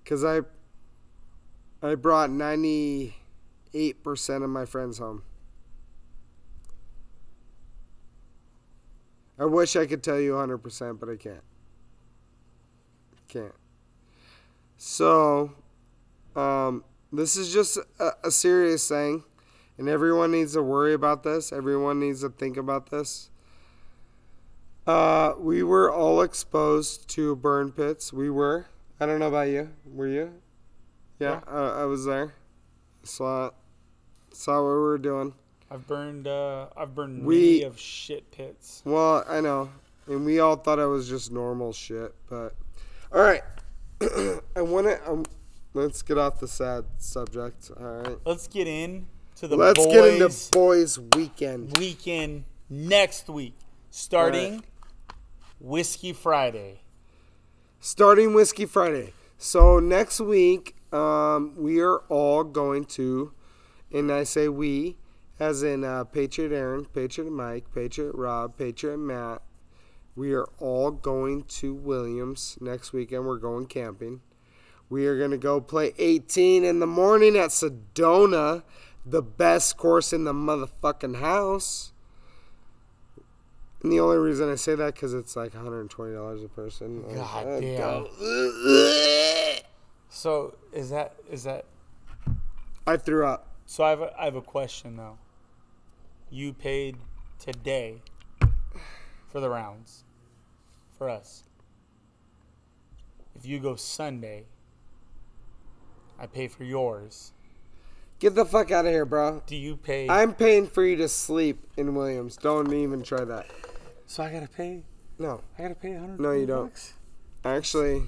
Cuz 0.05 0.23
I 0.23 0.41
I 1.81 1.95
brought 1.95 2.29
98% 3.77 4.43
of 4.43 4.49
my 4.49 4.65
friends 4.65 4.97
home. 4.97 5.23
I 9.39 9.45
wish 9.45 9.75
I 9.75 9.85
could 9.85 10.01
tell 10.01 10.19
you 10.19 10.33
100%, 10.33 10.99
but 10.99 11.09
I 11.09 11.15
can't. 11.15 11.43
Can't. 13.27 13.53
So, 14.77 15.53
um, 16.35 16.83
this 17.11 17.35
is 17.35 17.53
just 17.53 17.77
a, 17.99 18.11
a 18.23 18.31
serious 18.31 18.87
thing, 18.87 19.23
and 19.77 19.87
everyone 19.87 20.31
needs 20.31 20.53
to 20.53 20.63
worry 20.63 20.93
about 20.93 21.23
this. 21.23 21.53
Everyone 21.53 21.99
needs 21.99 22.21
to 22.21 22.29
think 22.29 22.57
about 22.57 22.89
this. 22.89 23.29
Uh, 24.87 25.33
we 25.37 25.61
were 25.61 25.91
all 25.91 26.21
exposed 26.21 27.07
to 27.09 27.35
burn 27.35 27.71
pits. 27.71 28.11
We 28.11 28.29
were. 28.29 28.67
I 28.99 29.05
don't 29.05 29.19
know 29.19 29.27
about 29.27 29.49
you. 29.49 29.69
Were 29.85 30.07
you? 30.07 30.33
Yeah, 31.19 31.41
I, 31.47 31.81
I 31.81 31.85
was 31.85 32.05
there. 32.05 32.33
Saw 33.03 33.47
it. 33.47 33.53
Saw 34.37 34.61
what 34.61 34.69
we 34.69 34.77
were 34.77 34.97
doing. 34.99 35.33
I've 35.71 35.87
burned 35.87 36.27
uh, 36.27 36.67
I've 36.77 36.93
burned 36.93 37.25
We- 37.25 37.35
many 37.35 37.63
of 37.63 37.79
shit 37.79 38.29
pits. 38.29 38.83
Well, 38.85 39.25
I 39.27 39.41
know, 39.41 39.69
and 40.05 40.23
we 40.23 40.39
all 40.39 40.55
thought 40.55 40.77
it 40.77 40.85
was 40.85 41.09
just 41.09 41.31
normal 41.31 41.73
shit, 41.73 42.13
but 42.29 42.53
all 43.11 43.21
right. 43.21 43.41
I 44.55 44.61
want 44.61 44.85
to. 44.85 45.09
Um, 45.09 45.25
let's 45.73 46.03
get 46.03 46.19
off 46.19 46.39
the 46.39 46.47
sad 46.47 46.85
subject. 46.99 47.71
All 47.79 47.83
right. 47.83 48.17
Let's 48.25 48.47
get 48.47 48.67
in 48.67 49.07
to 49.37 49.47
the 49.47 49.57
Let's 49.57 49.83
boys 49.83 49.91
get 49.93 50.21
into 50.21 50.51
boys' 50.51 50.99
weekend. 51.15 51.75
weekend 51.79 52.43
next 52.69 53.27
week, 53.27 53.55
starting 53.89 54.63
Whiskey 55.59 56.13
Friday. 56.13 56.81
Starting 57.79 58.35
Whiskey 58.35 58.67
Friday. 58.67 59.13
So 59.39 59.79
next 59.79 60.19
week, 60.19 60.75
um, 60.93 61.53
we 61.57 61.79
are 61.81 61.97
all 62.09 62.43
going 62.43 62.85
to, 62.85 63.33
and 63.93 64.11
I 64.11 64.23
say 64.23 64.47
we, 64.47 64.97
as 65.39 65.63
in 65.63 65.83
uh, 65.83 66.03
Patriot 66.05 66.51
Aaron, 66.51 66.85
Patriot 66.85 67.31
Mike, 67.31 67.65
Patriot 67.73 68.13
Rob, 68.15 68.57
Patriot 68.57 68.97
Matt. 68.97 69.41
We 70.15 70.33
are 70.33 70.47
all 70.59 70.89
going 70.89 71.43
to 71.43 71.73
Williams 71.75 72.57
next 72.59 72.91
weekend. 72.91 73.25
We're 73.27 73.37
going 73.37 73.67
camping. 73.67 74.21
We 74.89 75.05
are 75.05 75.17
going 75.17 75.31
to 75.31 75.37
go 75.37 75.61
play 75.61 75.93
18 75.99 76.63
in 76.63 76.79
the 76.79 76.87
morning 76.87 77.35
at 77.37 77.49
Sedona, 77.49 78.63
the 79.05 79.21
best 79.21 79.77
course 79.77 80.11
in 80.13 80.23
the 80.23 80.33
motherfucking 80.33 81.19
house. 81.19 81.91
And 83.83 83.91
the 83.91 83.99
only 83.99 84.17
reason 84.17 84.51
I 84.51 84.55
say 84.55 84.73
that 84.73 84.95
because 84.95 85.13
it's 85.13 85.35
like 85.35 85.53
$120 85.53 86.43
a 86.43 86.47
person. 86.47 87.03
God 87.13 87.45
Uh, 87.47 87.59
damn. 87.59 88.07
So 90.09 90.55
is 90.73 90.89
that 90.89 91.13
is 91.29 91.43
that? 91.43 91.65
I 92.87 92.97
threw 92.97 93.25
up. 93.27 93.46
So 93.67 93.83
I 93.83 93.89
have 93.89 94.01
a, 94.01 94.13
I 94.19 94.25
have 94.25 94.35
a 94.35 94.41
question 94.41 94.95
though. 94.95 95.17
You 96.31 96.53
paid 96.53 96.95
today 97.37 98.01
for 99.27 99.39
the 99.41 99.49
rounds 99.49 100.03
for 100.97 101.09
us. 101.09 101.43
If 103.35 103.45
you 103.45 103.59
go 103.59 103.75
Sunday, 103.75 104.45
I 106.17 106.25
pay 106.25 106.47
for 106.47 106.63
yours. 106.63 107.33
Get 108.19 108.33
the 108.33 108.45
fuck 108.45 108.71
out 108.71 108.85
of 108.85 108.91
here, 108.91 109.05
bro. 109.05 109.43
Do 109.45 109.55
you 109.55 109.75
pay? 109.75 110.09
I'm 110.09 110.33
paying 110.33 110.65
for 110.67 110.83
you 110.83 110.95
to 110.95 111.07
sleep 111.07 111.59
in 111.75 111.93
Williams. 111.93 112.35
Don't 112.37 112.73
even 112.73 113.03
try 113.03 113.23
that. 113.25 113.45
so 114.07 114.23
I 114.23 114.31
gotta 114.31 114.47
pay. 114.47 114.81
No. 115.19 115.41
I 115.59 115.61
gotta 115.63 115.75
pay 115.75 115.91
100. 115.91 116.19
No, 116.19 116.31
you 116.31 116.47
don't. 116.47 116.93
Actually, 117.45 118.03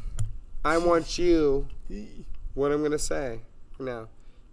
I 0.63 0.77
want 0.77 1.17
you. 1.19 1.67
What 2.55 2.71
I'm 2.71 2.81
gonna 2.81 2.97
say 2.97 3.41
now. 3.79 4.09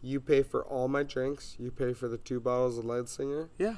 You 0.06 0.20
pay 0.20 0.42
for 0.44 0.64
all 0.64 0.86
my 0.86 1.02
drinks. 1.02 1.56
You 1.58 1.72
pay 1.72 1.92
for 1.92 2.06
the 2.06 2.16
two 2.18 2.38
bottles 2.38 2.78
of 2.78 2.84
Lead 2.84 3.08
Singer. 3.08 3.48
Yeah. 3.58 3.74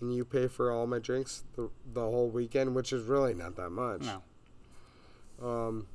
And 0.00 0.12
you 0.12 0.24
pay 0.24 0.48
for 0.48 0.72
all 0.72 0.88
my 0.88 0.98
drinks 0.98 1.44
the, 1.54 1.70
the 1.92 2.00
whole 2.00 2.28
weekend, 2.28 2.74
which 2.74 2.92
is 2.92 3.04
really 3.04 3.32
not 3.32 3.54
that 3.56 3.70
much. 3.70 4.02
No. 4.02 4.22
Um, 5.48 5.86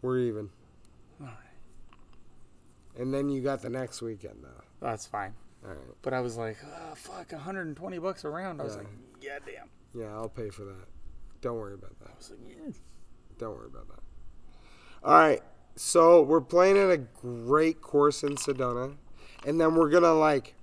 we're 0.00 0.20
even. 0.20 0.48
All 1.20 1.26
right. 1.26 1.34
And 2.98 3.12
then 3.12 3.28
you 3.28 3.42
got 3.42 3.60
the 3.60 3.68
next 3.68 4.00
weekend 4.00 4.38
though. 4.42 4.64
That's 4.80 5.06
fine. 5.06 5.34
All 5.64 5.70
right. 5.74 5.78
But 6.00 6.14
I 6.14 6.20
was 6.20 6.38
like, 6.38 6.56
oh, 6.64 6.94
fuck, 6.94 7.30
120 7.32 7.98
bucks 7.98 8.24
a 8.24 8.30
round. 8.30 8.58
I 8.60 8.64
was 8.64 8.74
Yeah. 8.76 8.78
like, 8.78 8.88
yeah, 9.20 9.38
damn. 9.44 9.68
Yeah, 10.02 10.14
I'll 10.16 10.28
pay 10.30 10.48
for 10.48 10.64
that. 10.64 10.86
Don't 11.42 11.58
worry 11.58 11.74
about 11.74 11.98
that. 12.00 12.08
I 12.08 12.16
was 12.16 12.30
like, 12.30 12.38
yeah. 12.48 12.72
Don't 13.38 13.54
worry 13.54 13.66
about 13.66 13.88
that. 13.88 14.00
All 15.04 15.12
right. 15.18 15.42
So 15.78 16.22
we're 16.22 16.40
playing 16.40 16.76
at 16.76 16.90
a 16.90 16.96
great 16.96 17.80
course 17.80 18.24
in 18.24 18.34
Sedona, 18.34 18.96
and 19.46 19.60
then 19.60 19.76
we're 19.76 19.90
gonna 19.90 20.12
like. 20.12 20.54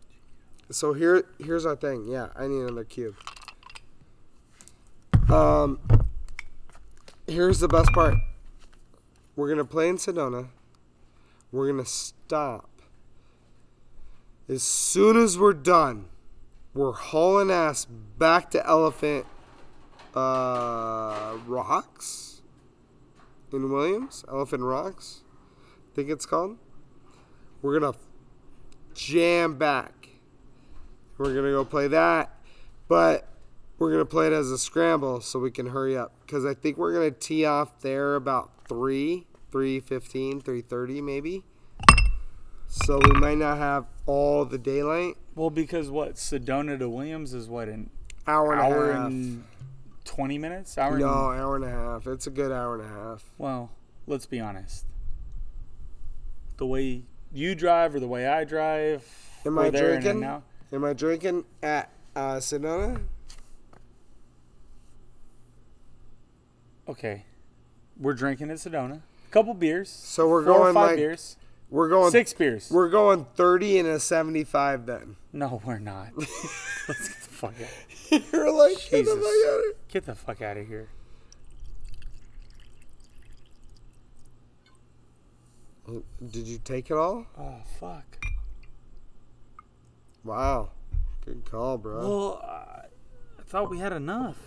So 0.70 0.92
here, 0.92 1.26
here's 1.40 1.66
our 1.66 1.78
thing. 1.78 2.06
Yeah, 2.06 2.28
I 2.36 2.48
need 2.48 2.60
another 2.60 2.84
cube. 2.84 3.16
Um. 5.30 5.80
Here's 7.28 7.62
the 7.62 7.70
best 7.70 7.94
part. 7.94 8.16
We're 9.38 9.48
gonna 9.48 9.64
play 9.64 9.88
in 9.88 9.96
Sedona. 9.96 10.50
We're 11.50 11.72
gonna 11.72 11.86
stop. 11.86 12.70
As 14.50 14.64
soon 14.64 15.16
as 15.16 15.40
we're 15.40 15.54
done, 15.54 16.10
we're 16.74 16.92
hauling 16.92 17.52
ass 17.52 17.86
back 17.86 18.52
to 18.52 18.68
Elephant 18.68 19.26
uh, 20.14 21.38
Rocks 21.48 22.35
in 23.56 23.72
Williams. 23.72 24.24
Elephant 24.30 24.64
Rocks, 24.64 25.22
I 25.92 25.96
think 25.96 26.10
it's 26.10 26.26
called. 26.26 26.58
We're 27.62 27.80
gonna 27.80 27.98
jam 28.94 29.58
back. 29.58 30.10
We're 31.18 31.34
gonna 31.34 31.52
go 31.52 31.64
play 31.66 31.88
that, 31.88 32.38
but 32.88 33.28
we're 33.80 33.92
gonna 33.92 34.06
play 34.06 34.28
it 34.28 34.34
as 34.34 34.52
a 34.52 34.58
scramble 34.58 35.22
so 35.22 35.40
we 35.40 35.52
can 35.52 35.68
hurry 35.68 35.98
up 35.98 36.14
because 36.26 36.46
I 36.46 36.54
think 36.54 36.78
we're 36.78 36.94
gonna 36.94 37.12
tee 37.12 37.46
off 37.46 37.80
there 37.82 38.16
about 38.16 38.52
three, 38.68 39.26
three 39.52 39.80
fifteen, 39.80 40.42
three 40.42 40.62
thirty 40.62 41.02
maybe. 41.02 41.44
So 42.68 43.00
we 43.00 43.20
might 43.20 43.38
not 43.38 43.58
have 43.58 43.86
all 44.06 44.44
the 44.44 44.58
daylight. 44.58 45.16
Well, 45.36 45.50
because 45.50 45.90
what 45.90 46.16
Sedona 46.16 46.78
to 46.80 46.90
Williams 46.90 47.34
is 47.34 47.48
what 47.48 47.68
an 47.70 47.90
Hour 48.28 48.54
and 48.54 48.62
hour 48.62 48.90
a 48.92 48.94
half. 48.96 49.08
and 49.12 49.44
twenty 50.06 50.38
minutes. 50.38 50.78
Hour. 50.78 50.98
no, 50.98 51.30
And, 51.32 51.42
hour 51.42 51.56
and 51.58 51.66
a 51.66 51.70
half. 51.70 52.08
It's 52.08 52.28
a 52.28 52.32
good 52.32 52.52
hour 52.52 52.76
and 52.76 52.84
a 52.84 52.88
half. 52.88 53.30
well, 53.38 53.72
let's 54.08 54.26
be 54.26 54.40
honest. 54.40 54.86
The 56.58 56.66
way 56.66 57.02
you 57.34 57.54
drive 57.56 57.94
or 57.96 58.00
the 58.00 58.08
way 58.08 58.26
I 58.28 58.46
drive. 58.46 59.06
Am 59.46 59.60
I 59.60 59.70
drinking? 59.70 60.24
Am 60.72 60.84
I 60.86 60.94
drinking 60.94 61.44
at 61.62 61.90
uh, 62.16 62.36
Sedona? 62.38 63.02
Okay, 66.88 67.26
we're 68.00 68.14
drinking 68.14 68.52
at 68.52 68.58
Sedona. 68.58 68.98
A 68.98 69.32
couple 69.32 69.54
beers. 69.54 69.90
So 69.90 70.28
we're 70.30 70.44
four 70.44 70.54
or 70.54 70.58
going 70.60 70.74
five 70.76 70.88
like 70.92 70.96
beers. 70.98 71.36
we're 71.70 71.90
going 71.90 72.12
Six 72.12 72.32
beers. 72.34 72.70
We're 72.72 72.90
going 72.90 73.26
thirty 73.36 73.80
and 73.80 73.88
a 73.88 74.00
seventy-five 74.00 74.86
then. 74.86 75.16
No, 75.34 75.62
we're 75.66 75.80
not. 75.80 76.10
Let's 76.16 76.30
get 77.10 77.18
the 77.22 77.30
fuck 77.30 77.54
out. 77.62 77.68
You're 78.32 78.52
like 78.52 78.78
get 78.90 79.06
the 79.06 79.16
Jesus. 79.16 79.16
fuck 79.16 79.48
out 79.48 79.60
of 79.60 79.88
Get 79.90 80.06
the 80.06 80.16
fuck 80.16 80.42
out 80.42 80.58
of 80.58 80.68
here. 80.68 80.88
here. 85.88 86.02
Did 86.32 86.48
you 86.48 86.58
take 86.64 86.90
it 86.90 86.98
all? 86.98 87.26
Oh 87.38 87.58
fuck. 87.80 88.26
Wow, 90.24 90.70
good 91.24 91.46
call, 91.46 91.78
bro. 91.78 92.00
Well, 92.00 92.42
uh, 92.44 92.82
I 93.40 93.44
thought 93.46 93.70
we 93.70 93.78
had 93.78 93.94
enough. 93.94 94.38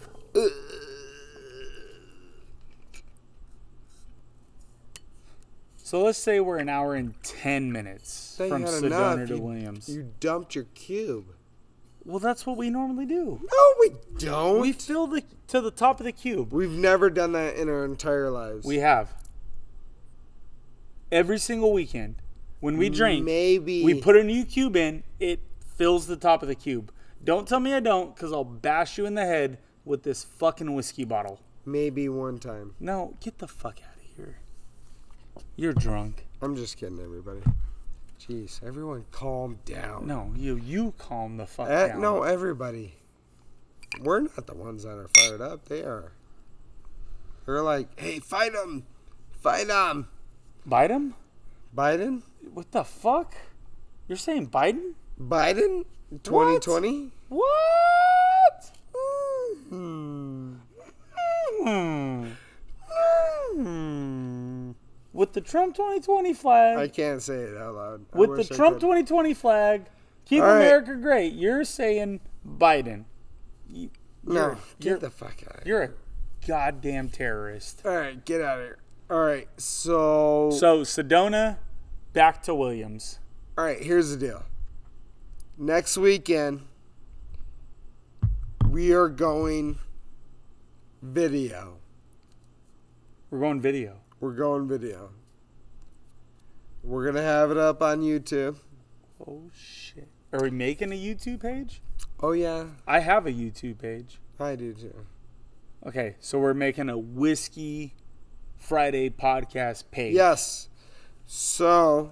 So 5.77 6.03
let's 6.03 6.19
say 6.19 6.41
we're 6.41 6.59
an 6.59 6.69
hour 6.69 6.95
and 6.95 7.15
ten 7.23 7.73
minutes 7.73 8.37
Then 8.37 8.51
from 8.51 8.65
Sedona 8.65 8.85
enough. 9.15 9.29
to 9.29 9.37
You- 9.37 9.43
Williams. 9.43 9.89
You 9.89 10.13
dumped 10.21 10.55
your 10.55 10.65
cube. 10.75 11.35
Well, 12.09 12.19
that's 12.19 12.47
what 12.47 12.57
we 12.57 12.71
normally 12.71 13.05
do. 13.05 13.39
No, 13.53 13.75
we 13.81 13.93
don't. 14.19 14.61
We 14.61 14.73
fill 14.73 15.07
the 15.07 15.23
to 15.49 15.61
the 15.61 15.71
top 15.71 16.01
of 16.01 16.07
the 16.07 16.13
cube. 16.13 16.55
We've 16.55 16.71
never 16.71 17.11
done 17.11 17.33
that 17.33 17.57
in 17.57 17.69
our 17.69 17.85
entire 17.85 18.31
lives. 18.31 18.65
We 18.65 18.77
have 18.79 19.13
every 21.13 21.39
single 21.39 21.71
weekend 21.73 22.17
when 22.61 22.79
we 22.79 22.89
drink. 22.89 23.27
Maybe 23.27 23.85
we 23.85 24.01
put 24.01 24.17
a 24.17 24.25
new 24.25 24.47
cube 24.47 24.75
in. 24.75 25.03
It 25.21 25.41
fills 25.77 26.07
the 26.07 26.17
top 26.17 26.41
of 26.43 26.49
the 26.49 26.55
cube. 26.55 26.91
Don't 27.23 27.47
tell 27.47 27.61
me 27.61 27.75
I 27.75 27.81
don't, 27.81 28.15
because 28.15 28.33
I'll 28.33 28.43
bash 28.43 28.97
you 28.97 29.05
in 29.05 29.15
the 29.15 29.27
head 29.27 29.59
with 29.85 30.03
this 30.03 30.25
fucking 30.25 30.75
whiskey 30.75 31.05
bottle. 31.05 31.41
maybe 31.67 32.09
one 32.09 32.39
time. 32.39 32.75
No, 32.81 33.17
get 33.21 33.39
the 33.39 33.49
fuck 33.49 33.81
out 33.83 33.97
of 33.97 34.03
here. 34.17 34.39
You're 35.57 35.75
drunk. 35.75 36.27
I'm 36.41 36.57
just 36.57 36.79
kidding, 36.79 37.01
everybody. 37.01 37.43
Jeez, 38.29 38.63
everyone, 38.63 39.07
calm 39.11 39.59
down. 39.65 40.07
No, 40.07 40.33
you 40.37 40.57
you 40.57 40.93
calm 40.99 41.39
the 41.39 41.47
fuck 41.47 41.69
Eh, 41.71 41.89
down. 41.89 42.01
no, 42.01 42.23
everybody. 42.25 42.95
We're 44.03 44.21
not 44.21 44.47
the 44.47 44.55
ones 44.55 44.83
that 44.85 44.99
are 44.99 45.09
fired 45.09 45.41
up. 45.41 45.65
They 45.67 45.83
are. 45.83 46.13
They're 47.47 47.63
like, 47.63 47.99
hey, 47.99 48.19
fight 48.21 48.53
him, 48.55 48.85
fight 49.41 49.69
him. 49.69 50.09
Bite 50.67 50.91
him? 50.91 51.15
Biden, 51.75 52.23
What 52.53 52.71
the 52.73 52.85
fuck? 52.85 53.35
You're 54.07 54.19
saying 54.19 54.49
Biden? 54.49 54.93
Biden, 55.19 55.85
2020. 56.23 57.11
What? 57.31 58.71
Hmm. 59.71 60.57
Hmm. 61.65 62.27
Hmm. 63.57 64.48
With 65.19 65.33
the 65.33 65.41
Trump 65.41 65.75
2020 65.75 66.33
flag. 66.33 66.79
I 66.79 66.87
can't 66.87 67.21
say 67.21 67.35
it 67.35 67.57
out 67.57 67.75
loud. 67.75 68.05
I 68.15 68.19
with 68.19 68.37
the 68.37 68.55
I 68.55 68.57
Trump 68.57 68.77
could. 68.77 68.83
2020 68.83 69.35
flag, 69.35 69.87
keep 70.25 70.41
All 70.43 70.47
right. 70.49 70.59
America 70.61 70.95
great. 70.95 71.33
You're 71.33 71.65
saying 71.65 72.21
Biden. 72.47 73.05
You, 73.69 73.91
No, 74.23 74.57
get 74.79 74.87
you're- 74.91 75.01
the 75.01 75.11
fuck 75.11 75.43
out. 75.49 75.67
You're 75.67 75.83
a 75.83 75.91
goddamn 76.47 77.09
terrorist. 77.09 77.83
All 77.85 77.97
right, 77.97 78.25
get 78.25 78.41
out 78.41 78.61
of 78.61 78.65
here. 78.67 78.79
All 79.11 79.19
right, 79.19 79.49
so 79.57 80.51
So 80.53 80.83
Sedona, 80.83 81.59
back 82.13 82.41
to 82.45 82.55
Williams. 82.55 83.19
all 83.59 83.65
right, 83.65 83.83
here's 83.83 84.11
the 84.11 84.17
deal. 84.19 84.45
Next 85.57 85.99
weekend, 85.99 86.61
we 88.71 88.93
are 88.93 89.09
going 89.09 89.81
video. 91.03 91.79
We're 93.31 93.41
going 93.41 93.61
video. 93.61 93.97
We're 94.21 94.33
going 94.33 94.67
video. 94.67 95.11
We're 96.83 97.07
gonna 97.07 97.23
have 97.23 97.53
it 97.53 97.57
up 97.57 97.81
on 97.83 98.01
YouTube. 98.01 98.57
Oh 99.25 99.43
shit. 99.55 100.09
Are 100.33 100.43
we 100.43 100.51
making 100.51 100.93
a 100.93 100.97
YouTube 100.97 101.41
page? 101.41 101.83
Oh 102.21 102.33
yeah, 102.33 102.67
I 102.87 102.99
have 102.99 103.27
a 103.27 103.33
YouTube 103.33 103.79
page. 103.79 104.19
I 104.41 104.57
do 104.57 104.73
too. 104.75 105.07
Okay, 105.87 106.17
so 106.19 106.41
we're 106.41 106.55
making 106.55 106.89
a 106.89 106.99
whiskey 106.99 107.95
Friday 108.57 109.09
podcast 109.09 109.85
page. 109.93 110.15
Yes. 110.15 110.69
So, 111.25 112.11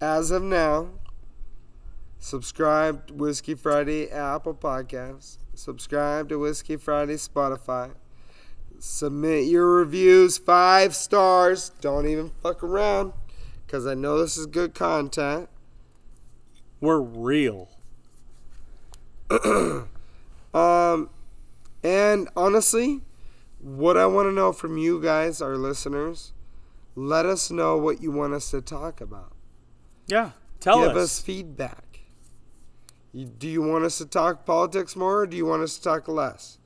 as 0.00 0.30
of 0.30 0.42
now, 0.42 0.88
subscribe 2.18 3.08
to 3.08 3.14
Whiskey 3.14 3.54
Friday 3.54 4.10
Apple 4.10 4.54
Podcasts. 4.54 5.36
Subscribe 5.52 6.30
to 6.30 6.38
Whiskey 6.38 6.76
Friday 6.76 7.16
Spotify. 7.16 7.90
Submit 8.78 9.46
your 9.46 9.66
reviews 9.66 10.38
five 10.38 10.94
stars. 10.94 11.70
Don't 11.80 12.06
even 12.06 12.30
fuck 12.42 12.62
around, 12.62 13.12
because 13.66 13.86
I 13.86 13.94
know 13.94 14.18
this 14.18 14.36
is 14.36 14.46
good 14.46 14.74
content. 14.74 15.48
We're 16.80 17.00
real. 17.00 17.68
Um, 20.56 21.10
and 21.82 22.30
honestly, 22.34 23.02
what 23.60 23.98
I 23.98 24.06
want 24.06 24.26
to 24.28 24.32
know 24.32 24.54
from 24.54 24.78
you 24.78 25.02
guys, 25.02 25.42
our 25.42 25.56
listeners, 25.56 26.32
let 26.94 27.26
us 27.26 27.50
know 27.50 27.76
what 27.76 28.00
you 28.00 28.10
want 28.10 28.32
us 28.32 28.50
to 28.52 28.62
talk 28.62 29.02
about. 29.02 29.32
Yeah. 30.06 30.30
Tell 30.60 30.78
Give 30.78 30.88
us. 30.88 30.94
Give 30.94 31.02
us 31.02 31.20
feedback. 31.20 32.00
You, 33.12 33.26
do 33.26 33.46
you 33.46 33.60
want 33.60 33.84
us 33.84 33.98
to 33.98 34.06
talk 34.06 34.46
politics 34.46 34.96
more, 34.96 35.20
or 35.20 35.26
do 35.26 35.36
you 35.36 35.44
want 35.44 35.62
us 35.62 35.76
to 35.76 35.82
talk 35.82 36.08
less? 36.08 36.56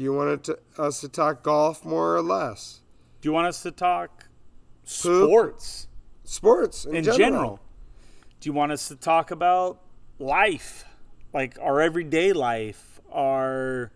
Do 0.00 0.04
you 0.04 0.14
want 0.14 0.30
it 0.30 0.44
to, 0.44 0.58
us 0.82 1.02
to 1.02 1.10
talk 1.10 1.42
golf 1.42 1.84
more 1.84 2.16
or 2.16 2.22
less? 2.22 2.80
Do 3.20 3.28
you 3.28 3.34
want 3.34 3.48
us 3.48 3.62
to 3.64 3.70
talk 3.70 4.28
Poop? 5.02 5.28
sports 5.28 5.88
Sports 6.24 6.86
in, 6.86 6.96
in 6.96 7.04
general. 7.04 7.18
general? 7.18 7.60
Do 8.40 8.48
you 8.48 8.54
want 8.54 8.72
us 8.72 8.88
to 8.88 8.96
talk 8.96 9.30
about 9.30 9.78
life, 10.18 10.86
like 11.34 11.58
our 11.60 11.82
everyday 11.82 12.32
life, 12.32 12.98
our 13.12 13.92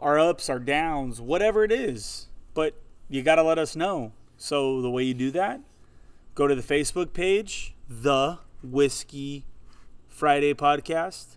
our 0.00 0.18
ups, 0.18 0.50
our 0.50 0.58
downs, 0.58 1.20
whatever 1.20 1.62
it 1.62 1.70
is? 1.70 2.26
But 2.52 2.74
you 3.08 3.22
got 3.22 3.36
to 3.36 3.44
let 3.44 3.56
us 3.56 3.76
know. 3.76 4.10
So 4.36 4.82
the 4.82 4.90
way 4.90 5.04
you 5.04 5.14
do 5.14 5.30
that, 5.30 5.60
go 6.34 6.48
to 6.48 6.56
the 6.56 6.60
Facebook 6.60 7.12
page, 7.12 7.76
the 7.88 8.38
Whiskey 8.64 9.44
Friday 10.08 10.54
Podcast. 10.54 11.36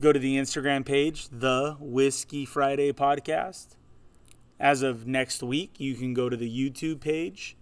Go 0.00 0.12
to 0.12 0.18
the 0.18 0.36
Instagram 0.36 0.84
page, 0.84 1.28
the 1.30 1.76
Whiskey 1.80 2.44
Friday 2.44 2.92
Podcast. 2.92 3.76
As 4.60 4.82
of 4.82 5.06
next 5.06 5.42
week, 5.42 5.74
you 5.78 5.94
can 5.94 6.12
go 6.14 6.28
to 6.28 6.36
the 6.36 6.48
YouTube 6.50 7.00
page. 7.00 7.56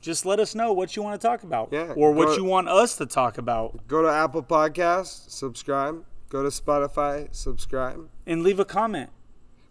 Just 0.00 0.24
let 0.24 0.38
us 0.40 0.54
know 0.54 0.72
what 0.72 0.96
you 0.96 1.02
want 1.02 1.20
to 1.20 1.26
talk 1.26 1.42
about 1.42 1.68
Yeah, 1.72 1.92
or 1.96 2.12
what 2.12 2.28
go- 2.28 2.36
you 2.36 2.44
want 2.44 2.68
us 2.68 2.96
to 2.96 3.06
talk 3.06 3.38
about 3.38 3.86
Go 3.86 4.02
to 4.02 4.08
Apple 4.08 4.42
Podcasts, 4.42 5.28
subscribe. 5.30 6.04
Go 6.30 6.42
to 6.42 6.48
Spotify, 6.48 7.28
subscribe. 7.34 8.08
and 8.26 8.42
leave 8.42 8.60
a 8.60 8.64
comment. 8.64 9.10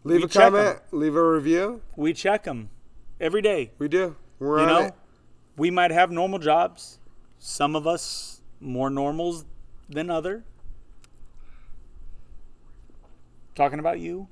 Leave 0.04 0.20
We 0.20 0.26
a 0.26 0.30
comment, 0.30 0.80
leave 0.92 1.16
a 1.16 1.24
review. 1.32 1.82
We 1.96 2.14
check 2.14 2.44
them 2.44 2.70
every 3.20 3.42
day. 3.42 3.72
We 3.80 3.88
do. 3.88 4.16
We're 4.40 4.58
you 4.60 4.64
on 4.64 4.68
know, 4.70 4.88
it. 4.88 4.94
we 5.58 5.72
might 5.72 5.92
have 5.92 6.12
normal 6.12 6.40
jobs. 6.40 7.00
Some 7.40 7.76
of 7.76 7.88
us 7.88 8.42
more 8.60 8.90
normals 8.90 9.46
than 9.90 10.10
other. 10.10 10.44
Talking 13.60 13.80
about 13.80 14.00
you, 14.00 14.30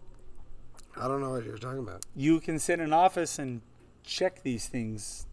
I 0.95 1.09
don't 1.09 1.19
know 1.19 1.31
what 1.31 1.43
you're 1.43 1.57
talking 1.57 1.79
about. 1.79 2.05
you 2.15 2.39
can 2.39 2.59
sit 2.59 2.75
in 2.79 2.85
an 2.85 2.93
office 2.93 3.37
and 3.37 3.61
check 4.05 4.41
these 4.41 4.67
things 4.67 5.27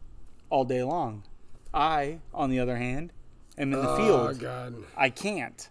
all 0.50 0.64
day 0.64 0.82
long. 0.82 1.22
I, 1.72 2.18
on 2.34 2.50
the 2.50 2.58
other 2.58 2.76
hand, 2.76 3.12
am 3.56 3.72
in 3.72 3.80
the 3.80 3.96
field. 3.96 4.10
Oh, 4.20 4.26
field. 4.30 4.40
God. 4.40 4.74
I 4.96 5.10
can't. 5.10 5.68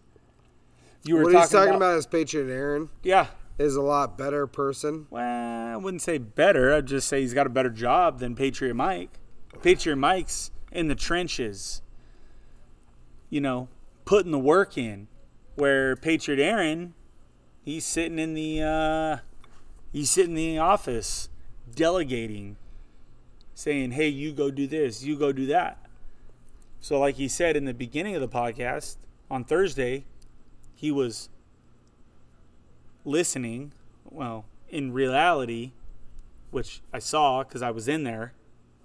You 1.04 1.16
were 1.16 1.24
what 1.24 1.34
talking, 1.34 1.42
he's 1.42 1.50
talking 1.50 1.70
about, 1.72 1.76
about 1.90 1.98
is 1.98 2.06
Patriot 2.08 2.50
Aaron 2.50 2.88
Yeah. 3.04 3.28
is 3.58 3.76
a 3.76 3.82
lot 3.82 4.18
better 4.18 4.48
person. 4.48 5.06
Well, 5.10 5.74
I 5.74 5.76
wouldn't 5.76 6.02
say 6.02 6.18
better. 6.18 6.74
I'd 6.74 6.86
just 6.86 7.10
say 7.10 7.20
he's 7.20 7.34
got 7.34 7.46
a 7.46 7.50
better 7.50 7.70
job 7.70 8.20
than 8.20 8.36
Patriot 8.38 8.76
Mike. 8.76 9.20
Patriot 9.62 9.98
Mike's 9.98 10.50
in 10.72 10.88
the 10.88 10.96
trenches, 10.96 11.82
you 13.30 13.42
know, 13.42 13.68
putting 14.06 14.32
the 14.32 14.40
work 14.40 14.78
in. 14.78 15.10
Where 15.56 15.98
Patriot 15.98 16.40
Aaron, 16.42 16.94
He's 17.64 17.86
sitting 17.86 18.20
in 18.20 18.34
the 18.34 18.62
uh, 18.62 19.18
he's 19.92 20.10
sitting 20.10 20.32
in 20.32 20.56
the 20.56 20.60
office 20.60 21.30
delegating, 21.74 22.58
saying, 23.54 23.92
"Hey, 23.92 24.10
you 24.10 24.34
go 24.34 24.52
do 24.52 24.68
this, 24.68 25.04
you 25.04 25.18
go 25.18 25.32
do 25.32 25.46
that." 25.48 25.80
So, 26.82 27.00
like 27.00 27.16
he 27.16 27.30
said 27.30 27.56
in 27.56 27.64
the 27.64 27.74
beginning 27.74 28.16
of 28.16 28.22
the 28.22 28.28
podcast 28.28 28.98
on 29.32 29.46
Thursday, 29.46 30.04
he 30.76 30.92
was 30.92 31.30
listening. 33.06 33.72
Well, 34.10 34.46
in 34.70 34.92
reality, 34.92 35.72
which 36.52 36.82
I 36.92 37.00
saw 37.00 37.44
because 37.44 37.62
I 37.62 37.72
was 37.72 37.88
in 37.88 38.04
there 38.04 38.34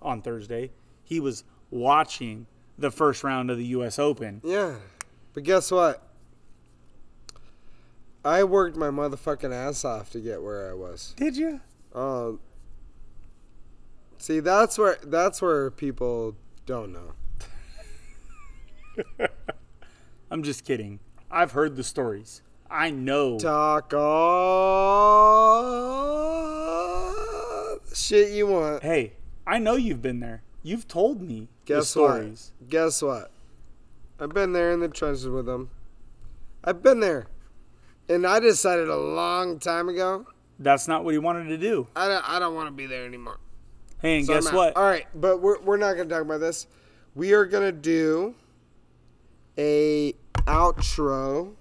on 0.00 0.22
Thursday, 0.22 0.70
he 1.02 1.18
was 1.18 1.42
watching 1.70 2.46
the 2.78 2.90
first 2.92 3.24
round 3.24 3.50
of 3.50 3.58
the 3.58 3.66
U.S. 3.66 3.98
Open. 3.98 4.40
Yeah. 4.44 4.76
But 5.34 5.42
guess 5.42 5.70
what? 5.70 6.07
I 8.24 8.44
worked 8.44 8.76
my 8.76 8.88
motherfucking 8.88 9.52
ass 9.52 9.84
off 9.84 10.10
to 10.10 10.20
get 10.20 10.42
where 10.42 10.70
I 10.70 10.74
was. 10.74 11.14
Did 11.16 11.36
you? 11.36 11.60
Oh. 11.94 12.38
see, 14.18 14.40
that's 14.40 14.76
where 14.78 14.98
that's 15.02 15.40
where 15.40 15.70
people 15.70 16.36
don't 16.66 16.92
know. 16.92 17.14
I'm 20.30 20.42
just 20.42 20.64
kidding. 20.64 21.00
I've 21.30 21.52
heard 21.52 21.76
the 21.76 21.84
stories. 21.84 22.42
I 22.70 22.90
know. 22.90 23.38
Talk 23.38 23.94
all 23.94 25.18
shit 27.94 28.30
you 28.32 28.46
want. 28.46 28.82
Hey, 28.82 29.14
I 29.46 29.58
know 29.58 29.74
you've 29.76 30.02
been 30.02 30.20
there. 30.20 30.42
You've 30.62 30.88
told 30.88 31.20
me 31.20 31.48
the 31.66 31.74
Guess 31.74 31.88
stories. 31.88 32.52
what? 32.58 32.70
Guess 32.70 33.02
what? 33.02 33.30
I've 34.20 34.30
been 34.30 34.52
there 34.52 34.72
in 34.72 34.80
the 34.80 34.88
trenches 34.88 35.28
with 35.28 35.46
them. 35.46 35.70
I've 36.64 36.82
been 36.82 37.00
there. 37.00 37.26
And 38.08 38.26
I 38.26 38.40
decided 38.40 38.88
a 38.88 38.96
long 38.96 39.58
time 39.58 39.88
ago, 39.88 40.26
That's 40.58 40.88
not 40.88 41.04
what 41.04 41.12
he 41.12 41.18
wanted 41.18 41.48
to 41.48 41.58
do. 41.58 41.86
I 41.94 42.08
don't, 42.08 42.28
I 42.28 42.38
don't 42.38 42.54
want 42.54 42.68
to 42.68 42.72
be 42.72 42.86
there 42.86 43.04
anymore. 43.04 43.38
Hey, 44.00 44.18
and 44.18 44.26
So 44.26 44.34
guess 44.34 44.52
what? 44.52 44.76
All 44.76 44.84
right, 44.84 45.06
but 45.14 45.42
we're, 45.42 45.60
we're 45.60 45.76
not 45.76 45.94
going 45.94 46.08
to 46.08 46.14
talk 46.14 46.22
about 46.22 46.40
this. 46.40 46.66
We 47.14 47.32
are 47.32 47.44
going 47.44 47.64
to 47.64 47.72
do 47.72 48.34
a 49.58 50.14
outro. 50.46 51.54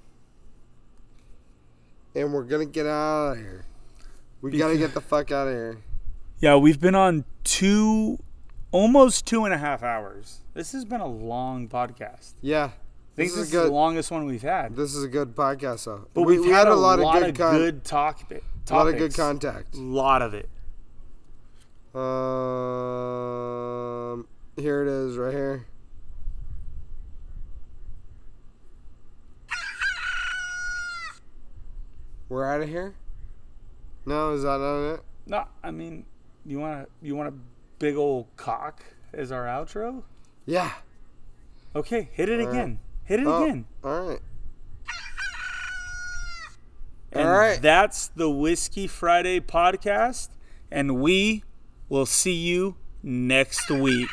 And 2.16 2.34
we're 2.34 2.43
going 2.43 2.66
to 2.66 2.72
get 2.72 2.85
out 2.88 3.34
of 3.34 3.38
here. 3.38 3.66
We 4.42 4.58
got 4.58 4.69
to 4.69 4.77
get 4.77 4.93
the 4.93 5.01
fuck 5.01 5.32
out 5.32 5.48
of 5.48 5.53
here. 5.53 5.77
Yeah, 6.40 6.56
we've 6.56 6.80
been 6.80 6.95
on 6.95 7.26
two, 7.43 8.19
almost 8.72 9.26
two 9.26 9.45
and 9.45 9.53
a 9.53 9.58
half 9.58 9.84
hours. 9.84 10.42
This 10.53 10.72
has 10.72 10.85
been 10.85 11.01
a 11.01 11.08
long 11.08 11.67
podcast. 11.67 12.34
Yeah. 12.42 12.72
This, 13.18 13.36
a 13.36 13.42
is 13.42 13.50
the 13.50 13.70
longest 13.72 14.12
one 14.12 14.28
we've 14.28 14.44
had. 14.44 14.76
This 14.76 14.94
is 14.94 15.04
a 15.04 15.08
good 15.08 15.36
podcast, 15.36 15.86
though. 15.86 16.08
But 16.14 16.22
we've, 16.22 16.46
had, 16.46 16.68
a 16.68 16.76
lot, 16.76 17.00
of 17.00 17.12
good, 17.14 17.36
con- 17.36 17.58
good 17.58 17.84
talk. 17.84 18.22
a 18.32 18.74
lot 18.74 18.88
of 18.88 18.96
good 18.98 19.16
contact. 19.16 19.74
A 19.74 19.80
lot 19.80 20.22
of 20.22 20.36
it. 20.36 20.48
Um, 21.96 22.04
here 24.56 24.84
it 24.84 24.88
is, 24.88 25.18
right 25.18 25.34
here. 25.34 25.66
We're 32.30 32.46
out 32.46 32.62
of 32.62 32.70
here. 32.70 32.94
No, 34.06 34.34
is 34.34 34.44
that 34.44 34.60
not 34.60 34.94
it? 34.94 35.02
No, 35.26 35.46
I 35.64 35.72
mean, 35.72 36.06
you 36.46 36.60
want 36.60 36.86
to 36.86 36.90
you 37.02 37.16
want 37.16 37.30
a 37.30 37.34
big 37.80 37.96
old 37.96 38.28
cock 38.38 38.84
as 39.12 39.32
our 39.32 39.46
outro? 39.46 40.04
Yeah. 40.46 40.72
Okay, 41.76 42.10
hit 42.12 42.30
it 42.30 42.42
All 42.42 42.48
right. 42.48 42.78
Hit 43.08 43.22
it 43.22 43.27
Oh, 43.27 43.44
again. 43.45 43.66
All 43.84 44.02
right. 44.10 44.19
And 47.14 47.27
All 47.27 47.38
right. 47.38 47.61
That's 47.61 48.10
the 48.10 48.30
Whiskey 48.30 48.86
Friday 48.86 49.40
podcast, 49.40 50.30
and 50.69 51.00
we 51.00 51.44
will 51.88 52.06
see 52.06 52.34
you 52.34 52.76
next 53.02 53.69
week. 53.69 54.10